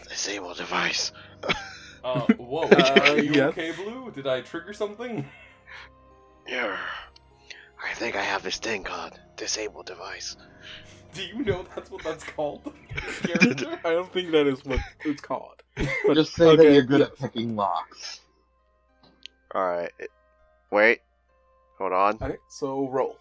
Disable 0.09 0.53
device. 0.53 1.11
Uh, 2.03 2.21
whoa! 2.37 2.63
Uh, 2.63 2.99
are 3.03 3.19
you 3.19 3.33
yes. 3.33 3.49
okay, 3.49 3.71
blue? 3.71 4.11
Did 4.11 4.27
I 4.27 4.41
trigger 4.41 4.73
something? 4.73 5.25
Yeah. 6.47 6.77
I 7.83 7.93
think 7.95 8.15
I 8.15 8.21
have 8.21 8.43
this 8.43 8.57
thing 8.57 8.83
called 8.83 9.19
disable 9.35 9.83
device. 9.83 10.37
Do 11.13 11.23
you 11.23 11.43
know 11.43 11.65
that's 11.75 11.91
what 11.91 12.03
that's 12.03 12.23
called? 12.23 12.61
Character? 13.23 13.79
I 13.85 13.91
don't 13.91 14.11
think 14.11 14.31
that 14.31 14.47
is 14.47 14.63
what 14.65 14.79
it's 15.05 15.21
called. 15.21 15.63
But- 15.75 16.15
just 16.15 16.33
say 16.33 16.55
that 16.55 16.71
you're 16.71 16.83
good 16.83 17.01
yes. 17.01 17.09
at 17.09 17.17
picking 17.17 17.55
locks. 17.55 18.21
Alright. 19.53 19.91
Wait. 20.71 21.01
Hold 21.77 21.93
on. 21.93 22.15
Okay, 22.21 22.37
so 22.49 22.89
roll 22.89 23.17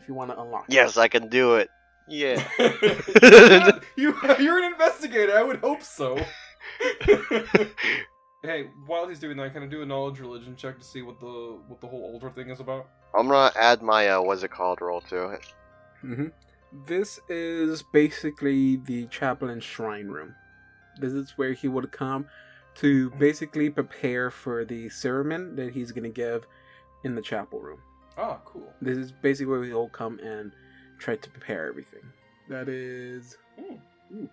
if 0.00 0.08
you 0.08 0.14
want 0.14 0.30
to 0.30 0.40
unlock. 0.40 0.66
it. 0.68 0.74
Yes, 0.74 0.96
I 0.96 1.08
can 1.08 1.28
do 1.28 1.56
it. 1.56 1.68
Yeah. 2.08 2.46
you, 3.96 4.14
you're 4.38 4.58
an 4.58 4.72
investigator. 4.72 5.36
I 5.36 5.42
would 5.42 5.56
hope 5.56 5.82
so. 5.82 6.18
hey, 8.42 8.70
while 8.86 9.08
he's 9.08 9.18
doing 9.18 9.36
that, 9.38 9.52
can 9.52 9.62
I 9.62 9.66
do 9.66 9.82
a 9.82 9.86
knowledge 9.86 10.20
religion 10.20 10.56
check 10.56 10.78
to 10.78 10.84
see 10.84 11.02
what 11.02 11.20
the 11.20 11.58
what 11.68 11.80
the 11.80 11.86
whole 11.86 12.02
altar 12.02 12.30
thing 12.30 12.50
is 12.50 12.60
about? 12.60 12.88
I'm 13.14 13.28
gonna 13.28 13.52
add 13.56 13.82
my, 13.82 14.08
uh, 14.08 14.22
what's 14.22 14.42
it 14.42 14.50
called 14.50 14.80
roll 14.80 15.00
to 15.02 15.30
it. 15.30 15.46
hmm 16.00 16.26
This 16.86 17.18
is 17.28 17.82
basically 17.82 18.76
the 18.76 19.06
chaplain's 19.06 19.64
shrine 19.64 20.08
room. 20.08 20.34
This 21.00 21.12
is 21.12 21.32
where 21.36 21.52
he 21.52 21.68
would 21.68 21.92
come 21.92 22.26
to 22.76 23.10
basically 23.10 23.70
prepare 23.70 24.30
for 24.30 24.64
the 24.64 24.88
sermon 24.90 25.56
that 25.56 25.72
he's 25.72 25.92
going 25.92 26.04
to 26.04 26.10
give 26.10 26.46
in 27.04 27.14
the 27.14 27.22
chapel 27.22 27.60
room. 27.60 27.80
Ah, 28.18 28.38
cool. 28.44 28.74
This 28.80 28.98
is 28.98 29.12
basically 29.12 29.50
where 29.50 29.64
he'll 29.64 29.88
come 29.88 30.18
and 30.20 30.52
try 30.98 31.16
to 31.16 31.30
prepare 31.30 31.66
everything. 31.68 32.02
That 32.48 32.68
is. 32.68 33.36
Hmm, 33.58 33.76
Ooh. 34.14 34.28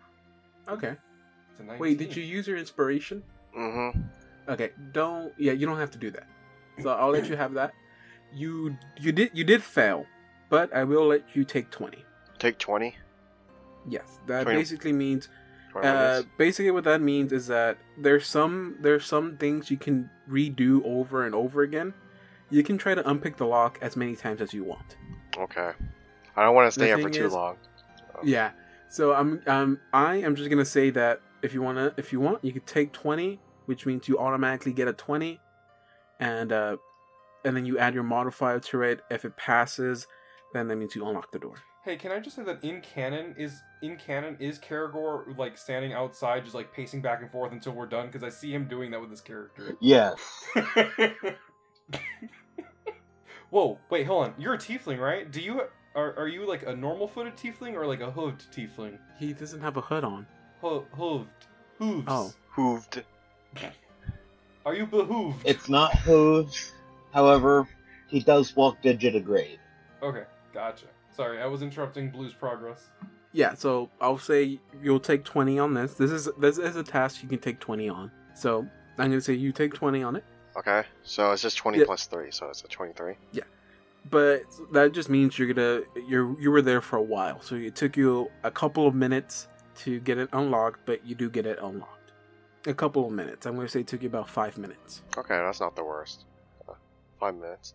Okay. 0.69 0.95
It's 1.53 1.59
a 1.59 1.63
19. 1.63 1.79
Wait, 1.79 1.97
did 1.97 2.15
you 2.15 2.23
use 2.23 2.47
your 2.47 2.57
inspiration? 2.57 3.23
Mm-hmm. 3.57 4.01
Okay, 4.49 4.71
don't. 4.91 5.31
Yeah, 5.37 5.53
you 5.53 5.65
don't 5.65 5.77
have 5.77 5.91
to 5.91 5.97
do 5.97 6.09
that. 6.11 6.27
So 6.81 6.89
I'll 6.89 7.11
let 7.11 7.29
you 7.29 7.35
have 7.35 7.53
that. 7.53 7.73
You 8.33 8.75
you 8.99 9.11
did 9.11 9.29
you 9.33 9.43
did 9.43 9.61
fail, 9.61 10.07
but 10.49 10.73
I 10.73 10.83
will 10.83 11.05
let 11.05 11.23
you 11.35 11.45
take 11.45 11.69
twenty. 11.69 12.03
Take 12.39 12.57
20. 12.57 12.95
Yes, 13.87 14.19
that 14.27 14.43
20. 14.43 14.57
basically 14.57 14.91
means 14.91 15.29
Uh, 15.75 16.21
basically, 16.37 16.71
what 16.71 16.83
that 16.83 17.01
means 17.01 17.31
is 17.31 17.47
that 17.47 17.77
there's 17.97 18.27
some 18.27 18.75
there's 18.81 19.05
some 19.05 19.37
things 19.37 19.71
you 19.71 19.77
can 19.77 20.09
redo 20.29 20.83
over 20.85 21.25
and 21.25 21.33
over 21.33 21.61
again. 21.63 21.93
You 22.49 22.63
can 22.63 22.77
try 22.77 22.93
to 22.93 23.07
unpick 23.09 23.37
the 23.37 23.47
lock 23.47 23.79
as 23.81 23.95
many 23.95 24.15
times 24.15 24.41
as 24.41 24.53
you 24.53 24.63
want. 24.63 24.97
Okay. 25.37 25.71
I 26.35 26.43
don't 26.43 26.53
want 26.55 26.67
to 26.67 26.71
stay 26.71 26.87
here 26.87 26.99
for 26.99 27.09
too 27.09 27.25
is- 27.25 27.33
long. 27.33 27.57
Yeah. 28.23 28.51
So 28.89 29.13
I'm 29.13 29.41
um 29.47 29.79
I 29.91 30.17
am 30.17 30.35
just 30.35 30.49
gonna 30.49 30.65
say 30.65 30.91
that 30.91 31.21
if 31.43 31.53
you 31.53 31.61
wanna 31.61 31.93
if 31.97 32.11
you 32.11 32.19
want 32.19 32.43
you 32.43 32.51
could 32.51 32.65
take 32.65 32.91
twenty, 32.91 33.39
which 33.65 33.85
means 33.85 34.07
you 34.07 34.17
automatically 34.17 34.73
get 34.73 34.87
a 34.87 34.93
twenty, 34.93 35.39
and 36.19 36.51
uh, 36.51 36.77
and 37.45 37.55
then 37.55 37.65
you 37.65 37.77
add 37.77 37.93
your 37.93 38.03
modifier 38.03 38.59
to 38.59 38.81
it. 38.81 39.01
If 39.11 39.25
it 39.25 39.37
passes, 39.37 40.07
then 40.53 40.67
that 40.69 40.77
means 40.77 40.95
you 40.95 41.05
unlock 41.05 41.31
the 41.31 41.39
door. 41.39 41.55
Hey, 41.83 41.97
can 41.97 42.13
I 42.13 42.19
just 42.19 42.37
say 42.37 42.43
that 42.43 42.63
in 42.63 42.79
canon 42.79 43.35
is 43.37 43.61
in 43.81 43.97
canon 43.97 44.37
is 44.39 44.57
Karagor 44.57 45.37
like 45.37 45.57
standing 45.57 45.91
outside, 45.91 46.43
just 46.43 46.55
like 46.55 46.73
pacing 46.73 47.01
back 47.01 47.21
and 47.21 47.29
forth 47.29 47.51
until 47.51 47.73
we're 47.73 47.87
done? 47.87 48.07
Because 48.07 48.23
I 48.23 48.29
see 48.29 48.53
him 48.53 48.69
doing 48.69 48.91
that 48.91 49.01
with 49.01 49.09
his 49.09 49.19
character. 49.19 49.75
Yes. 49.81 50.15
Whoa, 53.49 53.77
wait, 53.89 54.07
hold 54.07 54.25
on. 54.25 54.33
You're 54.39 54.53
a 54.53 54.57
tiefling, 54.57 54.99
right? 54.99 55.29
Do 55.29 55.41
you 55.41 55.63
are 55.93 56.17
are 56.17 56.27
you 56.27 56.47
like 56.47 56.63
a 56.65 56.73
normal 56.73 57.07
footed 57.07 57.35
tiefling 57.35 57.73
or 57.73 57.85
like 57.85 57.99
a 57.99 58.09
hooved 58.09 58.49
tiefling? 58.55 58.97
He 59.19 59.33
doesn't 59.33 59.59
have 59.59 59.75
a 59.75 59.81
hood 59.81 60.05
on. 60.05 60.25
Ho- 60.63 60.85
hooved, 60.97 61.27
hooves. 61.77 62.05
Oh. 62.07 62.33
Hooved. 62.55 63.03
Are 64.65 64.73
you 64.73 64.85
behooved? 64.87 65.41
It's 65.43 65.67
not 65.67 65.93
hooves. 65.99 66.71
However, 67.13 67.67
he 68.07 68.21
does 68.21 68.55
walk 68.55 68.81
digitigrade. 68.81 69.57
Okay, 70.01 70.23
gotcha. 70.53 70.85
Sorry, 71.15 71.41
I 71.41 71.47
was 71.47 71.61
interrupting 71.61 72.09
Blue's 72.11 72.33
progress. 72.33 72.87
Yeah. 73.33 73.55
So 73.55 73.89
I'll 73.99 74.17
say 74.17 74.57
you'll 74.81 75.01
take 75.01 75.25
twenty 75.25 75.59
on 75.59 75.73
this. 75.73 75.95
This 75.95 76.11
is 76.11 76.29
this 76.39 76.57
is 76.57 76.77
a 76.77 76.83
task 76.83 77.21
you 77.21 77.27
can 77.27 77.39
take 77.39 77.59
twenty 77.59 77.89
on. 77.89 78.09
So 78.33 78.59
I'm 78.97 79.09
gonna 79.09 79.19
say 79.19 79.33
you 79.33 79.51
take 79.51 79.73
twenty 79.73 80.01
on 80.01 80.15
it. 80.15 80.23
Okay. 80.55 80.83
So 81.03 81.31
it's 81.33 81.41
just 81.41 81.57
20 81.57 81.79
Yeah. 81.79 81.85
plus 81.85 82.05
3, 82.05 82.29
so 82.29 82.47
it's 82.47 82.63
a 82.63 82.67
23. 82.67 83.15
Yeah, 83.31 83.41
but 84.11 84.43
that 84.71 84.93
just 84.93 85.09
means 85.09 85.37
you're 85.39 85.51
gonna 85.51 85.81
you're 86.07 86.39
you 86.39 86.51
were 86.51 86.61
there 86.61 86.79
for 86.79 86.97
a 86.97 87.01
while 87.01 87.41
so 87.41 87.55
it 87.55 87.75
took 87.75 87.97
you 87.97 88.29
a 88.43 88.51
couple 88.51 88.85
of 88.85 88.93
minutes 88.93 89.47
to 89.75 89.99
get 90.01 90.17
it 90.17 90.29
unlocked 90.33 90.79
but 90.85 91.05
you 91.05 91.15
do 91.15 91.29
get 91.29 91.45
it 91.45 91.57
unlocked 91.61 92.11
a 92.67 92.73
couple 92.73 93.05
of 93.05 93.11
minutes 93.11 93.45
i'm 93.45 93.55
gonna 93.55 93.67
say 93.67 93.81
it 93.81 93.87
took 93.87 94.01
you 94.01 94.07
about 94.07 94.29
five 94.29 94.57
minutes 94.57 95.01
Okay, 95.17 95.35
that's 95.37 95.59
not 95.59 95.75
the 95.75 95.83
worst. 95.83 96.25
Uh, 96.67 96.73
five 97.19 97.35
minutes. 97.35 97.73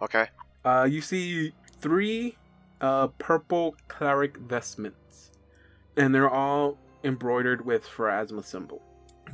Okay. 0.00 0.26
uh 0.64 0.86
you 0.88 1.00
see 1.00 1.52
three 1.80 2.36
uh 2.80 3.06
purple 3.18 3.74
cleric 3.88 4.36
vestments 4.38 5.30
and 5.96 6.14
they're 6.14 6.30
all 6.30 6.78
embroidered 7.04 7.64
with 7.66 7.84
Pharasma 7.84 8.44
symbol. 8.44 8.80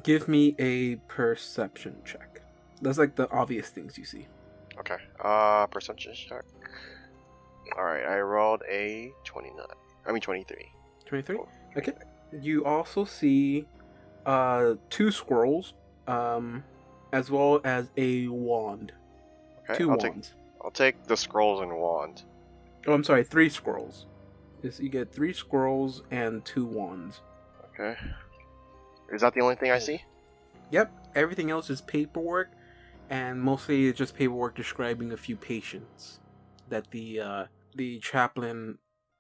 Give 0.03 0.27
me 0.27 0.55
a 0.59 0.97
perception 1.07 1.97
check. 2.05 2.41
That's 2.83 2.99
like 2.99 3.15
the 3.15 3.31
obvious 3.31 3.69
things 3.69 3.97
you 3.99 4.05
see. 4.05 4.27
Okay. 4.79 4.97
Uh, 5.21 5.67
perception 5.67 6.15
check. 6.15 6.45
All 7.77 7.85
right. 7.85 8.05
I 8.05 8.21
rolled 8.21 8.63
a 8.69 9.13
twenty-nine. 9.25 9.67
I 10.07 10.13
mean 10.13 10.21
twenty-three. 10.21 10.73
23 11.07 11.39
okay 11.77 11.93
you 12.41 12.65
also 12.65 13.05
see 13.05 13.67
uh 14.27 14.75
two 14.91 15.11
scrolls 15.11 15.75
um 16.07 16.63
as 17.13 17.31
well 17.31 17.61
as 17.65 17.91
a 17.97 18.29
wand 18.29 18.93
Okay. 19.71 19.79
2 19.85 19.91
I'll 19.91 19.97
take. 19.99 20.13
wands 20.13 20.33
I'll 20.65 20.71
take 20.71 21.05
the 21.05 21.17
scrolls 21.17 21.61
and 21.61 21.77
wand. 21.77 22.23
oh 22.87 22.93
i'm 22.93 23.05
sorry 23.05 23.25
three 23.25 23.49
scrolls 23.49 24.07
Yes, 24.63 24.81
you 24.81 24.89
get 24.89 25.13
three 25.13 25.33
scrolls 25.33 26.03
and 26.11 26.45
two 26.45 26.65
wands 26.67 27.21
Okay. 27.75 27.97
Is 29.13 29.21
that 29.21 29.33
the 29.35 29.41
only 29.41 29.55
thing 29.55 29.71
I 29.71 29.79
see? 29.79 30.03
yep 30.71 30.93
everything 31.15 31.51
else 31.51 31.71
is 31.71 31.81
paperwork 31.81 32.49
and 33.09 33.41
mostly 33.41 33.87
it's 33.87 33.97
just 33.99 34.15
paperwork 34.15 34.55
describing 34.55 35.13
a 35.13 35.17
few 35.17 35.37
patients 35.37 36.19
that 36.69 36.91
the 36.91 37.21
uh 37.21 37.45
the 37.77 37.99
chaplain 38.01 38.79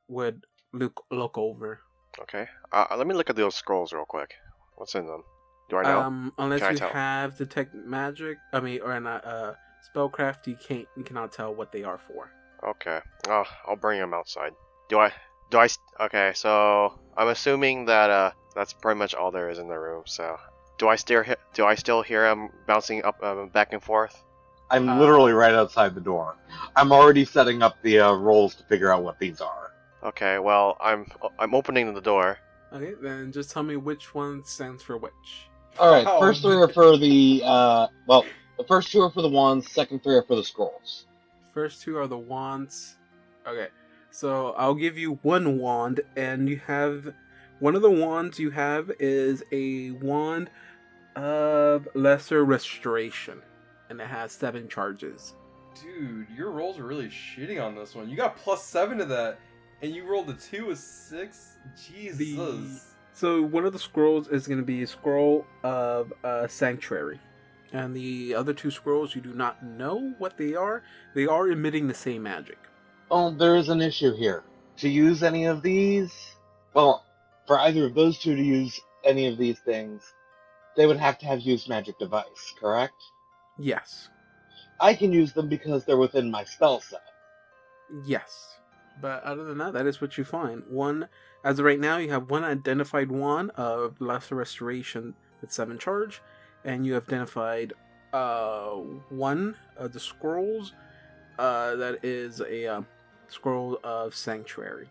would 0.09 0.45
look 0.73 1.05
look 1.11 1.39
over 1.39 1.81
Okay. 2.23 2.47
Uh, 2.73 2.87
let 2.97 3.07
me 3.07 3.15
look 3.15 3.31
at 3.31 3.37
those 3.37 3.55
scrolls 3.55 3.93
real 3.93 4.05
quick. 4.05 4.35
What's 4.77 4.95
in 4.95 5.07
them? 5.07 5.23
Do 5.71 5.77
I 5.77 5.83
know? 5.83 6.01
Um, 6.01 6.33
unless 6.39 6.61
Can 6.61 6.69
I 6.69 6.73
you 6.73 6.79
tell? 6.79 6.91
have 6.91 7.37
detect 7.37 7.75
magic, 7.75 8.39
I 8.53 8.61
mean, 8.61 8.81
or 8.81 8.99
not 9.01 9.25
uh, 9.25 9.55
spellcraft, 9.95 10.47
you 10.47 10.57
can't, 10.57 10.87
you 10.97 11.05
cannot 11.05 11.33
tell 11.33 11.55
what 11.55 11.73
they 11.73 11.85
are 11.85 11.99
for. 11.99 12.31
Okay. 12.67 12.99
Oh, 13.29 13.45
I'll 13.67 13.77
bring 13.77 14.01
them 14.01 14.15
outside. 14.15 14.53
Do 14.89 14.99
I? 14.99 15.13
Do 15.51 15.59
I? 15.59 15.65
s- 15.67 15.79
Okay. 16.01 16.33
So 16.35 16.99
I'm 17.17 17.29
assuming 17.29 17.85
that 17.87 18.11
uh, 18.11 18.31
that's 18.55 18.73
pretty 18.73 18.99
much 18.99 19.15
all 19.15 19.31
there 19.31 19.51
is 19.51 19.59
in 19.59 19.69
the 19.69 19.79
room. 19.79 20.03
So, 20.07 20.37
do 20.79 20.89
I 20.89 20.97
still 20.97 21.23
he- 21.23 21.35
do 21.55 21.65
I 21.67 21.75
still 21.77 22.03
hear 22.03 22.27
him 22.29 22.49
bouncing 22.67 23.05
up 23.05 23.17
uh, 23.23 23.45
back 23.47 23.73
and 23.73 23.83
forth? 23.83 24.25
I'm 24.71 24.89
Uh, 24.89 24.99
literally 24.99 25.33
right 25.33 25.55
outside 25.55 25.95
the 25.95 26.01
door. 26.01 26.37
I'm 26.77 26.93
already 26.93 27.25
setting 27.25 27.63
up 27.63 27.81
the 27.83 28.01
uh, 28.01 28.13
rolls 28.13 28.55
to 28.57 28.65
figure 28.65 28.93
out 28.93 29.03
what 29.03 29.19
these 29.19 29.41
are. 29.41 29.68
Okay. 30.03 30.39
Well, 30.39 30.77
I'm 30.81 31.07
I'm 31.39 31.55
opening 31.55 31.93
the 31.95 32.01
door. 32.01 32.39
Okay, 32.73 32.95
then 33.01 33.33
just 33.33 33.51
tell 33.51 33.63
me 33.63 33.77
which 33.77 34.15
one 34.15 34.45
stands 34.45 34.83
for 34.83 34.97
which. 34.99 35.49
All 35.79 35.91
right, 35.93 36.07
Oh. 36.07 36.21
first 36.21 36.43
three 36.43 36.57
are 36.57 36.69
for 36.69 36.97
the 36.99 37.43
uh, 37.45 37.87
well, 38.07 38.25
the 38.59 38.65
first 38.65 38.91
two 38.93 39.01
are 39.01 39.11
for 39.11 39.23
the 39.23 39.29
wands. 39.29 39.71
Second 39.73 40.03
three 40.03 40.17
are 40.17 40.23
for 40.23 40.37
the 40.37 40.45
scrolls. 40.45 41.07
First 41.55 41.83
two 41.83 41.97
are 41.97 42.07
the 42.07 42.19
wands. 42.19 42.97
Okay, 43.47 43.69
so 44.11 44.51
I'll 44.59 44.75
give 44.75 44.99
you 44.99 45.15
one 45.23 45.59
wand, 45.59 46.01
and 46.17 46.49
you 46.49 46.61
have 46.67 47.13
one 47.61 47.75
of 47.75 47.83
the 47.83 47.91
wands 47.91 48.39
you 48.39 48.51
have 48.51 48.91
is 48.99 49.43
a 49.53 49.93
wand 49.93 50.51
of 51.17 51.89
lesser 51.95 52.45
restoration, 52.45 53.41
and 53.89 54.01
it 54.01 54.07
has 54.07 54.33
seven 54.33 54.69
charges. 54.69 55.35
Dude, 55.83 56.27
your 56.37 56.51
rolls 56.51 56.79
are 56.79 56.85
really 56.85 57.09
shitty 57.09 57.63
on 57.65 57.75
this 57.75 57.95
one. 57.95 58.09
You 58.11 58.17
got 58.17 58.37
plus 58.37 58.63
seven 58.65 58.99
to 58.99 59.05
that, 59.07 59.39
and 59.83 59.95
you 59.95 60.05
rolled 60.05 60.29
a 60.31 60.35
two 60.35 60.67
with 60.67 60.79
six. 60.79 61.57
Jesus. 61.77 62.95
So 63.13 63.43
one 63.43 63.65
of 63.65 63.73
the 63.73 63.79
scrolls 63.79 64.29
is 64.29 64.47
going 64.47 64.61
to 64.61 64.65
be 64.65 64.83
a 64.83 64.87
scroll 64.87 65.45
of 65.63 66.13
uh, 66.23 66.47
sanctuary, 66.47 67.21
and 67.73 67.95
the 67.95 68.35
other 68.35 68.53
two 68.53 68.71
scrolls 68.71 69.15
you 69.15 69.21
do 69.21 69.35
not 69.35 69.65
know 69.65 70.15
what 70.19 70.37
they 70.39 70.55
are. 70.55 70.83
They 71.15 71.27
are 71.27 71.49
emitting 71.49 71.89
the 71.89 71.95
same 71.95 72.23
magic. 72.23 72.59
Oh, 73.11 73.31
there 73.31 73.57
is 73.57 73.69
an 73.69 73.81
issue 73.81 74.15
here. 74.15 74.45
To 74.79 74.89
use 74.89 75.23
any 75.23 75.47
of 75.47 75.63
these, 75.63 76.13
well, 76.75 77.05
for 77.47 77.59
either 77.59 77.87
of 77.87 77.95
those 77.95 78.19
two 78.19 78.37
to 78.37 78.43
use 78.43 78.81
any 79.05 79.27
of 79.27 79.37
these 79.39 79.59
things, 79.61 80.03
they 80.77 80.87
would 80.87 80.99
have 80.99 81.19
to 81.19 81.27
have 81.27 81.41
used 81.41 81.69
magic 81.69 81.99
device, 81.99 82.55
correct? 82.61 82.95
Yes, 83.59 84.09
I 84.81 84.95
can 84.95 85.13
use 85.13 85.33
them 85.33 85.49
because 85.49 85.85
they're 85.85 85.97
within 85.97 86.31
my 86.31 86.45
spell 86.45 86.81
set. 86.81 87.03
yes. 88.05 88.58
But 89.01 89.23
other 89.23 89.45
than 89.45 89.59
that, 89.59 89.73
that 89.75 89.87
is 89.87 90.01
what 90.01 90.19
you 90.19 90.25
find. 90.25 90.63
One, 90.69 91.09
as 91.45 91.59
of 91.59 91.65
right 91.65 91.79
now, 91.79 91.99
you 91.99 92.11
have 92.11 92.31
one 92.31 92.45
identified 92.45 93.11
one 93.11 93.51
of 93.51 94.01
lesser 94.01 94.35
restoration 94.35 95.15
with 95.41 95.53
seven 95.53 95.79
charge, 95.79 96.21
and 96.65 96.85
you 96.85 96.95
have 96.95 97.09
identified 97.09 97.75
uh, 98.13 98.71
one 99.11 99.55
of 99.77 99.93
the 99.93 100.01
scrolls 100.01 100.73
uh, 101.39 101.77
that 101.77 102.05
is 102.05 102.41
a 102.41 102.67
uh, 102.67 102.83
scroll 103.29 103.79
of 103.85 104.15
sanctuary. 104.15 104.89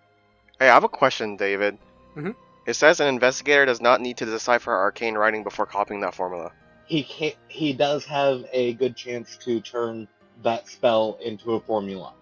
Hey, 0.59 0.69
I 0.69 0.73
have 0.73 0.83
a 0.83 0.89
question, 0.89 1.35
David. 1.35 1.77
Mhm. 2.15 2.35
It 2.65 2.75
says 2.75 2.99
an 2.99 3.07
investigator 3.07 3.65
does 3.65 3.81
not 3.81 4.01
need 4.01 4.17
to 4.17 4.25
decipher 4.25 4.73
arcane 4.73 5.15
writing 5.15 5.43
before 5.43 5.65
copying 5.65 6.01
that 6.01 6.13
formula. 6.13 6.51
He 6.85 7.03
can 7.03 7.33
he 7.47 7.73
does 7.73 8.05
have 8.05 8.45
a 8.51 8.73
good 8.73 8.95
chance 8.95 9.37
to 9.37 9.59
turn 9.61 10.07
that 10.43 10.67
spell 10.67 11.17
into 11.23 11.53
a 11.53 11.59
formula, 11.59 12.13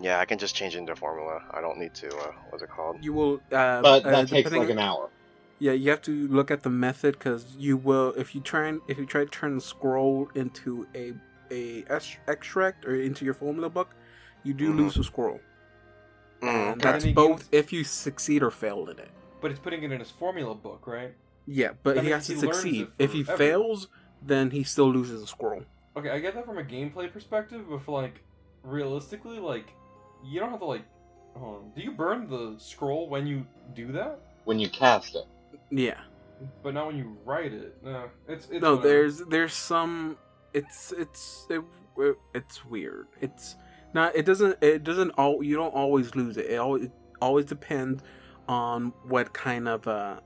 Yeah, 0.00 0.18
I 0.18 0.24
can 0.24 0.38
just 0.38 0.54
change 0.54 0.74
into 0.74 0.94
formula. 0.96 1.42
I 1.50 1.60
don't 1.60 1.78
need 1.78 1.94
to. 1.94 2.08
Uh, 2.08 2.32
what's 2.50 2.62
it 2.62 2.70
called? 2.70 2.96
You 3.04 3.12
will, 3.12 3.34
uh, 3.52 3.82
but 3.82 4.04
uh, 4.06 4.10
that 4.10 4.28
takes 4.28 4.44
depending- 4.48 4.62
like 4.62 4.70
an 4.70 4.78
hour. 4.78 5.10
Yeah, 5.58 5.72
you 5.72 5.90
have 5.90 6.02
to 6.02 6.26
look 6.28 6.50
at 6.50 6.62
the 6.64 6.70
method 6.70 7.12
because 7.18 7.54
you 7.56 7.76
will 7.76 8.12
if 8.16 8.34
you 8.34 8.40
try 8.40 8.66
and 8.66 8.80
if 8.88 8.98
you 8.98 9.06
try 9.06 9.22
to 9.22 9.30
turn 9.30 9.54
the 9.54 9.60
scroll 9.60 10.28
into 10.34 10.88
a 10.94 11.12
a 11.52 11.84
ex- 11.88 12.16
extract 12.26 12.84
or 12.84 12.96
into 12.96 13.24
your 13.24 13.34
formula 13.34 13.68
book, 13.70 13.90
you 14.42 14.54
do 14.54 14.72
Mhm. 14.72 14.76
lose 14.78 14.94
the 14.94 15.04
scroll. 15.04 15.38
Mm, 16.40 16.72
And 16.72 16.80
that's 16.80 17.04
both 17.06 17.48
if 17.52 17.72
you 17.72 17.84
succeed 17.84 18.42
or 18.42 18.50
fail 18.50 18.88
in 18.88 18.98
it. 18.98 19.10
But 19.40 19.52
it's 19.52 19.60
putting 19.60 19.84
it 19.84 19.92
in 19.92 20.00
his 20.00 20.10
formula 20.10 20.54
book, 20.56 20.86
right? 20.86 21.14
Yeah, 21.46 21.72
but 21.84 21.94
That 21.94 22.04
he 22.04 22.10
has 22.10 22.26
to 22.26 22.34
he 22.34 22.40
succeed. 22.40 22.88
If 22.98 23.12
he 23.12 23.22
forever. 23.22 23.38
fails, 23.38 23.88
then 24.20 24.50
he 24.50 24.64
still 24.64 24.90
loses 24.90 25.20
the 25.20 25.26
scroll. 25.28 25.62
Okay, 25.96 26.10
I 26.10 26.18
get 26.18 26.34
that 26.34 26.44
from 26.46 26.58
a 26.58 26.64
gameplay 26.64 27.12
perspective, 27.12 27.66
but 27.70 27.82
for 27.82 28.00
like 28.02 28.20
realistically, 28.64 29.38
like 29.38 29.66
you 30.24 30.40
don't 30.40 30.50
have 30.50 30.60
to 30.60 30.66
like. 30.66 30.84
Hold 31.36 31.56
on. 31.56 31.70
Do 31.74 31.82
you 31.82 31.92
burn 31.92 32.28
the 32.28 32.54
scroll 32.58 33.08
when 33.08 33.26
you 33.26 33.46
do 33.74 33.92
that? 33.92 34.18
when 34.44 34.58
you 34.58 34.68
cast 34.68 35.14
it. 35.14 35.24
Yeah. 35.70 36.00
But 36.64 36.74
not 36.74 36.88
when 36.88 36.96
you 36.98 37.16
write 37.24 37.52
it. 37.52 37.76
No, 37.84 38.10
it's, 38.28 38.46
it's 38.50 38.60
no, 38.60 38.74
whatever. 38.74 38.88
there's 38.88 39.18
there's 39.28 39.54
some. 39.54 40.16
It's 40.52 40.92
it's 40.92 41.46
it, 41.48 41.62
it's 42.34 42.64
weird. 42.64 43.06
It's 43.20 43.54
not. 43.94 44.16
It 44.16 44.26
doesn't. 44.26 44.58
It 44.60 44.82
doesn't. 44.82 45.10
All 45.12 45.42
you 45.42 45.54
don't 45.54 45.72
always 45.74 46.16
lose 46.16 46.36
it. 46.36 46.46
It 46.46 46.56
always 46.56 46.84
it 46.84 46.92
always 47.20 47.44
depends 47.46 48.02
on 48.48 48.92
what 49.06 49.32
kind 49.32 49.68
of 49.68 49.86
uh 49.86 50.18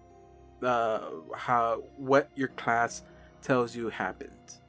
uh 0.62 1.00
how 1.36 1.82
what 1.98 2.30
your 2.34 2.48
class 2.48 3.02
tells 3.42 3.76
you 3.76 3.90
happens. 3.90 4.60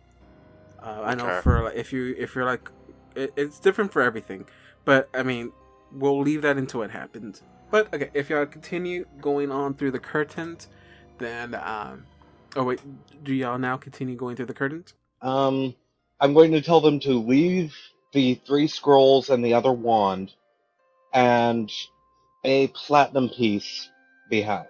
Uh, 0.84 1.02
I 1.06 1.16
know 1.16 1.26
Okay. 1.28 1.42
for 1.42 1.64
like 1.64 1.76
if 1.76 1.94
you 1.94 2.14
if 2.18 2.36
you're 2.36 2.46
like 2.46 2.70
it, 3.16 3.32
it's 3.38 3.60
different 3.60 3.94
for 3.94 4.02
everything, 4.02 4.46
but 4.88 5.10
I 5.14 5.22
mean 5.22 5.52
we'll 5.92 6.22
leave 6.22 6.42
that 6.44 6.58
until 6.58 6.82
it 6.82 6.92
happens. 6.92 7.44
But 7.70 7.94
okay, 7.94 8.10
if 8.14 8.30
y'all 8.30 8.46
continue 8.46 9.06
going 9.22 9.52
on 9.52 9.74
through 9.74 9.92
the 9.92 10.00
curtains, 10.00 10.70
then 11.20 11.54
um 11.56 12.06
oh 12.56 12.64
wait, 12.64 12.82
do 13.24 13.34
y'all 13.34 13.60
now 13.60 13.76
continue 13.76 14.16
going 14.16 14.38
through 14.38 14.46
the 14.46 14.54
curtains? 14.54 14.94
Um, 15.22 15.76
I'm 16.22 16.34
going 16.34 16.52
to 16.52 16.62
tell 16.62 16.80
them 16.80 17.00
to 17.02 17.20
leave 17.20 17.76
the 18.14 18.36
three 18.48 18.68
scrolls 18.68 19.30
and 19.30 19.44
the 19.44 19.54
other 19.56 19.74
wand, 19.74 20.32
and 21.14 21.70
a 22.44 22.68
platinum 22.68 23.30
piece 23.30 23.90
behind. 24.30 24.68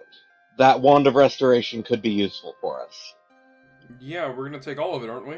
That 0.58 0.80
wand 0.80 1.06
of 1.06 1.14
restoration 1.14 1.84
could 1.84 2.02
be 2.02 2.10
useful 2.10 2.56
for 2.60 2.82
us. 2.82 3.14
Yeah, 4.00 4.34
we're 4.34 4.48
gonna 4.48 4.60
take 4.60 4.78
all 4.78 4.96
of 4.96 5.04
it, 5.04 5.10
aren't 5.10 5.28
we? 5.28 5.36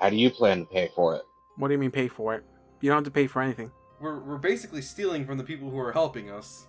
How 0.00 0.10
do 0.10 0.16
you 0.16 0.30
plan 0.30 0.60
to 0.60 0.66
pay 0.66 0.90
for 0.96 1.14
it? 1.14 1.22
What 1.56 1.68
do 1.68 1.74
you 1.74 1.78
mean 1.78 1.92
pay 1.92 2.08
for 2.08 2.34
it? 2.34 2.44
You 2.80 2.90
don't 2.90 2.96
have 2.96 3.04
to 3.04 3.10
pay 3.10 3.28
for 3.28 3.42
anything. 3.42 3.70
We're 4.00 4.18
we're 4.20 4.38
basically 4.38 4.82
stealing 4.82 5.26
from 5.26 5.38
the 5.38 5.44
people 5.44 5.70
who 5.70 5.78
are 5.78 5.92
helping 5.92 6.30
us. 6.30 6.66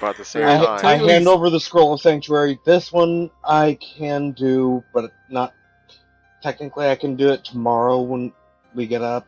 But 0.00 0.10
at 0.10 0.16
the 0.16 0.24
same 0.24 0.44
I, 0.44 0.64
time, 0.64 0.84
I 0.84 0.96
hand 0.96 1.28
over 1.28 1.50
the 1.50 1.60
scroll 1.60 1.92
of 1.92 2.00
sanctuary. 2.00 2.58
This 2.64 2.92
one 2.92 3.30
I 3.44 3.78
can 3.80 4.32
do, 4.32 4.82
but 4.92 5.12
not 5.28 5.54
technically. 6.42 6.88
I 6.88 6.96
can 6.96 7.16
do 7.16 7.30
it 7.30 7.44
tomorrow 7.44 8.00
when 8.00 8.32
we 8.74 8.86
get 8.86 9.02
up. 9.02 9.26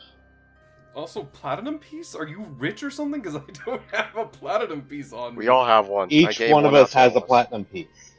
Also, 0.94 1.24
platinum 1.24 1.78
piece? 1.78 2.14
Are 2.14 2.26
you 2.26 2.46
rich 2.56 2.82
or 2.82 2.90
something? 2.90 3.20
Because 3.20 3.36
I 3.36 3.42
don't 3.66 3.82
have 3.92 4.16
a 4.16 4.26
platinum 4.26 4.82
piece 4.82 5.12
on 5.12 5.32
me. 5.32 5.38
we 5.38 5.48
all 5.48 5.66
have 5.66 5.88
one. 5.88 6.10
Each 6.10 6.38
gave 6.38 6.52
one 6.52 6.64
of 6.64 6.74
us 6.74 6.92
has 6.92 7.14
a 7.14 7.18
of 7.18 7.26
platinum 7.26 7.64
piece. 7.64 8.12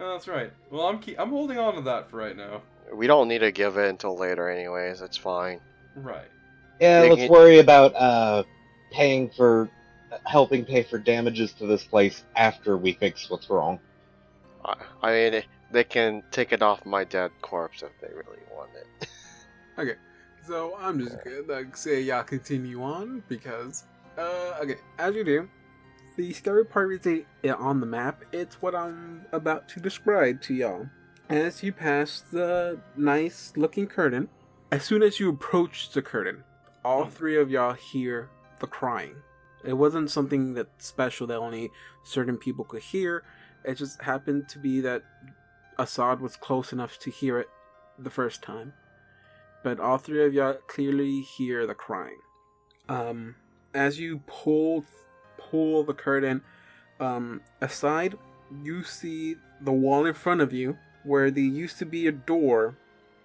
Oh, 0.00 0.12
that's 0.12 0.26
right. 0.26 0.52
Well, 0.70 0.86
I'm 0.86 0.98
keep- 0.98 1.20
I'm 1.20 1.30
holding 1.30 1.58
on 1.58 1.74
to 1.76 1.80
that 1.82 2.10
for 2.10 2.16
right 2.16 2.36
now. 2.36 2.62
We 2.92 3.06
don't 3.06 3.28
need 3.28 3.38
to 3.38 3.52
give 3.52 3.76
it 3.78 3.88
until 3.88 4.16
later, 4.16 4.48
anyways. 4.50 5.00
It's 5.00 5.16
fine. 5.16 5.60
Right. 5.94 6.28
Yeah, 6.82 7.02
They 7.02 7.10
let's 7.10 7.22
can- 7.22 7.30
worry 7.30 7.60
about 7.60 7.94
uh, 7.94 8.42
paying 8.90 9.30
for 9.30 9.70
helping 10.26 10.64
pay 10.64 10.82
for 10.82 10.98
damages 10.98 11.52
to 11.54 11.66
this 11.66 11.84
place 11.84 12.24
after 12.34 12.76
we 12.76 12.94
fix 12.94 13.30
what's 13.30 13.48
wrong. 13.48 13.78
I, 14.64 14.74
I 15.00 15.12
mean, 15.30 15.42
they 15.70 15.84
can 15.84 16.24
take 16.32 16.52
it 16.52 16.60
off 16.60 16.84
my 16.84 17.04
dead 17.04 17.30
corpse 17.40 17.84
if 17.84 17.92
they 18.00 18.08
really 18.08 18.42
want 18.52 18.70
it. 18.74 19.08
Okay, 19.78 19.94
so 20.46 20.76
I'm 20.78 20.98
just 20.98 21.16
gonna 21.24 21.64
say 21.74 22.02
y'all 22.02 22.24
continue 22.24 22.82
on 22.82 23.22
because 23.26 23.84
uh 24.18 24.58
okay, 24.60 24.76
as 24.98 25.14
you 25.14 25.24
do, 25.24 25.48
the 26.18 26.30
scary 26.34 26.66
part 26.66 26.92
isn't 26.92 27.26
on 27.58 27.80
the 27.80 27.86
map, 27.86 28.22
it's 28.32 28.60
what 28.60 28.74
I'm 28.74 29.24
about 29.32 29.66
to 29.70 29.80
describe 29.80 30.42
to 30.42 30.52
y'all. 30.54 30.90
As 31.30 31.62
you 31.62 31.72
pass 31.72 32.20
the 32.30 32.80
nice 32.96 33.54
looking 33.56 33.86
curtain, 33.86 34.28
as 34.70 34.84
soon 34.84 35.02
as 35.02 35.18
you 35.18 35.30
approach 35.30 35.90
the 35.92 36.02
curtain, 36.02 36.44
all 36.84 37.06
three 37.06 37.36
of 37.36 37.50
y'all 37.50 37.74
hear 37.74 38.28
the 38.60 38.66
crying. 38.66 39.16
It 39.64 39.74
wasn't 39.74 40.10
something 40.10 40.54
that 40.54 40.68
special 40.78 41.26
that 41.28 41.38
only 41.38 41.70
certain 42.02 42.36
people 42.36 42.64
could 42.64 42.82
hear. 42.82 43.22
It 43.64 43.76
just 43.76 44.02
happened 44.02 44.48
to 44.50 44.58
be 44.58 44.80
that 44.80 45.02
Assad 45.78 46.20
was 46.20 46.36
close 46.36 46.72
enough 46.72 46.98
to 47.00 47.10
hear 47.10 47.38
it 47.38 47.48
the 47.98 48.10
first 48.10 48.42
time. 48.42 48.72
But 49.62 49.78
all 49.78 49.98
three 49.98 50.24
of 50.24 50.34
y'all 50.34 50.58
clearly 50.66 51.20
hear 51.20 51.66
the 51.66 51.74
crying. 51.74 52.18
Um, 52.88 53.36
as 53.72 54.00
you 54.00 54.20
pull 54.26 54.84
pull 55.38 55.84
the 55.84 55.94
curtain 55.94 56.42
um, 56.98 57.40
aside, 57.60 58.16
you 58.62 58.82
see 58.82 59.36
the 59.60 59.72
wall 59.72 60.06
in 60.06 60.14
front 60.14 60.40
of 60.40 60.52
you, 60.52 60.78
where 61.04 61.30
there 61.30 61.44
used 61.44 61.78
to 61.78 61.86
be 61.86 62.06
a 62.06 62.12
door, 62.12 62.76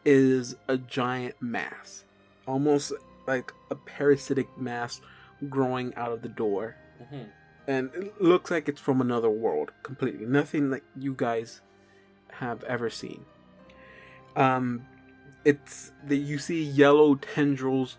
is 0.05 0.55
a 0.67 0.77
giant 0.77 1.35
mass, 1.41 2.03
almost 2.47 2.93
like 3.27 3.53
a 3.69 3.75
parasitic 3.75 4.57
mass 4.57 5.01
growing 5.49 5.93
out 5.95 6.11
of 6.11 6.21
the 6.21 6.29
door, 6.29 6.75
Mhm. 7.01 7.27
and 7.67 7.93
it 7.93 8.21
looks 8.21 8.49
like 8.49 8.67
it's 8.69 8.81
from 8.81 9.01
another 9.01 9.29
world 9.29 9.71
completely. 9.83 10.25
Nothing 10.25 10.69
that 10.71 10.83
you 10.95 11.13
guys 11.13 11.61
have 12.31 12.63
ever 12.63 12.89
seen. 12.89 13.25
Um, 14.35 14.85
it's 15.45 15.91
that 16.07 16.17
you 16.17 16.37
see 16.37 16.63
yellow 16.63 17.15
tendrils 17.15 17.97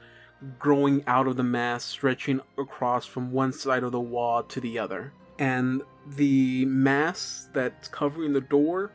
growing 0.58 1.04
out 1.06 1.26
of 1.26 1.36
the 1.36 1.42
mass, 1.42 1.84
stretching 1.84 2.40
across 2.56 3.06
from 3.06 3.32
one 3.32 3.52
side 3.52 3.82
of 3.82 3.92
the 3.92 4.00
wall 4.00 4.42
to 4.44 4.60
the 4.60 4.78
other. 4.78 5.12
And 5.38 5.82
the 6.06 6.64
mass 6.66 7.48
that's 7.52 7.88
covering 7.88 8.32
the 8.32 8.40
door 8.40 8.92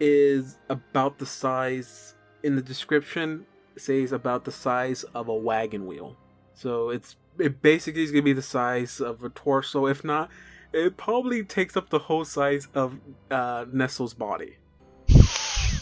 is 0.00 0.58
about 0.68 1.18
the 1.18 1.26
size, 1.26 2.14
in 2.42 2.54
the 2.56 2.62
description, 2.62 3.46
says 3.80 4.12
about 4.12 4.44
the 4.44 4.52
size 4.52 5.04
of 5.14 5.28
a 5.28 5.34
wagon 5.34 5.86
wheel. 5.86 6.16
So 6.54 6.90
it's 6.90 7.16
it 7.38 7.62
basically 7.62 8.02
is 8.02 8.10
gonna 8.10 8.22
be 8.22 8.32
the 8.32 8.42
size 8.42 9.00
of 9.00 9.22
a 9.22 9.28
torso. 9.28 9.86
If 9.86 10.02
not, 10.04 10.30
it 10.72 10.96
probably 10.96 11.44
takes 11.44 11.76
up 11.76 11.88
the 11.88 11.98
whole 12.00 12.24
size 12.24 12.68
of 12.74 12.98
uh, 13.30 13.64
Nestle's 13.72 14.14
body. 14.14 14.56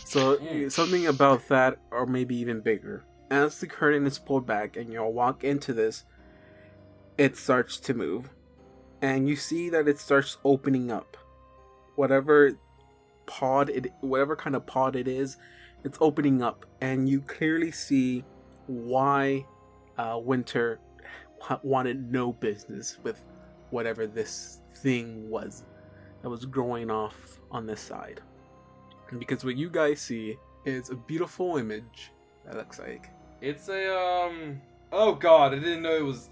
So 0.04 0.36
Mm. 0.36 0.70
something 0.70 1.06
about 1.06 1.48
that, 1.48 1.78
or 1.90 2.06
maybe 2.06 2.36
even 2.36 2.60
bigger. 2.60 3.04
As 3.30 3.58
the 3.58 3.66
curtain 3.66 4.06
is 4.06 4.18
pulled 4.18 4.46
back 4.46 4.76
and 4.76 4.92
you'll 4.92 5.12
walk 5.12 5.42
into 5.42 5.72
this, 5.72 6.04
it 7.18 7.36
starts 7.36 7.78
to 7.80 7.94
move, 7.94 8.30
and 9.02 9.28
you 9.28 9.34
see 9.34 9.68
that 9.70 9.88
it 9.88 9.98
starts 9.98 10.38
opening 10.44 10.92
up. 10.92 11.16
Whatever 11.96 12.52
pod 13.26 13.68
it, 13.70 13.92
whatever 14.00 14.36
kind 14.36 14.54
of 14.54 14.66
pod 14.66 14.94
it 14.94 15.08
is, 15.08 15.36
it's 15.84 15.98
opening 16.00 16.42
up, 16.42 16.66
and 16.80 17.08
you 17.08 17.20
clearly 17.20 17.70
see 17.70 18.24
why 18.66 19.44
uh, 19.98 20.18
Winter 20.22 20.80
wanted 21.62 22.10
no 22.10 22.32
business 22.32 22.98
with 23.02 23.22
whatever 23.70 24.06
this 24.06 24.60
thing 24.76 25.28
was 25.30 25.64
that 26.22 26.28
was 26.28 26.44
growing 26.44 26.90
off 26.90 27.40
on 27.50 27.66
this 27.66 27.80
side. 27.80 28.20
Because 29.18 29.44
what 29.44 29.56
you 29.56 29.70
guys 29.70 30.00
see 30.00 30.36
is 30.64 30.90
a 30.90 30.96
beautiful 30.96 31.56
image 31.58 32.10
that 32.44 32.56
looks 32.56 32.78
like. 32.78 33.10
It's 33.40 33.68
a 33.68 33.96
um. 33.96 34.60
Oh 34.92 35.14
God, 35.14 35.52
I 35.52 35.58
didn't 35.58 35.82
know 35.82 35.96
it 35.96 36.04
was. 36.04 36.30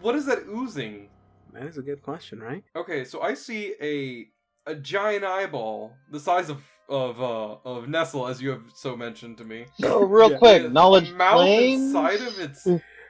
What 0.00 0.14
is 0.14 0.24
that 0.26 0.46
oozing? 0.48 1.08
That 1.52 1.64
is 1.64 1.78
a 1.78 1.82
good 1.82 2.02
question, 2.02 2.40
right? 2.40 2.62
Okay, 2.76 3.04
so 3.04 3.20
I 3.20 3.34
see 3.34 3.74
a 3.82 4.28
a 4.70 4.74
giant 4.74 5.24
eyeball 5.24 5.92
the 6.10 6.20
size 6.20 6.48
of 6.48 6.62
of 6.90 7.20
uh 7.22 7.56
of 7.64 7.88
Nestle, 7.88 8.26
as 8.26 8.42
you 8.42 8.50
have 8.50 8.64
so 8.74 8.96
mentioned 8.96 9.38
to 9.38 9.44
me. 9.44 9.66
So 9.80 10.00
real 10.04 10.30
Yeah. 10.30 10.38
quick, 10.38 10.62
The 10.64 10.68
knowledge 10.70 11.10
mouth 11.12 11.36
plane. 11.38 11.92
inside 11.94 12.20
of 12.20 12.38
its 12.40 12.66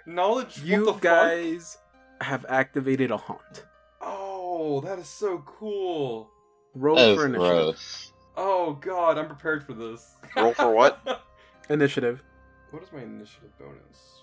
knowledge. 0.07 0.59
what 0.59 0.67
You 0.67 0.85
the 0.85 0.93
fuck? 0.93 1.01
guys 1.03 1.79
have 2.21 2.45
activated 2.49 3.11
a 3.11 3.17
haunt. 3.17 3.65
Oh, 4.01 4.81
that 4.83 4.99
is 4.99 5.09
so 5.09 5.43
cool. 5.47 6.29
Roll 6.75 6.97
That 6.97 7.15
for 7.15 7.23
is 7.23 7.25
initiative. 7.35 7.75
gross. 7.75 8.13
Oh 8.37 8.75
God, 8.75 9.19
I'm 9.19 9.27
prepared 9.27 9.65
for 9.65 9.73
this. 9.73 10.15
Roll 10.37 10.55
for 10.55 10.73
what? 10.73 11.23
Initiative. 11.71 12.23
what 12.71 12.83
is 12.83 12.93
my 12.93 13.01
initiative 13.03 13.51
bonus? 13.59 14.21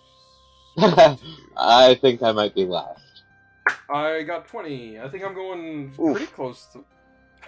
I 1.57 1.95
think 1.95 2.21
I 2.21 2.31
might 2.31 2.53
be 2.53 2.65
last. 2.65 3.01
I 3.89 4.23
got 4.23 4.47
20. 4.47 4.99
I 4.99 5.07
think 5.09 5.23
I'm 5.23 5.33
going 5.33 5.93
Oof. 5.99 6.15
pretty 6.17 6.31
close 6.31 6.65
to. 6.73 6.83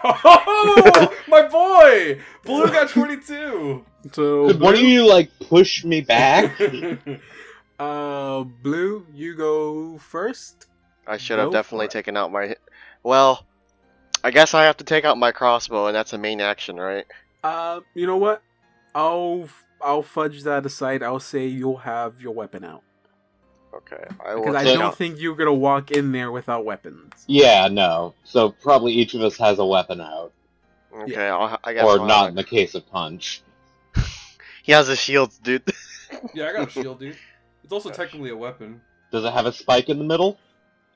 Oh, 0.03 1.13
my 1.27 1.41
boy! 1.47 2.19
Blue 2.43 2.67
got 2.67 2.89
22. 2.89 3.85
So 4.13 4.47
Could 4.47 4.59
one 4.59 4.75
of 4.75 4.79
you 4.79 5.07
like 5.07 5.29
push 5.49 5.83
me 5.83 6.01
back? 6.15 6.59
uh, 7.79 8.43
blue, 8.43 9.05
you 9.13 9.35
go 9.35 9.97
first. 9.97 10.67
I 11.07 11.17
should 11.17 11.39
have 11.39 11.47
Go 11.49 11.53
definitely 11.53 11.85
it. 11.85 11.91
taken 11.91 12.15
out 12.17 12.31
my. 12.31 12.55
Well, 13.03 13.45
I 14.23 14.31
guess 14.31 14.53
I 14.53 14.63
have 14.63 14.77
to 14.77 14.83
take 14.83 15.05
out 15.05 15.17
my 15.17 15.31
crossbow, 15.31 15.87
and 15.87 15.95
that's 15.95 16.13
a 16.13 16.17
main 16.17 16.39
action, 16.41 16.77
right? 16.77 17.05
Uh, 17.43 17.81
you 17.93 18.05
know 18.05 18.17
what? 18.17 18.41
I'll 18.93 19.47
I'll 19.81 20.03
fudge 20.03 20.43
that 20.43 20.65
aside. 20.65 21.03
I'll 21.03 21.19
say 21.19 21.45
you'll 21.47 21.77
have 21.77 22.21
your 22.21 22.33
weapon 22.33 22.63
out 22.63 22.83
Okay, 23.73 24.03
I 24.25 24.35
will 24.35 24.41
because 24.45 24.55
I 24.55 24.63
don't 24.63 24.81
out. 24.81 24.97
think 24.97 25.19
you're 25.19 25.35
gonna 25.35 25.53
walk 25.53 25.91
in 25.91 26.11
there 26.11 26.31
without 26.31 26.65
weapons. 26.65 27.13
yeah, 27.27 27.67
no. 27.67 28.13
So 28.23 28.49
probably 28.49 28.93
each 28.93 29.13
of 29.13 29.21
us 29.21 29.37
has 29.37 29.59
a 29.59 29.65
weapon 29.65 30.01
out, 30.01 30.31
Okay, 30.93 31.27
I'll, 31.27 31.57
I 31.63 31.73
guess. 31.73 31.83
or 31.83 31.99
I'll 31.99 32.05
not 32.07 32.19
have 32.21 32.29
in 32.29 32.35
the 32.35 32.43
case 32.43 32.73
of 32.75 32.89
Punch. 32.89 33.41
a- 33.95 34.01
He 34.63 34.71
has 34.71 34.89
a 34.89 34.95
shield, 34.95 35.31
dude. 35.43 35.63
yeah, 36.33 36.49
I 36.49 36.53
got 36.53 36.67
a 36.67 36.71
shield, 36.71 36.99
dude. 36.99 37.15
It's 37.63 37.71
also 37.73 37.89
technically 37.91 38.31
a 38.31 38.35
weapon. 38.37 38.81
Does 39.11 39.23
it 39.25 39.33
have 39.33 39.45
a 39.45 39.53
spike 39.53 39.89
in 39.89 39.97
the 39.99 40.03
middle? 40.03 40.37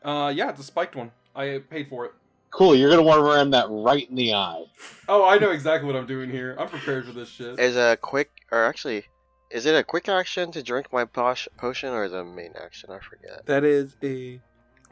Uh, 0.03 0.31
yeah, 0.35 0.49
it's 0.49 0.59
a 0.59 0.63
spiked 0.63 0.95
one. 0.95 1.11
I 1.35 1.61
paid 1.69 1.87
for 1.89 2.05
it. 2.05 2.13
Cool. 2.51 2.75
You're 2.75 2.89
gonna 2.91 3.01
want 3.03 3.19
to 3.19 3.23
ram 3.31 3.49
that 3.51 3.65
right 3.69 4.07
in 4.09 4.15
the 4.15 4.33
eye. 4.35 4.65
Oh, 5.07 5.25
I 5.27 5.37
know 5.39 5.49
exactly 5.51 5.87
what 5.87 5.95
I'm 5.95 6.05
doing 6.05 6.29
here. 6.29 6.55
I'm 6.59 6.67
prepared 6.69 7.05
for 7.05 7.11
this 7.11 7.29
shit. 7.29 7.59
is 7.59 7.75
a 7.75 7.97
quick, 8.01 8.29
or 8.51 8.63
actually, 8.65 9.05
is 9.53 9.65
it 9.67 9.75
a 9.75 9.83
quick 9.83 10.09
action 10.09 10.51
to 10.51 10.63
drink 10.63 10.91
my 10.91 11.05
posh, 11.05 11.47
potion, 11.57 11.89
or 11.89 12.03
is 12.03 12.11
it 12.11 12.17
a 12.19 12.23
main 12.25 12.53
action? 12.61 12.89
I 12.91 12.99
forget. 12.99 13.45
That 13.45 13.63
is 13.63 13.95
a 14.03 14.41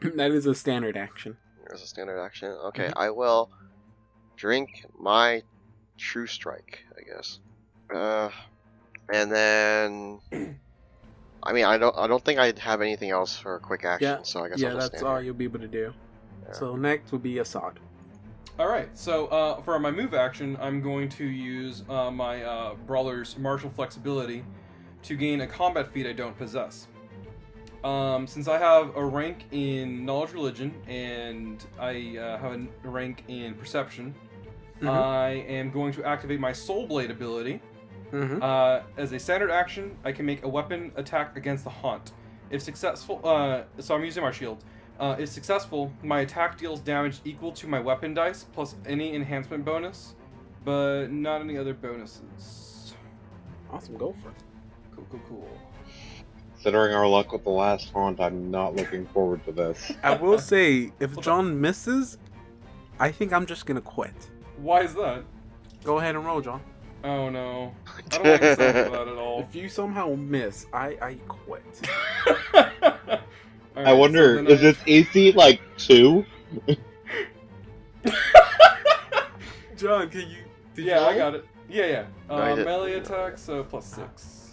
that 0.00 0.30
is 0.30 0.46
a 0.46 0.54
standard 0.54 0.96
action. 0.96 1.36
There's 1.66 1.82
a 1.82 1.86
standard 1.86 2.20
action. 2.20 2.48
Okay, 2.68 2.88
Mhm. 2.88 2.92
I 2.96 3.10
will 3.10 3.50
drink 4.36 4.86
my 4.98 5.42
true 5.98 6.26
strike, 6.26 6.84
I 6.96 7.02
guess. 7.02 7.38
Uh, 7.92 8.30
and 9.12 9.30
then, 9.30 10.20
I 11.42 11.52
mean, 11.52 11.64
I 11.64 11.76
don't, 11.78 11.96
I 11.98 12.06
don't 12.06 12.24
think 12.24 12.38
I 12.38 12.52
have 12.58 12.80
anything 12.80 13.10
else 13.10 13.36
for 13.36 13.56
a 13.56 13.60
quick 13.60 13.84
action, 13.84 14.08
Yeah, 14.08 14.22
so 14.22 14.44
I 14.44 14.48
guess 14.48 14.60
yeah, 14.60 14.68
I'll 14.70 14.76
just 14.76 14.92
that's 14.92 15.02
all 15.02 15.20
you'll 15.20 15.34
be 15.34 15.44
able 15.44 15.58
to 15.60 15.68
do. 15.68 15.92
Yeah. 16.46 16.52
So 16.52 16.76
next 16.76 17.10
will 17.12 17.18
be 17.18 17.38
Assad. 17.38 17.78
All 18.62 18.68
right, 18.68 18.96
so 18.96 19.26
uh, 19.26 19.60
for 19.62 19.76
my 19.80 19.90
move 19.90 20.14
action, 20.14 20.56
I'm 20.60 20.80
going 20.80 21.08
to 21.08 21.24
use 21.24 21.82
uh, 21.88 22.12
my 22.12 22.44
uh, 22.44 22.74
brawler's 22.86 23.36
martial 23.36 23.68
flexibility 23.70 24.44
to 25.02 25.16
gain 25.16 25.40
a 25.40 25.48
combat 25.48 25.92
feat 25.92 26.06
I 26.06 26.12
don't 26.12 26.38
possess. 26.38 26.86
Um, 27.82 28.24
since 28.24 28.46
I 28.46 28.58
have 28.58 28.94
a 28.94 29.04
rank 29.04 29.46
in 29.50 30.04
knowledge 30.04 30.32
religion 30.32 30.72
and 30.86 31.66
I 31.76 32.16
uh, 32.16 32.38
have 32.38 32.52
a 32.52 32.88
rank 32.88 33.24
in 33.26 33.54
perception, 33.54 34.14
Mhm. 34.80 34.88
I 34.88 35.30
am 35.48 35.72
going 35.72 35.92
to 35.94 36.04
activate 36.04 36.38
my 36.38 36.52
soul 36.52 36.86
blade 36.86 37.10
ability. 37.10 37.60
Mm-hmm. 38.12 38.40
Uh, 38.40 38.82
as 38.96 39.10
a 39.10 39.18
standard 39.18 39.50
action, 39.50 39.96
I 40.04 40.12
can 40.12 40.24
make 40.24 40.44
a 40.44 40.48
weapon 40.48 40.92
attack 40.94 41.36
against 41.36 41.64
the 41.64 41.70
haunt. 41.70 42.12
If 42.48 42.62
successful, 42.62 43.20
uh, 43.24 43.62
so 43.80 43.96
I'm 43.96 44.04
using 44.04 44.22
my 44.22 44.30
shield. 44.30 44.62
Uh, 45.02 45.16
if 45.18 45.28
successful, 45.28 45.92
my 46.04 46.20
attack 46.20 46.56
deals 46.56 46.78
damage 46.78 47.18
equal 47.24 47.50
to 47.50 47.66
my 47.66 47.80
weapon 47.80 48.14
dice 48.14 48.44
plus 48.44 48.76
any 48.86 49.16
enhancement 49.16 49.64
bonus, 49.64 50.14
but 50.64 51.08
not 51.08 51.40
any 51.40 51.58
other 51.58 51.74
bonuses. 51.74 52.94
Awesome, 53.72 53.96
go 53.96 54.14
for 54.22 54.28
it. 54.28 54.36
Cool, 54.94 55.04
cool, 55.10 55.20
cool. 55.28 55.58
Considering 56.54 56.94
our 56.94 57.08
luck 57.08 57.32
with 57.32 57.42
the 57.42 57.50
last 57.50 57.90
haunt, 57.90 58.20
I'm 58.20 58.48
not 58.48 58.76
looking 58.76 59.04
forward 59.06 59.44
to 59.46 59.50
this. 59.50 59.90
I 60.04 60.14
will 60.14 60.38
say, 60.52 60.92
if 61.00 61.18
John 61.18 61.60
misses, 61.60 62.18
I 63.00 63.10
think 63.10 63.32
I'm 63.32 63.44
just 63.44 63.66
gonna 63.66 63.80
quit. 63.80 64.14
Why 64.58 64.82
is 64.82 64.94
that? 64.94 65.24
Go 65.82 65.98
ahead 65.98 66.14
and 66.14 66.24
roll, 66.24 66.40
John. 66.40 66.62
Oh 67.02 67.28
no, 67.28 67.74
I 67.88 68.00
don't 68.08 68.24
like 68.24 68.40
the 68.40 68.54
sound 68.54 68.78
of 68.78 68.92
that 68.92 69.08
at 69.08 69.18
all. 69.18 69.40
If 69.40 69.56
you 69.56 69.68
somehow 69.68 70.14
miss, 70.14 70.66
I 70.72 70.96
I 71.02 71.14
quit. 71.26 71.90
All 73.76 73.86
I 73.86 73.92
wonder, 73.92 74.36
so 74.38 74.42
then 74.42 74.52
is 74.52 74.60
this 74.60 74.76
AC 74.86 75.32
like 75.32 75.60
two? 75.78 76.24
John, 79.76 80.08
can 80.10 80.28
you? 80.28 80.36
Did 80.74 80.84
yeah, 80.86 81.00
I 81.06 81.16
got 81.16 81.34
it. 81.34 81.44
Yeah, 81.68 81.86
yeah. 81.86 82.04
No, 82.28 82.34
Uh, 82.36 82.54
did- 82.54 82.64
melee 82.66 82.94
attack, 82.94 83.38
so 83.38 83.64
plus 83.64 83.86
six. 83.86 84.50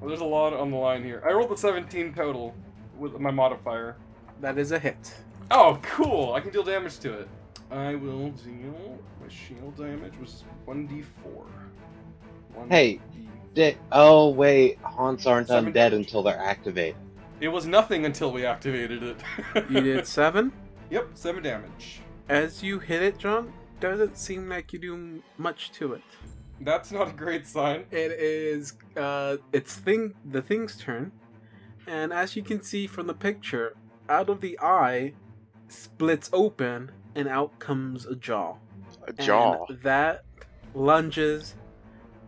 Well, 0.00 0.08
there's 0.08 0.20
a 0.20 0.24
lot 0.24 0.52
on 0.52 0.70
the 0.70 0.76
line 0.76 1.02
here. 1.02 1.22
I 1.26 1.32
rolled 1.32 1.50
a 1.52 1.56
17 1.56 2.12
total. 2.14 2.54
with 2.98 3.18
my 3.20 3.30
modifier. 3.30 3.96
That 4.40 4.56
is 4.58 4.72
a 4.72 4.78
hit. 4.78 5.14
Oh, 5.50 5.78
cool! 5.82 6.32
I 6.32 6.40
can 6.40 6.50
deal 6.50 6.62
damage 6.62 6.98
to 7.00 7.12
it. 7.20 7.28
I 7.70 7.94
will 7.94 8.30
deal 8.30 8.98
my 9.22 9.28
shield 9.28 9.76
damage, 9.76 10.14
which 10.18 10.30
is 10.30 10.44
one 10.64 10.86
d 10.86 11.02
four. 11.22 11.44
Hey, 12.70 13.00
Di- 13.56 13.76
oh 13.90 14.28
wait, 14.28 14.78
haunts 14.82 15.26
aren't 15.26 15.48
Seven 15.48 15.70
undead 15.72 15.74
damage. 15.74 15.92
until 15.94 16.22
they're 16.22 16.38
activated. 16.38 16.96
It 17.40 17.48
was 17.48 17.66
nothing 17.66 18.04
until 18.04 18.30
we 18.30 18.44
activated 18.44 19.02
it. 19.02 19.16
You 19.70 19.80
did 19.80 20.06
seven. 20.06 20.52
Yep, 20.90 21.08
seven 21.14 21.42
damage. 21.42 22.00
As 22.28 22.62
you 22.62 22.78
hit 22.78 23.02
it, 23.02 23.18
John, 23.18 23.52
doesn't 23.80 24.18
seem 24.18 24.48
like 24.48 24.72
you 24.74 24.78
do 24.78 25.22
much 25.38 25.72
to 25.72 25.94
it. 25.94 26.02
That's 26.60 26.92
not 26.92 27.08
a 27.08 27.12
great 27.12 27.46
sign. 27.46 27.86
It 27.90 28.12
is 28.12 28.74
uh 28.96 29.38
it's 29.52 29.74
thing 29.74 30.14
the 30.30 30.42
thing's 30.42 30.76
turn. 30.76 31.12
And 31.86 32.12
as 32.12 32.36
you 32.36 32.42
can 32.42 32.62
see 32.62 32.86
from 32.86 33.06
the 33.06 33.14
picture, 33.14 33.74
out 34.08 34.28
of 34.28 34.40
the 34.42 34.58
eye 34.60 35.14
splits 35.68 36.28
open 36.32 36.90
and 37.14 37.26
out 37.26 37.58
comes 37.58 38.04
a 38.06 38.14
jaw. 38.16 38.56
A 39.08 39.12
jaw. 39.14 39.64
And 39.68 39.80
that 39.82 40.24
lunges 40.74 41.54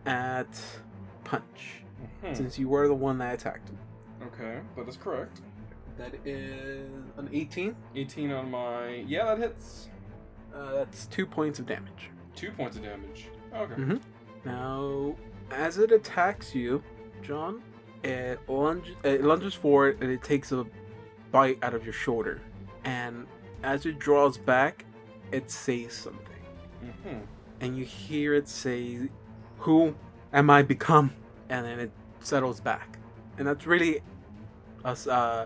at 0.05 0.49
Punch. 1.29 1.83
Hmm, 2.23 2.33
Since 2.33 2.57
you 2.57 2.67
were 2.69 2.87
the 2.87 2.93
one 2.93 3.17
that 3.19 3.33
attacked 3.35 3.69
him. 3.69 3.77
Okay, 4.27 4.59
that 4.75 4.87
is 4.87 4.97
correct. 4.97 5.41
That 5.97 6.15
is 6.25 6.89
an 7.17 7.29
18. 7.31 7.75
18 7.95 8.31
on 8.31 8.49
my. 8.51 9.03
Yeah, 9.07 9.25
that 9.25 9.37
hits. 9.37 9.89
Uh, 10.55 10.73
that's 10.75 11.05
two 11.07 11.25
points 11.25 11.59
of 11.59 11.65
damage. 11.65 12.09
Two 12.35 12.51
points 12.51 12.77
of 12.77 12.83
damage. 12.83 13.27
Okay. 13.53 13.73
Mhm. 13.75 14.01
Now, 14.45 15.15
as 15.51 15.77
it 15.77 15.91
attacks 15.91 16.55
you, 16.55 16.81
John, 17.21 17.61
it 18.03 18.39
lunges, 18.47 18.95
it 19.03 19.23
lunges 19.23 19.53
forward 19.53 19.97
and 20.01 20.09
it 20.11 20.23
takes 20.23 20.51
a 20.51 20.65
bite 21.31 21.59
out 21.61 21.73
of 21.73 21.83
your 21.83 21.93
shoulder. 21.93 22.41
And 22.85 23.27
as 23.63 23.85
it 23.85 23.99
draws 23.99 24.37
back, 24.37 24.85
it 25.31 25.51
says 25.51 25.93
something. 25.93 26.41
hmm 27.03 27.19
And 27.61 27.77
you 27.77 27.83
hear 27.83 28.33
it 28.35 28.47
say, 28.47 29.09
Who 29.59 29.93
am 30.33 30.49
I 30.49 30.61
become? 30.63 31.11
And 31.49 31.65
then 31.65 31.79
it 31.79 31.91
settles 32.21 32.59
back. 32.59 32.97
And 33.37 33.47
that's 33.47 33.65
really 33.65 34.01
us, 34.85 35.07
uh, 35.07 35.45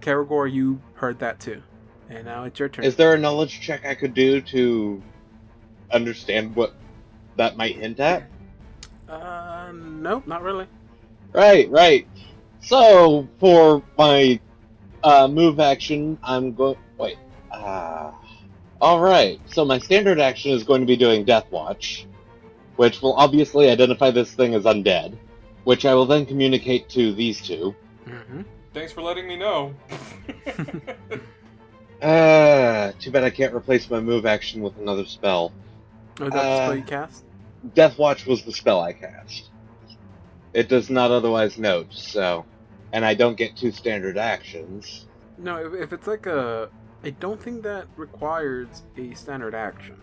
Karagor, 0.00 0.52
you 0.52 0.80
heard 0.94 1.18
that 1.18 1.40
too. 1.40 1.62
And 2.10 2.24
now 2.24 2.44
it's 2.44 2.58
your 2.58 2.68
turn. 2.68 2.84
Is 2.84 2.96
there 2.96 3.14
a 3.14 3.18
knowledge 3.18 3.60
check 3.60 3.86
I 3.86 3.94
could 3.94 4.14
do 4.14 4.40
to 4.42 5.02
understand 5.90 6.54
what 6.54 6.74
that 7.36 7.56
might 7.56 7.76
hint 7.76 8.00
at? 8.00 8.24
Uh, 9.08 9.72
nope, 9.74 10.26
not 10.26 10.42
really. 10.42 10.66
Right, 11.32 11.68
right. 11.70 12.06
So 12.60 13.28
for 13.38 13.82
my 13.98 14.40
uh, 15.02 15.28
move 15.28 15.60
action, 15.60 16.18
I'm 16.22 16.54
going. 16.54 16.76
Wait. 16.98 17.18
Uh, 17.50 18.12
all 18.80 19.00
right. 19.00 19.40
So 19.46 19.64
my 19.64 19.78
standard 19.78 20.18
action 20.18 20.52
is 20.52 20.62
going 20.62 20.80
to 20.80 20.86
be 20.86 20.96
doing 20.96 21.24
Deathwatch, 21.24 22.06
which 22.76 23.02
will 23.02 23.14
obviously 23.14 23.70
identify 23.70 24.10
this 24.10 24.32
thing 24.32 24.54
as 24.54 24.64
undead, 24.64 25.16
which 25.64 25.84
I 25.84 25.94
will 25.94 26.06
then 26.06 26.26
communicate 26.26 26.88
to 26.90 27.12
these 27.14 27.40
two. 27.40 27.74
Mm-hmm. 28.06 28.42
Thanks 28.72 28.92
for 28.92 29.02
letting 29.02 29.26
me 29.28 29.36
know. 29.36 29.74
Uh, 32.02 32.92
too 33.00 33.10
bad 33.10 33.24
I 33.24 33.30
can't 33.30 33.54
replace 33.54 33.88
my 33.88 33.98
move 33.98 34.26
action 34.26 34.60
with 34.60 34.76
another 34.76 35.06
spell. 35.06 35.52
Oh, 36.20 36.26
is 36.26 36.32
that 36.32 36.44
Uh, 36.44 36.56
spell 36.66 36.76
you 36.76 36.82
cast? 36.82 37.24
Deathwatch 37.74 38.26
was 38.26 38.42
the 38.42 38.52
spell 38.52 38.80
I 38.82 38.92
cast. 38.92 39.48
It 40.52 40.68
does 40.68 40.90
not 40.90 41.10
otherwise 41.10 41.56
note, 41.56 41.94
so. 41.94 42.44
And 42.92 43.06
I 43.06 43.14
don't 43.14 43.36
get 43.38 43.56
two 43.56 43.72
standard 43.72 44.18
actions. 44.18 45.06
No, 45.38 45.56
if, 45.64 45.72
if 45.72 45.92
it's 45.94 46.06
like 46.06 46.26
a, 46.26 46.68
I 47.02 47.10
don't 47.10 47.40
think 47.40 47.62
that 47.62 47.86
requires 47.96 48.82
a 48.98 49.14
standard 49.14 49.54
action. 49.54 49.96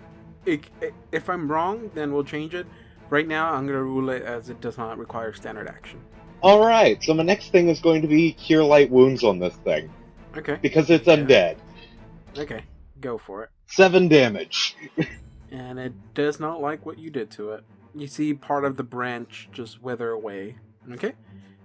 It, 0.46 0.62
it- 0.82 0.94
if 1.12 1.30
I'm 1.30 1.52
wrong, 1.52 1.92
then 1.94 2.14
we'll 2.14 2.24
change 2.24 2.54
it. 2.56 2.66
Right 3.10 3.28
now, 3.28 3.54
I'm 3.54 3.66
gonna 3.68 3.84
rule 3.84 4.10
it 4.10 4.24
as 4.24 4.50
it 4.50 4.62
does 4.62 4.78
not 4.78 4.98
require 4.98 5.34
standard 5.34 5.68
action. 5.68 6.00
Alright, 6.44 7.04
so 7.04 7.14
my 7.14 7.24
next 7.24 7.52
thing 7.52 7.68
is 7.70 7.80
going 7.80 8.02
to 8.02 8.08
be 8.08 8.32
Cure 8.34 8.64
Light 8.64 8.90
Wounds 8.90 9.24
on 9.24 9.38
this 9.40 9.54
thing, 9.58 9.92
Okay. 10.38 10.58
because 10.62 10.90
it's 10.90 11.06
Yeah. 11.08 11.18
undead. 11.18 11.58
Okay. 12.38 12.64
Go 13.02 13.18
for 13.18 13.44
it. 13.44 13.50
Seven 13.68 14.08
damage. 14.08 14.76
And 15.54 15.78
it 15.80 15.92
does 16.14 16.40
not 16.40 16.62
like 16.62 16.86
what 16.86 16.98
you 16.98 17.10
did 17.10 17.30
to 17.32 17.52
it. 17.52 17.66
You 17.94 18.08
see 18.08 18.34
part 18.34 18.64
of 18.64 18.78
the 18.78 18.84
branch 18.84 19.50
just 19.52 19.82
wither 19.84 20.12
away. 20.12 20.56
Okay. 20.94 21.12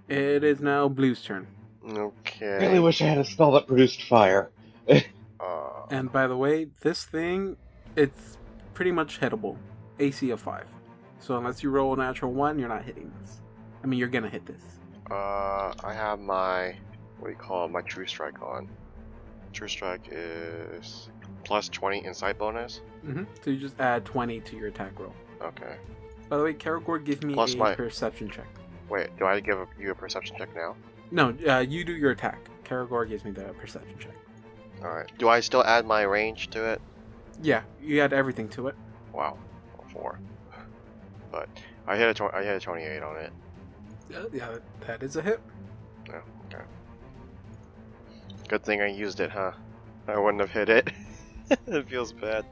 It 0.09 0.43
is 0.43 0.59
now 0.59 0.89
Blue's 0.89 1.23
turn. 1.23 1.47
Okay. 1.89 2.45
I 2.51 2.65
really 2.67 2.79
wish 2.81 3.01
I 3.01 3.05
had 3.05 3.17
a 3.17 3.23
spell 3.23 3.53
that 3.53 3.65
produced 3.65 4.03
fire. 4.03 4.49
Uh, 5.39 5.85
And 5.89 6.11
by 6.11 6.27
the 6.27 6.35
way, 6.35 6.65
this 6.81 7.05
thing, 7.05 7.55
it's 7.95 8.36
pretty 8.77 8.91
much 8.91 9.19
hittable. 9.19 9.57
AC 9.97 10.29
of 10.29 10.39
5. 10.39 10.63
So 11.19 11.35
unless 11.35 11.63
you 11.63 11.71
roll 11.71 11.93
a 11.95 11.97
natural 11.97 12.31
1, 12.31 12.59
you're 12.59 12.69
not 12.69 12.83
hitting 12.85 13.11
this. 13.19 13.41
I 13.83 13.87
mean, 13.87 13.97
you're 13.97 14.07
gonna 14.07 14.29
hit 14.29 14.45
this. 14.45 14.61
uh, 15.09 15.73
I 15.83 15.93
have 15.93 16.19
my 16.19 16.75
what 17.19 17.29
do 17.29 17.31
you 17.31 17.37
call 17.39 17.65
it? 17.65 17.71
My 17.71 17.81
true 17.81 18.05
strike 18.05 18.39
on. 18.43 18.69
True 19.51 19.67
strike 19.67 20.07
is 20.11 21.09
plus 21.43 21.69
twenty 21.69 21.99
insight 22.05 22.37
bonus. 22.37 22.81
Mm-hmm. 23.03 23.23
So 23.41 23.49
you 23.49 23.57
just 23.57 23.79
add 23.79 24.05
20 24.05 24.41
to 24.41 24.55
your 24.55 24.67
attack 24.67 24.99
roll. 24.99 25.13
Okay. 25.41 25.75
By 26.29 26.37
the 26.37 26.43
way, 26.43 26.53
Karagor, 26.53 27.03
give 27.03 27.23
me 27.23 27.33
Plus 27.33 27.55
a 27.55 27.57
my- 27.57 27.73
perception 27.73 28.29
check. 28.29 28.45
Wait, 28.89 29.09
do 29.17 29.25
I 29.25 29.39
give 29.39 29.57
you 29.79 29.89
a 29.89 29.95
perception 29.95 30.35
check 30.37 30.55
now? 30.55 30.75
No, 31.09 31.35
uh, 31.49 31.59
you 31.59 31.83
do 31.83 31.93
your 31.93 32.11
attack. 32.11 32.47
Karagor 32.63 33.07
gives 33.09 33.23
me 33.25 33.31
the 33.31 33.45
perception 33.59 33.97
check. 33.97 34.13
All 34.83 34.89
right. 34.93 35.11
Do 35.17 35.29
I 35.29 35.39
still 35.39 35.63
add 35.63 35.85
my 35.87 36.03
range 36.03 36.49
to 36.51 36.63
it? 36.73 36.81
Yeah, 37.41 37.61
you 37.81 38.01
add 38.01 38.13
everything 38.13 38.49
to 38.49 38.67
it. 38.67 38.75
Wow, 39.13 39.37
four. 39.93 40.19
But 41.31 41.49
I 41.85 41.95
hit 41.95 42.09
a 42.09 42.13
tw- 42.13 42.33
I 42.33 42.43
hit 42.43 42.55
a 42.55 42.59
twenty-eight 42.59 43.01
on 43.03 43.17
it. 43.17 43.31
Yeah, 44.09 44.23
yeah, 44.33 44.57
that 44.81 45.03
is 45.03 45.15
a 45.17 45.21
hit. 45.21 45.41
Yeah, 46.07 46.21
okay. 46.47 46.63
Good 48.47 48.63
thing 48.63 48.81
I 48.81 48.87
used 48.87 49.19
it, 49.19 49.29
huh? 49.29 49.51
I 50.07 50.17
wouldn't 50.17 50.39
have 50.39 50.51
hit 50.51 50.69
it. 50.69 50.89
it 51.67 51.89
feels 51.89 52.13
bad. 52.13 52.45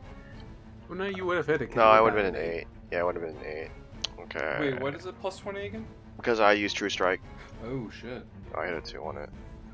Well, 0.89 0.97
no, 0.97 1.05
you 1.05 1.25
would 1.25 1.37
have 1.37 1.47
hit 1.47 1.61
it. 1.61 1.67
'cause 1.67 1.75
No, 1.77 1.83
I 1.83 2.01
would 2.01 2.13
have 2.13 2.33
been 2.33 2.35
an 2.35 2.41
eight. 2.41 2.67
Yeah, 2.91 2.99
I 2.99 3.03
would 3.03 3.15
have 3.15 3.23
been 3.23 3.37
an 3.37 3.45
eight. 3.45 3.69
Okay. 4.23 4.57
Wait, 4.59 4.81
what 4.81 4.93
is 4.95 5.05
it? 5.05 5.15
Plus 5.21 5.37
20 5.37 5.65
again? 5.65 5.85
Because 6.17 6.39
I 6.39 6.51
used 6.53 6.75
True 6.75 6.89
Strike. 6.89 7.21
Oh, 7.63 7.89
shit. 7.89 8.25
I 8.55 8.65
hit 8.65 8.75
a 8.75 8.81
two 8.81 9.03
on 9.03 9.17
it. 9.17 9.29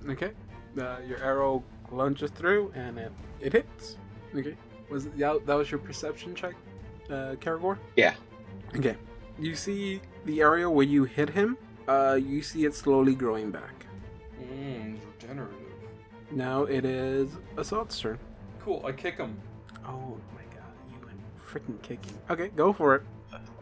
Okay. 0.10 0.32
Uh, 0.80 0.98
your 1.08 1.18
arrow 1.24 1.64
lunges 1.92 2.32
through 2.32 2.72
and 2.76 2.98
it, 2.98 3.12
it 3.42 3.54
hits. 3.54 3.98
Okay. 4.36 4.56
Was 4.92 5.06
it, 5.06 5.14
yeah, 5.16 5.38
that 5.46 5.54
was 5.56 5.72
your 5.72 5.80
perception 5.80 6.36
check, 6.36 6.54
uh, 7.10 7.36
Karagor? 7.40 7.78
Yeah. 7.96 8.14
Okay. 8.76 8.96
You 9.40 9.56
see 9.56 10.02
the 10.26 10.42
area 10.42 10.70
where 10.70 10.86
you 10.86 11.06
hit 11.06 11.30
him. 11.30 11.58
Uh, 11.88 12.20
you 12.22 12.42
see 12.42 12.66
it 12.66 12.76
slowly 12.76 13.16
growing 13.16 13.52
back. 13.52 13.86
Mmm, 14.40 14.98
regenerative. 15.14 15.58
Now 16.30 16.64
it 16.64 16.86
is 16.86 17.32
Assad's 17.58 17.98
turn. 18.00 18.20
Cool, 18.60 18.84
I 18.86 18.92
kick 18.92 19.18
him. 19.18 19.36
Oh 19.86 20.18
my 20.36 20.44
god, 20.54 20.74
you 20.90 20.98
went 21.06 21.20
freaking 21.44 21.82
kicking. 21.82 22.14
Okay, 22.30 22.50
go 22.50 22.72
for 22.74 22.96
it. 22.96 23.04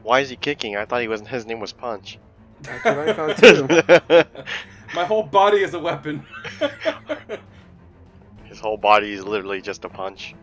Why 0.04 0.20
is 0.22 0.30
he 0.30 0.36
kicking? 0.36 0.76
I 0.76 0.86
thought 0.86 1.02
he 1.02 1.08
wasn't. 1.08 1.30
his 1.30 1.46
name 1.46 1.60
was 1.60 1.72
Punch. 1.74 2.20
That's 2.64 2.84
what 2.86 2.98
I 3.00 3.14
thought 3.34 3.38
too. 3.38 4.24
My 4.96 5.06
whole 5.06 5.24
body 5.24 5.60
is 5.60 5.74
a 5.76 5.80
weapon. 5.80 6.26
his 8.46 8.60
whole 8.60 8.78
body 8.78 9.14
is 9.14 9.24
literally 9.24 9.62
just 9.62 9.86
a 9.86 9.90
punch. 9.90 10.36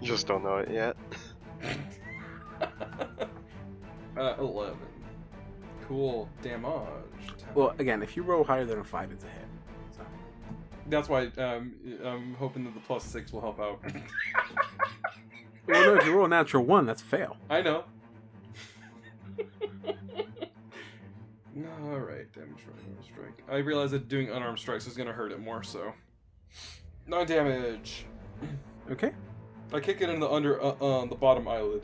You 0.00 0.08
just 0.08 0.26
don't 0.26 0.42
know 0.42 0.58
it 0.58 0.70
yet. 0.70 0.96
uh, 4.16 4.34
11. 4.38 4.76
Cool. 5.88 6.28
Damage. 6.42 6.82
well, 7.54 7.74
again, 7.78 8.02
if 8.02 8.16
you 8.16 8.22
roll 8.22 8.44
higher 8.44 8.64
than 8.64 8.78
a 8.78 8.84
five, 8.84 9.10
it's 9.12 9.24
a 9.24 9.28
hit. 9.28 9.44
So. 9.96 10.02
That's 10.88 11.08
why 11.08 11.26
um, 11.38 11.74
I'm 12.04 12.34
hoping 12.34 12.64
that 12.64 12.74
the 12.74 12.80
plus 12.80 13.04
6 13.04 13.32
will 13.32 13.40
help 13.40 13.60
out. 13.60 13.80
Well, 15.66 15.82
no, 15.82 15.94
if 15.94 16.04
you 16.04 16.12
roll 16.12 16.26
a 16.26 16.28
natural 16.28 16.62
one, 16.62 16.84
that's 16.84 17.00
fail. 17.00 17.36
I 17.48 17.62
know. 17.62 17.84
no, 21.54 21.68
alright. 21.86 22.30
Damage 22.32 22.60
from 22.60 22.74
unarmed 22.80 23.04
strike. 23.04 23.42
I 23.50 23.56
realized 23.58 23.92
that 23.92 24.08
doing 24.08 24.30
unarmed 24.30 24.58
strikes 24.58 24.86
is 24.86 24.94
going 24.94 25.06
to 25.06 25.14
hurt 25.14 25.32
it 25.32 25.40
more, 25.40 25.62
so. 25.62 25.92
Nine 27.06 27.26
damage. 27.26 28.04
Okay. 28.90 29.12
I 29.72 29.80
kick 29.80 30.00
it 30.00 30.08
in 30.08 30.20
the 30.20 30.30
under 30.30 30.62
uh, 30.62 30.68
uh, 30.80 31.06
the 31.06 31.16
bottom 31.16 31.48
eyelid. 31.48 31.82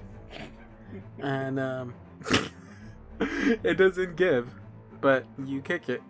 and 1.19 1.59
um, 1.59 1.95
it 3.21 3.77
doesn't 3.77 4.15
give, 4.17 4.55
but 5.01 5.25
you 5.45 5.61
kick 5.61 5.89
it. 5.89 6.03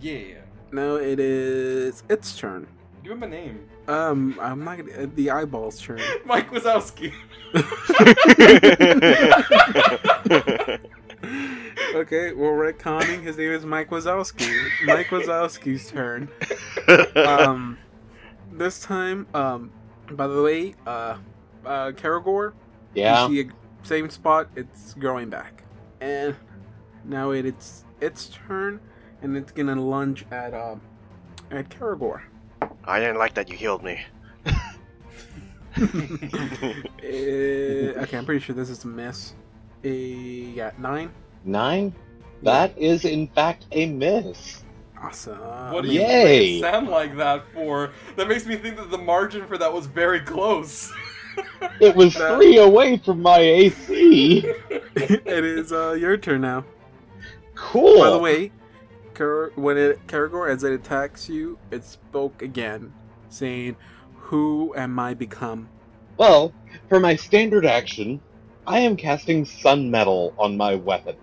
Yeah. 0.00 0.38
Now 0.72 0.94
it 0.96 1.20
is 1.20 2.02
its 2.08 2.36
turn. 2.38 2.66
Give 3.02 3.12
him 3.12 3.22
a 3.24 3.28
name. 3.28 3.68
Um, 3.88 4.38
I'm 4.40 4.64
not 4.64 4.78
gonna. 4.78 4.92
uh, 4.92 5.06
The 5.16 5.30
eyeball's 5.30 5.78
turn. 5.80 6.00
Mike 6.24 6.50
Wazowski. 6.50 7.12
Okay, 11.94 12.32
well, 12.32 12.52
retconning. 12.52 13.22
His 13.22 13.36
name 13.36 13.52
is 13.52 13.66
Mike 13.66 13.90
Wazowski. 13.90 14.50
Mike 14.86 15.08
Wazowski's 15.08 15.90
turn. 15.90 16.28
Um, 17.16 17.76
this 18.50 18.80
time, 18.80 19.26
um, 19.34 19.70
by 20.16 20.26
the 20.26 20.42
way, 20.42 20.74
uh, 20.86 21.16
uh, 21.64 21.92
Karagor, 21.92 22.52
Yeah. 22.94 23.26
you 23.28 23.44
see 23.44 23.48
a 23.48 23.86
same 23.86 24.10
spot. 24.10 24.48
It's 24.56 24.94
growing 24.94 25.28
back, 25.30 25.62
and 26.00 26.34
now 27.04 27.30
it, 27.32 27.46
it's 27.46 27.84
its 28.00 28.28
turn, 28.46 28.80
and 29.22 29.36
it's 29.36 29.52
gonna 29.52 29.74
lunge 29.80 30.24
at 30.30 30.54
um 30.54 30.80
at 31.50 31.68
Karagor. 31.68 32.22
I 32.84 33.00
didn't 33.00 33.18
like 33.18 33.34
that 33.34 33.48
you 33.50 33.56
healed 33.56 33.82
me. 33.82 34.00
Eh, 37.02 37.92
okay, 37.96 38.16
I'm 38.18 38.24
pretty 38.26 38.40
sure 38.40 38.54
this 38.54 38.68
is 38.70 38.84
a 38.84 38.86
miss. 38.86 39.34
A 39.84 39.90
yeah, 39.90 40.70
nine. 40.78 41.10
Nine? 41.44 41.94
That 42.42 42.76
is 42.78 43.04
in 43.04 43.26
fact 43.28 43.66
a 43.72 43.86
miss. 43.86 44.61
Awesome. 45.02 45.38
What 45.72 45.82
do 45.84 45.90
I 45.90 45.92
you 45.92 46.00
mean, 46.00 46.08
make 46.08 46.26
Yay. 46.40 46.60
sound 46.60 46.88
like 46.88 47.16
that 47.16 47.44
for? 47.52 47.90
That 48.16 48.28
makes 48.28 48.46
me 48.46 48.56
think 48.56 48.76
that 48.76 48.90
the 48.90 48.98
margin 48.98 49.46
for 49.46 49.58
that 49.58 49.72
was 49.72 49.86
very 49.86 50.20
close. 50.20 50.92
It 51.80 51.96
was 51.96 52.14
That- 52.18 52.36
three 52.36 52.58
away 52.58 52.98
from 52.98 53.20
my 53.20 53.38
AC. 53.38 54.44
it 54.94 55.44
is 55.44 55.72
uh, 55.72 55.92
your 55.92 56.16
turn 56.16 56.42
now. 56.42 56.64
Cool. 57.54 58.00
By 58.00 58.10
the 58.10 58.18
way, 58.18 58.52
Kar- 59.14 59.52
when 59.56 59.76
it 59.76 60.06
Karagor 60.06 60.48
as 60.50 60.62
it 60.64 60.72
attacks 60.72 61.28
you, 61.28 61.58
it 61.70 61.84
spoke 61.84 62.40
again, 62.42 62.92
saying, 63.28 63.76
"Who 64.16 64.72
am 64.76 64.98
I 64.98 65.14
become?" 65.14 65.68
Well, 66.16 66.52
for 66.88 67.00
my 67.00 67.16
standard 67.16 67.66
action, 67.66 68.20
I 68.66 68.78
am 68.80 68.96
casting 68.96 69.44
Sun 69.44 69.90
Metal 69.90 70.34
on 70.38 70.56
my 70.56 70.74
weapon. 70.76 71.16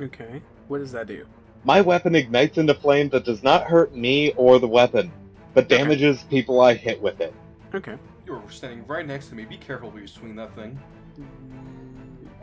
Okay, 0.00 0.42
what 0.68 0.78
does 0.78 0.92
that 0.92 1.06
do? 1.06 1.26
My 1.64 1.80
weapon 1.80 2.14
ignites 2.14 2.58
into 2.58 2.74
flame 2.74 3.08
that 3.10 3.24
does 3.24 3.42
not 3.42 3.64
hurt 3.64 3.94
me 3.94 4.32
or 4.36 4.58
the 4.58 4.68
weapon, 4.68 5.10
but 5.54 5.64
Okay. 5.64 5.78
damages 5.78 6.22
people 6.24 6.60
I 6.60 6.74
hit 6.74 7.00
with 7.00 7.20
it. 7.20 7.34
Okay. 7.74 7.96
you 8.24 8.32
were 8.32 8.50
standing 8.50 8.84
right 8.88 9.06
next 9.06 9.28
to 9.28 9.34
me. 9.36 9.44
Be 9.44 9.56
careful 9.56 9.90
when 9.90 10.02
you 10.02 10.08
swing 10.08 10.34
that 10.36 10.52
thing. 10.56 10.76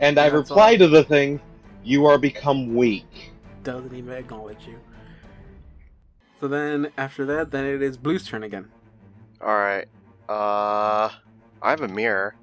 And 0.00 0.18
I 0.18 0.24
That's 0.30 0.34
reply 0.50 0.72
all. 0.72 0.78
to 0.78 0.88
the 0.88 1.04
thing, 1.04 1.40
you 1.82 2.06
are 2.06 2.16
become 2.18 2.74
weak. 2.74 3.32
Doesn't 3.64 3.94
even 3.94 4.12
acknowledge 4.14 4.66
you. 4.66 4.78
So 6.40 6.48
then, 6.48 6.90
after 6.96 7.24
that, 7.26 7.50
then 7.50 7.64
it 7.66 7.82
is 7.82 7.96
Blue's 7.96 8.26
turn 8.26 8.42
again. 8.42 8.70
Alright. 9.42 9.88
Uh. 10.28 11.10
I 11.62 11.70
have 11.70 11.80
a 11.82 11.88
mirror, 11.88 12.34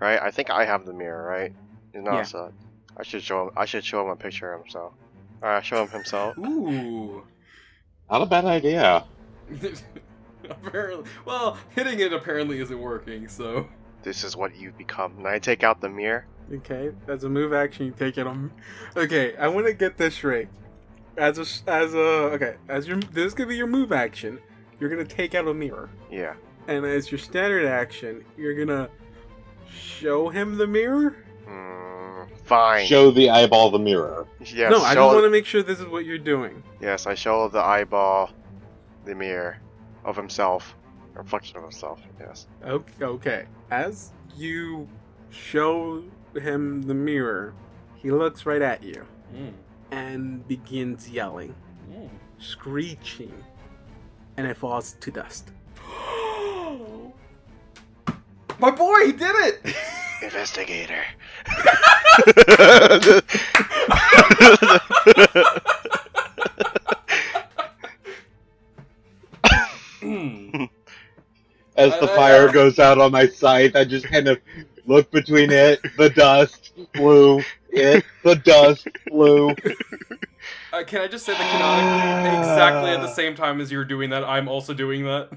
right? 0.00 0.20
I 0.22 0.30
think 0.30 0.50
I 0.50 0.64
have 0.64 0.84
the 0.84 0.92
mirror, 0.92 1.24
right? 1.28 1.52
No, 1.94 2.12
Yeah. 2.12 2.22
so 2.22 2.52
I 2.96 3.02
should 3.02 3.22
show 3.22 3.44
him. 3.44 3.50
I 3.56 3.64
should 3.64 3.84
show 3.84 4.02
him 4.02 4.08
a 4.08 4.16
picture 4.16 4.52
of 4.52 4.60
himself. 4.62 4.92
Alright, 5.42 5.64
show 5.64 5.82
him 5.84 5.88
himself. 5.90 6.36
Ooh. 6.38 7.22
Not 8.10 8.22
a 8.22 8.26
bad 8.26 8.44
idea. 8.44 9.04
apparently, 10.50 11.08
well, 11.24 11.58
hitting 11.74 12.00
it 12.00 12.12
apparently 12.12 12.60
isn't 12.60 12.78
working. 12.78 13.28
So 13.28 13.68
This 14.02 14.24
is 14.24 14.36
what 14.36 14.56
you've 14.56 14.76
become. 14.78 15.18
And 15.18 15.26
I 15.28 15.38
take 15.38 15.62
out 15.62 15.80
the 15.80 15.88
mirror. 15.88 16.26
Okay, 16.52 16.92
as 17.06 17.24
a 17.24 17.28
move 17.28 17.52
action, 17.52 17.86
you 17.86 17.92
take 17.92 18.16
it 18.16 18.26
on. 18.26 18.50
Okay, 18.96 19.36
I 19.36 19.48
want 19.48 19.66
to 19.66 19.74
get 19.74 19.98
this 19.98 20.14
straight. 20.14 20.48
As 21.18 21.38
a 21.38 21.70
as 21.70 21.92
a 21.94 21.98
okay, 21.98 22.54
as 22.68 22.86
your 22.88 22.96
this 22.98 23.26
is 23.26 23.34
gonna 23.34 23.48
be 23.48 23.56
your 23.56 23.66
move 23.66 23.92
action. 23.92 24.38
You're 24.80 24.88
gonna 24.88 25.04
take 25.04 25.34
out 25.34 25.46
a 25.48 25.52
mirror, 25.52 25.90
Yeah. 26.10 26.34
and 26.68 26.86
as 26.86 27.10
your 27.10 27.18
standard 27.18 27.66
action, 27.66 28.24
you're 28.36 28.54
gonna 28.54 28.88
show 29.68 30.28
him 30.30 30.56
the 30.56 30.66
mirror. 30.66 31.16
Mm, 31.46 31.87
fine. 32.48 32.86
Show 32.86 33.10
the 33.10 33.30
eyeball 33.30 33.70
the 33.70 33.78
mirror. 33.78 34.26
yes, 34.40 34.52
no, 34.70 34.78
I 34.82 34.94
show, 34.94 35.04
just 35.04 35.14
want 35.14 35.24
to 35.24 35.30
make 35.30 35.46
sure 35.46 35.62
this 35.62 35.78
is 35.80 35.86
what 35.86 36.04
you're 36.04 36.18
doing. 36.18 36.62
Yes, 36.80 37.06
I 37.06 37.14
show 37.14 37.48
the 37.48 37.60
eyeball, 37.62 38.30
the 39.04 39.14
mirror 39.14 39.58
of 40.04 40.16
himself, 40.16 40.74
reflection 41.14 41.56
of 41.58 41.62
himself. 41.62 42.00
Yes. 42.18 42.46
Okay, 42.64 43.04
okay. 43.04 43.46
As 43.70 44.12
you 44.36 44.88
show 45.30 46.02
him 46.34 46.82
the 46.82 46.94
mirror, 46.94 47.54
he 47.96 48.10
looks 48.10 48.46
right 48.46 48.62
at 48.62 48.82
you 48.82 49.04
Mm. 49.34 49.52
and 49.90 50.46
begins 50.48 51.10
yelling, 51.10 51.54
Mm. 51.90 52.08
screeching, 52.38 53.34
and 54.36 54.46
it 54.46 54.56
falls 54.56 54.94
to 55.00 55.10
dust. 55.10 55.52
My 58.58 58.70
boy, 58.70 59.06
he 59.06 59.12
did 59.12 59.34
it! 59.36 59.74
Investigator. 60.22 61.04
As 71.76 72.00
the 72.00 72.08
fire 72.08 72.50
goes 72.50 72.80
out 72.80 72.98
on 72.98 73.12
my 73.12 73.28
scythe, 73.28 73.76
I 73.76 73.84
just 73.84 74.06
kind 74.06 74.26
of 74.26 74.40
look 74.86 75.08
between 75.12 75.52
it, 75.52 75.80
the 75.96 76.10
dust, 76.10 76.72
blue, 76.94 77.40
it, 77.70 78.04
the 78.24 78.34
dust, 78.34 78.88
blue. 79.06 79.50
Uh, 80.72 80.82
can 80.84 81.02
I 81.02 81.06
just 81.06 81.24
say 81.24 81.32
that 81.32 81.52
canonically, 81.52 82.38
exactly 82.40 82.90
at 82.90 83.00
the 83.00 83.14
same 83.14 83.36
time 83.36 83.60
as 83.60 83.70
you're 83.70 83.84
doing 83.84 84.10
that, 84.10 84.24
I'm 84.24 84.48
also 84.48 84.74
doing 84.74 85.04
that. 85.04 85.30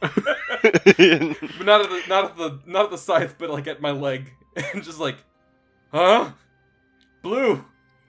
But 0.62 1.66
not 1.66 1.82
at 1.82 1.90
the 1.90 2.02
not 2.08 2.24
at 2.24 2.36
the 2.36 2.60
not 2.66 2.84
at 2.86 2.90
the 2.90 2.98
scythe, 2.98 3.36
but 3.38 3.50
like 3.50 3.66
at 3.66 3.80
my 3.80 3.90
leg, 3.90 4.32
and 4.74 4.82
just 4.82 4.98
like, 4.98 5.16
huh? 5.92 6.32
Blue. 7.22 7.64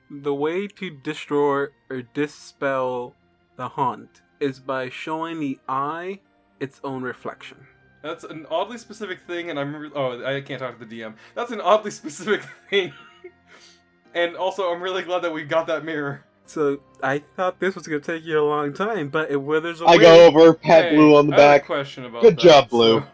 The 0.09 0.33
way 0.33 0.67
to 0.67 0.89
destroy 0.89 1.67
or 1.89 2.01
dispel 2.13 3.15
the 3.55 3.69
haunt 3.69 4.21
is 4.39 4.59
by 4.59 4.89
showing 4.89 5.39
the 5.39 5.59
eye 5.69 6.19
its 6.59 6.81
own 6.83 7.03
reflection. 7.03 7.57
That's 8.01 8.23
an 8.23 8.45
oddly 8.49 8.77
specific 8.77 9.21
thing, 9.21 9.49
and 9.49 9.59
I'm 9.59 9.75
re- 9.75 9.91
oh 9.95 10.25
I 10.25 10.41
can't 10.41 10.59
talk 10.59 10.79
to 10.79 10.85
the 10.85 11.01
DM. 11.01 11.15
That's 11.35 11.51
an 11.51 11.61
oddly 11.61 11.91
specific 12.01 12.41
thing, 12.69 12.93
and 14.13 14.35
also 14.35 14.71
I'm 14.71 14.81
really 14.81 15.03
glad 15.03 15.21
that 15.23 15.33
we 15.33 15.43
got 15.43 15.67
that 15.67 15.85
mirror. 15.85 16.25
So 16.51 16.79
I 17.01 17.19
thought 17.37 17.61
this 17.61 17.75
was 17.75 17.87
gonna 17.87 18.01
take 18.01 18.25
you 18.25 18.37
a 18.37 18.43
long 18.43 18.73
time, 18.73 19.07
but 19.07 19.31
it 19.31 19.41
withers 19.41 19.79
away. 19.79 19.93
I 19.93 19.97
go 19.97 20.25
over, 20.27 20.53
pat 20.53 20.89
Hey, 20.89 20.95
Blue 20.97 21.15
on 21.15 21.27
the 21.27 21.37
I 21.37 21.39
have 21.39 21.49
a 21.49 21.53
back. 21.59 21.65
question 21.65 22.03
about 22.03 22.23
Good 22.23 22.35
that, 22.35 22.41
job, 22.43 22.69
Blue. 22.69 22.99
so- 22.99 23.05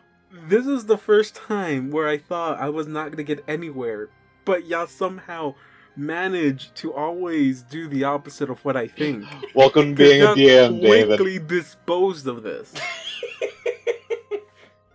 This 0.47 0.65
is 0.65 0.87
the 0.87 0.97
first 0.97 1.35
time 1.35 1.91
where 1.91 2.07
I 2.07 2.17
thought 2.17 2.59
I 2.59 2.69
was 2.69 2.87
not 2.87 3.11
gonna 3.11 3.21
get 3.21 3.43
anywhere, 3.47 4.09
but 4.43 4.65
y'all 4.65 4.87
somehow 4.87 5.53
managed 5.95 6.73
to 6.77 6.91
always 6.93 7.61
do 7.61 7.87
the 7.87 8.05
opposite 8.05 8.49
of 8.49 8.65
what 8.65 8.75
I 8.75 8.87
think. 8.87 9.23
Welcome 9.53 9.95
to 9.95 10.03
being 10.03 10.23
a 10.23 10.33
DM, 10.33 10.81
David. 10.81 11.19
quickly 11.19 11.37
disposed 11.37 12.25
of 12.27 12.41
this. 12.41 12.73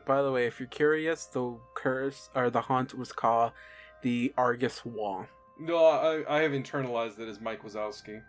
By 0.05 0.21
the 0.21 0.33
way, 0.33 0.47
if 0.47 0.59
you're 0.59 0.69
curious, 0.69 1.27
the 1.27 1.59
curse 1.75 2.29
or 2.35 2.51
the 2.51 2.63
haunt 2.63 2.93
was 2.99 3.13
called 3.13 3.53
the 4.03 4.35
Argus 4.37 4.85
Wall. 4.85 5.27
No, 5.61 5.77
I, 5.87 6.39
I 6.39 6.43
have 6.43 6.51
internalized 6.51 7.21
it 7.21 7.29
as 7.29 7.41
Mike 7.41 7.63
Wazowski. 7.63 8.21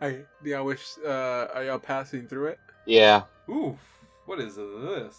I 0.00 0.20
yeah, 0.42 0.58
I 0.58 0.60
wish 0.62 0.82
uh 1.04 1.48
are 1.54 1.64
y'all 1.64 1.78
passing 1.78 2.26
through 2.26 2.46
it? 2.46 2.58
Yeah. 2.86 3.22
Ooh, 3.48 3.76
what 4.26 4.40
is 4.40 4.56
this? 4.56 5.16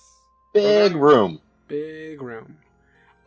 Big 0.53 0.95
room. 0.95 1.39
Big 1.67 2.21
room. 2.21 2.57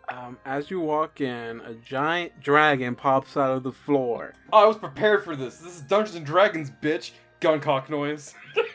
Um, 0.09 0.37
as 0.45 0.71
you 0.71 0.81
walk 0.81 1.21
in, 1.23 1.61
a 1.61 1.75
giant 1.75 2.39
dragon 2.41 2.95
pops 2.95 3.37
out 3.37 3.57
of 3.57 3.63
the 3.63 3.73
floor. 3.73 4.35
Oh, 4.53 4.65
I 4.65 4.67
was 4.67 4.77
prepared 4.77 5.25
for 5.25 5.35
this. 5.35 5.59
This 5.59 5.77
is 5.77 5.81
Dungeons 5.81 6.17
and 6.17 6.27
Dragons, 6.27 6.71
bitch. 6.83 7.13
Gun 7.41 7.61
cock 7.61 7.89
noise. 7.89 8.35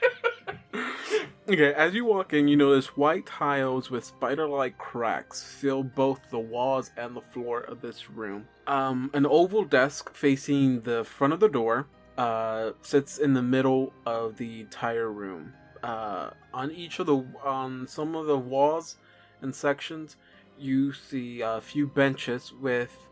Okay, 1.49 1.73
as 1.73 1.95
you 1.95 2.05
walk 2.05 2.33
in, 2.33 2.47
you 2.47 2.55
notice 2.55 2.95
white 2.95 3.25
tiles 3.25 3.89
with 3.89 4.05
spider-like 4.05 4.77
cracks 4.77 5.41
fill 5.41 5.81
both 5.81 6.19
the 6.29 6.37
walls 6.37 6.91
and 6.95 7.15
the 7.15 7.21
floor 7.21 7.61
of 7.61 7.81
this 7.81 8.07
room. 8.07 8.47
Um, 8.67 9.09
an 9.15 9.25
oval 9.25 9.63
desk 9.63 10.13
facing 10.13 10.81
the 10.81 11.03
front 11.03 11.33
of 11.33 11.39
the 11.39 11.49
door 11.49 11.87
uh, 12.19 12.73
sits 12.81 13.17
in 13.17 13.33
the 13.33 13.41
middle 13.41 13.93
of 14.05 14.35
the 14.37 14.59
entire 14.59 15.09
room. 15.09 15.53
Uh, 15.81 16.31
on 16.53 16.69
each 16.71 16.99
of 16.99 17.05
the 17.05 17.25
on 17.45 17.87
some 17.87 18.13
of 18.13 18.25
the 18.25 18.37
walls 18.37 18.97
and 19.41 19.55
sections, 19.55 20.17
you 20.59 20.91
see 20.91 21.39
a 21.39 21.61
few 21.61 21.87
benches 21.87 22.51
with 22.51 23.07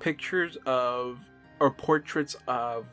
pictures 0.00 0.58
of 0.66 1.20
or 1.60 1.70
portraits 1.70 2.36
of 2.48 2.86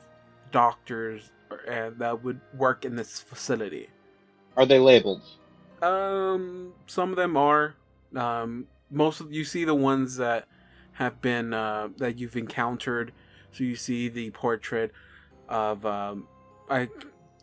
doctors 0.51 1.31
and 1.67 1.97
that 1.97 2.23
would 2.23 2.39
work 2.53 2.85
in 2.85 2.95
this 2.95 3.19
facility. 3.19 3.89
Are 4.55 4.65
they 4.65 4.77
labeled? 4.77 5.23
Um, 5.81 6.73
some 6.85 7.09
of 7.09 7.15
them 7.15 7.35
are. 7.35 7.73
Um, 8.15 8.67
most 8.91 9.21
of 9.21 9.34
you 9.34 9.43
see 9.43 9.65
the 9.65 9.73
ones 9.73 10.17
that 10.17 10.45
have 10.93 11.19
been 11.19 11.55
uh, 11.55 11.89
that 11.97 12.19
you've 12.19 12.35
encountered. 12.35 13.11
So 13.53 13.63
you 13.63 13.75
see 13.75 14.07
the 14.07 14.29
portrait 14.31 14.91
of 15.49 15.85
um, 15.85 16.27
I 16.69 16.89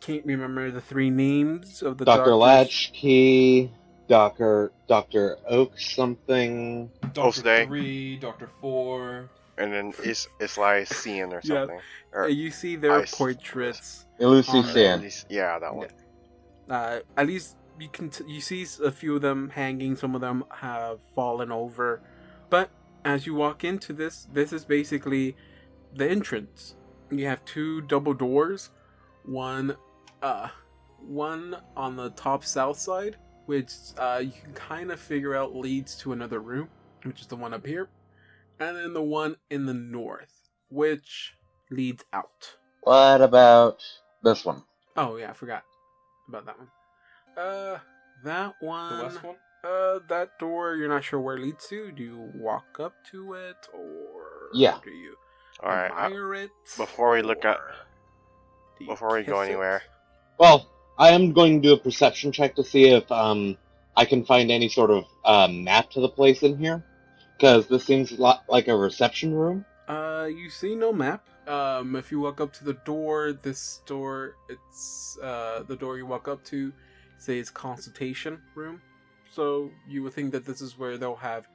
can't 0.01 0.25
remember 0.25 0.71
the 0.71 0.81
three 0.81 1.09
names 1.09 1.81
of 1.81 1.97
the 1.97 2.05
Dr. 2.05 2.17
doctors. 2.17 2.35
Latchkey, 2.35 3.71
Doctor 4.07 4.71
Doctor 4.87 5.37
Oak 5.47 5.79
something. 5.79 6.89
Doctor 7.13 7.41
Day. 7.41 7.65
Three, 7.65 8.17
Doctor 8.17 8.49
Four. 8.61 9.29
and 9.57 9.71
then 9.73 9.93
is 10.03 10.27
is 10.39 10.57
like 10.57 10.87
seeing 10.87 11.33
or 11.33 11.41
something. 11.43 11.77
Uh, 12.13 12.19
Or 12.19 12.29
you 12.29 12.51
see 12.51 12.75
their 12.75 12.99
I 12.99 13.01
s- 13.03 13.15
portraits. 13.15 14.05
Lucy 14.19 14.51
On 14.51 14.65
at 14.77 15.01
least- 15.01 15.25
yeah, 15.29 15.59
that 15.59 15.73
one. 15.75 15.89
Uh, 16.69 16.99
at 17.17 17.27
least 17.27 17.55
you 17.79 17.89
can 17.89 18.09
t- 18.09 18.23
you 18.27 18.39
see 18.41 18.65
a 18.83 18.91
few 18.91 19.15
of 19.17 19.21
them 19.21 19.49
hanging. 19.49 19.95
Some 19.95 20.15
of 20.15 20.21
them 20.21 20.43
have 20.49 20.99
fallen 21.15 21.51
over, 21.51 22.01
but 22.49 22.69
as 23.03 23.25
you 23.27 23.35
walk 23.35 23.63
into 23.63 23.91
this, 23.93 24.27
this 24.33 24.51
is 24.53 24.63
basically 24.65 25.35
the 25.93 26.09
entrance. 26.09 26.75
You 27.11 27.25
have 27.27 27.43
two 27.45 27.81
double 27.81 28.13
doors, 28.13 28.71
one, 29.23 29.75
uh, 30.21 30.49
one 30.99 31.55
on 31.75 31.95
the 31.95 32.09
top 32.11 32.43
south 32.43 32.77
side, 32.77 33.17
which 33.45 33.71
uh, 33.97 34.21
you 34.23 34.31
can 34.31 34.53
kind 34.53 34.91
of 34.91 34.99
figure 34.99 35.35
out 35.35 35.55
leads 35.55 35.95
to 35.97 36.13
another 36.13 36.39
room, 36.39 36.69
which 37.03 37.21
is 37.21 37.27
the 37.27 37.35
one 37.35 37.53
up 37.53 37.65
here, 37.65 37.89
and 38.59 38.75
then 38.75 38.93
the 38.93 39.03
one 39.03 39.35
in 39.49 39.65
the 39.65 39.73
north, 39.73 40.49
which 40.69 41.33
leads 41.69 42.03
out. 42.11 42.55
What 42.81 43.21
about 43.21 43.83
this 44.23 44.45
one? 44.45 44.63
Oh 44.97 45.17
yeah, 45.17 45.29
I 45.29 45.33
forgot 45.33 45.63
about 46.27 46.45
that 46.45 46.57
one. 46.57 46.67
Uh, 47.37 47.79
that 48.23 48.55
one. 48.61 48.89
The 48.89 48.95
one. 48.95 49.05
west 49.05 49.23
one? 49.23 49.35
Uh, 49.63 49.99
that 50.09 50.39
door. 50.39 50.75
You're 50.75 50.89
not 50.89 51.03
sure 51.03 51.19
where 51.19 51.37
it 51.37 51.41
leads 51.41 51.67
to. 51.67 51.91
Do 51.91 52.03
you 52.03 52.31
walk 52.35 52.79
up 52.79 52.93
to 53.11 53.33
it, 53.33 53.67
or 53.73 54.49
Yeah. 54.53 54.77
Do 54.83 54.91
you 54.91 55.15
All 55.65 55.71
right. 55.71 55.91
admire 55.91 56.33
it? 56.35 56.51
before 56.77 57.11
we 57.11 57.21
look 57.21 57.43
at- 57.43 57.57
or 57.57 57.73
do 58.77 58.85
you 58.85 58.89
before 58.91 59.13
we 59.15 59.23
go 59.23 59.39
anywhere. 59.39 59.81
Well, 60.37 60.67
I 60.97 61.09
am 61.09 61.33
going 61.33 61.61
to 61.61 61.67
do 61.69 61.73
a 61.73 61.77
perception 61.77 62.31
check 62.31 62.55
to 62.55 62.63
see 62.63 62.89
if 62.89 63.11
um 63.11 63.57
I 63.97 64.05
can 64.05 64.25
find 64.25 64.51
any 64.51 64.67
sort 64.69 64.91
of 64.91 65.05
uh, 65.23 65.47
map 65.47 65.89
to 65.91 66.01
the 66.01 66.09
place 66.09 66.43
in 66.43 66.57
here, 66.57 66.83
because 67.37 67.67
this 67.67 67.85
seems 67.85 68.11
a 68.11 68.21
lot 68.21 68.43
like 68.49 68.67
a 68.67 68.75
reception 68.75 69.33
room. 69.33 69.63
Uh, 69.87 70.27
you 70.29 70.49
see 70.49 70.75
no 70.75 70.91
map. 70.91 71.23
Um, 71.47 71.95
if 71.95 72.11
you 72.11 72.19
walk 72.19 72.41
up 72.41 72.51
to 72.53 72.65
the 72.65 72.73
door, 72.85 73.31
this 73.31 73.81
door, 73.85 74.35
it's 74.49 75.17
uh 75.23 75.63
the 75.67 75.77
door 75.77 75.97
you 75.97 76.05
walk 76.05 76.27
up 76.27 76.43
to, 76.45 76.73
says 77.17 77.49
consultation 77.49 78.41
room. 78.53 78.81
So 79.31 79.71
you 79.87 80.03
would 80.03 80.13
think 80.13 80.31
that 80.33 80.45
this 80.45 80.61
is 80.61 80.77
where 80.77 80.97
they'll 80.97 81.15
have, 81.15 81.47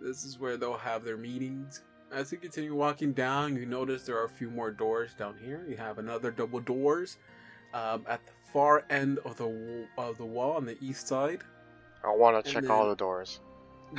this 0.00 0.24
is 0.24 0.38
where 0.38 0.56
they'll 0.56 0.76
have 0.76 1.04
their 1.04 1.16
meetings. 1.16 1.80
As 2.12 2.30
you 2.32 2.38
continue 2.38 2.74
walking 2.74 3.12
down, 3.12 3.56
you 3.56 3.66
notice 3.66 4.04
there 4.04 4.16
are 4.18 4.24
a 4.24 4.28
few 4.28 4.50
more 4.50 4.70
doors 4.70 5.12
down 5.14 5.36
here. 5.42 5.64
You 5.68 5.76
have 5.76 5.98
another 5.98 6.30
double 6.30 6.60
doors, 6.60 7.18
um, 7.74 8.04
at 8.08 8.24
the 8.26 8.32
far 8.52 8.84
end 8.90 9.18
of 9.24 9.36
the 9.36 9.44
w- 9.44 9.86
of 9.98 10.16
the 10.16 10.24
wall 10.24 10.52
on 10.52 10.64
the 10.64 10.76
east 10.80 11.08
side. 11.08 11.42
I 12.04 12.14
want 12.14 12.44
to 12.44 12.52
check 12.52 12.70
all 12.70 12.88
the 12.88 12.94
doors. 12.94 13.40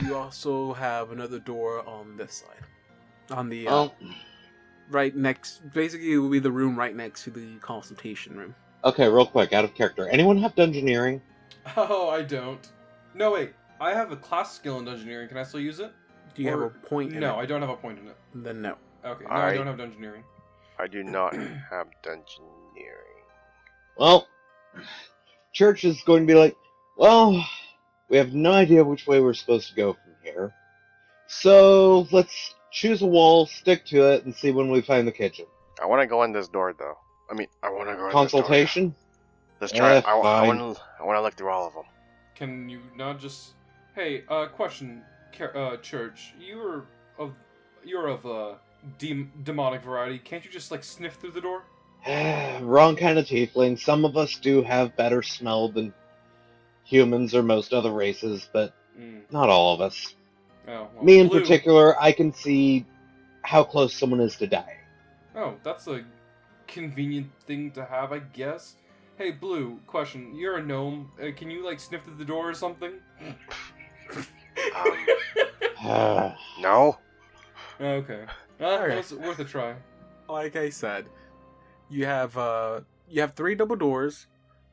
You 0.01 0.15
also 0.15 0.73
have 0.73 1.11
another 1.11 1.39
door 1.39 1.88
on 1.88 2.15
this 2.17 2.34
side, 2.45 3.35
on 3.38 3.49
the 3.49 3.67
uh, 3.67 3.71
Well, 3.71 3.95
right 4.89 5.15
next 5.15 5.69
basically 5.73 6.13
it 6.13 6.17
will 6.17 6.29
be 6.29 6.39
the 6.39 6.51
room 6.51 6.77
right 6.77 6.95
next 6.95 7.25
to 7.25 7.29
the 7.29 7.57
consultation 7.59 8.38
room 8.38 8.55
okay, 8.85 9.09
real 9.09 9.25
quick, 9.25 9.53
out 9.53 9.65
of 9.65 9.75
character. 9.75 10.07
Anyone 10.07 10.38
have 10.38 10.55
dungeoneering? 10.55 11.21
Oh, 11.75 12.09
I 12.09 12.21
don't. 12.21 12.65
No, 13.13 13.31
wait. 13.34 13.53
I 13.81 13.93
have 13.93 14.13
a 14.13 14.15
class 14.15 14.55
skill 14.55 14.79
in 14.79 14.88
engineering. 14.88 15.27
Can 15.27 15.38
I 15.38 15.43
still 15.43 15.59
use 15.59 15.79
it? 15.79 15.91
Do 16.38 16.43
you 16.43 16.49
have 16.49 16.61
a 16.61 16.69
point 16.69 17.14
in 17.14 17.19
No, 17.19 17.38
it? 17.39 17.43
I 17.43 17.45
don't 17.45 17.61
have 17.61 17.69
a 17.72 17.76
point 17.76 17.99
in 17.99 18.07
it. 18.07 18.15
then 18.35 18.61
no 18.61 18.76
Okay, 19.03 19.23
no, 19.26 19.30
I- 19.30 19.49
I 19.49 19.53
don't 19.55 19.68
have 19.68 19.77
dungeoneering. 19.77 20.23
I 20.80 20.88
do 20.88 21.03
not 21.03 21.34
have 21.35 21.88
dungeoneering. 22.03 23.23
Well, 23.97 24.27
Church 25.53 25.84
is 25.84 26.01
going 26.03 26.23
to 26.23 26.27
be 26.31 26.38
like, 26.38 26.55
well, 26.97 27.43
we 28.09 28.18
have 28.18 28.34
no 28.34 28.51
idea 28.51 28.84
which 28.84 29.07
way 29.07 29.19
we're 29.19 29.34
supposed 29.34 29.69
to 29.69 29.76
go 29.76 29.93
from 29.93 30.14
here. 30.23 30.53
So 31.27 32.07
let's 32.11 32.53
choose 32.72 33.01
a 33.01 33.07
wall, 33.07 33.47
stick 33.47 33.85
to 33.88 34.11
it, 34.14 34.26
and 34.26 34.35
see 34.35 34.51
when 34.51 34.69
we 34.69 34.81
find 34.81 35.07
the 35.07 35.11
kitchen. 35.11 35.45
I 35.81 35.85
want 35.88 36.01
to 36.01 36.07
go 36.07 36.23
in 36.23 36.31
this 36.31 36.47
door 36.47 36.73
though. 36.77 36.97
I 37.30 37.34
mean, 37.34 37.47
I 37.64 37.69
want 37.69 37.89
to 37.89 37.95
go 37.95 38.05
in 38.05 38.11
Consultation? 38.11 38.95
This 39.59 39.72
door. 39.72 39.80
Consultation? 39.81 39.95
Let's 39.99 40.03
try. 40.14 40.14
Eh, 40.14 40.19
I, 40.19 40.22
fine. 40.22 40.47
want 40.59 40.76
to. 40.77 40.81
I 40.99 41.03
want 41.03 41.18
to 41.18 41.22
look 41.22 41.34
through 41.34 41.49
all 41.49 41.68
of 41.68 41.73
them. 41.73 41.84
Can 42.35 42.69
you 42.69 42.81
not 42.95 43.19
just? 43.19 43.53
Hey, 43.95 44.23
uh, 44.30 44.45
question, 44.47 44.97
Car- 44.99 45.16
uh, 45.41 45.77
Church. 45.77 46.34
You're 46.39 46.85
of, 47.18 47.34
you're 47.84 48.07
of 48.07 48.26
a 48.26 48.57
dem- 48.97 49.31
demonic 49.43 49.84
variety. 49.84 50.19
Can't 50.19 50.43
you 50.45 50.51
just 50.51 50.72
like 50.72 50.84
sniff 50.84 51.15
through 51.15 51.31
the 51.31 51.41
door? 51.41 51.64
Wrong 52.61 52.95
kind 52.95 53.18
of 53.19 53.26
tiefling. 53.26 53.80
Some 53.80 54.05
of 54.05 54.18
us 54.18 54.38
do 54.38 54.61
have 54.64 54.95
better 54.95 55.22
smell 55.22 55.69
than 55.69 55.93
humans 56.84 57.35
or 57.35 57.43
most 57.43 57.73
other 57.73 57.91
races, 57.91 58.49
but 58.53 58.73
Mm. 58.99 59.22
not 59.31 59.47
all 59.49 59.73
of 59.76 59.81
us. 59.81 60.15
Oh, 60.68 60.88
well, 60.95 61.03
Me 61.03 61.19
in 61.19 61.27
Blue- 61.27 61.39
particular, 61.39 62.01
I 62.01 62.11
can 62.11 62.34
see 62.34 62.84
how 63.43 63.64
close 63.64 63.93
someone 63.93 64.19
is 64.19 64.35
to 64.38 64.47
die. 64.47 64.77
Oh, 65.35 65.53
that's 65.64 65.88
a 65.88 66.03
convenient 66.68 67.27
thing 67.45 67.69
to 67.72 67.85
have, 67.85 68.11
I 68.11 68.19
guess. 68.19 68.76
Hey, 69.18 69.31
Blue. 69.31 69.80
Question. 69.85 70.35
You're 70.35 70.57
a 70.57 70.64
gnome. 70.64 71.11
Uh, 71.22 71.27
can 71.35 71.51
you 71.51 71.64
like 71.64 71.80
sniff 71.80 72.03
through 72.05 72.15
the 72.15 72.26
door 72.26 72.49
or 72.49 72.53
something? 72.55 72.93
Um, 74.76 76.34
no. 76.60 76.98
okay. 77.80 78.26
Uh, 78.60 78.64
Okay. 78.65 78.94
it 78.94 78.98
was 78.98 79.14
worth 79.14 79.39
a 79.39 79.45
try. 79.45 79.76
like 80.30 80.56
i 80.56 80.69
said 80.69 81.06
you 81.89 82.06
have 82.06 82.35
uh 82.38 82.81
you 83.07 83.22
have 83.22 83.34
three 83.34 83.56
double 83.56 83.76
doors 83.76 84.27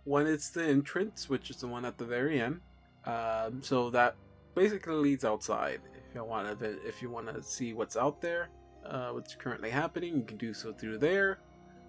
one 0.04 0.26
is 0.26 0.50
the 0.50 0.64
entrance 0.64 1.28
which 1.28 1.50
is 1.50 1.58
the 1.58 1.66
one 1.68 1.84
at 1.84 1.98
the 1.98 2.04
very 2.04 2.40
end 2.40 2.60
um 3.04 3.62
so 3.62 3.90
that 3.90 4.16
basically 4.54 4.94
leads 4.94 5.24
outside 5.24 5.80
if 5.94 6.14
you 6.14 6.24
want 6.24 6.58
to 6.58 6.78
if 6.86 7.02
you 7.02 7.10
want 7.10 7.26
to 7.32 7.42
see 7.42 7.72
what's 7.72 7.96
out 7.96 8.20
there 8.20 8.48
uh 8.86 9.10
what's 9.10 9.34
currently 9.34 9.70
happening 9.70 10.16
you 10.16 10.22
can 10.24 10.36
do 10.38 10.54
so 10.54 10.72
through 10.72 10.98
there 10.98 11.38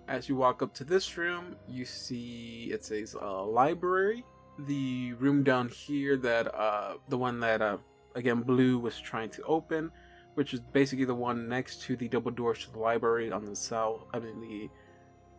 as 0.08 0.30
you 0.30 0.36
walk 0.36 0.62
up 0.62 0.74
to 0.74 0.84
this 0.84 1.18
room 1.18 1.56
you 1.68 1.86
see 1.86 2.70
it 2.72 2.84
says 2.86 3.16
uh, 3.22 3.44
library 3.44 4.24
the 4.68 5.14
room 5.14 5.44
down 5.44 5.70
here 5.70 6.16
that 6.18 6.54
uh 6.54 6.94
the 7.10 7.18
one 7.18 7.40
that 7.40 7.62
uh 7.62 7.78
again 8.16 8.42
blue 8.42 8.80
was 8.80 9.00
trying 9.00 9.30
to 9.30 9.42
open 9.44 9.92
which 10.34 10.54
is 10.54 10.60
basically 10.74 11.06
the 11.06 11.16
one 11.16 11.48
next 11.48 11.82
to 11.82 11.96
the 11.96 12.08
double 12.08 12.32
doors 12.32 12.60
to 12.60 12.72
the 12.72 12.80
library 12.80 13.32
on 13.32 13.46
the 13.46 13.56
south 13.56 14.02
i 14.14 14.20
mean 14.20 14.40
the 14.42 14.70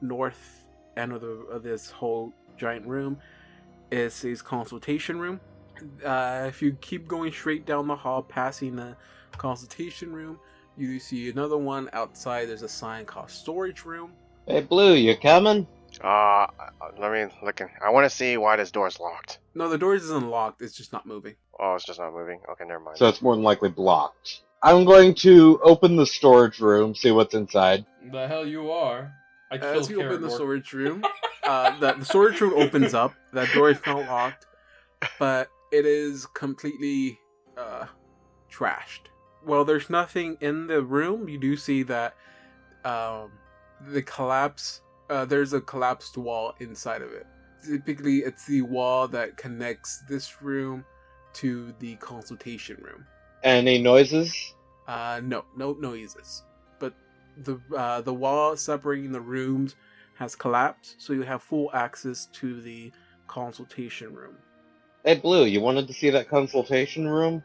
north 0.01 0.65
end 0.97 1.12
of, 1.12 1.20
the, 1.20 1.28
of 1.28 1.62
this 1.62 1.90
whole 1.90 2.32
giant 2.57 2.86
room 2.86 3.19
is 3.90 4.20
his 4.20 4.43
consultation 4.43 5.19
room. 5.19 5.40
Uh, 6.05 6.47
if 6.48 6.62
you 6.62 6.73
keep 6.81 7.07
going 7.07 7.31
straight 7.31 7.66
down 7.66 7.86
the 7.86 7.94
hall 7.94 8.23
passing 8.23 8.74
the 8.74 8.97
consultation 9.36 10.12
room 10.12 10.39
you 10.78 10.98
see 10.98 11.31
another 11.31 11.57
one 11.57 11.89
outside. 11.93 12.48
There's 12.48 12.62
a 12.62 12.69
sign 12.69 13.05
called 13.05 13.31
storage 13.31 13.85
room. 13.85 14.12
Hey, 14.47 14.61
Blue, 14.61 14.94
you 14.94 15.16
coming? 15.16 15.66
Uh, 16.02 16.47
let 16.98 17.12
me 17.12 17.27
look. 17.43 17.60
In. 17.60 17.68
I 17.85 17.90
want 17.90 18.05
to 18.05 18.14
see 18.14 18.36
why 18.36 18.56
this 18.56 18.70
door 18.70 18.86
is 18.86 19.01
locked. 19.01 19.39
no 19.55 19.68
the 19.68 19.78
door 19.78 19.94
isn't 19.94 20.31
locked 20.31 20.62
it's 20.62 20.77
just 20.77 20.93
not 20.93 21.06
moving 21.06 21.35
Oh, 21.59 21.74
it's 21.74 21.85
just 21.85 21.98
not 21.98 22.12
moving. 22.12 22.40
Okay, 22.52 22.64
never 22.64 22.81
mind. 22.81 22.98
So 22.98 23.09
it's 23.09 23.23
more 23.23 23.35
than 23.35 23.43
likely 23.43 23.70
blocked. 23.70 24.43
I'm 24.62 24.85
going 24.85 25.14
to 25.16 25.59
open 25.62 25.97
the 25.97 26.06
storage 26.06 26.60
room, 26.60 26.94
see 26.94 27.10
what's 27.10 27.35
inside. 27.35 27.86
The 28.10 28.28
hell 28.28 28.47
you 28.47 28.70
are. 28.70 29.12
I 29.51 29.59
killed 29.59 29.85
as 29.85 29.90
you 29.90 30.02
open 30.02 30.20
the 30.23 30.31
storage 30.31 30.73
room 30.73 31.05
uh, 31.44 31.78
the, 31.78 31.93
the 31.94 32.05
storage 32.05 32.40
room 32.40 32.55
opens 32.55 32.94
up 32.94 33.14
that 33.32 33.52
door 33.52 33.70
is 33.70 33.78
not 33.86 34.01
locked 34.06 34.47
but 35.18 35.48
it 35.73 35.86
is 35.86 36.27
completely 36.27 37.18
uh, 37.56 37.86
trashed 38.52 39.06
well 39.44 39.64
there's 39.64 39.89
nothing 39.89 40.36
in 40.40 40.66
the 40.66 40.82
room 40.82 41.28
you 41.28 41.39
do 41.39 41.56
see 41.56 41.85
that 41.85 42.16
um, 42.85 43.31
the 43.86 44.02
collapse 44.02 44.81
uh, 45.10 45.24
there's 45.24 45.52
a 45.52 45.60
collapsed 45.60 46.16
wall 46.16 46.54
inside 46.60 47.02
of 47.02 47.12
it 47.12 47.26
typically 47.64 48.18
it's 48.18 48.46
the 48.46 48.62
wall 48.62 49.08
that 49.08 49.36
connects 49.36 50.02
this 50.08 50.42
room 50.42 50.84
to 51.32 51.72
the 51.80 51.96
consultation 51.96 52.76
room 52.82 53.04
Any 53.42 53.78
noises? 53.78 54.34
uh, 54.86 55.20
no, 55.22 55.44
no 55.56 55.72
noises. 55.74 56.42
But 56.78 56.94
the 57.44 57.60
uh, 57.76 58.00
the 58.02 58.14
wall 58.14 58.56
separating 58.56 59.12
the 59.12 59.20
rooms 59.20 59.74
has 60.16 60.34
collapsed, 60.34 60.96
so 60.98 61.12
you 61.12 61.22
have 61.22 61.42
full 61.42 61.70
access 61.74 62.26
to 62.34 62.60
the 62.62 62.92
consultation 63.26 64.14
room. 64.14 64.36
Hey, 65.04 65.16
Blue, 65.16 65.44
you 65.44 65.60
wanted 65.60 65.86
to 65.88 65.92
see 65.92 66.10
that 66.10 66.28
consultation 66.28 67.06
room? 67.08 67.42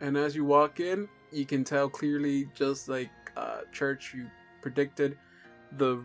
And 0.00 0.16
as 0.16 0.36
you 0.36 0.44
walk 0.44 0.80
in, 0.80 1.08
you 1.32 1.44
can 1.44 1.64
tell 1.64 1.88
clearly, 1.88 2.48
just 2.54 2.88
like 2.88 3.10
uh, 3.36 3.60
Church 3.72 4.12
you 4.14 4.26
predicted, 4.62 5.16
the 5.78 6.02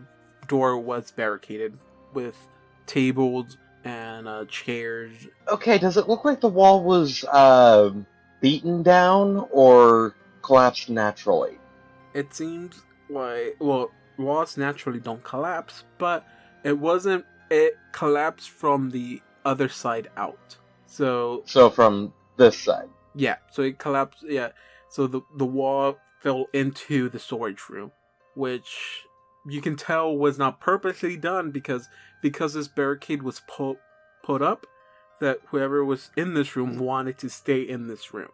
door 0.48 0.78
was 0.78 1.10
barricaded 1.10 1.78
with 2.12 2.36
tables 2.86 3.56
and 3.84 4.28
uh, 4.28 4.44
chairs. 4.46 5.12
Okay, 5.48 5.78
does 5.78 5.96
it 5.96 6.08
look 6.08 6.24
like 6.24 6.40
the 6.40 6.48
wall 6.48 6.82
was 6.82 7.24
uh, 7.24 7.90
beaten 8.40 8.82
down 8.82 9.46
or 9.50 10.14
collapsed 10.42 10.90
naturally? 10.90 11.58
It 12.14 12.34
seems 12.34 12.82
like 13.08 13.56
well, 13.60 13.90
walls 14.18 14.56
naturally 14.56 15.00
don't 15.00 15.22
collapse, 15.22 15.84
but 15.98 16.26
it 16.64 16.78
wasn't. 16.78 17.24
It 17.50 17.76
collapsed 17.92 18.50
from 18.50 18.90
the 18.90 19.22
other 19.44 19.68
side 19.68 20.08
out. 20.16 20.56
So 20.86 21.42
So 21.46 21.70
from 21.70 22.12
this 22.36 22.58
side. 22.58 22.88
yeah, 23.14 23.36
so 23.50 23.62
it 23.62 23.78
collapsed. 23.78 24.24
Yeah, 24.28 24.50
so 24.88 25.06
the 25.06 25.22
the 25.36 25.46
wall 25.46 25.98
fell 26.20 26.46
into 26.52 27.08
the 27.08 27.18
storage 27.18 27.62
room, 27.70 27.92
which 28.34 29.04
you 29.46 29.60
can 29.60 29.76
tell 29.76 30.16
was 30.16 30.38
not 30.38 30.60
purposely 30.60 31.16
done 31.16 31.50
because 31.50 31.88
because 32.22 32.54
this 32.54 32.68
barricade 32.68 33.22
was 33.22 33.40
put 33.46 33.78
put 34.22 34.42
up 34.42 34.66
that 35.20 35.38
whoever 35.46 35.84
was 35.84 36.10
in 36.16 36.34
this 36.34 36.56
room 36.56 36.78
wanted 36.78 37.18
to 37.18 37.28
stay 37.28 37.62
in 37.62 37.86
this 37.86 38.12
room. 38.12 38.30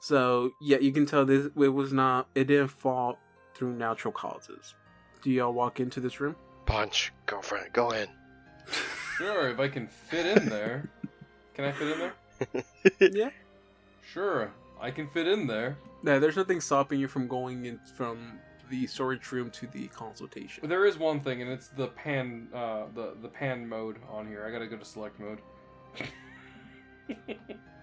So 0.00 0.50
yeah, 0.60 0.78
you 0.78 0.92
can 0.92 1.06
tell 1.06 1.24
this 1.24 1.46
it 1.46 1.68
was 1.68 1.92
not 1.92 2.28
it 2.34 2.44
didn't 2.44 2.68
fall 2.68 3.18
through 3.54 3.74
natural 3.74 4.12
causes. 4.12 4.74
Do 5.22 5.30
y'all 5.30 5.52
walk 5.52 5.80
into 5.80 6.00
this 6.00 6.20
room? 6.20 6.36
Punch, 6.66 7.12
girlfriend, 7.26 7.72
go 7.72 7.90
in. 7.90 8.08
Sure, 9.16 9.48
if 9.48 9.58
I 9.58 9.68
can 9.68 9.86
fit 9.88 10.26
in 10.26 10.50
there. 10.50 10.90
Can 11.54 11.64
I 11.64 11.72
fit 11.72 11.88
in 11.88 11.98
there? 11.98 12.64
yeah. 13.12 13.30
Sure, 14.12 14.52
I 14.78 14.90
can 14.90 15.08
fit 15.08 15.26
in 15.26 15.46
there. 15.46 15.78
No, 16.02 16.20
there's 16.20 16.36
nothing 16.36 16.60
stopping 16.60 17.00
you 17.00 17.08
from 17.08 17.26
going 17.26 17.64
in 17.64 17.80
from 17.96 18.38
the 18.70 18.86
storage 18.86 19.30
room 19.32 19.50
to 19.50 19.66
the 19.68 19.88
consultation. 19.88 20.68
There 20.68 20.86
is 20.86 20.98
one 20.98 21.20
thing, 21.20 21.42
and 21.42 21.50
it's 21.50 21.68
the 21.68 21.88
pan, 21.88 22.48
uh, 22.54 22.84
the 22.94 23.14
the 23.22 23.28
pan 23.28 23.68
mode 23.68 23.96
on 24.10 24.26
here. 24.26 24.44
I 24.46 24.50
gotta 24.50 24.66
go 24.66 24.76
to 24.76 24.84
select 24.84 25.18
mode. 25.20 25.40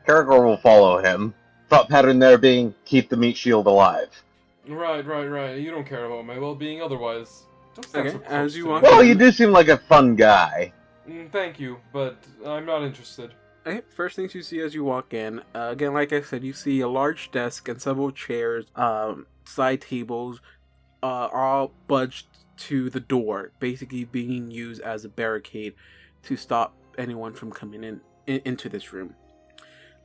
Karagor 0.07 0.43
will 0.43 0.57
follow 0.57 1.01
him. 1.01 1.33
Thought 1.69 1.89
pattern 1.89 2.19
there 2.19 2.37
being 2.37 2.75
keep 2.85 3.09
the 3.09 3.17
meat 3.17 3.37
shield 3.37 3.67
alive. 3.67 4.09
right, 4.67 5.05
right, 5.05 5.25
right. 5.25 5.55
You 5.55 5.71
don't 5.71 5.85
care 5.85 6.05
about 6.05 6.25
my 6.25 6.37
well-being 6.37 6.81
otherwise. 6.81 7.43
Don't 7.75 7.95
Okay, 7.95 8.11
so 8.11 8.21
as 8.25 8.55
you 8.55 8.65
to 8.65 8.69
walk 8.69 8.83
me. 8.83 8.89
Well, 8.89 9.03
you 9.03 9.15
do 9.15 9.31
seem 9.31 9.51
like 9.51 9.69
a 9.69 9.77
fun 9.77 10.15
guy. 10.15 10.73
Mm, 11.09 11.31
thank 11.31 11.59
you, 11.59 11.79
but 11.91 12.17
I'm 12.45 12.65
not 12.65 12.83
interested. 12.83 13.33
Okay, 13.65 13.81
first 13.95 14.15
things 14.15 14.35
you 14.35 14.41
see 14.41 14.59
as 14.59 14.73
you 14.73 14.83
walk 14.83 15.13
in, 15.13 15.39
uh, 15.55 15.69
again, 15.71 15.93
like 15.93 16.11
I 16.11 16.21
said, 16.21 16.43
you 16.43 16.51
see 16.51 16.81
a 16.81 16.87
large 16.87 17.31
desk 17.31 17.67
and 17.69 17.81
several 17.81 18.11
chairs, 18.11 18.65
um, 18.75 19.25
side 19.45 19.81
tables, 19.81 20.41
uh, 21.03 21.29
all 21.31 21.71
budged 21.87 22.27
to 22.55 22.89
the 22.89 22.99
door, 22.99 23.51
basically 23.59 24.05
being 24.05 24.49
used 24.49 24.81
as 24.81 25.05
a 25.05 25.09
barricade 25.09 25.73
to 26.23 26.35
stop 26.37 26.75
anyone 26.97 27.33
from 27.33 27.51
coming 27.51 27.83
in, 27.83 28.01
in 28.25 28.41
into 28.45 28.69
this 28.69 28.93
room. 28.93 29.13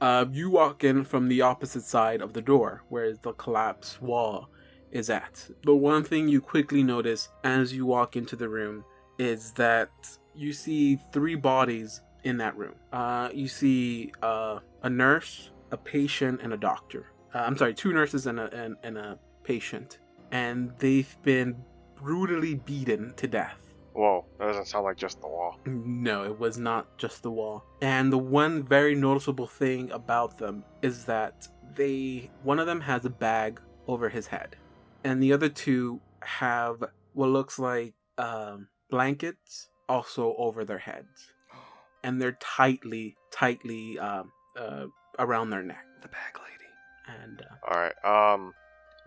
Uh, 0.00 0.26
you 0.30 0.50
walk 0.50 0.84
in 0.84 1.04
from 1.04 1.28
the 1.28 1.40
opposite 1.40 1.84
side 1.84 2.20
of 2.20 2.32
the 2.32 2.42
door, 2.42 2.82
where 2.88 3.14
the 3.14 3.32
collapsed 3.32 4.02
wall 4.02 4.48
is 4.90 5.10
at. 5.10 5.48
The 5.64 5.74
one 5.74 6.04
thing 6.04 6.28
you 6.28 6.40
quickly 6.40 6.82
notice 6.82 7.28
as 7.44 7.72
you 7.72 7.86
walk 7.86 8.16
into 8.16 8.36
the 8.36 8.48
room 8.48 8.84
is 9.18 9.52
that 9.52 9.90
you 10.34 10.52
see 10.52 10.98
three 11.12 11.34
bodies 11.34 12.00
in 12.24 12.36
that 12.38 12.56
room. 12.56 12.74
Uh, 12.92 13.28
you 13.32 13.48
see 13.48 14.12
uh, 14.22 14.60
a 14.82 14.90
nurse, 14.90 15.50
a 15.72 15.76
patient, 15.76 16.40
and 16.42 16.52
a 16.52 16.56
doctor. 16.56 17.12
Uh, 17.34 17.38
I'm 17.38 17.56
sorry, 17.56 17.74
two 17.74 17.92
nurses 17.92 18.26
and 18.26 18.40
a 18.40 18.52
and, 18.54 18.76
and 18.82 18.96
a 18.96 19.18
patient, 19.42 19.98
and 20.32 20.72
they've 20.78 21.16
been 21.22 21.56
brutally 21.96 22.55
beaten 22.55 23.12
to 23.16 23.26
death. 23.26 23.68
Whoa, 23.94 24.24
that 24.38 24.46
doesn't 24.46 24.66
sound 24.66 24.84
like 24.84 24.96
just 24.96 25.20
the 25.20 25.26
wall. 25.26 25.59
No, 25.66 26.22
it 26.24 26.38
was 26.38 26.56
not 26.56 26.98
just 26.98 27.22
the 27.22 27.32
wall. 27.32 27.64
And 27.82 28.12
the 28.12 28.18
one 28.18 28.62
very 28.62 28.94
noticeable 28.94 29.48
thing 29.48 29.90
about 29.90 30.38
them 30.38 30.62
is 30.82 31.05
that 31.06 31.48
they 31.74 32.30
one 32.44 32.59
of 32.59 32.66
them 32.66 32.80
has 32.80 33.05
a 33.05 33.10
bag 33.10 33.60
over 33.88 34.09
his 34.09 34.26
head, 34.26 34.55
and 35.02 35.22
the 35.22 35.32
other 35.32 35.48
two 35.48 36.00
have 36.20 36.84
what 37.14 37.28
looks 37.30 37.59
like 37.59 37.94
um, 38.18 38.68
blankets 38.88 39.68
also 39.88 40.34
over 40.38 40.64
their 40.64 40.78
heads, 40.78 41.32
and 42.05 42.20
they're 42.22 42.38
tightly, 42.40 43.16
tightly 43.32 43.98
um, 43.98 44.30
uh, 44.56 44.86
around 45.18 45.50
their 45.50 45.62
neck. 45.62 45.84
The 46.02 46.09
bag 46.09 46.38
lady. 46.38 47.22
And 47.24 47.40
uh, 47.40 47.68
All 47.68 47.80
right. 47.80 48.34
Um, 48.34 48.52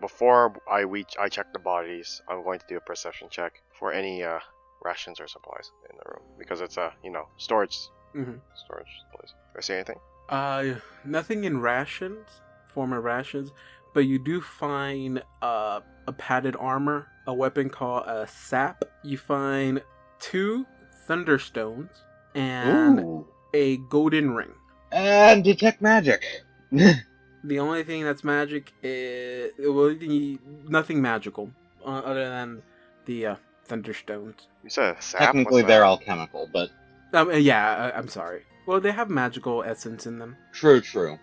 before 0.02 0.54
I 0.70 0.80
reach, 0.80 1.12
I 1.18 1.28
check 1.30 1.46
the 1.54 1.58
bodies. 1.58 2.20
I'm 2.28 2.42
going 2.44 2.58
to 2.58 2.66
do 2.68 2.76
a 2.76 2.80
perception 2.80 3.28
check 3.30 3.52
for 3.78 3.90
any 3.92 4.22
uh 4.22 4.40
rations 4.84 5.20
or 5.20 5.28
supplies 5.28 5.70
in 5.88 5.96
the 5.96 6.02
room 6.10 6.24
because 6.38 6.60
it's 6.60 6.76
a 6.76 6.92
you 7.04 7.10
know 7.10 7.26
storage 7.38 7.78
Mhm. 8.14 8.40
storage 8.54 8.94
place. 9.14 9.32
Do 9.52 9.58
I 9.58 9.60
see 9.62 9.74
anything? 9.74 10.00
Uh, 10.28 10.64
nothing 11.04 11.44
in 11.44 11.60
rations, 11.60 12.26
former 12.74 13.00
rations, 13.00 13.52
but 13.94 14.00
you 14.00 14.18
do 14.18 14.40
find 14.40 15.22
uh, 15.40 15.80
a 16.06 16.12
padded 16.12 16.56
armor, 16.56 17.06
a 17.26 17.34
weapon 17.34 17.70
called 17.70 18.04
a 18.06 18.26
sap. 18.26 18.84
You 19.02 19.16
find 19.18 19.82
two 20.18 20.66
thunderstones 21.08 21.90
and 22.34 23.00
Ooh. 23.00 23.26
a 23.54 23.76
golden 23.88 24.34
ring. 24.34 24.52
And 24.90 25.42
detect 25.44 25.80
magic. 25.80 26.22
The 27.44 27.58
only 27.58 27.82
thing 27.84 28.04
that's 28.04 28.22
magic 28.24 28.72
is 28.82 29.52
well, 29.58 29.94
the- 29.94 30.38
nothing 30.68 31.02
magical 31.02 31.50
uh, 31.84 31.88
other 31.90 32.28
than 32.28 32.62
the 33.06 33.26
uh, 33.26 33.36
thunderstones. 33.68 34.34
You 34.62 34.70
said 34.70 34.96
a 34.96 35.02
sap. 35.02 35.20
Technically, 35.20 35.62
What's 35.62 35.68
they're 35.68 35.80
that? 35.80 35.86
alchemical, 35.86 36.48
but 36.52 36.70
Um, 37.12 37.28
uh, 37.30 37.32
yeah, 37.32 37.90
I, 37.92 37.98
I'm 37.98 38.08
sorry. 38.08 38.42
Well, 38.66 38.80
they 38.80 38.92
have 38.92 39.10
magical 39.10 39.64
essence 39.64 40.06
in 40.06 40.18
them. 40.20 40.36
true, 40.52 40.80
true. 40.80 41.18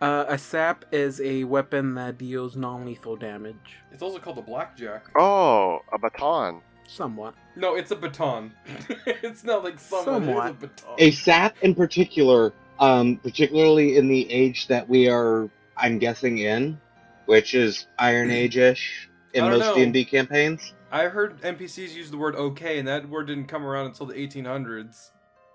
Uh, 0.00 0.26
a 0.28 0.38
sap 0.38 0.84
is 0.92 1.20
a 1.20 1.42
weapon 1.44 1.94
that 1.94 2.18
deals 2.18 2.54
non-lethal 2.54 3.16
damage, 3.16 3.78
It's 3.90 4.02
also 4.02 4.18
called 4.20 4.38
a 4.38 4.42
blackjack. 4.42 5.06
Oh, 5.18 5.80
a 5.92 5.98
baton. 5.98 6.60
somewhat. 6.86 7.34
No, 7.56 7.74
it's 7.74 7.90
a 7.90 7.96
baton. 7.96 8.52
it's 9.06 9.42
not 9.44 9.64
like 9.64 9.78
someone. 9.80 10.24
It 10.28 10.30
is 10.30 10.50
a 10.50 10.52
baton. 10.54 10.94
A 10.98 11.10
sap 11.10 11.56
in 11.62 11.74
particular, 11.74 12.52
um, 12.78 13.16
particularly 13.16 13.96
in 13.96 14.08
the 14.08 14.30
age 14.30 14.68
that 14.68 14.88
we 14.88 15.08
are, 15.08 15.50
I'm 15.76 15.98
guessing, 15.98 16.38
in, 16.38 16.80
which 17.26 17.54
is 17.54 17.86
Iron 17.98 18.30
Age-ish 18.30 19.08
in 19.34 19.44
most 19.44 19.60
know. 19.60 19.74
D 19.74 19.82
and 19.82 19.92
D 19.92 20.04
campaigns. 20.04 20.72
I 20.90 21.04
heard 21.04 21.40
NPCs 21.42 21.94
use 21.94 22.10
the 22.10 22.16
word 22.16 22.34
"okay," 22.34 22.78
and 22.78 22.88
that 22.88 23.08
word 23.08 23.26
didn't 23.26 23.46
come 23.46 23.64
around 23.64 23.86
until 23.86 24.06
the 24.06 24.14
1800s. 24.14 25.10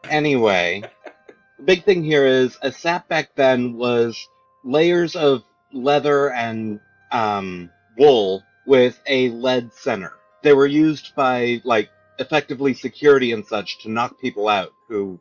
Anyway, 0.10 0.84
the 1.58 1.64
big 1.64 1.84
thing 1.84 2.04
here 2.04 2.26
is 2.26 2.58
a 2.62 2.72
sap 2.72 3.08
back 3.08 3.30
then 3.36 3.74
was 3.74 4.28
layers 4.64 5.16
of 5.16 5.44
leather 5.72 6.32
and 6.32 6.80
um, 7.12 7.70
wool 7.98 8.44
with 8.66 9.00
a 9.08 9.30
lead 9.30 9.74
center. 9.74 10.14
They 10.44 10.54
were 10.54 10.68
used 10.68 11.16
by 11.16 11.62
like 11.64 11.90
effectively 12.20 12.74
security 12.74 13.32
and 13.32 13.46
such 13.46 13.80
to 13.80 13.90
knock 13.90 14.20
people 14.20 14.48
out 14.48 14.72
who 14.88 15.20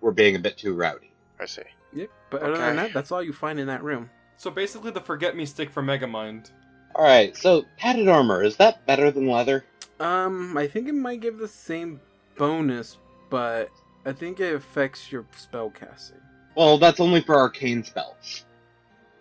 were 0.00 0.12
being 0.12 0.34
a 0.34 0.40
bit 0.40 0.58
too 0.58 0.74
rowdy. 0.74 1.11
I 1.42 1.46
see. 1.46 1.62
Yep. 1.92 2.10
But 2.30 2.42
other 2.42 2.56
than 2.56 2.76
that, 2.76 2.92
that's 2.92 3.10
all 3.10 3.22
you 3.22 3.32
find 3.32 3.58
in 3.58 3.66
that 3.66 3.82
room. 3.82 4.08
So 4.36 4.50
basically, 4.50 4.92
the 4.92 5.00
forget 5.00 5.36
me 5.36 5.44
stick 5.44 5.70
for 5.70 5.82
Megamind. 5.82 6.50
All 6.94 7.04
right, 7.04 7.36
so 7.36 7.64
padded 7.78 8.08
armor 8.08 8.42
is 8.42 8.56
that 8.56 8.86
better 8.86 9.10
than 9.10 9.26
leather? 9.26 9.64
Um, 9.98 10.56
I 10.56 10.66
think 10.66 10.88
it 10.88 10.94
might 10.94 11.20
give 11.20 11.38
the 11.38 11.48
same 11.48 12.00
bonus, 12.36 12.98
but 13.30 13.70
I 14.04 14.12
think 14.12 14.40
it 14.40 14.54
affects 14.54 15.10
your 15.10 15.24
spell 15.36 15.70
casting. 15.70 16.20
Well, 16.54 16.78
that's 16.78 17.00
only 17.00 17.22
for 17.22 17.34
arcane 17.34 17.82
spells. 17.82 18.44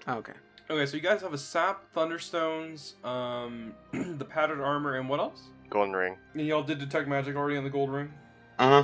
Okay. 0.07 0.33
Okay, 0.69 0.85
so 0.85 0.95
you 0.95 1.03
guys 1.03 1.21
have 1.21 1.33
a 1.33 1.37
sap, 1.37 1.83
thunderstones, 1.95 3.03
um, 3.05 3.73
the 3.91 4.25
padded 4.25 4.59
armor, 4.59 4.95
and 4.95 5.07
what 5.07 5.19
else? 5.19 5.41
Golden 5.69 5.93
ring. 5.93 6.17
And 6.33 6.45
y'all 6.45 6.63
did 6.63 6.79
detect 6.79 7.07
magic 7.07 7.35
already 7.35 7.57
on 7.57 7.63
the 7.63 7.69
gold 7.69 7.89
ring. 7.89 8.11
Uh 8.59 8.69
huh. 8.69 8.83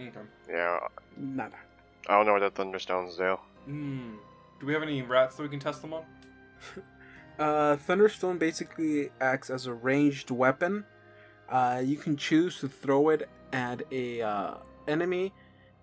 Okay. 0.00 0.20
Yeah, 0.48 0.78
Nada. 1.16 1.56
I 2.08 2.16
don't 2.16 2.26
know 2.26 2.32
what 2.34 2.40
that 2.40 2.54
thunderstones 2.54 3.16
do. 3.16 3.36
Hmm. 3.66 4.14
Do 4.60 4.66
we 4.66 4.72
have 4.72 4.82
any 4.82 5.02
rats 5.02 5.36
that 5.36 5.42
we 5.42 5.48
can 5.48 5.60
test 5.60 5.82
them 5.82 5.92
on? 5.94 6.04
Uh, 7.38 7.76
Thunderstone 7.76 8.36
basically 8.36 9.10
acts 9.20 9.48
as 9.48 9.66
a 9.66 9.72
ranged 9.72 10.28
weapon. 10.32 10.84
Uh, 11.48 11.80
you 11.84 11.96
can 11.96 12.16
choose 12.16 12.58
to 12.58 12.68
throw 12.68 13.10
it 13.10 13.28
at 13.52 13.80
a 13.92 14.20
uh, 14.20 14.54
enemy, 14.88 15.32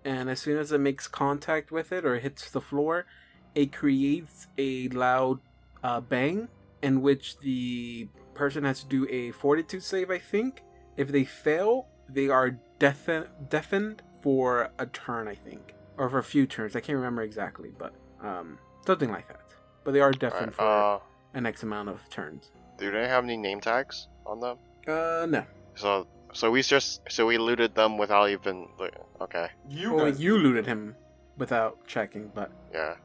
and 0.04 0.28
as 0.28 0.38
soon 0.38 0.58
as 0.58 0.70
it 0.70 0.78
makes 0.78 1.08
contact 1.08 1.72
with 1.72 1.92
it 1.92 2.04
or 2.04 2.18
hits 2.18 2.50
the 2.50 2.60
floor, 2.60 3.06
it 3.54 3.72
creates 3.72 4.48
a 4.58 4.88
loud 4.88 5.40
uh, 5.82 5.98
bang, 6.00 6.48
in 6.82 7.00
which 7.00 7.38
the 7.38 8.06
person 8.34 8.64
has 8.64 8.80
to 8.82 8.86
do 8.86 9.06
a 9.08 9.30
fortitude 9.30 9.82
save. 9.82 10.10
I 10.10 10.18
think 10.18 10.62
if 10.98 11.08
they 11.08 11.24
fail, 11.24 11.86
they 12.06 12.28
are 12.28 12.58
deafen- 12.78 13.28
deafened 13.48 14.02
for 14.20 14.68
a 14.78 14.84
turn. 14.84 15.26
I 15.26 15.34
think, 15.34 15.74
or 15.98 16.08
for 16.10 16.18
a 16.18 16.24
few 16.24 16.46
turns. 16.46 16.76
I 16.76 16.80
can't 16.80 16.96
remember 16.96 17.22
exactly, 17.22 17.70
but 17.76 17.94
um, 18.22 18.58
something 18.86 19.10
like 19.10 19.28
that. 19.28 19.40
But 19.84 19.92
they 19.92 20.00
are 20.00 20.12
deafened 20.12 20.54
Alright, 20.58 20.96
for 20.96 20.96
uh, 20.96 20.98
an 21.34 21.46
X 21.46 21.62
amount 21.62 21.88
of 21.88 22.00
turns. 22.10 22.50
do 22.78 22.90
they 22.90 23.06
have 23.08 23.24
any 23.24 23.36
name 23.36 23.60
tags 23.60 24.08
on 24.26 24.40
them? 24.40 24.58
Uh, 24.86 25.26
no. 25.28 25.44
So, 25.74 26.06
so 26.32 26.50
we 26.50 26.62
just, 26.62 27.02
so 27.08 27.26
we 27.26 27.38
looted 27.38 27.74
them 27.74 27.98
without 27.98 28.30
even. 28.30 28.68
like, 28.78 28.94
Okay, 29.20 29.48
You 29.70 29.94
Well, 29.94 30.04
guys. 30.06 30.20
you 30.20 30.36
looted 30.36 30.66
him 30.66 30.94
without 31.38 31.86
checking, 31.86 32.30
but 32.34 32.50
yeah. 32.72 32.96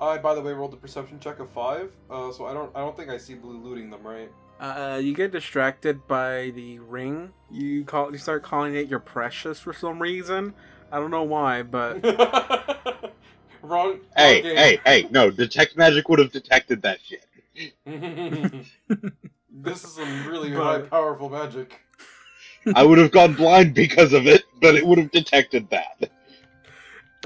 I, 0.00 0.16
by 0.18 0.34
the 0.34 0.40
way, 0.40 0.52
rolled 0.52 0.72
a 0.74 0.76
perception 0.76 1.18
check 1.20 1.40
of 1.40 1.50
five. 1.50 1.90
Uh, 2.08 2.32
so 2.32 2.46
I 2.46 2.54
don't, 2.54 2.70
I 2.74 2.80
don't 2.80 2.96
think 2.96 3.10
I 3.10 3.18
see 3.18 3.34
blue 3.34 3.58
looting 3.58 3.90
them, 3.90 4.02
right? 4.06 4.30
uh, 4.60 5.00
you 5.02 5.14
get 5.14 5.32
distracted 5.32 6.06
by 6.06 6.50
the 6.54 6.78
ring. 6.80 7.32
You 7.50 7.84
call, 7.84 8.12
you 8.12 8.18
start 8.18 8.42
calling 8.42 8.74
it 8.74 8.88
your 8.88 8.98
precious 9.00 9.58
for 9.58 9.72
some 9.72 10.00
reason. 10.00 10.54
I 10.92 10.98
don't 10.98 11.10
know 11.10 11.22
why, 11.22 11.62
but 11.62 12.02
wrong. 13.62 14.00
Hey, 14.16 14.42
game. 14.42 14.56
hey, 14.56 14.80
hey! 14.84 15.08
No, 15.10 15.30
detect 15.30 15.76
magic 15.76 16.08
would 16.08 16.18
have 16.18 16.32
detected 16.32 16.82
that 16.82 16.98
shit. 17.00 17.24
this 19.50 19.84
is 19.84 19.92
some 19.92 20.26
really 20.26 20.50
But- 20.50 20.62
high, 20.62 20.80
powerful 20.82 21.28
magic. 21.28 21.80
I 22.74 22.82
would 22.84 22.98
have 22.98 23.10
gone 23.10 23.34
blind 23.34 23.74
because 23.74 24.12
of 24.12 24.26
it, 24.26 24.44
but 24.60 24.74
it 24.74 24.86
would 24.86 24.98
have 24.98 25.10
detected 25.10 25.68
that. 25.70 26.10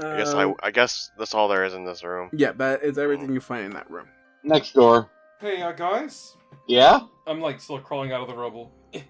I 0.01 0.17
guess 0.17 0.33
I, 0.33 0.53
I 0.63 0.71
guess 0.71 1.11
that's 1.17 1.33
all 1.33 1.47
there 1.49 1.65
is 1.65 1.73
in 1.73 1.83
this 1.85 2.03
room. 2.03 2.29
Yeah, 2.33 2.51
that 2.53 2.83
is 2.83 2.97
everything 2.97 3.33
you 3.33 3.41
find 3.41 3.65
in 3.65 3.71
that 3.71 3.89
room. 3.91 4.07
Next 4.43 4.73
door. 4.73 5.09
Hey, 5.39 5.61
uh, 5.61 5.71
guys. 5.73 6.37
Yeah? 6.67 7.01
I'm 7.27 7.41
like 7.41 7.59
still 7.59 7.79
crawling 7.79 8.11
out 8.13 8.21
of 8.21 8.27
the 8.27 8.33
rubble. 8.35 8.71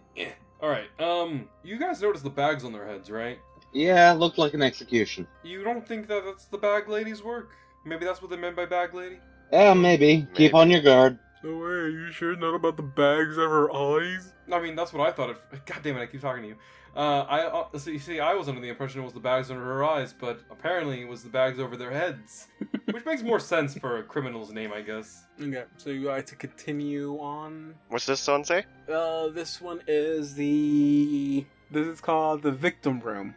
All 0.62 0.70
right. 0.70 0.88
Um, 1.00 1.48
you 1.64 1.78
guys 1.78 2.02
noticed 2.02 2.24
the 2.24 2.30
bags 2.30 2.64
on 2.64 2.72
their 2.74 2.88
heads, 2.88 3.12
right? 3.12 3.40
Yeah, 3.76 4.14
looked 4.14 4.38
like 4.38 4.54
an 4.54 4.62
execution. 4.62 5.28
You 5.44 5.62
don't 5.62 5.86
think 5.86 6.08
that 6.08 6.24
that's 6.24 6.46
the 6.46 6.58
bag 6.58 6.88
lady's 6.88 7.22
work? 7.22 7.52
Maybe 7.84 8.06
that's 8.06 8.22
what 8.22 8.32
they 8.32 8.38
meant 8.38 8.56
by 8.56 8.66
bag 8.66 8.94
lady. 8.94 9.20
Yeah, 9.52 9.74
maybe. 9.74 10.26
Keep 10.34 10.54
on 10.56 10.72
your 10.72 10.82
guard. 10.82 11.20
No 11.44 11.58
way, 11.58 11.66
are 11.66 11.90
you 11.90 12.10
sure 12.10 12.38
not 12.38 12.56
about 12.56 12.78
the 12.78 12.84
bags 12.84 13.38
of 13.38 13.50
her 13.50 13.72
eyes? 13.76 14.32
I 14.50 14.62
mean, 14.62 14.78
that's 14.78 14.94
what 14.94 15.06
I 15.06 15.12
thought. 15.12 15.30
Of. 15.30 15.46
God 15.66 15.80
damn 15.84 15.98
it! 15.98 16.02
I 16.02 16.06
keep 16.06 16.22
talking 16.22 16.44
to 16.44 16.48
you. 16.48 16.56
Uh, 16.96 17.26
I 17.28 17.42
uh, 17.42 17.78
see. 17.78 18.00
See, 18.00 18.22
I 18.22 18.34
was 18.34 18.48
under 18.48 18.62
the 18.62 18.70
impression 18.70 19.02
it 19.02 19.04
was 19.04 19.14
the 19.14 19.20
bags 19.20 19.52
under 19.52 19.64
her 19.64 19.84
eyes, 19.84 20.14
but 20.18 20.40
apparently 20.50 21.02
it 21.02 21.10
was 21.10 21.22
the 21.22 21.30
bags 21.30 21.60
over 21.60 21.76
their 21.76 21.92
heads, 21.92 22.48
which 22.86 23.06
makes 23.06 23.24
more 23.24 23.42
sense 23.42 23.78
for 23.78 23.98
a 23.98 24.04
criminal's 24.04 24.54
name, 24.54 24.72
I 24.74 24.82
guess. 24.82 25.26
Okay, 25.40 25.66
so 25.76 25.90
you 25.90 26.08
like 26.08 26.26
to 26.28 26.36
continue 26.36 27.18
on. 27.18 27.76
What's 27.90 28.06
this 28.06 28.26
one 28.26 28.46
say? 28.46 28.64
Uh, 28.90 29.28
this 29.28 29.60
one 29.60 29.82
is 29.86 30.34
the. 30.34 31.46
This 31.70 31.88
is 31.88 32.00
called 32.00 32.42
the 32.42 32.54
victim 32.54 33.02
room. 33.02 33.36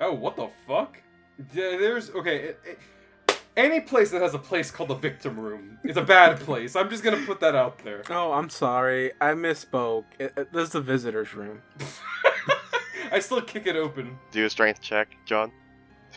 Oh, 0.00 0.12
what 0.14 0.36
the 0.36 0.48
fuck? 0.66 0.98
Yeah, 1.52 1.76
There's 1.76 2.10
okay. 2.10 2.36
It, 2.36 2.60
it, 2.64 2.78
any 3.56 3.80
place 3.80 4.10
that 4.12 4.22
has 4.22 4.34
a 4.34 4.38
place 4.38 4.70
called 4.70 4.88
the 4.90 4.94
victim 4.94 5.38
room 5.38 5.78
is 5.84 5.96
a 5.96 6.02
bad 6.02 6.40
place. 6.40 6.76
I'm 6.76 6.88
just 6.88 7.02
gonna 7.02 7.24
put 7.26 7.40
that 7.40 7.54
out 7.54 7.78
there. 7.84 8.02
Oh, 8.10 8.32
I'm 8.32 8.48
sorry, 8.48 9.12
I 9.20 9.32
misspoke. 9.32 10.04
It, 10.18 10.32
it, 10.36 10.52
this 10.52 10.64
is 10.68 10.70
the 10.70 10.80
visitors 10.80 11.34
room. 11.34 11.60
I 13.12 13.18
still 13.18 13.42
kick 13.42 13.66
it 13.66 13.76
open. 13.76 14.16
Do 14.30 14.44
a 14.44 14.50
strength 14.50 14.80
check, 14.80 15.08
John. 15.26 15.52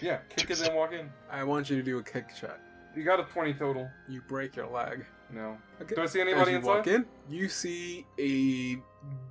Yeah, 0.02 0.20
kick 0.36 0.50
it 0.50 0.62
and 0.62 0.76
walk 0.76 0.94
in. 0.94 1.10
I 1.30 1.44
want 1.44 1.70
you 1.70 1.76
to 1.76 1.84
do 1.84 1.98
a 1.98 2.04
kick 2.04 2.28
check. 2.40 2.60
You 2.96 3.04
got 3.04 3.20
a 3.20 3.24
20 3.24 3.54
total. 3.56 3.90
You 4.08 4.22
break 4.22 4.56
your 4.56 4.68
leg. 4.68 5.06
No. 5.32 5.58
Okay. 5.82 5.96
Do 5.96 6.02
I 6.02 6.06
see 6.06 6.22
As 6.22 6.28
anybody 6.28 6.52
you 6.52 6.58
inside? 6.58 6.70
walk 6.70 6.88
in, 6.88 7.06
you 7.28 7.50
see 7.50 8.06
a 8.20 8.78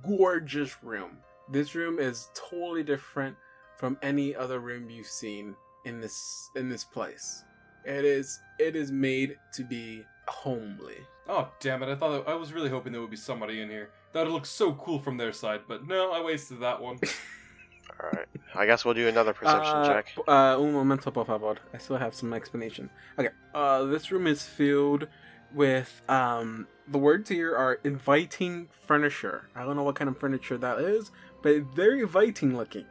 gorgeous 0.05 0.75
room. 0.83 1.17
This 1.49 1.73
room 1.75 1.99
is 1.99 2.27
totally 2.33 2.83
different 2.83 3.35
from 3.77 3.97
any 4.01 4.35
other 4.35 4.59
room 4.59 4.89
you've 4.89 5.07
seen 5.07 5.55
in 5.85 5.99
this 6.01 6.49
in 6.55 6.69
this 6.69 6.83
place. 6.83 7.43
It 7.85 8.05
is 8.05 8.39
it 8.59 8.75
is 8.75 8.91
made 8.91 9.37
to 9.53 9.63
be 9.63 10.03
homely. 10.27 10.97
Oh 11.27 11.49
damn 11.59 11.83
it! 11.83 11.89
I 11.89 11.95
thought 11.95 12.27
I 12.27 12.33
was 12.33 12.53
really 12.53 12.69
hoping 12.69 12.91
there 12.91 13.01
would 13.01 13.11
be 13.11 13.17
somebody 13.17 13.61
in 13.61 13.69
here. 13.69 13.89
That 14.13 14.23
would 14.25 14.31
look 14.33 14.45
so 14.45 14.73
cool 14.73 14.99
from 14.99 15.17
their 15.17 15.33
side, 15.33 15.61
but 15.67 15.87
no, 15.87 16.11
I 16.11 16.21
wasted 16.21 16.59
that 16.61 16.81
one. 16.81 16.99
Alright. 18.01 18.27
I 18.55 18.65
guess 18.65 18.85
we'll 18.85 18.93
do 18.93 19.07
another 19.07 19.33
perception 19.33 19.75
uh, 19.75 19.87
check. 19.87 20.07
p- 20.15 20.21
Uh, 20.27 20.57
un 20.59 20.73
momento, 20.73 21.11
por 21.11 21.25
favor. 21.25 21.55
I 21.73 21.77
still 21.77 21.97
have 21.97 22.13
some 22.15 22.33
explanation. 22.33 22.89
Okay. 23.19 23.29
Uh, 23.53 23.83
this 23.85 24.11
room 24.11 24.27
is 24.27 24.43
filled 24.43 25.07
with 25.53 26.01
um. 26.09 26.67
The 26.89 26.97
words 26.97 27.29
here 27.29 27.55
are 27.55 27.79
inviting 27.85 28.67
furniture. 28.87 29.47
I 29.55 29.63
don't 29.63 29.75
know 29.77 29.83
what 29.83 29.95
kind 29.95 30.09
of 30.09 30.17
furniture 30.19 30.57
that 30.57 30.79
is, 30.79 31.11
but 31.41 31.53
it's 31.53 31.67
very 31.75 32.01
inviting 32.01 32.57
looking. 32.57 32.85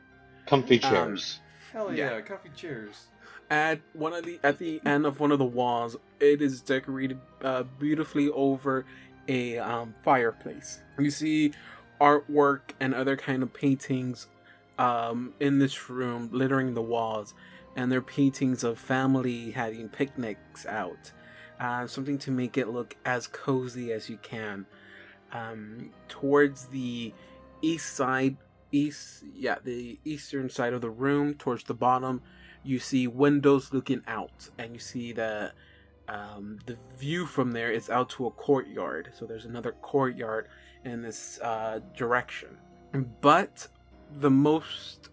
Comfy 0.52 0.82
Um, 0.82 0.90
chairs. 0.90 1.40
Hell 1.72 1.94
Yeah. 1.94 2.16
yeah, 2.16 2.20
coffee 2.20 2.50
chairs. 2.54 3.06
At 3.50 3.80
one 3.94 4.12
of 4.12 4.26
the 4.26 4.38
at 4.42 4.58
the 4.58 4.82
end 4.84 5.06
of 5.06 5.18
one 5.18 5.32
of 5.32 5.38
the 5.38 5.46
walls, 5.46 5.96
it 6.20 6.42
is 6.42 6.60
decorated 6.60 7.18
uh, 7.42 7.62
beautifully 7.78 8.28
over 8.28 8.84
a 9.28 9.56
um, 9.56 9.94
fireplace. 10.02 10.80
You 10.98 11.10
see 11.10 11.54
artwork 12.02 12.72
and 12.80 12.94
other 12.94 13.16
kind 13.16 13.42
of 13.42 13.54
paintings 13.54 14.26
um, 14.78 15.32
in 15.40 15.58
this 15.58 15.88
room 15.88 16.28
littering 16.32 16.74
the 16.74 16.82
walls, 16.82 17.32
and 17.74 17.90
they're 17.90 18.02
paintings 18.02 18.62
of 18.62 18.78
family 18.78 19.52
having 19.52 19.88
picnics 19.88 20.66
out. 20.66 21.12
Uh, 21.58 21.86
something 21.86 22.18
to 22.18 22.30
make 22.30 22.58
it 22.58 22.68
look 22.68 22.94
as 23.06 23.26
cozy 23.26 23.90
as 23.90 24.10
you 24.10 24.18
can. 24.18 24.66
Um, 25.32 25.88
towards 26.08 26.66
the 26.66 27.14
east 27.62 27.94
side, 27.96 28.36
east 28.72 29.24
yeah, 29.34 29.56
the 29.62 29.98
eastern 30.04 30.50
side 30.50 30.72
of 30.72 30.80
the 30.80 30.90
room, 30.90 31.34
towards 31.34 31.64
the 31.64 31.74
bottom, 31.74 32.22
you 32.64 32.78
see 32.78 33.06
windows 33.06 33.72
looking 33.72 34.02
out, 34.06 34.48
and 34.58 34.72
you 34.74 34.80
see 34.80 35.12
that 35.12 35.52
um, 36.08 36.58
the 36.66 36.76
view 36.98 37.26
from 37.26 37.52
there 37.52 37.70
is 37.70 37.88
out 37.90 38.10
to 38.10 38.26
a 38.26 38.30
courtyard. 38.30 39.10
So 39.14 39.26
there's 39.26 39.44
another 39.44 39.72
courtyard 39.72 40.48
in 40.84 41.02
this 41.02 41.38
uh, 41.40 41.80
direction. 41.96 42.58
But 43.20 43.68
the 44.14 44.30
most 44.30 45.08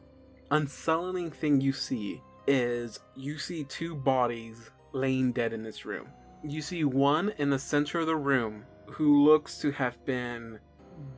unsettling 0.52 1.31
thing 1.31 1.61
you 1.61 1.73
see 1.73 2.22
is 2.48 2.99
you 3.15 3.38
see 3.38 3.64
two 3.65 3.95
bodies 3.95 4.72
laying 4.91 5.31
dead 5.31 5.53
in 5.53 5.61
this 5.61 5.86
room. 5.86 6.07
You 6.44 6.61
see 6.61 6.84
one 6.84 7.34
in 7.38 7.49
the 7.49 7.60
center 7.60 7.99
of 7.99 8.07
the 8.07 8.15
room 8.15 8.65
who 8.88 9.23
looks 9.23 9.60
to 9.60 9.72
have 9.72 10.03
been 10.06 10.60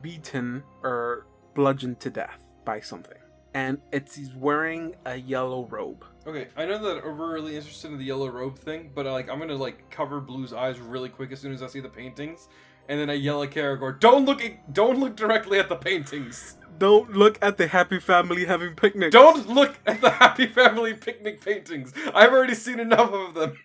beaten 0.02 0.62
or 0.82 1.26
bludgeoned 1.54 2.00
to 2.00 2.10
death 2.10 2.44
by 2.64 2.80
something. 2.80 3.18
And 3.54 3.78
it's 3.92 4.14
he's 4.14 4.34
wearing 4.34 4.94
a 5.04 5.16
yellow 5.16 5.66
robe. 5.66 6.04
Okay, 6.26 6.48
I 6.56 6.64
know 6.64 6.78
that 6.78 7.04
we're 7.04 7.34
really 7.34 7.56
interested 7.56 7.90
in 7.90 7.98
the 7.98 8.04
yellow 8.04 8.28
robe 8.28 8.58
thing, 8.58 8.90
but 8.94 9.04
like 9.06 9.28
I'm 9.28 9.38
gonna 9.38 9.54
like 9.54 9.90
cover 9.90 10.20
Blue's 10.20 10.52
eyes 10.52 10.78
really 10.78 11.08
quick 11.08 11.32
as 11.32 11.40
soon 11.40 11.52
as 11.52 11.62
I 11.62 11.66
see 11.66 11.80
the 11.80 11.88
paintings, 11.88 12.48
and 12.88 12.98
then 12.98 13.10
I 13.10 13.14
yell 13.14 13.42
at 13.42 13.50
Karagor, 13.50 14.00
"Don't 14.00 14.24
look! 14.24 14.42
At, 14.42 14.72
don't 14.72 14.98
look 14.98 15.16
directly 15.16 15.58
at 15.58 15.68
the 15.68 15.76
paintings! 15.76 16.56
Don't 16.78 17.12
look 17.12 17.38
at 17.42 17.58
the 17.58 17.66
happy 17.66 18.00
family 18.00 18.46
having 18.46 18.74
picnics. 18.74 19.12
Don't 19.12 19.48
look 19.48 19.78
at 19.86 20.00
the 20.00 20.10
Happy 20.10 20.46
Family 20.46 20.94
picnic 20.94 21.40
paintings! 21.40 21.92
I've 22.14 22.32
already 22.32 22.54
seen 22.54 22.80
enough 22.80 23.12
of 23.12 23.34
them. 23.34 23.58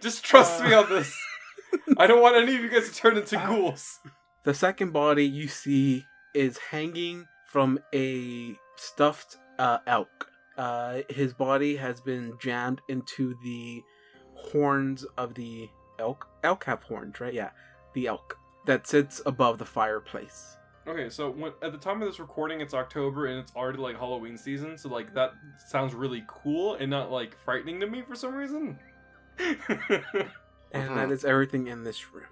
Just 0.00 0.24
trust 0.24 0.62
me 0.62 0.72
on 0.72 0.88
this. 0.88 1.16
I 1.96 2.06
don't 2.06 2.20
want 2.20 2.36
any 2.36 2.54
of 2.54 2.62
you 2.62 2.68
guys 2.68 2.88
to 2.88 2.94
turn 2.94 3.16
into 3.16 3.36
ghouls. 3.36 4.00
The 4.44 4.54
second 4.54 4.92
body 4.92 5.24
you 5.24 5.48
see 5.48 6.04
is 6.34 6.58
hanging 6.58 7.26
from 7.46 7.78
a 7.94 8.56
stuffed 8.76 9.36
uh, 9.58 9.78
elk. 9.86 10.30
Uh, 10.56 11.00
his 11.08 11.32
body 11.32 11.76
has 11.76 12.00
been 12.00 12.34
jammed 12.38 12.80
into 12.88 13.34
the 13.42 13.82
horns 14.34 15.04
of 15.16 15.34
the 15.34 15.68
elk. 15.98 16.26
Elk 16.42 16.64
have 16.64 16.82
horns, 16.82 17.20
right? 17.20 17.32
Yeah, 17.34 17.50
the 17.94 18.06
elk 18.06 18.38
that 18.66 18.86
sits 18.86 19.20
above 19.26 19.58
the 19.58 19.64
fireplace. 19.64 20.56
Okay, 20.86 21.08
so 21.10 21.30
when, 21.30 21.52
at 21.62 21.70
the 21.72 21.78
time 21.78 22.02
of 22.02 22.08
this 22.08 22.18
recording, 22.18 22.60
it's 22.60 22.74
October 22.74 23.26
and 23.26 23.38
it's 23.38 23.54
already 23.54 23.78
like 23.78 23.96
Halloween 23.96 24.36
season, 24.36 24.76
so 24.76 24.88
like 24.88 25.14
that 25.14 25.32
sounds 25.56 25.94
really 25.94 26.24
cool 26.26 26.74
and 26.74 26.90
not 26.90 27.10
like 27.10 27.36
frightening 27.38 27.78
to 27.80 27.86
me 27.86 28.02
for 28.02 28.16
some 28.16 28.34
reason. 28.34 28.78
And 30.74 30.92
Mhm. 30.92 30.94
that 30.94 31.10
is 31.10 31.24
everything 31.24 31.66
in 31.66 31.84
this 31.84 32.14
room. 32.14 32.24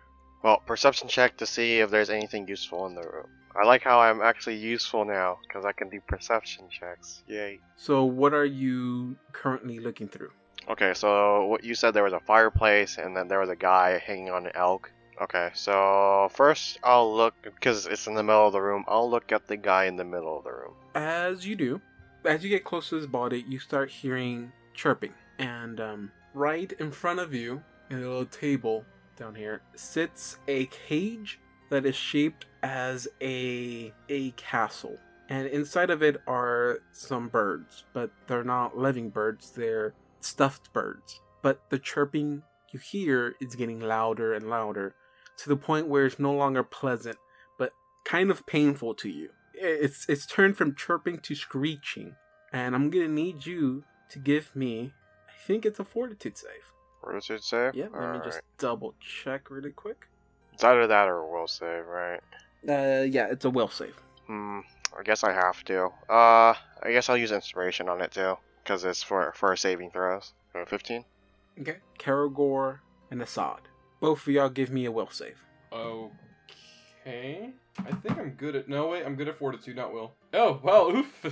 Well, 0.42 0.62
perception 0.66 1.08
check 1.08 1.36
to 1.36 1.46
see 1.46 1.80
if 1.80 1.90
there's 1.90 2.08
anything 2.08 2.48
useful 2.48 2.86
in 2.86 2.94
the 2.94 3.02
room. 3.02 3.28
I 3.56 3.66
like 3.66 3.82
how 3.82 4.00
I'm 4.00 4.20
actually 4.22 4.56
useful 4.56 5.04
now 5.04 5.38
because 5.42 5.64
I 5.64 5.72
can 5.72 5.88
do 5.88 6.00
perception 6.06 6.68
checks. 6.70 7.22
Yay. 7.26 7.60
So, 7.76 8.04
what 8.04 8.32
are 8.32 8.44
you 8.44 9.16
currently 9.32 9.80
looking 9.80 10.08
through? 10.08 10.30
Okay, 10.68 10.94
so 10.94 11.46
what 11.46 11.64
you 11.64 11.74
said 11.74 11.94
there 11.94 12.04
was 12.04 12.12
a 12.12 12.20
fireplace 12.20 12.98
and 12.98 13.16
then 13.16 13.28
there 13.28 13.40
was 13.40 13.48
a 13.48 13.56
guy 13.56 13.98
hanging 13.98 14.30
on 14.30 14.46
an 14.46 14.52
elk. 14.54 14.92
Okay, 15.20 15.50
so 15.52 16.28
first 16.32 16.78
I'll 16.82 17.14
look 17.14 17.34
because 17.42 17.86
it's 17.86 18.06
in 18.06 18.14
the 18.14 18.22
middle 18.22 18.46
of 18.46 18.52
the 18.52 18.62
room. 18.62 18.84
I'll 18.86 19.10
look 19.10 19.32
at 19.32 19.46
the 19.48 19.56
guy 19.56 19.84
in 19.84 19.96
the 19.96 20.04
middle 20.04 20.38
of 20.38 20.44
the 20.44 20.52
room. 20.52 20.74
As 20.94 21.46
you 21.46 21.56
do, 21.56 21.80
as 22.24 22.44
you 22.44 22.50
get 22.50 22.64
close 22.64 22.88
to 22.90 22.96
his 22.96 23.06
body, 23.06 23.44
you 23.48 23.58
start 23.58 23.90
hearing 23.90 24.52
chirping. 24.74 25.12
And 25.38 25.80
um, 25.80 26.12
right 26.34 26.72
in 26.78 26.90
front 26.90 27.18
of 27.18 27.34
you, 27.34 27.62
in 27.90 27.98
a 27.98 28.00
little 28.00 28.26
table 28.26 28.84
down 29.16 29.34
here, 29.34 29.62
sits 29.74 30.38
a 30.46 30.66
cage 30.66 31.40
that 31.70 31.84
is 31.84 31.96
shaped 31.96 32.46
as 32.62 33.08
a 33.20 33.92
a 34.08 34.30
castle. 34.32 34.98
And 35.28 35.46
inside 35.46 35.90
of 35.90 36.02
it 36.02 36.20
are 36.26 36.80
some 36.92 37.28
birds, 37.28 37.84
but 37.92 38.10
they're 38.26 38.42
not 38.42 38.76
living 38.76 39.10
birds, 39.10 39.50
they're 39.50 39.94
stuffed 40.20 40.72
birds. 40.72 41.20
But 41.42 41.70
the 41.70 41.78
chirping 41.78 42.42
you 42.72 42.80
hear 42.80 43.34
is 43.40 43.54
getting 43.54 43.80
louder 43.80 44.34
and 44.34 44.50
louder 44.50 44.94
to 45.38 45.48
the 45.48 45.56
point 45.56 45.86
where 45.86 46.06
it's 46.06 46.18
no 46.18 46.32
longer 46.32 46.62
pleasant, 46.62 47.16
but 47.58 47.72
kind 48.04 48.30
of 48.30 48.46
painful 48.46 48.94
to 48.94 49.08
you 49.08 49.30
it's 49.60 50.08
it's 50.08 50.26
turned 50.26 50.56
from 50.56 50.74
chirping 50.74 51.18
to 51.20 51.34
screeching, 51.34 52.16
and 52.52 52.74
I'm 52.74 52.90
gonna 52.90 53.08
need 53.08 53.46
you 53.46 53.84
to 54.10 54.18
give 54.18 54.54
me. 54.56 54.92
I 55.28 55.46
think 55.46 55.64
it's 55.64 55.78
a 55.78 55.84
fortitude 55.84 56.36
save. 56.36 56.72
It 57.02 57.42
say? 57.42 57.70
Yeah, 57.74 57.86
let 57.92 58.12
me 58.12 58.20
just 58.24 58.40
double 58.58 58.94
check 59.00 59.50
really 59.50 59.70
quick. 59.70 60.06
It's 60.52 60.62
either 60.62 60.86
that 60.86 61.08
or 61.08 61.18
a 61.18 61.30
will 61.30 61.48
save, 61.48 61.86
right? 61.86 62.20
Uh, 62.68 63.04
yeah, 63.08 63.28
it's 63.30 63.44
a 63.44 63.50
will 63.50 63.68
save. 63.68 63.96
Hmm. 64.26 64.60
I 64.98 65.02
guess 65.02 65.24
I 65.24 65.32
have 65.32 65.64
to. 65.64 65.86
Uh, 66.08 66.54
I 66.82 66.90
guess 66.90 67.08
I'll 67.08 67.16
use 67.16 67.32
inspiration 67.32 67.88
on 67.88 68.00
it 68.00 68.10
too, 68.12 68.36
because 68.62 68.84
it's 68.84 69.02
for 69.02 69.32
for 69.34 69.54
saving 69.56 69.90
throws. 69.90 70.32
Uh, 70.54 70.64
Fifteen. 70.64 71.04
Okay. 71.60 71.76
Karagor 71.98 72.78
and 73.10 73.22
Assad. 73.22 73.60
Both 74.00 74.26
of 74.26 74.28
y'all 74.32 74.48
give 74.48 74.70
me 74.70 74.84
a 74.86 74.92
will 74.92 75.10
save. 75.10 75.36
Okay. 75.72 77.50
I 77.78 77.92
think 77.92 78.18
I'm 78.18 78.30
good 78.30 78.56
at. 78.56 78.68
No, 78.68 78.88
wait, 78.88 79.04
I'm 79.04 79.14
good 79.14 79.28
at 79.28 79.38
fortitude, 79.38 79.76
not 79.76 79.92
will. 79.92 80.12
Oh, 80.34 80.60
well, 80.62 80.90
oof. 80.96 81.24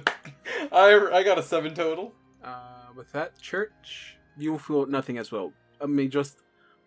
I, 0.73 1.09
I 1.13 1.23
got 1.23 1.39
a 1.39 1.43
seven 1.43 1.75
total. 1.75 2.15
Uh, 2.43 2.87
with 2.97 3.11
that, 3.13 3.39
church, 3.41 4.17
you 4.37 4.53
will 4.53 4.59
feel 4.59 4.87
nothing 4.87 5.19
as 5.19 5.31
well. 5.33 5.53
I 5.81 5.87
mean, 5.87 6.11
just 6.11 6.39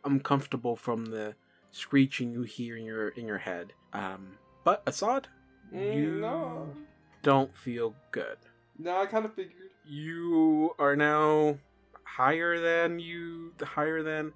uncomfortable 0.04 0.76
from 0.76 1.06
the 1.06 1.36
screeching 1.72 2.32
you 2.32 2.42
hear 2.42 2.76
in 2.78 2.86
your 2.86 3.10
in 3.10 3.28
your 3.28 3.38
head. 3.40 3.74
Um, 3.94 4.38
but 4.64 4.84
Assad, 4.88 5.28
Mm, 5.74 5.94
You- 5.96 6.12
No. 6.20 6.76
don't 7.24 7.56
feel 7.56 7.96
good. 8.12 8.38
No, 8.78 8.98
I 8.98 9.06
kind 9.06 9.26
of 9.26 9.34
figured. 9.34 9.70
You 9.86 10.76
are 10.80 10.96
now 10.98 11.58
higher 12.04 12.60
than 12.60 13.00
you, 13.00 13.54
higher 13.62 14.04
than 14.04 14.34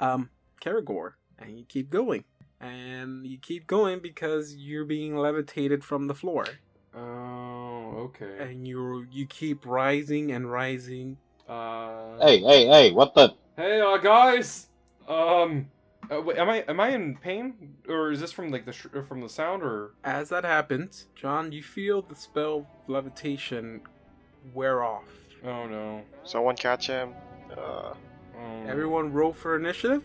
um 0.00 0.30
Karagor, 0.60 1.12
and 1.38 1.56
you 1.58 1.64
keep 1.68 1.88
going, 1.90 2.24
and 2.60 3.24
you 3.26 3.38
keep 3.38 3.66
going 3.66 4.00
because 4.00 4.56
you're 4.56 4.84
being 4.84 5.16
levitated 5.16 5.84
from 5.84 6.06
the 6.08 6.14
floor, 6.14 6.44
Oh, 6.94 8.10
okay. 8.10 8.38
and 8.40 8.66
you 8.66 9.06
you 9.10 9.26
keep 9.26 9.64
rising 9.66 10.32
and 10.32 10.50
rising. 10.50 11.16
Uh. 11.48 12.18
Hey, 12.20 12.40
hey, 12.40 12.66
hey! 12.66 12.92
What 12.92 13.14
the? 13.14 13.34
Hey, 13.56 13.80
uh, 13.80 13.98
guys. 13.98 14.68
Um. 15.08 15.70
Uh, 16.12 16.20
wait, 16.20 16.36
am 16.36 16.50
I 16.50 16.64
am 16.68 16.78
I 16.80 16.88
in 16.90 17.16
pain, 17.16 17.74
or 17.88 18.10
is 18.10 18.20
this 18.20 18.32
from 18.32 18.50
like 18.50 18.66
the 18.66 18.72
sh- 18.72 18.86
uh, 18.94 19.02
from 19.02 19.20
the 19.20 19.28
sound, 19.28 19.62
or? 19.62 19.92
As 20.04 20.28
that 20.28 20.44
happens, 20.44 21.06
John, 21.14 21.52
you 21.52 21.62
feel 21.62 22.02
the 22.02 22.14
spell 22.16 22.56
of 22.58 22.88
levitation 22.88 23.80
wear 24.52 24.82
off. 24.82 25.04
Oh 25.44 25.66
no. 25.66 26.02
Someone 26.24 26.56
catch 26.56 26.86
him. 26.88 27.14
Uh, 27.56 27.94
Um, 28.36 28.66
Everyone 28.68 29.12
roll 29.12 29.32
for 29.32 29.56
initiative, 29.56 30.02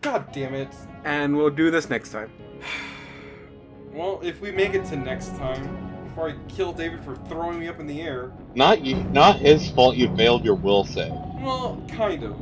God 0.00 0.30
damn 0.32 0.54
it. 0.54 0.68
and 1.04 1.36
we'll 1.36 1.50
do 1.50 1.70
this 1.70 1.90
next 1.90 2.10
time. 2.12 2.30
Well, 3.92 4.20
if 4.22 4.40
we 4.40 4.52
make 4.52 4.74
it 4.74 4.84
to 4.86 4.96
next 4.96 5.30
time, 5.36 6.04
before 6.04 6.28
I 6.30 6.34
kill 6.46 6.72
David 6.72 7.02
for 7.02 7.16
throwing 7.28 7.58
me 7.58 7.66
up 7.66 7.80
in 7.80 7.88
the 7.88 8.00
air. 8.02 8.30
Not 8.54 8.84
you. 8.84 9.02
Not 9.10 9.40
his 9.40 9.68
fault. 9.72 9.96
You 9.96 10.14
failed 10.16 10.44
your 10.44 10.54
will 10.54 10.84
save. 10.84 11.10
Well, 11.42 11.82
kind 11.88 12.22
of. 12.22 12.36